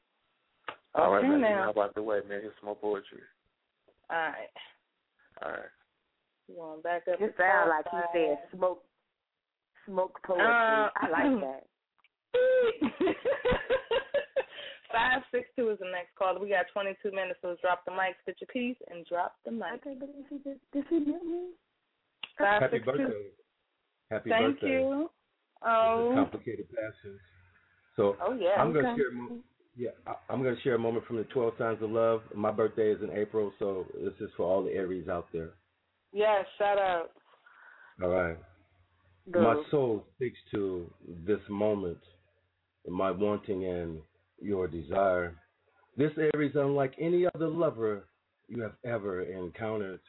All 0.98 1.12
right, 1.12 1.18
Okay, 1.24 1.28
man. 1.28 1.40
now. 1.40 1.62
How 1.64 1.70
about 1.70 1.94
the 1.94 2.02
way, 2.02 2.18
man? 2.28 2.40
Here's 2.42 2.54
some 2.60 2.66
more 2.66 2.76
poetry. 2.76 3.20
All 4.10 4.16
right. 4.18 4.50
All 5.44 5.50
right. 5.52 5.70
You 6.48 6.54
going 6.56 6.82
back 6.82 7.02
up? 7.12 7.20
It 7.20 7.36
the 7.36 7.42
sound 7.42 7.68
like 7.70 7.84
top 7.84 8.10
he 8.12 8.18
side. 8.18 8.38
said 8.50 8.58
smoke, 8.58 8.82
smoke 9.86 10.18
poetry. 10.26 10.44
Uh, 10.46 10.88
I 10.96 11.08
like 11.12 11.40
that. 11.46 11.64
Five 14.92 15.20
six 15.30 15.44
two 15.54 15.68
is 15.68 15.78
the 15.80 15.84
next 15.92 16.16
caller. 16.18 16.40
We 16.40 16.48
got 16.48 16.64
twenty 16.72 16.96
two 17.02 17.10
minutes, 17.12 17.38
so 17.42 17.56
drop 17.60 17.84
the 17.84 17.92
mic, 17.92 18.16
spit 18.22 18.36
your 18.40 18.48
piece, 18.48 18.76
and 18.90 19.04
drop 19.04 19.34
the 19.44 19.50
mic. 19.52 19.64
I 19.74 19.78
can't 19.84 19.98
believe 20.00 20.24
he 20.30 20.36
just 20.36 20.60
did 20.72 20.84
he 20.88 20.98
mute 21.00 21.22
me? 21.24 21.50
Five 22.38 22.62
Happy 22.62 22.78
six 22.78 22.86
two. 22.86 22.92
birthday. 22.92 23.26
Happy 24.10 24.30
Thank 24.30 24.60
birthday. 24.60 24.80
Thank 24.80 24.88
you. 24.88 25.10
Oh. 25.62 26.12
complicated 26.14 26.66
passions. 26.72 27.20
So 27.96 28.16
Oh, 28.24 28.32
yeah, 28.32 28.56
I'm 28.56 28.72
gonna 28.72 28.96
share. 28.96 29.10
a 29.10 29.12
mo- 29.12 29.36
Yeah, 29.78 29.92
I- 30.08 30.16
I'm 30.28 30.42
gonna 30.42 30.58
share 30.60 30.74
a 30.74 30.78
moment 30.78 31.06
from 31.06 31.18
the 31.18 31.24
12 31.24 31.56
signs 31.56 31.80
of 31.82 31.90
love. 31.92 32.22
My 32.34 32.50
birthday 32.50 32.90
is 32.90 33.00
in 33.00 33.12
April, 33.12 33.54
so 33.60 33.86
this 33.94 34.20
is 34.20 34.28
for 34.34 34.42
all 34.42 34.64
the 34.64 34.72
Aries 34.72 35.08
out 35.08 35.30
there. 35.30 35.52
Yes, 36.12 36.46
shout 36.58 36.78
out. 36.78 37.12
All 38.02 38.08
right. 38.08 38.36
Go. 39.30 39.40
My 39.40 39.70
soul 39.70 40.04
speaks 40.16 40.38
to 40.50 40.92
this 41.06 41.40
moment, 41.48 41.98
my 42.88 43.12
wanting 43.12 43.66
and 43.66 44.02
your 44.40 44.66
desire. 44.66 45.36
This 45.96 46.16
Aries, 46.18 46.56
unlike 46.56 46.94
any 46.98 47.26
other 47.26 47.48
lover 47.48 48.08
you 48.48 48.60
have 48.62 48.76
ever 48.82 49.22
encountered. 49.22 50.00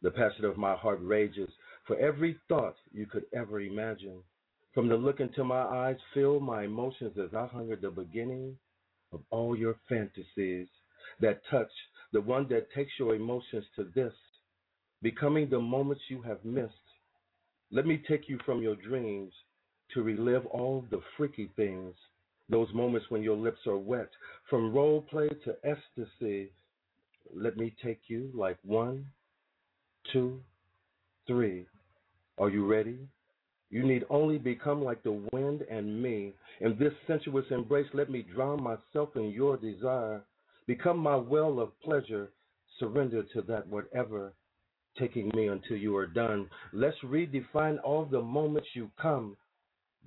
The 0.00 0.10
passion 0.10 0.44
of 0.44 0.56
my 0.56 0.74
heart 0.74 0.98
rages 1.02 1.50
for 1.84 1.96
every 1.98 2.34
thought 2.48 2.76
you 2.90 3.06
could 3.06 3.26
ever 3.32 3.60
imagine. 3.60 4.24
From 4.74 4.88
the 4.88 4.96
look 4.96 5.20
into 5.20 5.44
my 5.44 5.62
eyes, 5.62 6.00
feel 6.14 6.40
my 6.40 6.64
emotions 6.64 7.16
as 7.16 7.32
I 7.32 7.46
hunger 7.46 7.76
the 7.76 7.90
beginning 7.90 8.58
of 9.12 9.20
all 9.30 9.56
your 9.56 9.76
fantasies 9.88 10.68
that 11.20 11.42
touch, 11.50 11.70
the 12.12 12.20
one 12.20 12.46
that 12.48 12.72
takes 12.74 12.92
your 12.98 13.14
emotions 13.14 13.64
to 13.76 13.84
this, 13.94 14.12
becoming 15.02 15.48
the 15.48 15.60
moments 15.60 16.02
you 16.08 16.22
have 16.22 16.44
missed. 16.44 16.72
Let 17.70 17.86
me 17.86 18.02
take 18.08 18.28
you 18.28 18.38
from 18.44 18.62
your 18.62 18.76
dreams 18.76 19.32
to 19.94 20.02
relive 20.02 20.46
all 20.46 20.84
the 20.90 21.00
freaky 21.16 21.50
things, 21.56 21.94
those 22.48 22.68
moments 22.74 23.06
when 23.10 23.22
your 23.22 23.36
lips 23.36 23.60
are 23.66 23.78
wet, 23.78 24.10
from 24.48 24.74
role 24.74 25.02
play 25.02 25.28
to 25.28 25.56
ecstasy. 25.64 26.50
Let 27.34 27.56
me 27.56 27.74
take 27.82 28.00
you 28.08 28.30
like 28.34 28.58
one, 28.62 29.06
two, 30.12 30.40
three. 31.26 31.66
Are 32.38 32.50
you 32.50 32.66
ready? 32.66 32.98
You 33.72 33.82
need 33.84 34.04
only 34.10 34.36
become 34.36 34.84
like 34.84 35.02
the 35.02 35.18
wind 35.32 35.62
and 35.62 36.02
me. 36.02 36.34
In 36.60 36.76
this 36.78 36.92
sensuous 37.06 37.46
embrace, 37.50 37.86
let 37.94 38.10
me 38.10 38.20
drown 38.20 38.62
myself 38.62 39.16
in 39.16 39.30
your 39.30 39.56
desire. 39.56 40.22
Become 40.66 40.98
my 40.98 41.16
well 41.16 41.58
of 41.58 41.80
pleasure. 41.80 42.28
Surrender 42.78 43.22
to 43.32 43.40
that 43.48 43.66
whatever, 43.66 44.34
taking 44.98 45.30
me 45.34 45.46
until 45.48 45.78
you 45.78 45.96
are 45.96 46.06
done. 46.06 46.50
Let's 46.74 46.98
redefine 47.02 47.78
all 47.82 48.04
the 48.04 48.20
moments 48.20 48.68
you 48.74 48.90
come 49.00 49.38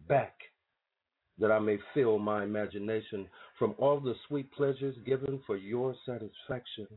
back, 0.07 0.35
that 1.39 1.51
I 1.51 1.57
may 1.57 1.79
fill 1.95 2.19
my 2.19 2.43
imagination 2.43 3.27
from 3.57 3.73
all 3.79 3.99
the 3.99 4.13
sweet 4.27 4.51
pleasures 4.51 4.95
given 5.07 5.41
for 5.47 5.57
your 5.57 5.95
satisfaction. 6.05 6.87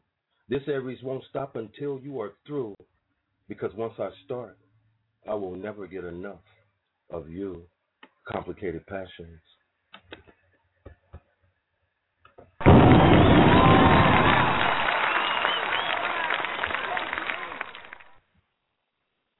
This 0.50 0.62
Aries 0.66 1.02
won't 1.02 1.24
stop 1.30 1.56
until 1.56 1.98
you 1.98 2.20
are 2.20 2.34
through, 2.46 2.74
because 3.48 3.72
once 3.74 3.94
I 3.98 4.10
start, 4.26 4.58
I 5.26 5.34
will 5.34 5.56
never 5.56 5.86
get 5.86 6.04
enough 6.04 6.40
of 7.10 7.28
you. 7.28 7.62
Complicated 8.30 8.86
passions. 8.86 9.40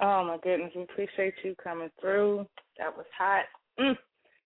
Oh 0.01 0.25
my 0.25 0.39
goodness, 0.43 0.73
we 0.77 0.83
appreciate 0.83 1.35
you 1.43 1.55
coming 1.63 1.91
through. 2.01 2.47
That 2.79 2.97
was 2.97 3.07
hot. 3.17 3.45
Mm. 3.81 3.97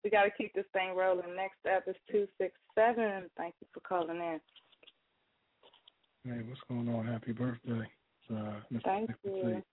We 0.03 0.09
got 0.09 0.23
to 0.23 0.31
keep 0.37 0.53
this 0.53 0.65
thing 0.73 0.95
rolling. 0.95 1.35
Next 1.35 1.59
up 1.75 1.83
is 1.87 1.95
two 2.09 2.27
six 2.37 2.53
seven. 2.73 3.29
Thank 3.37 3.55
you 3.61 3.67
for 3.73 3.81
calling 3.81 4.17
in. 4.17 4.39
Hey, 6.23 6.41
what's 6.47 6.61
going 6.69 6.87
on? 6.87 7.05
Happy 7.05 7.31
birthday, 7.33 7.87
uh, 8.29 8.61
Mr. 8.71 8.83
Thank 8.83 9.09
Nicholson. 9.23 9.63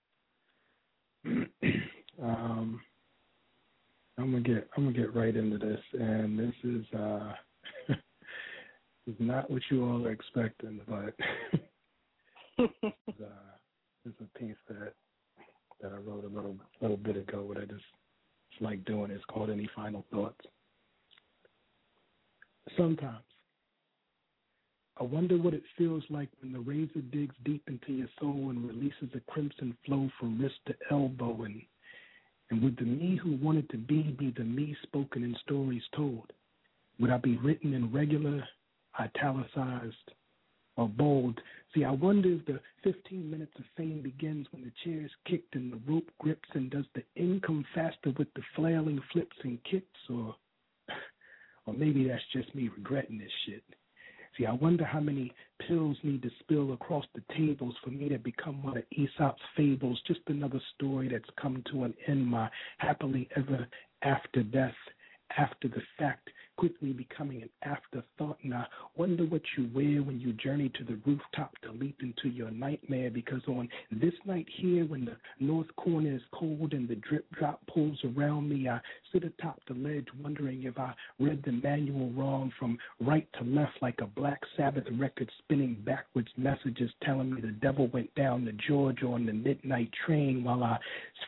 you. 1.24 1.72
um, 2.22 2.80
I'm 4.18 4.32
gonna 4.32 4.40
get 4.40 4.68
I'm 4.76 4.84
gonna 4.84 4.96
get 4.96 5.14
right 5.14 5.34
into 5.34 5.58
this, 5.58 5.80
and 5.92 6.38
this 6.38 6.54
is 6.64 6.84
uh, 6.98 7.32
is 9.06 9.14
not 9.20 9.50
what 9.50 9.62
you 9.70 9.84
all 9.84 10.04
are 10.06 10.10
expecting, 10.10 10.80
but 10.88 11.14
it's, 12.58 12.74
uh, 12.84 13.28
it's 14.04 14.20
a 14.20 14.38
piece 14.38 14.56
that 14.68 14.92
that 15.80 15.92
I 15.92 15.96
wrote 15.96 16.24
a 16.24 16.34
little 16.34 16.56
little 16.80 16.96
bit 16.96 17.16
ago. 17.16 17.42
What 17.42 17.58
I 17.58 17.64
just 17.64 17.84
like 18.60 18.84
doing 18.84 19.12
is 19.12 19.22
called 19.28 19.50
"Any 19.50 19.68
Final 19.76 20.04
Thoughts." 20.10 20.44
Sometimes 22.76 23.22
I 25.00 25.04
wonder 25.04 25.38
what 25.38 25.54
it 25.54 25.62
feels 25.76 26.02
like 26.10 26.28
when 26.40 26.52
the 26.52 26.58
razor 26.58 27.00
digs 27.12 27.34
deep 27.44 27.62
into 27.68 27.92
your 27.92 28.08
soul 28.20 28.50
and 28.50 28.66
releases 28.66 29.10
a 29.14 29.20
crimson 29.30 29.76
flow 29.86 30.10
from 30.18 30.40
wrist 30.40 30.58
to 30.66 30.74
elbow 30.90 31.44
and 31.44 31.62
and 32.50 32.62
would 32.62 32.76
the 32.76 32.84
me 32.84 33.16
who 33.16 33.36
wanted 33.36 33.68
to 33.70 33.76
be 33.76 34.02
be 34.02 34.30
the 34.36 34.44
me 34.44 34.76
spoken 34.82 35.22
in 35.22 35.36
stories 35.44 35.82
told? 35.94 36.32
Would 36.98 37.10
I 37.10 37.18
be 37.18 37.36
written 37.36 37.74
in 37.74 37.92
regular, 37.92 38.42
italicized, 38.98 40.12
or 40.76 40.88
bold? 40.88 41.40
See, 41.74 41.84
I 41.84 41.90
wonder 41.90 42.32
if 42.32 42.46
the 42.46 42.60
15 42.82 43.30
minutes 43.30 43.52
of 43.58 43.64
fame 43.76 44.00
begins 44.02 44.46
when 44.50 44.62
the 44.64 44.72
chair 44.84 45.04
is 45.04 45.10
kicked 45.26 45.54
and 45.54 45.72
the 45.72 45.80
rope 45.90 46.10
grips, 46.18 46.48
and 46.54 46.70
does 46.70 46.86
the 46.94 47.04
end 47.16 47.42
come 47.42 47.64
faster 47.74 48.12
with 48.18 48.32
the 48.34 48.42
flailing 48.56 49.00
flips 49.12 49.36
and 49.44 49.62
kicks, 49.64 50.00
or 50.08 50.34
or 51.66 51.74
maybe 51.74 52.08
that's 52.08 52.22
just 52.32 52.54
me 52.54 52.70
regretting 52.74 53.18
this 53.18 53.30
shit. 53.44 53.62
See, 54.38 54.46
I 54.46 54.52
wonder 54.52 54.84
how 54.84 55.00
many 55.00 55.32
pills 55.66 55.96
need 56.04 56.22
to 56.22 56.30
spill 56.38 56.72
across 56.72 57.04
the 57.14 57.22
tables 57.36 57.74
for 57.82 57.90
me 57.90 58.08
to 58.08 58.18
become 58.18 58.62
one 58.62 58.76
of 58.76 58.84
Aesop's 58.92 59.42
fables, 59.56 60.00
just 60.06 60.20
another 60.28 60.60
story 60.76 61.08
that's 61.08 61.28
come 61.40 61.64
to 61.72 61.82
an 61.82 61.94
end, 62.06 62.24
my 62.24 62.48
happily 62.78 63.28
ever 63.34 63.66
after 64.02 64.44
death, 64.44 64.76
after 65.36 65.66
the 65.66 65.82
fact, 65.98 66.30
quickly 66.58 66.92
becoming 66.92 67.42
an 67.42 67.48
afterthought. 67.62 68.36
And 68.42 68.52
I 68.52 68.64
wonder 68.96 69.24
what 69.24 69.42
you 69.56 69.70
wear 69.72 70.02
when 70.02 70.20
you 70.20 70.32
journey 70.32 70.70
to 70.76 70.84
the 70.84 70.98
rooftop 71.06 71.56
to 71.62 71.70
leap 71.70 71.96
into 72.02 72.28
your 72.28 72.50
nightmare. 72.50 73.10
Because 73.10 73.40
on 73.46 73.68
this 73.92 74.14
night 74.26 74.46
here, 74.60 74.84
when 74.84 75.04
the 75.04 75.16
north 75.38 75.68
corner 75.76 76.14
is 76.16 76.22
cold 76.34 76.72
and 76.72 76.88
the 76.88 76.96
drip 76.96 77.24
drop 77.30 77.60
pulls 77.72 77.98
around 78.04 78.48
me, 78.48 78.68
I 78.68 78.80
sit 79.12 79.22
atop 79.22 79.60
the 79.68 79.74
ledge 79.74 80.08
wondering 80.20 80.64
if 80.64 80.76
I 80.78 80.92
read 81.20 81.42
the 81.44 81.52
manual 81.52 82.10
wrong 82.10 82.52
from 82.58 82.76
right 83.00 83.28
to 83.38 83.44
left, 83.44 83.80
like 83.80 84.00
a 84.02 84.06
Black 84.06 84.40
Sabbath 84.56 84.84
record 84.98 85.30
spinning 85.38 85.76
backwards 85.86 86.28
messages 86.36 86.90
telling 87.04 87.32
me 87.32 87.40
the 87.40 87.52
devil 87.52 87.86
went 87.92 88.12
down 88.16 88.44
to 88.46 88.52
Georgia 88.66 89.06
on 89.06 89.26
the 89.26 89.32
midnight 89.32 89.90
train 90.04 90.42
while 90.42 90.64
I 90.64 90.78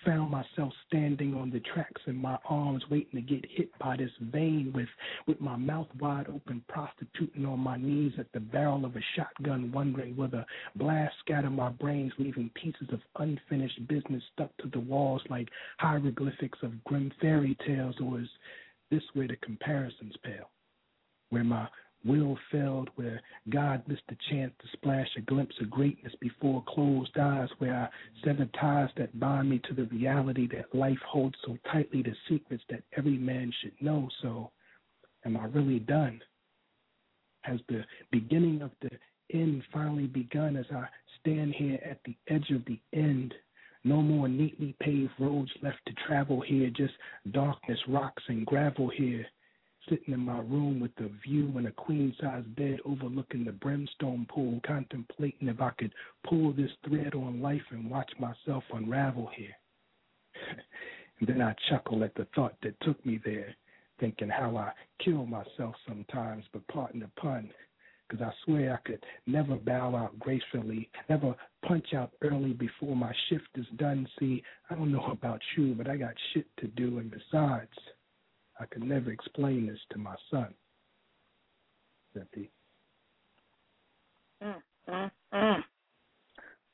found 0.04 0.32
myself 0.32 0.72
standing 0.88 1.34
on 1.34 1.50
the 1.50 1.60
tracks 1.60 2.02
in 2.06 2.16
my 2.16 2.36
arms 2.48 2.82
waiting 2.90 3.20
to 3.20 3.34
get 3.34 3.44
hit 3.48 3.70
by 3.78 3.96
this 3.96 4.10
vein 4.32 4.72
with 4.74 4.88
with 5.26 5.40
my 5.40 5.56
mouth 5.56 5.88
wide 5.98 6.26
open, 6.28 6.62
prostituting 6.68 7.46
on 7.46 7.60
my 7.60 7.76
knees 7.76 8.12
at 8.18 8.30
the 8.32 8.40
barrel 8.40 8.84
of 8.84 8.96
a 8.96 9.00
shotgun, 9.16 9.72
wondering 9.72 10.16
whether 10.16 10.44
the 10.74 10.78
blast 10.84 11.14
scatter 11.20 11.50
my 11.50 11.70
brains, 11.70 12.12
leaving 12.18 12.50
pieces 12.54 12.88
of 12.92 13.00
unfinished 13.16 13.86
business 13.88 14.22
stuck 14.32 14.56
to 14.58 14.68
the 14.68 14.80
walls 14.80 15.22
like 15.28 15.48
hieroglyphics 15.78 16.58
of 16.62 16.84
grim 16.84 17.12
fairy 17.20 17.56
tales, 17.66 17.96
or 18.02 18.20
is 18.20 18.28
this 18.90 19.02
where 19.14 19.28
the 19.28 19.36
comparisons 19.36 20.14
pale? 20.24 20.50
Where 21.30 21.44
my 21.44 21.68
will 22.04 22.38
failed, 22.50 22.88
where 22.96 23.20
God 23.50 23.82
missed 23.86 24.06
the 24.08 24.16
chance 24.30 24.52
to 24.60 24.68
splash 24.72 25.08
a 25.16 25.20
glimpse 25.20 25.54
of 25.60 25.70
greatness 25.70 26.14
before 26.20 26.64
closed 26.66 27.16
eyes, 27.18 27.48
where 27.58 27.74
I 27.74 27.88
sever 28.24 28.46
ties 28.58 28.88
that 28.96 29.18
bind 29.20 29.50
me 29.50 29.60
to 29.68 29.74
the 29.74 29.84
reality 29.84 30.48
that 30.48 30.74
life 30.74 30.98
holds 31.06 31.36
so 31.44 31.58
tightly 31.70 32.02
the 32.02 32.14
secrets 32.28 32.64
that 32.70 32.82
every 32.96 33.18
man 33.18 33.52
should 33.60 33.74
know. 33.80 34.08
So, 34.22 34.50
Am 35.24 35.36
I 35.36 35.44
really 35.46 35.80
done? 35.80 36.20
Has 37.42 37.60
the 37.68 37.84
beginning 38.10 38.62
of 38.62 38.70
the 38.80 38.90
end 39.32 39.62
finally 39.72 40.06
begun 40.06 40.56
as 40.56 40.66
I 40.70 40.86
stand 41.20 41.54
here 41.54 41.78
at 41.84 42.00
the 42.04 42.16
edge 42.28 42.50
of 42.50 42.64
the 42.64 42.80
end? 42.92 43.34
No 43.84 44.02
more 44.02 44.28
neatly 44.28 44.74
paved 44.80 45.12
roads 45.18 45.50
left 45.62 45.78
to 45.86 45.94
travel 46.06 46.40
here, 46.40 46.70
just 46.70 46.94
darkness, 47.32 47.78
rocks, 47.88 48.22
and 48.28 48.44
gravel 48.44 48.88
here. 48.88 49.26
Sitting 49.88 50.12
in 50.12 50.20
my 50.20 50.38
room 50.40 50.78
with 50.80 50.92
a 50.98 51.08
view 51.26 51.52
and 51.56 51.66
a 51.66 51.72
queen 51.72 52.14
size 52.20 52.44
bed 52.56 52.80
overlooking 52.84 53.44
the 53.44 53.52
brimstone 53.52 54.26
pool, 54.28 54.60
contemplating 54.66 55.48
if 55.48 55.60
I 55.60 55.70
could 55.70 55.94
pull 56.28 56.52
this 56.52 56.70
thread 56.86 57.14
on 57.14 57.40
life 57.40 57.62
and 57.70 57.90
watch 57.90 58.12
myself 58.18 58.64
unravel 58.72 59.30
here. 59.34 59.56
and 61.20 61.28
then 61.28 61.40
I 61.40 61.54
chuckle 61.70 62.04
at 62.04 62.14
the 62.14 62.26
thought 62.34 62.56
that 62.62 62.78
took 62.82 63.04
me 63.06 63.18
there 63.24 63.56
thinking 64.00 64.28
how 64.28 64.56
I 64.56 64.72
kill 65.04 65.26
myself 65.26 65.74
sometimes, 65.86 66.44
but 66.52 66.66
pardon 66.68 67.00
the 67.00 67.10
pun, 67.20 67.50
because 68.08 68.24
I 68.24 68.32
swear 68.44 68.74
I 68.74 68.88
could 68.88 69.04
never 69.26 69.56
bow 69.56 69.94
out 69.94 70.18
gracefully, 70.18 70.90
never 71.08 71.34
punch 71.66 71.94
out 71.94 72.12
early 72.22 72.52
before 72.52 72.96
my 72.96 73.12
shift 73.28 73.48
is 73.54 73.66
done. 73.76 74.08
See, 74.18 74.42
I 74.70 74.74
don't 74.74 74.90
know 74.90 75.06
about 75.12 75.40
you, 75.56 75.74
but 75.74 75.88
I 75.88 75.96
got 75.96 76.14
shit 76.32 76.46
to 76.58 76.66
do, 76.66 76.98
and 76.98 77.10
besides, 77.10 77.70
I 78.58 78.66
could 78.66 78.82
never 78.82 79.12
explain 79.12 79.66
this 79.66 79.78
to 79.90 79.98
my 79.98 80.16
son. 80.30 80.52
Cynthia. 82.14 82.48
Mm, 84.42 84.54
mm, 84.88 85.10
mm. 85.32 85.64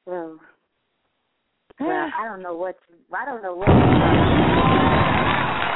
Well, 0.07 0.39
well, 1.79 2.11
I 2.19 2.25
don't 2.25 2.43
know 2.43 2.55
what. 2.55 2.79
I 3.13 3.25
don't 3.25 3.43
know 3.43 3.55
what. 3.55 5.76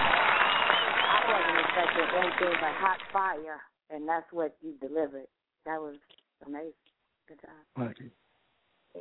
I 1.71 1.85
wasn't 1.85 2.03
expecting 2.03 2.19
anything 2.19 2.59
but 2.61 2.75
hot 2.75 2.99
fire, 3.13 3.61
and 3.91 4.09
that's 4.09 4.27
what 4.33 4.57
you 4.63 4.75
delivered. 4.81 5.27
That 5.67 5.81
was 5.81 5.97
amazing. 6.47 6.73
Good 7.29 7.41
job. 7.43 7.63
Thank 7.77 8.01
you. 8.01 8.11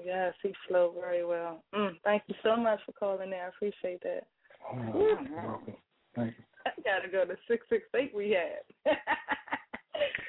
Yes, 0.06 0.34
he 0.44 0.54
flowed 0.68 0.96
very 1.02 1.26
well. 1.26 1.64
Mm, 1.74 1.94
thank 2.04 2.24
you 2.28 2.36
so 2.44 2.56
much 2.56 2.80
for 2.86 2.92
calling 2.92 3.30
in. 3.30 3.34
I 3.34 3.48
appreciate 3.48 4.02
that. 4.04 4.28
Oh, 4.72 4.76
Woo. 4.94 5.18
you're 5.28 5.42
welcome. 5.42 5.74
Thank 6.16 6.36
you. 6.38 6.44
I 6.66 6.72
gotta 6.84 7.10
go 7.10 7.26
to 7.26 7.36
six 7.48 7.66
six 7.70 7.84
eight 7.96 8.14
we 8.14 8.32
had. 8.32 8.96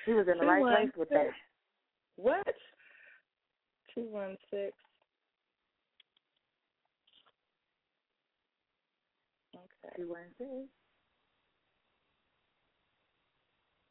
He 0.07 0.13
was 0.13 0.27
in 0.27 0.39
the 0.39 0.47
right 0.47 0.63
place 0.63 0.93
with 0.97 1.09
that. 1.11 1.29
What? 2.17 2.47
Two 3.95 4.07
one 4.11 4.37
six. 4.51 4.73
Okay. 9.55 9.95
Two 9.97 10.09
one 10.09 10.19
six. 10.39 10.51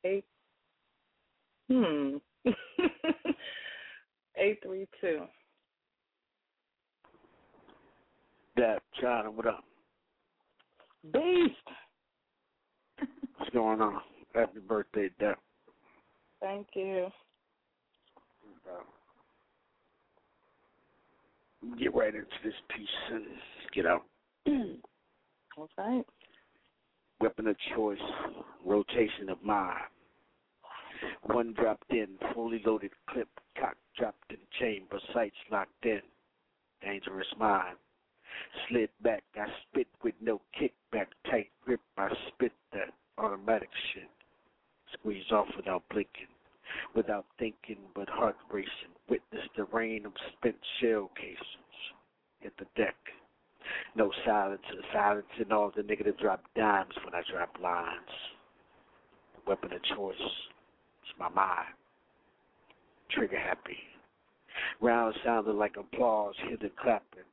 Eight. 0.03 0.25
Hmm. 1.69 2.17
Eight 4.37 4.59
three 4.63 4.87
two. 5.01 5.21
Dap, 8.57 8.81
Chyna, 9.01 9.31
what 9.31 9.47
up? 9.47 9.63
Beast. 11.13 11.55
What's 13.37 13.51
going 13.53 13.81
on? 13.81 14.01
Happy 14.35 14.59
birthday, 14.59 15.09
Dap. 15.19 15.39
Thank 16.41 16.67
you. 16.75 17.07
Get 21.77 21.93
right 21.93 22.15
into 22.15 22.27
this 22.43 22.53
piece 22.75 22.87
and 23.11 23.25
get 23.73 23.85
out. 23.85 24.03
Okay. 25.57 26.03
Weapon 27.21 27.47
of 27.47 27.55
choice, 27.75 27.99
rotation 28.65 29.29
of 29.29 29.43
mine. 29.43 29.75
One 31.23 31.53
dropped 31.53 31.91
in, 31.91 32.07
fully 32.33 32.61
loaded 32.65 32.91
clip, 33.09 33.27
cock 33.59 33.75
dropped 33.97 34.31
in 34.31 34.37
chamber, 34.57 34.99
sights 35.13 35.35
locked 35.51 35.85
in. 35.85 36.01
Dangerous 36.81 37.27
mind. 37.37 37.75
Slid 38.67 38.89
back, 39.01 39.23
I 39.35 39.47
spit 39.63 39.87
with 40.01 40.15
no 40.21 40.39
kickback, 40.59 41.07
tight 41.29 41.49
grip, 41.65 41.81
I 41.97 42.09
spit 42.29 42.53
that 42.71 42.93
automatic 43.17 43.69
shit. 43.93 44.09
Squeeze 44.93 45.29
off 45.31 45.47
without 45.57 45.83
blinking, 45.89 46.27
without 46.95 47.25
thinking, 47.37 47.79
but 47.93 48.07
heart 48.07 48.37
racing. 48.49 48.95
Witness 49.09 49.43
the 49.57 49.65
rain 49.65 50.05
of 50.05 50.13
spent 50.37 50.55
shell 50.79 51.11
cases. 51.15 51.37
Hit 52.39 52.53
the 52.57 52.65
deck. 52.77 52.95
No 53.95 54.11
silence, 54.25 54.61
silencing 54.93 55.51
all 55.51 55.71
the 55.75 55.83
negative 55.83 56.17
drop 56.17 56.43
dimes 56.55 56.93
when 57.03 57.13
I 57.13 57.21
drop 57.31 57.55
lines. 57.61 58.09
The 59.35 59.49
Weapon 59.49 59.73
of 59.73 59.83
choice. 59.83 60.15
It's 60.19 61.19
my 61.19 61.29
mind. 61.29 61.73
Trigger 63.09 63.39
happy. 63.39 63.77
Round 64.81 65.15
sounded 65.23 65.53
like 65.53 65.77
applause, 65.77 66.35
hear 66.47 66.57
the 66.57 66.69
clapping. 66.81 67.23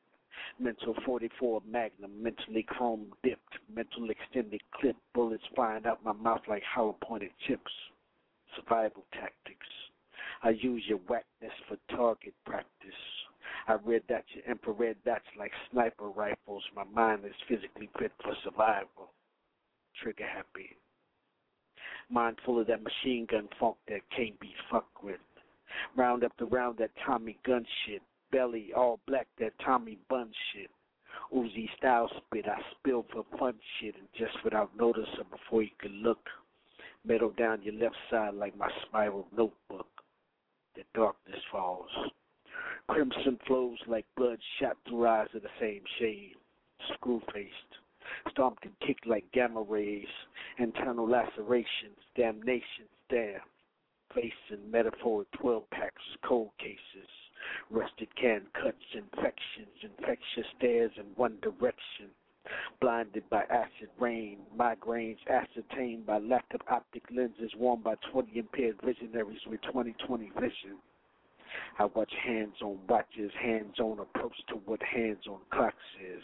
Mental 0.58 0.94
44 1.04 1.62
Magnum, 1.68 2.22
mentally 2.22 2.62
chrome 2.62 3.12
dipped, 3.22 3.58
mental 3.74 4.08
extended 4.10 4.62
clip, 4.74 4.96
bullets 5.14 5.44
flying 5.54 5.86
out 5.86 6.04
my 6.04 6.12
mouth 6.12 6.42
like 6.48 6.62
hollow 6.62 6.96
pointed 7.02 7.30
chips. 7.46 7.72
Survival 8.54 9.04
tactics. 9.12 9.66
I 10.42 10.50
use 10.50 10.84
your 10.86 10.98
whackness 10.98 11.52
for 11.68 11.76
target 11.94 12.34
practice. 12.44 12.94
I 13.68 13.74
read 13.84 14.02
that 14.08 14.24
your 14.32 14.44
infrared 14.44 14.96
dots 15.04 15.24
like 15.38 15.52
sniper 15.70 16.08
rifles. 16.08 16.62
My 16.74 16.84
mind 16.84 17.24
is 17.24 17.32
physically 17.48 17.88
fit 17.98 18.12
for 18.22 18.34
survival. 18.44 19.12
Trigger 20.02 20.26
happy. 20.26 20.76
Mind 22.08 22.36
full 22.44 22.60
of 22.60 22.68
that 22.68 22.82
machine 22.82 23.26
gun 23.28 23.48
funk 23.58 23.76
that 23.88 24.00
can't 24.16 24.38
be 24.38 24.54
fucked 24.70 25.02
with. 25.02 25.18
Round 25.96 26.22
up 26.22 26.32
the 26.38 26.46
round 26.46 26.78
that 26.78 26.90
Tommy 27.04 27.38
gun 27.44 27.66
shit. 27.84 28.02
Belly 28.30 28.72
all 28.74 29.00
black 29.06 29.26
that 29.40 29.52
Tommy 29.64 29.98
bun 30.08 30.30
shit. 30.52 30.70
Uzi 31.34 31.68
style 31.76 32.10
spit, 32.16 32.46
I 32.46 32.60
spill 32.72 33.04
for 33.12 33.24
fun 33.38 33.54
shit 33.80 33.96
and 33.96 34.06
just 34.16 34.42
without 34.44 34.76
notice 34.76 35.08
or 35.18 35.24
before 35.24 35.62
you 35.62 35.70
could 35.78 35.92
look. 35.92 36.28
Metal 37.04 37.30
down 37.36 37.62
your 37.62 37.74
left 37.74 37.96
side 38.10 38.34
like 38.34 38.56
my 38.56 38.70
spiral 38.82 39.26
notebook. 39.36 39.88
The 40.76 40.82
darkness 40.94 41.40
falls. 41.50 41.90
Crimson 42.88 43.38
flows 43.46 43.78
like 43.86 44.06
blood 44.16 44.38
shot 44.58 44.76
through 44.88 45.06
eyes 45.06 45.28
of 45.34 45.42
the 45.42 45.48
same 45.60 45.82
shade. 45.98 46.34
Screw 46.94 47.20
faced. 47.32 47.52
Stomped 48.30 48.64
and 48.64 48.78
kicked 48.80 49.06
like 49.06 49.30
gamma 49.32 49.62
rays. 49.62 50.06
Internal 50.58 51.08
lacerations, 51.08 51.98
damnations 52.16 52.88
there. 53.10 53.42
Facing 54.14 54.70
metaphoric 54.70 55.30
12 55.32 55.68
packs, 55.70 56.02
cold 56.24 56.50
cases. 56.58 57.08
Rusted 57.70 58.14
can 58.16 58.42
cuts, 58.54 58.94
infections, 58.94 59.82
infectious 59.82 60.46
stares 60.56 60.92
in 60.96 61.06
one 61.16 61.38
direction. 61.42 62.10
Blinded 62.80 63.28
by 63.28 63.42
acid 63.50 63.90
rain, 63.98 64.38
migraines 64.56 65.18
ascertained 65.28 66.06
by 66.06 66.18
lack 66.18 66.46
of 66.54 66.60
optic 66.70 67.02
lenses 67.10 67.50
worn 67.56 67.80
by 67.80 67.96
20 68.12 68.38
impaired 68.38 68.80
visionaries 68.82 69.44
with 69.46 69.60
20/20 69.62 70.30
vision. 70.40 70.78
I 71.78 71.84
watch 71.86 72.12
hands-on 72.24 72.78
watches, 72.88 73.30
hands-on 73.40 73.98
approach 74.00 74.36
to 74.48 74.54
what 74.64 74.80
hands-on 74.82 75.40
clocks 75.52 75.76
is. 76.00 76.22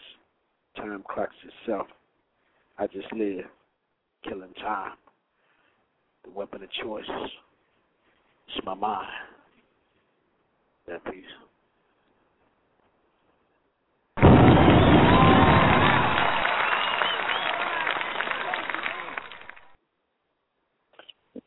Time 0.77 1.05
clocks 1.09 1.35
itself. 1.45 1.87
I 2.79 2.87
just 2.87 3.13
live, 3.13 3.45
killing 4.25 4.55
time. 4.55 4.97
The 6.25 6.31
weapon 6.31 6.63
of 6.63 6.71
choice 6.71 7.05
is 7.05 8.63
my 8.65 8.75
mind. 8.75 9.09
That 10.87 11.05
piece. 11.05 11.25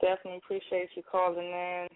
Definitely 0.02 0.38
appreciate 0.44 0.90
you 0.96 1.04
calling 1.10 1.48
in. 1.48 1.88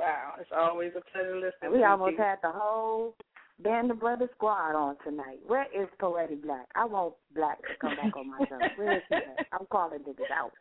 Wow, 0.00 0.32
it's 0.40 0.48
always 0.56 0.92
a 0.96 1.02
pleasure 1.12 1.36
listening. 1.36 1.72
We 1.72 1.78
to 1.80 1.84
almost 1.90 2.12
you. 2.12 2.18
had 2.24 2.38
the 2.42 2.50
whole 2.50 3.14
Band 3.62 3.90
of 3.90 4.00
Brothers 4.00 4.30
squad 4.34 4.74
on 4.74 4.96
tonight. 5.04 5.40
Where 5.46 5.66
is 5.78 5.88
Poetic 5.98 6.42
Black? 6.42 6.66
I 6.74 6.86
want 6.86 7.14
Black 7.34 7.58
to 7.60 7.74
come 7.78 7.96
back 7.96 8.16
on 8.16 8.30
my 8.30 8.38
show. 8.48 8.58
Where 8.76 8.96
is 8.96 9.02
he 9.10 9.16
at? 9.16 9.46
I'm 9.52 9.66
calling 9.70 10.00
niggas 10.00 10.30
out. 10.34 10.52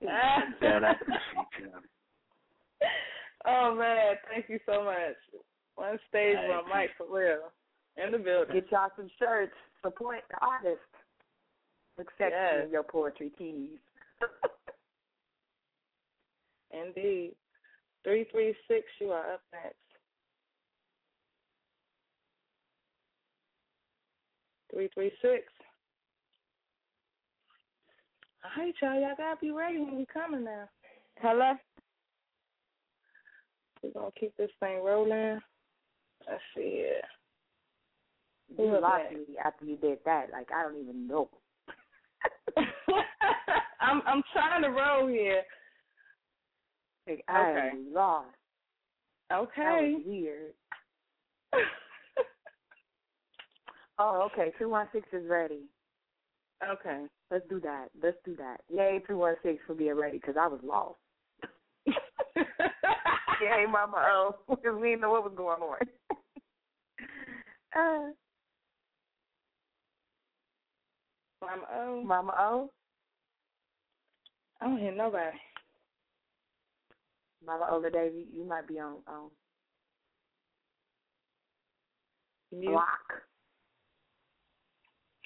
That 0.60 0.84
I 0.84 0.92
appreciate 0.92 1.52
you. 1.60 1.70
Oh 3.46 3.74
man, 3.78 4.14
thank 4.30 4.48
you 4.48 4.58
so 4.66 4.84
much. 4.84 5.16
One 5.76 5.98
stage, 6.08 6.36
Hey, 6.40 6.48
one 6.48 6.64
mic 6.74 6.90
for 6.96 7.06
real. 7.14 7.52
In 8.02 8.12
the 8.12 8.18
building. 8.18 8.54
Get 8.54 8.70
y'all 8.72 8.88
some 8.96 9.08
shirts. 9.18 9.52
Support 9.82 10.20
the 10.30 10.36
artist. 10.44 10.80
Look 11.98 12.08
sexy 12.18 12.34
Yes. 12.34 12.68
your 12.70 12.82
poetry 12.82 13.30
keys. 13.38 13.78
Indeed. 16.72 17.34
Three 18.06 18.24
three 18.30 18.54
six, 18.68 18.84
you 19.00 19.08
are 19.08 19.32
up 19.32 19.40
next. 19.52 19.74
Three 24.72 24.88
three 24.94 25.10
six. 25.20 25.42
All 28.44 28.62
right, 28.62 28.72
y'all. 28.80 29.00
Y'all 29.00 29.16
gotta 29.18 29.40
be 29.40 29.50
ready 29.50 29.80
when 29.80 29.96
we 29.96 30.06
coming 30.06 30.44
now. 30.44 30.68
Hello. 31.20 31.54
We're 33.82 33.90
gonna 33.90 34.12
keep 34.20 34.36
this 34.36 34.50
thing 34.60 34.84
rolling. 34.84 35.40
Let's 36.28 36.40
see 36.54 36.70
here. 36.76 37.00
Who 38.56 38.66
You 38.66 38.74
up 38.76 38.82
lost 38.82 39.12
me 39.14 39.36
after 39.44 39.64
you 39.64 39.76
did 39.78 39.98
that. 40.04 40.26
Like 40.30 40.50
I 40.54 40.62
don't 40.62 40.80
even 40.80 41.08
know. 41.08 41.28
I'm 43.80 44.00
I'm 44.06 44.22
trying 44.32 44.62
to 44.62 44.68
roll 44.68 45.08
here. 45.08 45.42
Like, 47.06 47.24
I 47.28 47.50
Okay. 47.50 47.70
am 47.72 47.92
lost. 47.92 48.28
That 49.30 49.38
Okay. 49.38 49.94
was 49.94 50.02
weird. 50.06 50.52
oh, 53.98 54.28
okay. 54.32 54.52
Two 54.58 54.68
one 54.68 54.88
six 54.92 55.06
is 55.12 55.28
ready. 55.28 55.62
Okay. 56.68 57.04
Let's 57.30 57.46
do 57.48 57.60
that. 57.60 57.88
Let's 58.02 58.16
do 58.24 58.34
that. 58.36 58.60
Yay, 58.72 59.02
two 59.06 59.18
one 59.18 59.34
six 59.42 59.60
for 59.66 59.74
being 59.74 59.94
ready 59.94 60.18
because 60.18 60.36
I 60.38 60.46
was 60.46 60.60
lost. 60.62 60.98
Yay, 63.40 63.66
Mama 63.70 63.96
O, 63.98 64.36
because 64.48 64.76
we 64.80 64.90
didn't 64.90 65.02
know 65.02 65.10
what 65.10 65.24
was 65.24 65.34
going 65.36 65.60
on. 65.60 65.78
uh, 67.76 68.12
Mama 71.42 71.66
O. 71.74 72.02
Mama 72.04 72.34
O, 72.38 72.70
I 74.60 74.64
don't 74.66 74.78
hear 74.78 74.94
nobody. 74.94 75.36
Mama 77.46 77.68
Ola 77.70 77.90
Davy, 77.90 78.26
you 78.34 78.44
might 78.44 78.66
be 78.66 78.78
on 78.78 78.96
on 79.06 79.30
Mute. 82.52 82.70
block. 82.70 83.22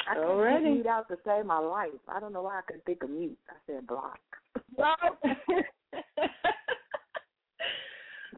I 0.09 0.15
couldn't 0.15 0.63
get 0.65 0.71
mute 0.73 0.87
out 0.87 1.09
to 1.09 1.17
save 1.25 1.47
my 1.47 1.59
life. 1.59 1.91
I 2.09 2.21
don't 2.21 2.33
know 2.33 2.43
why 2.43 2.59
I 2.59 2.63
couldn't 2.67 2.85
think 2.85 3.03
of 3.03 3.11
mute. 3.11 3.39
I 3.49 3.55
said 3.67 3.87
block. 3.87 4.19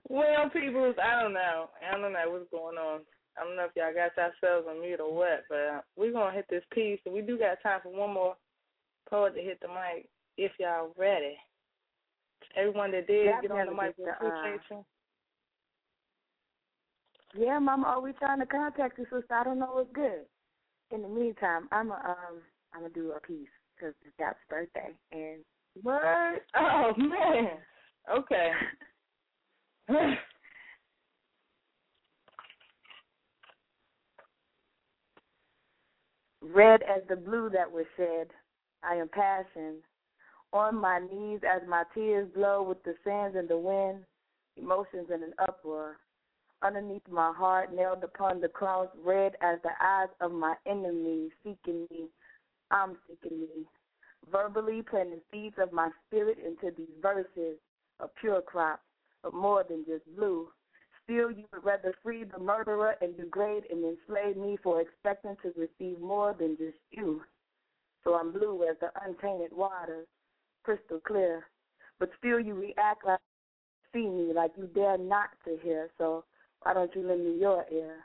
well, 0.09 0.51
peoples, 0.53 0.97
I 1.03 1.21
don't 1.23 1.33
know. 1.33 1.71
I 1.89 1.97
don't 1.97 2.13
know 2.13 2.25
what's 2.27 2.51
going 2.51 2.77
on. 2.77 3.01
I 3.39 3.45
don't 3.45 3.57
know 3.57 3.65
if 3.65 3.71
y'all 3.77 3.95
got 3.95 4.17
yourselves 4.17 4.67
on 4.69 4.81
mute 4.81 5.01
or 5.01 5.15
what, 5.15 5.45
but 5.49 5.85
we're 5.97 6.13
gonna 6.13 6.35
hit 6.35 6.47
this 6.51 6.65
piece, 6.75 7.01
and 7.07 7.15
we 7.15 7.23
do 7.23 7.39
got 7.39 7.63
time 7.63 7.81
for 7.83 7.93
one 7.97 8.13
more 8.13 8.37
poet 9.09 9.35
to 9.35 9.41
hit 9.41 9.59
the 9.61 9.69
mic 9.69 10.09
if 10.37 10.53
y'all 10.59 10.93
ready. 10.99 11.37
Everyone 12.57 12.91
that 12.93 13.07
did 13.07 13.27
Yeah, 13.27 13.41
get 13.41 13.51
on 13.51 13.67
the 13.67 13.73
mic, 13.73 13.95
we 13.99 14.05
uh, 14.05 14.13
appreciate 14.13 14.61
you. 14.71 14.85
Yeah, 17.35 17.59
Mama, 17.59 17.99
we 18.03 18.13
trying 18.13 18.41
to 18.41 18.47
contact 18.47 18.99
you, 18.99 19.05
sister. 19.05 19.35
I 19.35 19.45
don't 19.45 19.59
know 19.59 19.71
what's 19.73 19.93
good. 19.93 20.27
In 20.91 21.03
the 21.03 21.09
meantime, 21.09 21.69
I'm 21.73 21.91
a, 21.91 21.95
um 21.95 22.43
I'm 22.75 22.83
gonna 22.83 22.93
do 22.95 23.13
a 23.13 23.21
piece 23.21 23.49
because 23.75 23.95
it's 24.05 24.17
Dap's 24.19 24.39
birthday, 24.49 24.95
and 25.13 25.45
What? 25.83 26.43
Oh 26.55 26.93
man. 26.97 27.59
Okay. 28.15 28.51
Red 36.43 36.83
as 36.83 37.03
the 37.09 37.17
blue 37.17 37.49
that 37.51 37.71
was 37.71 37.87
shed, 37.97 38.29
I 38.83 38.97
am 38.97 39.09
passion. 39.09 39.77
On 40.53 40.77
my 40.77 40.99
knees 40.99 41.41
as 41.49 41.63
my 41.67 41.85
tears 41.95 42.29
blow 42.35 42.63
with 42.63 42.83
the 42.85 42.95
sands 43.05 43.37
and 43.37 43.49
the 43.49 43.57
wind, 43.57 44.05
emotions 44.57 45.09
in 45.09 45.23
an 45.23 45.33
uproar. 45.39 45.97
Underneath 46.63 47.09
my 47.11 47.33
heart, 47.33 47.75
nailed 47.75 48.05
upon 48.05 48.41
the 48.41 48.49
cross, 48.49 48.89
red 49.03 49.33
as 49.41 49.59
the 49.63 49.71
eyes 49.81 50.11
of 50.21 50.31
my 50.31 50.55
enemies, 50.67 51.31
seeking 51.43 51.89
me. 51.91 52.09
I'm 52.71 52.97
seeking 53.09 53.41
me. 53.41 53.67
Verbally 54.31 54.83
planting 54.83 55.21
seeds 55.33 55.57
of 55.59 55.73
my 55.73 55.91
spirit 56.07 56.39
into 56.39 56.75
these 56.77 56.95
verses, 57.01 57.57
a 58.01 58.09
pure 58.21 58.43
crop, 58.43 58.81
of 59.25 59.35
more 59.35 59.65
than 59.69 59.85
just 59.87 60.05
blue. 60.17 60.49
Still, 61.05 61.31
you 61.33 61.45
would 61.53 61.65
rather 61.65 61.95
free 62.03 62.25
the 62.25 62.39
murderer 62.39 62.95
and 63.01 63.17
degrade 63.17 63.65
and 63.71 63.85
enslave 63.85 64.37
me 64.37 64.57
for 64.63 64.81
expecting 64.81 65.37
to 65.43 65.53
receive 65.57 65.99
more 65.99 66.35
than 66.39 66.57
just 66.57 66.79
you. 66.91 67.23
So 68.05 68.15
I'm 68.15 68.33
blue 68.33 68.65
as 68.71 68.77
the 68.81 68.91
untainted 69.05 69.53
waters, 69.53 70.07
crystal 70.63 71.01
clear. 71.07 71.47
But 71.99 72.11
still, 72.19 72.41
you 72.41 72.55
react 72.55 73.05
like 73.07 73.21
see 73.93 74.09
me, 74.09 74.33
like 74.35 74.53
you 74.57 74.67
dare 74.75 74.99
not 74.99 75.31
to 75.45 75.59
hear. 75.63 75.91
So 75.99 76.25
why 76.63 76.75
don't 76.75 76.95
you 76.95 77.07
lend 77.07 77.25
me 77.25 77.39
your 77.41 77.65
ear? 77.73 77.97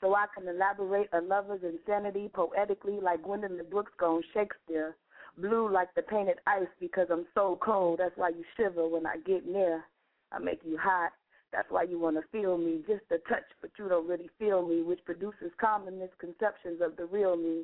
So 0.00 0.14
I 0.14 0.26
can 0.36 0.48
elaborate 0.48 1.08
a 1.12 1.20
lover's 1.20 1.62
insanity 1.62 2.30
poetically, 2.32 3.00
like 3.00 3.22
Gwendolyn 3.22 3.64
Brooks 3.70 3.92
going 3.98 4.22
Shakespeare. 4.32 4.96
Blue 5.38 5.68
like 5.68 5.88
the 5.96 6.02
painted 6.02 6.38
ice 6.46 6.68
because 6.78 7.08
I'm 7.10 7.26
so 7.34 7.58
cold. 7.60 7.98
That's 7.98 8.16
why 8.16 8.28
you 8.28 8.44
shiver 8.56 8.86
when 8.86 9.06
I 9.06 9.16
get 9.26 9.46
near. 9.46 9.82
I 10.30 10.38
make 10.38 10.60
you 10.64 10.78
hot. 10.78 11.10
That's 11.52 11.70
why 11.70 11.84
you 11.84 11.98
want 11.98 12.16
to 12.16 12.22
feel 12.32 12.58
me, 12.58 12.80
just 12.86 13.04
a 13.10 13.18
touch, 13.28 13.46
but 13.60 13.70
you 13.78 13.88
don't 13.88 14.08
really 14.08 14.28
feel 14.40 14.66
me, 14.66 14.82
which 14.82 15.04
produces 15.04 15.52
common 15.60 16.00
misconceptions 16.00 16.80
of 16.82 16.96
the 16.96 17.06
real 17.06 17.36
me. 17.36 17.62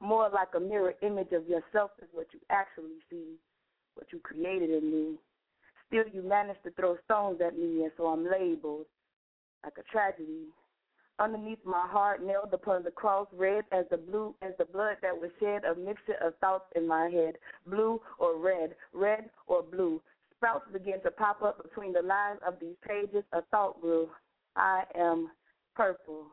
More 0.00 0.30
like 0.32 0.48
a 0.56 0.60
mirror 0.60 0.94
image 1.02 1.32
of 1.32 1.48
yourself 1.48 1.90
is 2.00 2.08
what 2.12 2.28
you 2.32 2.40
actually 2.50 3.02
see, 3.10 3.34
what 3.94 4.06
you 4.12 4.18
created 4.20 4.70
in 4.70 4.90
me. 4.90 5.14
Still, 5.88 6.04
you 6.12 6.22
manage 6.22 6.56
to 6.64 6.70
throw 6.72 6.96
stones 7.04 7.40
at 7.44 7.58
me, 7.58 7.82
and 7.82 7.92
so 7.96 8.06
I'm 8.06 8.24
labeled 8.24 8.86
like 9.64 9.74
a 9.78 9.82
tragedy. 9.92 10.46
Underneath 11.18 11.58
my 11.64 11.86
heart, 11.86 12.24
nailed 12.24 12.52
upon 12.52 12.82
the 12.82 12.90
cross, 12.90 13.28
red 13.32 13.64
as 13.70 13.84
the 13.90 13.98
blue 13.98 14.34
as 14.42 14.52
the 14.58 14.64
blood 14.64 14.96
that 15.02 15.14
was 15.14 15.30
shed, 15.38 15.64
a 15.64 15.74
mixture 15.74 16.16
of 16.22 16.34
thoughts 16.38 16.64
in 16.74 16.88
my 16.88 17.08
head, 17.08 17.36
blue 17.66 18.00
or 18.18 18.38
red, 18.38 18.74
red 18.92 19.28
or 19.46 19.62
blue. 19.62 20.00
Sprouts 20.36 20.66
begin 20.72 21.00
to 21.02 21.10
pop 21.10 21.42
up 21.42 21.62
between 21.62 21.92
the 21.92 22.02
lines 22.02 22.40
of 22.46 22.54
these 22.60 22.74
pages. 22.86 23.22
A 23.32 23.42
thought 23.50 23.80
grew. 23.80 24.08
I 24.56 24.84
am 24.96 25.30
purple. 25.76 26.26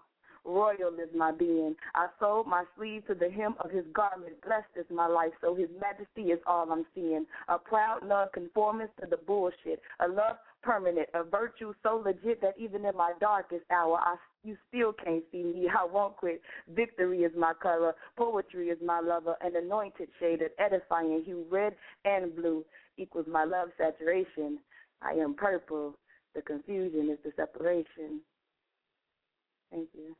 Royal 0.45 0.94
is 0.95 1.10
my 1.16 1.32
being. 1.32 1.76
I 1.95 2.07
sold 2.20 2.48
my 2.48 2.64
sleeve 2.78 3.06
to 3.07 3.16
the 3.16 3.30
hem 3.30 3.56
of 3.64 3.72
his 3.72 3.86
garment. 3.94 4.41
Blessed 4.45 4.76
is 4.76 4.86
my 4.90 5.07
life, 5.07 5.32
so 5.41 5.56
his 5.56 5.70
majesty 5.80 6.32
is 6.32 6.40
all 6.48 6.72
I'm 6.72 6.86
seeing. 6.95 7.26
A 7.48 7.57
proud 7.57 8.06
love, 8.06 8.32
conformist 8.34 8.91
to 9.02 9.07
the 9.07 9.18
bullshit. 9.18 9.82
A 9.99 10.07
love 10.07 10.38
permanent. 10.61 11.07
A 11.14 11.24
virtue 11.24 11.74
so 11.84 12.02
legit 12.03 12.41
that 12.41 12.56
even 12.57 12.86
in 12.86 12.95
my 12.95 13.14
darkest 13.20 13.64
hour, 13.72 13.99
I, 14.02 14.16
you 14.44 14.57
still 14.68 14.94
can't 14.94 15.24
see 15.32 15.44
me. 15.44 15.68
I 15.70 15.86
won't 15.86 16.18
quit. 16.18 16.41
Victory 16.74 17.20
is 17.20 17.32
my 17.38 17.53
color. 17.61 17.94
Poetry 18.18 18.70
is 18.70 18.80
my 18.84 18.99
lover. 18.99 19.36
An 19.41 19.56
anointed 19.56 20.10
shade 20.20 20.41
of 20.41 20.52
edifying 20.57 21.24
hue. 21.26 21.45
Red 21.49 21.76
and 22.06 22.36
blue 22.36 22.66
equals 22.98 23.28
my 23.30 23.44
love 23.44 23.70
saturation. 23.78 24.60
I 25.02 25.11
am 25.14 25.34
purple. 25.34 25.95
The 26.36 26.41
confusion 26.41 27.10
is 27.10 27.18
the 27.24 27.32
separation. 27.36 28.22
Thank 29.72 29.90
you. 29.94 30.16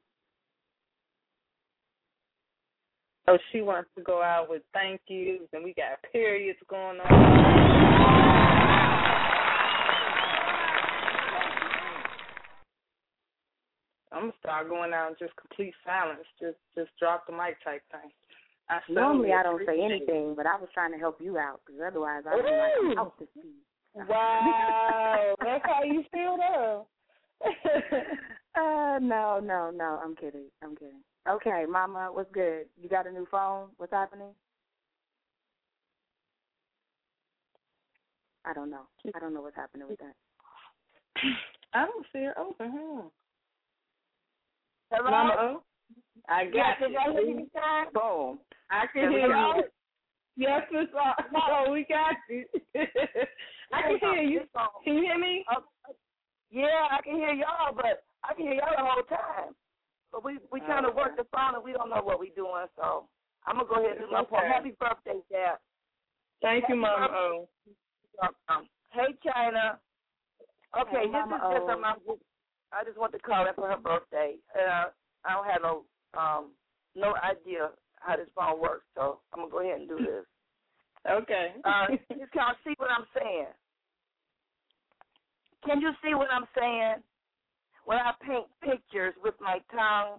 Oh, 3.30 3.38
she 3.52 3.62
wants 3.62 3.92
to 3.96 4.02
go 4.02 4.24
out 4.24 4.50
with 4.50 4.64
thank 4.74 5.02
yous, 5.08 5.42
and 5.54 5.64
we 5.64 5.76
got 5.76 6.02
periods 6.12 6.58
going 6.68 7.00
on. 7.00 7.06
I'm 14.12 14.22
gonna 14.22 14.34
start 14.40 14.68
going 14.68 14.94
out 14.94 15.10
in 15.10 15.16
just 15.20 15.36
complete 15.36 15.76
silence, 15.86 16.26
just 16.42 16.58
just 16.76 16.90
drop 16.98 17.28
the 17.28 17.34
mic 17.34 17.64
type 17.64 17.84
thing. 17.92 18.10
I 18.68 18.80
Normally 18.90 19.32
I 19.32 19.44
don't 19.44 19.64
say 19.64 19.78
it. 19.78 19.84
anything, 19.84 20.34
but 20.36 20.48
I 20.48 20.56
was 20.60 20.70
trying 20.74 20.92
to 20.94 20.98
help 20.98 21.22
you 21.22 21.38
out 21.38 21.62
because 21.64 21.80
otherwise 21.86 22.24
I 22.28 22.36
would 22.36 22.46
be 22.46 22.50
like 22.50 22.98
out 22.98 23.20
to 23.20 23.28
speed. 23.38 24.08
Wow, 24.10 25.36
that's 25.40 25.64
how 25.66 25.84
you 25.84 26.04
feel 26.12 26.36
though. 26.36 26.88
uh, 28.56 28.98
no, 29.00 29.40
no, 29.40 29.70
no. 29.70 30.00
I'm 30.04 30.16
kidding. 30.16 30.48
I'm 30.64 30.76
kidding. 30.76 31.04
Okay, 31.30 31.66
Mama, 31.70 32.10
what's 32.12 32.32
good? 32.32 32.66
You 32.82 32.90
got 32.90 33.06
a 33.06 33.12
new 33.12 33.28
phone? 33.30 33.68
What's 33.78 33.94
happening? 33.94 34.34
I 38.46 38.54
don't 38.54 38.72
know. 38.72 38.88
I 39.16 39.20
don't 39.20 39.36
know 39.36 39.42
what's 39.42 39.56
happening 39.56 39.88
with 39.88 40.00
that. 40.00 40.16
I 41.74 41.86
don't 41.86 42.06
see 42.12 42.24
her 42.24 42.34
open, 42.40 42.72
huh? 42.74 43.02
Hello? 44.92 45.12
Mama 45.12 45.36
O? 45.40 45.64
I 46.28 46.46
got 46.46 46.56
Yes, 46.56 46.78
you. 46.80 46.88
is 46.88 46.94
that 46.96 47.14
what 47.14 47.28
you 47.28 47.48
said? 47.54 47.94
Boom. 47.94 48.40
I 48.72 48.86
can 48.92 49.14
we 49.14 49.20
hear 49.20 49.28
go. 49.28 49.54
you. 49.58 49.64
Yes, 50.36 50.62
Miss 50.72 50.88
O. 50.96 51.12
No, 51.32 51.40
oh, 51.68 51.72
we 51.72 51.86
got 51.88 52.16
you. 52.28 52.46
I 53.72 53.82
can 53.84 54.00
hear 54.02 54.24
you. 54.24 54.42
Can 54.84 54.96
you 54.96 55.02
hear 55.02 55.20
me? 55.20 55.46
Oh, 55.56 55.64
yeah, 56.50 56.88
I 56.90 57.02
can 57.04 57.18
hear 57.18 57.34
y'all, 57.34 57.76
but 57.76 58.04
I 58.24 58.34
can 58.34 58.46
hear 58.46 58.56
y'all 58.56 58.74
the 58.76 58.84
whole 58.84 59.04
time. 59.04 59.54
But 60.12 60.24
we 60.24 60.40
we 60.52 60.60
trying 60.62 60.84
to 60.84 60.92
work 60.92 61.18
the 61.18 61.26
phone 61.32 61.56
and 61.56 61.64
we 61.64 61.74
don't 61.74 61.90
know 61.90 62.02
what 62.02 62.20
we 62.20 62.32
doing, 62.32 62.66
so 62.76 63.10
I'm 63.46 63.58
gonna 63.58 63.70
go 63.70 63.76
ahead 63.84 63.98
and 63.98 64.08
do 64.08 64.12
my 64.12 64.22
Okay. 64.22 64.30
part. 64.30 64.48
Happy 64.48 64.72
birthday, 64.80 65.22
Dap. 65.32 65.62
Thank 66.42 66.66
you, 66.70 66.76
Happy 66.76 67.02
Mama. 67.02 67.08
O. 67.18 67.50
Um, 68.48 68.70
hey, 68.92 69.14
Chyna. 69.26 69.80
Okay, 70.80 70.92
Hey, 70.92 71.06
this 71.08 71.12
Mama 71.12 71.36
is 71.36 71.42
just 71.42 71.70
O. 71.70 71.74
a 71.74 71.78
my. 71.78 71.96
I 72.72 72.84
just 72.84 72.98
want 72.98 73.14
to 73.14 73.20
call 73.20 73.46
her 73.46 73.54
for 73.54 73.70
her 73.70 73.78
birthday. 73.78 74.38
Uh, 74.56 74.92
I 75.24 75.34
don't 75.34 75.46
have 75.46 75.62
no 75.62 75.86
um 76.18 76.56
no 76.96 77.16
idea 77.16 77.72
how 78.00 78.18
this 78.18 78.30
phone 78.36 78.60
works, 78.60 78.86
so 78.96 79.22
I'm 79.34 79.40
gonna 79.42 79.52
go 79.52 79.60
ahead 79.62 79.80
and 79.82 79.90
do 79.90 79.98
this. 79.98 80.26
Okay. 81.10 81.56
Uh, 81.64 81.88
kind 82.36 82.52
of 82.52 82.58
see 82.66 82.74
what 82.78 82.92
I'm 82.92 83.06
saying. 83.18 83.48
Can 85.66 85.80
you 85.82 85.92
see 86.04 86.14
what 86.14 86.30
I'm 86.30 86.46
saying? 86.58 87.04
I 88.10 88.26
paint 88.26 88.50
pictures 88.66 89.14
with 89.22 89.36
my 89.38 89.62
tongue, 89.70 90.18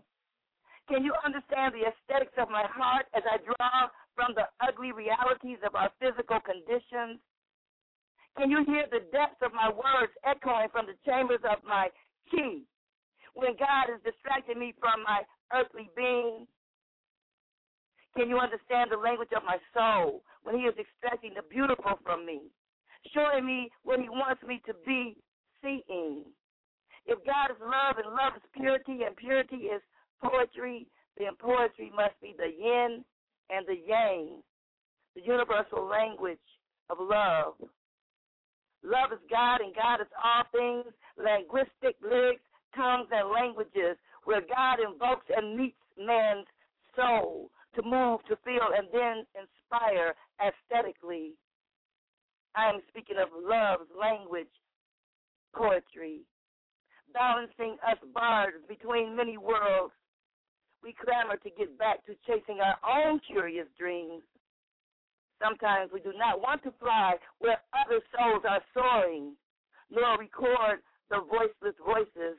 can 0.86 1.02
you 1.02 1.10
understand 1.26 1.74
the 1.74 1.90
aesthetics 1.90 2.38
of 2.38 2.46
my 2.46 2.62
heart 2.70 3.06
as 3.18 3.22
I 3.26 3.42
draw 3.42 3.90
from 4.14 4.30
the 4.38 4.46
ugly 4.62 4.92
realities 4.94 5.58
of 5.66 5.74
our 5.74 5.90
physical 5.98 6.38
conditions? 6.38 7.18
Can 8.38 8.46
you 8.46 8.62
hear 8.62 8.86
the 8.86 9.02
depths 9.10 9.42
of 9.42 9.50
my 9.50 9.66
words 9.66 10.14
echoing 10.22 10.70
from 10.70 10.86
the 10.86 10.94
chambers 11.02 11.42
of 11.42 11.66
my 11.66 11.90
key 12.30 12.62
when 13.34 13.58
God 13.58 13.90
is 13.90 13.98
distracting 14.06 14.62
me 14.62 14.70
from 14.78 15.02
my 15.02 15.26
earthly 15.50 15.90
being? 15.98 16.46
Can 18.14 18.30
you 18.30 18.38
understand 18.38 18.94
the 18.94 19.02
language 19.02 19.34
of 19.34 19.42
my 19.42 19.58
soul 19.74 20.22
when 20.46 20.54
He 20.54 20.62
is 20.62 20.78
extracting 20.78 21.34
the 21.34 21.42
beautiful 21.50 21.98
from 22.06 22.22
me, 22.22 22.54
showing 23.10 23.46
me 23.46 23.70
what 23.82 23.98
He 23.98 24.08
wants 24.08 24.42
me 24.46 24.62
to 24.66 24.74
be 24.86 25.18
seeing? 25.58 26.30
If 27.06 27.18
God 27.24 27.50
is 27.50 27.60
love 27.60 27.96
and 27.98 28.14
love 28.14 28.36
is 28.36 28.42
purity 28.54 29.04
and 29.06 29.16
purity 29.16 29.68
is 29.72 29.82
poetry, 30.22 30.86
then 31.18 31.36
poetry 31.38 31.90
must 31.94 32.14
be 32.20 32.34
the 32.36 32.46
yin 32.46 33.04
and 33.50 33.66
the 33.66 33.76
yang, 33.86 34.42
the 35.14 35.22
universal 35.22 35.86
language 35.86 36.38
of 36.88 36.98
love. 37.00 37.54
Love 38.82 39.12
is 39.12 39.18
God 39.28 39.60
and 39.60 39.74
God 39.74 40.00
is 40.00 40.08
all 40.22 40.44
things, 40.52 40.86
linguistic 41.18 41.96
lyrics, 42.02 42.42
tongues, 42.74 43.08
and 43.10 43.30
languages, 43.30 43.96
where 44.24 44.40
God 44.40 44.78
invokes 44.80 45.26
and 45.34 45.56
meets 45.56 45.76
man's 45.98 46.46
soul 46.96 47.50
to 47.74 47.82
move, 47.82 48.20
to 48.28 48.36
feel, 48.44 48.72
and 48.76 48.88
then 48.92 49.24
inspire 49.36 50.14
aesthetically. 50.40 51.32
I 52.56 52.68
am 52.68 52.80
speaking 52.88 53.16
of 53.20 53.28
love's 53.32 53.90
language, 53.98 54.50
poetry, 55.54 56.22
balancing 57.12 57.76
us 57.86 57.98
bards 58.14 58.56
between 58.68 59.16
many 59.16 59.38
worlds. 59.38 59.92
We 60.82 60.94
clamor 60.94 61.36
to 61.36 61.50
get 61.50 61.78
back 61.78 62.04
to 62.06 62.14
chasing 62.26 62.60
our 62.60 62.78
own 62.84 63.20
curious 63.20 63.66
dreams. 63.78 64.22
Sometimes 65.42 65.90
we 65.92 66.00
do 66.00 66.12
not 66.16 66.40
want 66.40 66.62
to 66.64 66.72
fly 66.78 67.14
where 67.38 67.58
other 67.72 68.00
souls 68.16 68.42
are 68.48 68.62
soaring, 68.74 69.36
nor 69.90 70.18
record 70.18 70.80
the 71.10 71.20
voiceless 71.28 71.74
voices 71.84 72.38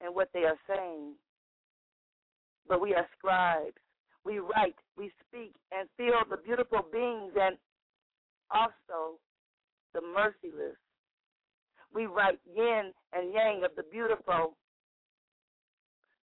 and 0.00 0.14
what 0.14 0.28
they 0.32 0.44
are 0.44 0.58
saying. 0.68 1.14
But 2.68 2.80
we 2.80 2.94
are 2.94 3.06
scribes. 3.18 3.76
We 4.24 4.38
write, 4.38 4.76
we 4.96 5.12
speak, 5.28 5.54
and 5.72 5.88
feel 5.96 6.22
the 6.30 6.36
beautiful 6.36 6.86
beings 6.92 7.32
and 7.36 7.56
also 8.50 9.18
the 9.94 10.00
merciless. 10.00 10.76
We 11.94 12.06
write 12.06 12.38
yin 12.54 12.92
and 13.12 13.32
yang 13.32 13.62
of 13.64 13.72
the 13.76 13.82
beautiful, 13.90 14.56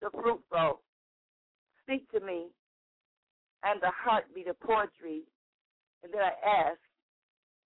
the 0.02 0.10
fruitful. 0.12 0.82
Speak 1.84 2.10
to 2.12 2.20
me, 2.20 2.48
and 3.64 3.82
the 3.82 3.88
heart 3.88 4.26
heartbeat 4.26 4.48
of 4.48 4.60
poetry. 4.60 5.24
And 6.04 6.14
then 6.14 6.22
I 6.22 6.70
ask, 6.70 6.80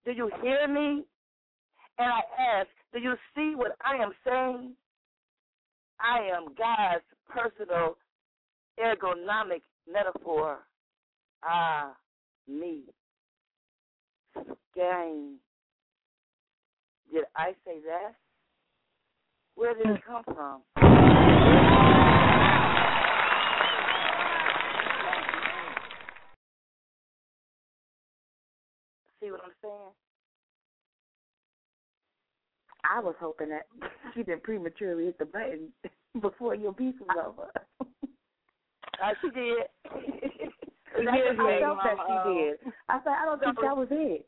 Do 0.06 0.11
you 0.11 0.32
hear 0.41 0.68
me? 0.68 1.03
And 1.98 2.10
I 2.10 2.22
ask, 2.60 2.69
Do 2.94 2.99
you 2.99 3.14
see 3.36 3.53
what 3.56 3.76
I 3.84 4.02
am 4.02 4.11
saying? 4.26 4.73
I 5.99 6.19
am 6.36 6.56
God's 6.57 7.06
personal 7.30 7.98
ergonomic 8.80 9.61
metaphor. 9.91 10.60
Ah, 11.44 11.94
me. 12.48 12.84
Gang. 14.76 15.36
Did 17.11 17.25
I 17.35 17.53
say 17.65 17.79
that? 17.85 18.15
Where 19.55 19.75
did 19.75 19.88
it 19.88 20.01
come 20.05 20.23
from? 20.23 20.61
See 29.19 29.29
what 29.29 29.41
I'm 29.43 29.51
saying? 29.61 29.91
I 32.89 32.99
was 32.99 33.15
hoping 33.19 33.49
that 33.49 33.67
she 34.13 34.23
didn't 34.23 34.43
prematurely 34.43 35.05
hit 35.05 35.19
the 35.19 35.25
button 35.25 35.69
before 36.21 36.55
your 36.55 36.73
piece 36.73 36.95
was 36.99 37.17
over. 37.27 37.51
Uh, 39.03 39.13
she 39.21 39.29
did. 39.31 39.57
I, 40.95 41.19
I 41.39 41.59
felt 41.59 41.79
that 41.83 41.97
she 42.07 42.33
did. 42.33 42.73
I 42.89 42.99
said, 43.03 43.13
I 43.13 43.25
don't 43.25 43.39
think 43.39 43.55
that 43.61 43.77
was 43.77 43.88
it. 43.91 44.25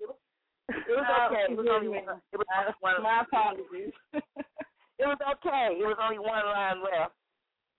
It 0.70 0.96
was 0.96 1.06
Oh, 1.08 1.28
okay. 1.32 1.52
It 1.52 1.58
was 1.58 1.68
only 1.70 1.90
one. 1.90 2.22
It 2.32 2.38
was 2.38 2.48
only 2.56 2.74
one. 2.80 3.04
My 3.04 3.22
apologies. 3.22 3.94
it 4.14 5.06
was 5.06 5.18
okay. 5.22 5.76
It 5.80 5.86
was 5.86 5.98
only 6.02 6.20
one 6.20 6.46
line 6.46 6.80
left. 6.84 7.14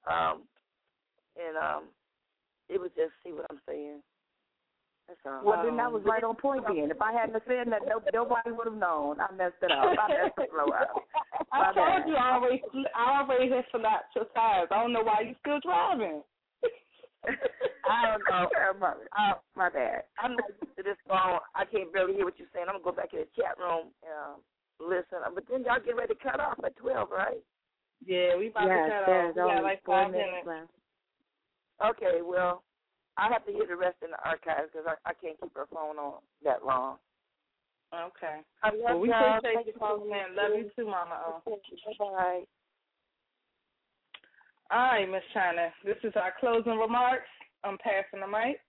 Um, 0.05 0.43
and 1.37 1.57
um, 1.57 1.83
it 2.69 2.81
was 2.81 2.91
just 2.97 3.13
see 3.25 3.33
what 3.33 3.47
I'm 3.51 3.61
saying. 3.67 4.01
That's 5.09 5.21
all. 5.27 5.45
Well, 5.45 5.63
then 5.65 5.77
that 5.77 5.93
was 5.93 6.03
right 6.05 6.25
on 6.25 6.37
point 6.37 6.65
then. 6.67 6.91
If 6.91 7.01
I 7.01 7.13
hadn't 7.13 7.43
said 7.47 7.69
that, 7.73 7.85
no, 7.89 8.01
nobody 8.13 8.53
would 8.53 8.67
have 8.67 8.77
known. 8.77 9.21
I 9.21 9.33
messed 9.33 9.61
it 9.61 9.71
up. 9.73 9.97
I 9.97 10.09
messed 10.09 10.37
the 10.37 10.49
flow 10.49 10.73
up. 10.73 11.05
I 11.53 11.59
My 11.59 11.73
told 11.73 12.05
bad. 12.05 12.09
you 12.09 12.17
I 12.17 12.33
always 12.35 12.61
I 12.97 13.21
always 13.21 13.53
have 13.53 13.65
forgot 13.71 14.09
your 14.17 14.25
tires. 14.35 14.69
I 14.71 14.81
don't 14.81 14.93
know 14.93 15.03
why 15.03 15.21
you 15.29 15.35
still 15.41 15.61
driving. 15.61 16.23
I 17.89 18.07
don't 18.19 18.25
know. 18.29 18.49
Uh, 19.17 19.35
my 19.57 19.71
bad. 19.71 20.05
I'm 20.19 20.37
not 20.37 20.49
used 20.61 20.77
to 20.77 20.83
this 20.83 20.97
phone. 21.09 21.39
I 21.55 21.65
can't 21.65 21.93
barely 21.93 22.15
hear 22.15 22.25
what 22.25 22.39
you're 22.39 22.49
saying. 22.53 22.67
I'm 22.69 22.75
gonna 22.83 22.85
go 22.85 22.93
back 22.93 23.13
in 23.13 23.21
the 23.21 23.29
chat 23.37 23.59
room 23.59 23.93
and 24.03 24.37
um, 24.37 24.41
listen. 24.81 25.23
But 25.35 25.45
then 25.51 25.65
y'all 25.65 25.81
get 25.85 25.97
ready 25.97 26.15
to 26.15 26.21
cut 26.21 26.41
off 26.41 26.59
at 26.65 26.77
twelve, 26.77 27.11
right? 27.11 27.43
Yeah, 28.05 28.37
we 28.37 28.49
about 28.49 28.67
Yes, 28.67 28.89
to 28.89 28.91
cut 28.91 29.05
off. 29.09 29.35
We 29.35 29.41
got 29.41 29.49
only 29.51 29.63
like 29.63 29.85
four 29.85 30.03
five 30.03 30.13
minutes 30.13 30.31
minutes. 30.45 30.71
left. 31.81 31.97
Okay, 31.97 32.23
well, 32.23 32.63
I 33.17 33.29
have 33.33 33.45
to 33.47 33.53
hear 33.53 33.67
the 33.67 33.77
rest 33.77 33.97
in 34.03 34.11
the 34.11 34.21
archives 34.25 34.71
because 34.73 34.87
I, 34.89 34.95
I 35.09 35.15
can't 35.15 35.41
keep 35.41 35.55
her 35.57 35.67
phone 35.73 35.99
on 35.99 36.21
that 36.45 36.65
long. 36.65 36.99
Okay. 37.95 38.41
I 38.63 38.71
Well, 38.75 38.95
love 38.95 39.01
we 39.01 39.09
y'all. 39.09 39.39
appreciate 39.39 39.55
Thank 39.55 39.67
you 39.69 39.73
calling 39.79 40.11
in. 40.11 40.35
Love 40.37 40.53
you 40.57 40.71
too, 40.77 40.87
Mama. 40.87 41.23
O. 41.27 41.43
Bye. 41.99 42.45
All 44.71 44.79
right, 44.79 45.09
Miss 45.11 45.23
Chyna. 45.35 45.71
This 45.85 45.97
is 46.03 46.13
our 46.17 46.33
closing 46.41 46.79
remarks. 46.79 47.29
I'm 47.65 47.79
passing 47.79 48.21
the 48.21 48.27
mic. 48.27 48.61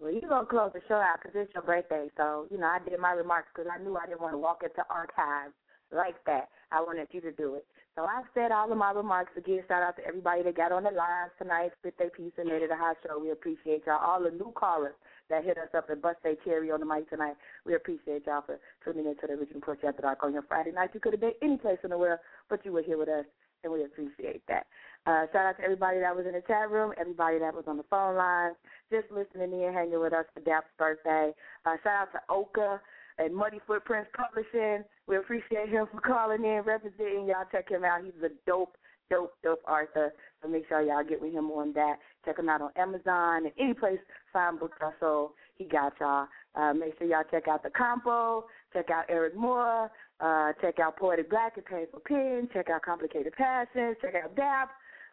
Well, 0.00 0.10
you're 0.10 0.28
going 0.28 0.44
to 0.44 0.50
close 0.50 0.72
the 0.74 0.80
show 0.88 0.96
out 0.96 1.18
because 1.22 1.36
it's 1.36 1.54
your 1.54 1.62
birthday. 1.62 2.08
So, 2.16 2.46
you 2.50 2.58
know, 2.58 2.66
I 2.66 2.78
did 2.82 2.98
my 2.98 3.12
remarks 3.12 3.48
because 3.54 3.70
I 3.72 3.82
knew 3.82 3.96
I 3.96 4.06
didn't 4.06 4.20
want 4.20 4.34
to 4.34 4.38
walk 4.38 4.62
into 4.64 4.82
archives 4.90 5.54
like 5.92 6.16
that. 6.26 6.48
I 6.72 6.80
wanted 6.80 7.08
you 7.12 7.20
to 7.20 7.32
do 7.32 7.54
it. 7.54 7.66
So 7.94 8.02
I 8.02 8.22
said 8.32 8.50
all 8.50 8.72
of 8.72 8.78
my 8.78 8.90
remarks 8.90 9.32
again. 9.36 9.60
Shout 9.68 9.82
out 9.82 9.96
to 9.96 10.06
everybody 10.06 10.42
that 10.42 10.56
got 10.56 10.72
on 10.72 10.84
the 10.84 10.90
line 10.90 11.28
tonight, 11.38 11.72
spit 11.78 11.94
their 11.98 12.08
piece 12.08 12.32
and 12.38 12.48
made 12.48 12.62
it 12.62 12.70
a 12.72 12.76
hot 12.76 12.96
show. 13.06 13.18
We 13.18 13.30
appreciate 13.30 13.84
y'all. 13.86 14.00
All 14.00 14.22
the 14.22 14.30
new 14.30 14.52
callers 14.56 14.94
that 15.28 15.44
hit 15.44 15.58
us 15.58 15.68
up 15.76 15.90
and 15.90 16.00
bust 16.00 16.18
cherry 16.44 16.70
on 16.70 16.80
the 16.80 16.86
mic 16.86 17.08
tonight. 17.10 17.36
We 17.66 17.74
appreciate 17.74 18.26
y'all 18.26 18.42
for 18.44 18.58
tuning 18.84 19.06
into 19.06 19.26
the 19.26 19.34
Original 19.34 19.60
Poetry 19.60 19.88
After 19.88 20.02
Dark 20.02 20.24
on 20.24 20.32
your 20.32 20.42
Friday 20.42 20.72
night. 20.72 20.90
You 20.94 21.00
could 21.00 21.12
have 21.12 21.20
been 21.20 21.36
any 21.42 21.58
place 21.58 21.78
in 21.84 21.90
the 21.90 21.98
world, 21.98 22.18
but 22.48 22.64
you 22.64 22.72
were 22.72 22.82
here 22.82 22.98
with 22.98 23.08
us, 23.08 23.26
and 23.64 23.72
we 23.72 23.84
appreciate 23.84 24.42
that. 24.48 24.66
Uh, 25.06 25.26
shout 25.32 25.46
out 25.46 25.56
to 25.58 25.64
everybody 25.64 25.98
that 25.98 26.14
was 26.14 26.26
in 26.26 26.32
the 26.32 26.42
chat 26.46 26.70
room, 26.70 26.92
everybody 26.98 27.38
that 27.38 27.54
was 27.54 27.64
on 27.66 27.76
the 27.76 27.84
phone 27.90 28.16
lines, 28.16 28.54
just 28.90 29.10
listening 29.10 29.52
in, 29.52 29.72
hanging 29.72 30.00
with 30.00 30.12
us 30.12 30.26
for 30.32 30.40
Dap's 30.40 30.70
birthday. 30.78 31.32
Uh, 31.66 31.74
shout 31.82 32.08
out 32.08 32.12
to 32.12 32.20
Oka 32.28 32.80
and 33.18 33.34
Muddy 33.34 33.58
Footprints 33.66 34.10
Publishing. 34.14 34.84
We 35.08 35.16
appreciate 35.16 35.68
him 35.68 35.86
for 35.90 36.00
calling 36.00 36.44
in, 36.44 36.62
representing. 36.64 37.26
Y'all 37.26 37.50
check 37.50 37.68
him 37.68 37.84
out. 37.84 38.04
He's 38.04 38.12
a 38.24 38.30
dope, 38.46 38.76
dope, 39.10 39.34
dope 39.42 39.62
author. 39.66 40.12
So 40.40 40.48
make 40.48 40.68
sure 40.68 40.82
y'all 40.82 41.04
get 41.04 41.20
with 41.20 41.32
him 41.32 41.50
on 41.50 41.72
that. 41.74 41.96
Check 42.24 42.38
him 42.38 42.48
out 42.48 42.62
on 42.62 42.70
Amazon 42.76 43.46
and 43.46 43.52
any 43.58 43.74
place 43.74 43.98
fine 44.32 44.58
books 44.58 44.78
are 44.80 44.94
sold. 45.00 45.32
He 45.56 45.64
got 45.64 45.92
y'all. 46.00 46.26
Uh, 46.54 46.72
make 46.74 46.96
sure 46.98 47.06
y'all 47.06 47.24
check 47.30 47.48
out 47.48 47.62
the 47.62 47.70
compo. 47.70 48.44
Check 48.72 48.90
out 48.90 49.04
Eric 49.08 49.36
Moore. 49.36 49.90
Uh, 50.22 50.52
check 50.60 50.78
out 50.78 50.96
Poetic 50.96 51.28
Black 51.28 51.56
and 51.56 51.66
Painful 51.66 52.00
Pen. 52.06 52.48
Check 52.52 52.70
out 52.70 52.82
Complicated 52.82 53.32
Passions. 53.32 53.96
Check 54.00 54.14
out 54.22 54.36
Dap. 54.36 54.70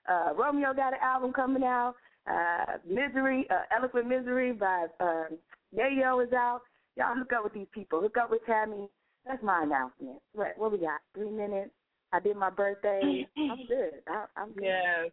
Uh, 0.08 0.34
Romeo 0.38 0.74
got 0.74 0.94
an 0.94 1.00
album 1.02 1.34
coming 1.34 1.64
out. 1.64 1.96
Uh, 2.30 2.78
Misery, 2.88 3.48
uh, 3.50 3.64
Eloquent 3.76 4.08
Misery 4.08 4.52
by 4.52 4.86
um, 5.00 5.30
Yayo 5.76 6.26
is 6.26 6.32
out. 6.34 6.62
Y'all 6.96 7.16
hook 7.16 7.32
up 7.36 7.44
with 7.44 7.54
these 7.54 7.68
people. 7.74 8.02
Hook 8.02 8.18
up 8.22 8.30
with 8.30 8.46
Tammy. 8.46 8.88
That's 9.26 9.42
my 9.42 9.64
announcement. 9.64 10.20
What, 10.34 10.54
what 10.58 10.72
we 10.72 10.78
got? 10.78 11.00
Three 11.16 11.32
minutes. 11.32 11.72
I 12.14 12.20
did 12.20 12.38
my 12.38 12.52
birthday. 12.52 13.26
I'm 13.36 13.58
good. 13.68 14.02
I, 14.08 14.26
I'm 14.38 14.54
good. 14.54 14.64
Yes. 14.64 15.12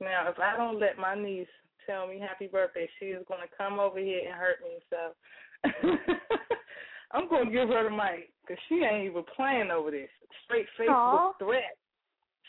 Now, 0.00 0.28
if 0.28 0.38
I 0.38 0.56
don't 0.56 0.78
let 0.78 0.98
my 0.98 1.16
niece 1.16 1.48
tell 1.86 2.06
me 2.06 2.20
happy 2.20 2.46
birthday, 2.46 2.88
she 3.00 3.06
is 3.06 3.24
going 3.26 3.40
to 3.40 3.56
come 3.56 3.80
over 3.80 3.98
here 3.98 4.20
and 4.24 4.34
hurt 4.34 4.58
me. 4.62 4.78
So 4.90 5.98
I'm 7.12 7.28
going 7.28 7.46
to 7.46 7.52
give 7.52 7.68
her 7.68 7.84
the 7.84 7.90
mic 7.90 8.30
because 8.52 8.62
she 8.68 8.84
ain't 8.84 9.06
even 9.08 9.24
playing 9.34 9.70
over 9.70 9.90
this. 9.90 10.10
Straight 10.44 10.66
Facebook 10.78 10.94
Aw. 10.94 11.32
threat. 11.38 11.76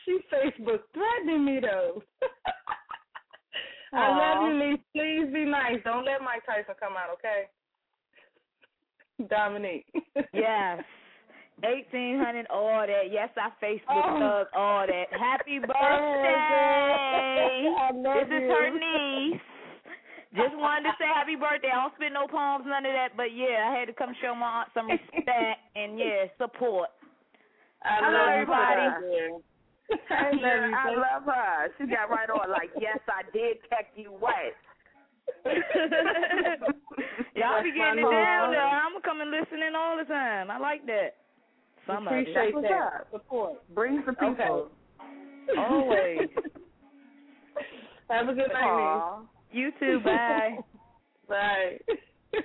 She 0.05 0.19
Facebook 0.33 0.79
threatening 0.93 1.45
me 1.45 1.59
though. 1.61 2.03
I 3.93 4.09
love 4.09 4.51
you, 4.51 4.57
niece. 4.71 4.79
Please 4.93 5.31
be 5.33 5.45
nice. 5.45 5.79
Don't 5.85 6.03
let 6.03 6.21
Mike 6.21 6.43
Tyson 6.45 6.75
come 6.79 6.93
out, 6.93 7.09
okay? 7.13 7.47
Dominique. 9.29 9.85
Yes. 10.33 10.83
Eighteen 11.63 12.17
hundred, 12.19 12.47
all 12.49 12.85
that. 12.85 13.09
Yes, 13.11 13.29
I 13.37 13.49
Facebook 13.63 13.83
Oh. 13.87 14.43
all 14.55 14.85
that. 14.87 15.05
Happy 15.17 15.59
birthday! 15.63 17.69
This 18.03 18.27
is 18.27 18.41
you. 18.41 18.49
her 18.49 18.71
niece. 18.73 19.41
Just 20.33 20.57
wanted 20.57 20.89
to 20.89 20.93
say 20.97 21.05
happy 21.05 21.37
birthday. 21.37 21.69
I 21.69 21.85
don't 21.85 21.93
spit 21.93 22.09
no 22.09 22.25
poems, 22.25 22.65
none 22.65 22.89
of 22.89 22.93
that, 22.97 23.13
but 23.13 23.29
yeah, 23.37 23.69
I 23.69 23.77
had 23.77 23.85
to 23.85 23.93
come 23.93 24.17
show 24.17 24.33
my 24.33 24.65
aunt 24.65 24.73
some 24.73 24.89
respect 24.89 25.61
and 25.77 25.99
yeah, 25.99 26.25
support. 26.41 26.89
I 27.85 28.01
Hello, 28.01 28.17
love 28.17 28.33
everybody. 28.41 28.81
Tyson. 28.81 29.45
I 30.09 30.33
love 30.33 30.61
you, 30.65 30.73
I 30.73 30.89
love 30.97 31.23
her. 31.29 31.69
She 31.77 31.85
got 31.85 32.09
right 32.09 32.29
on 32.33 32.49
like, 32.49 32.73
yes, 32.81 32.97
I 33.05 33.21
did 33.29 33.61
text 33.69 33.93
you 33.93 34.09
what. 34.09 34.57
Y'all 37.35 37.61
be 37.61 37.71
getting 37.71 38.01
it 38.01 38.09
down 38.09 38.49
oh. 38.49 38.49
mom. 38.49 38.57
there. 38.57 38.65
I'm 38.65 38.91
gonna 38.93 39.05
come 39.05 39.21
and 39.21 39.29
listen 39.29 39.61
in 39.61 39.75
all 39.75 39.97
the 39.97 40.05
time. 40.05 40.49
I 40.49 40.57
like 40.57 40.85
that. 40.87 41.15
Some 41.85 42.07
of 42.07 42.13
it. 42.13 42.21
Appreciate 42.21 42.55
what's 42.55 42.67
that. 42.67 43.05
up. 43.05 43.07
Support. 43.11 43.61
Bring 43.75 44.01
some 44.05 44.15
people. 44.15 44.69
Always. 45.57 46.29
Have 48.09 48.29
a 48.29 48.33
good 48.33 48.49
night, 48.51 48.63
Aw. 48.63 49.21
You 49.53 49.71
too. 49.79 49.99
Bye. 50.03 50.57
Bye. 51.29 51.77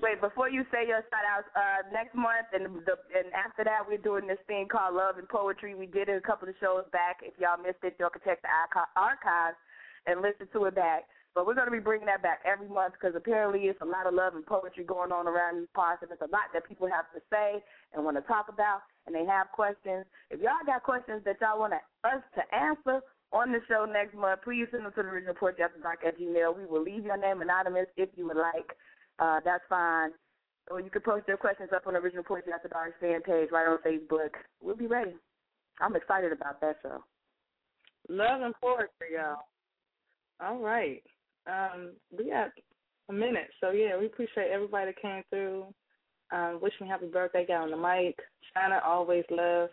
Wait, 0.00 0.20
before 0.22 0.48
you 0.48 0.62
say 0.70 0.86
your 0.86 1.02
shout 1.10 1.26
outs, 1.26 1.50
uh, 1.58 1.82
next 1.90 2.14
month 2.14 2.46
and 2.54 2.86
the 2.86 2.94
and 3.10 3.34
after 3.34 3.66
that 3.66 3.82
we're 3.82 3.98
doing 3.98 4.30
this 4.30 4.38
thing 4.46 4.70
called 4.70 4.94
Love 4.94 5.18
and 5.18 5.28
Poetry. 5.28 5.74
We 5.74 5.86
did 5.86 6.08
it 6.08 6.22
a 6.22 6.24
couple 6.24 6.48
of 6.48 6.54
shows 6.62 6.86
back. 6.94 7.18
If 7.26 7.34
y'all 7.42 7.58
missed 7.58 7.82
it, 7.82 7.98
y'all 7.98 8.14
can 8.14 8.22
check 8.22 8.38
the 8.40 8.48
archi- 8.48 8.94
archives 8.94 9.58
and 10.06 10.22
listen 10.22 10.46
to 10.54 10.70
it 10.70 10.78
back. 10.78 11.10
But 11.34 11.46
we're 11.46 11.58
going 11.58 11.66
to 11.66 11.74
be 11.74 11.82
bringing 11.82 12.06
that 12.06 12.22
back 12.22 12.40
every 12.46 12.68
month 12.70 12.94
because 12.94 13.14
apparently 13.14 13.66
it's 13.66 13.80
a 13.82 13.84
lot 13.84 14.06
of 14.06 14.14
love 14.14 14.34
and 14.34 14.46
poetry 14.46 14.82
going 14.82 15.10
on 15.10 15.26
around 15.26 15.58
these 15.58 15.70
parts, 15.74 16.02
and 16.02 16.10
it's 16.10 16.22
a 16.22 16.30
lot 16.30 16.50
that 16.54 16.66
people 16.66 16.88
have 16.88 17.10
to 17.14 17.20
say 17.30 17.62
and 17.92 18.02
want 18.06 18.16
to 18.16 18.24
talk 18.26 18.46
about, 18.48 18.86
and 19.06 19.14
they 19.14 19.26
have 19.26 19.50
questions. 19.50 20.06
If 20.30 20.40
y'all 20.40 20.62
got 20.64 20.82
questions 20.86 21.22
that 21.26 21.42
y'all 21.42 21.58
want 21.58 21.74
us 21.74 22.22
to 22.38 22.42
answer 22.54 23.02
on 23.32 23.52
the 23.52 23.60
show 23.68 23.84
next 23.84 24.14
month, 24.14 24.40
please 24.42 24.66
send 24.70 24.84
them 24.84 24.92
to 24.94 25.02
the 25.02 25.08
original 25.08 25.34
dark 25.82 26.00
at 26.06 26.18
Gmail. 26.18 26.56
We 26.56 26.66
will 26.66 26.82
leave 26.82 27.04
your 27.04 27.16
name 27.16 27.42
anonymous 27.42 27.86
if 27.96 28.08
you 28.16 28.26
would 28.26 28.36
like. 28.36 28.72
Uh, 29.18 29.40
that's 29.44 29.64
fine. 29.68 30.10
Or 30.70 30.80
you 30.80 30.90
can 30.90 31.02
post 31.02 31.28
your 31.28 31.36
questions 31.36 31.70
up 31.74 31.86
on 31.86 31.94
the 31.94 31.98
original 32.00 32.24
poetry 32.24 32.52
after 32.52 32.68
dark 32.68 32.98
fan 33.00 33.22
page 33.22 33.48
right 33.50 33.68
on 33.68 33.78
Facebook. 33.78 34.30
We'll 34.62 34.76
be 34.76 34.86
ready. 34.86 35.14
I'm 35.80 35.96
excited 35.96 36.32
about 36.32 36.60
that 36.60 36.76
show. 36.82 37.04
Love 38.08 38.42
and 38.42 38.54
poetry, 38.60 39.14
y'all. 39.14 39.44
All 40.40 40.58
right. 40.58 41.02
Um, 41.46 41.92
we 42.16 42.30
got 42.30 42.50
a 43.08 43.12
minute, 43.12 43.48
so 43.60 43.70
yeah, 43.70 43.98
we 43.98 44.06
appreciate 44.06 44.50
everybody 44.52 44.92
that 44.92 45.02
came 45.02 45.22
through. 45.30 45.66
Um, 46.30 46.58
wish 46.60 46.74
me 46.80 46.88
happy 46.88 47.06
birthday, 47.06 47.46
got 47.46 47.62
on 47.62 47.70
the 47.70 47.76
mic. 47.76 48.18
Chyna 48.54 48.84
always 48.84 49.24
love. 49.30 49.70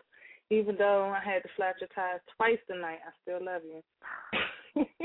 Even 0.51 0.75
though 0.77 1.09
I 1.09 1.23
had 1.23 1.41
to 1.41 1.49
flat 1.55 1.75
your 1.81 1.89
tires 1.95 2.21
twice 2.37 2.59
tonight, 2.69 2.99
I 3.05 3.11
still 3.23 3.43
love 3.43 3.61
you. 3.65 3.81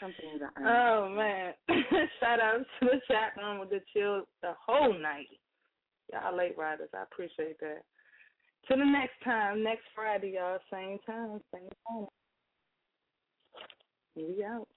Some 0.00 0.12
oh 0.66 1.08
man. 1.08 1.54
Shout 2.20 2.40
out 2.40 2.58
to 2.58 2.86
the 2.86 3.00
chat 3.08 3.32
room 3.36 3.60
with 3.60 3.70
the 3.70 3.80
chill 3.92 4.24
the 4.42 4.52
whole 4.66 4.92
night. 4.92 5.28
Y'all 6.12 6.36
late 6.36 6.56
riders, 6.58 6.90
I 6.94 7.02
appreciate 7.02 7.58
that. 7.60 7.82
Till 8.68 8.78
the 8.78 8.84
next 8.84 9.16
time, 9.24 9.62
next 9.62 9.84
Friday, 9.94 10.34
y'all, 10.36 10.58
same 10.70 10.98
time, 11.06 11.40
same 11.52 11.68
time. 11.88 12.06
We 14.16 14.44
out. 14.44 14.68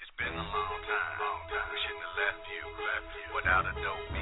It's 0.00 0.12
been 0.18 0.32
a 0.32 0.36
long 0.36 0.80
time. 0.88 1.12
Long 1.20 1.40
time. 1.52 1.68
We 1.72 1.78
shouldn't 1.84 2.04
have 2.04 2.16
left 2.24 2.42
you, 2.48 2.62
left 2.84 3.10
you 3.12 3.26
without 3.36 3.64
a 3.68 3.72
dope 3.80 4.13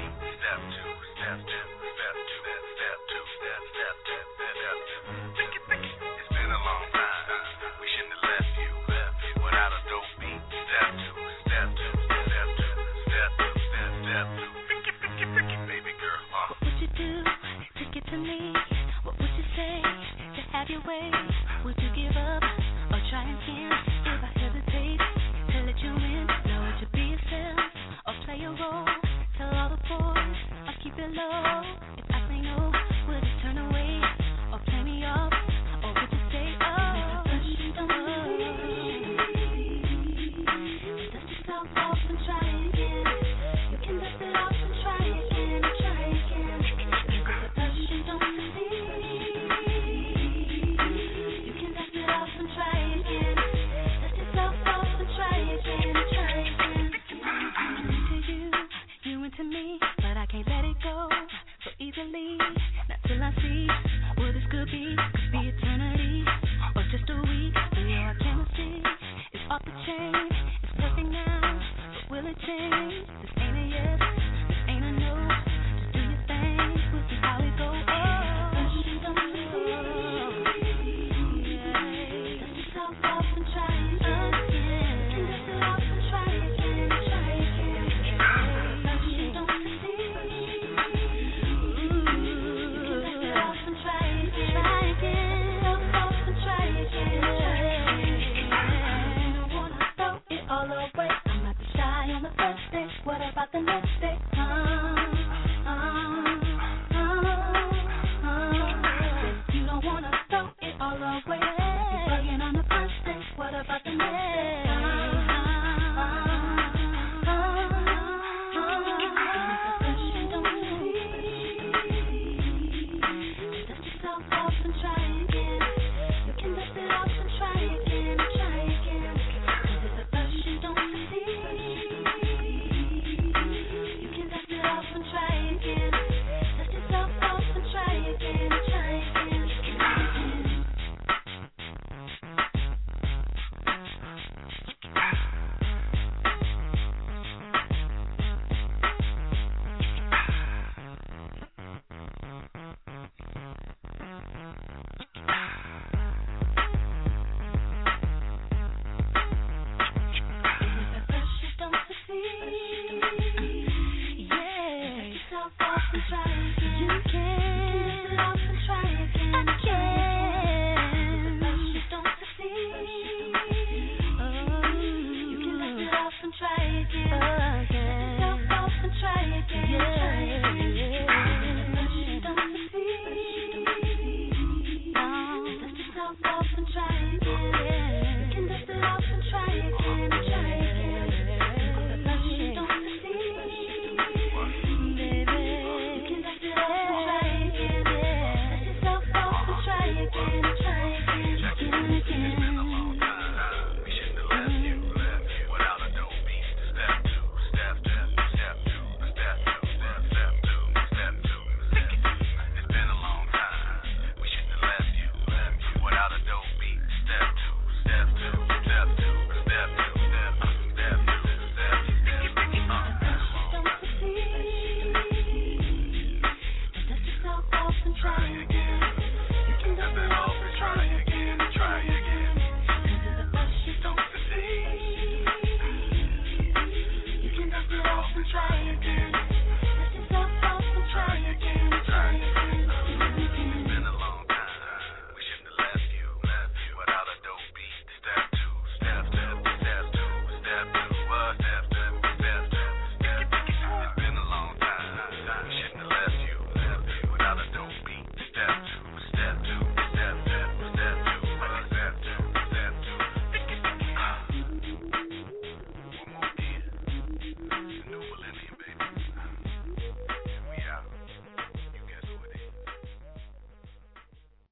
play 28.25 28.45
a 28.45 28.51
role. 28.51 29.02
Tell 29.37 29.49
all 29.49 29.69
the 29.69 29.77
boys 29.77 30.37
I'll 30.67 30.75
keep 30.83 30.93
it 30.97 31.11
low. 31.11 31.61
If 31.97 32.05
I 32.09 32.27
say 32.29 32.41
no, 32.41 32.71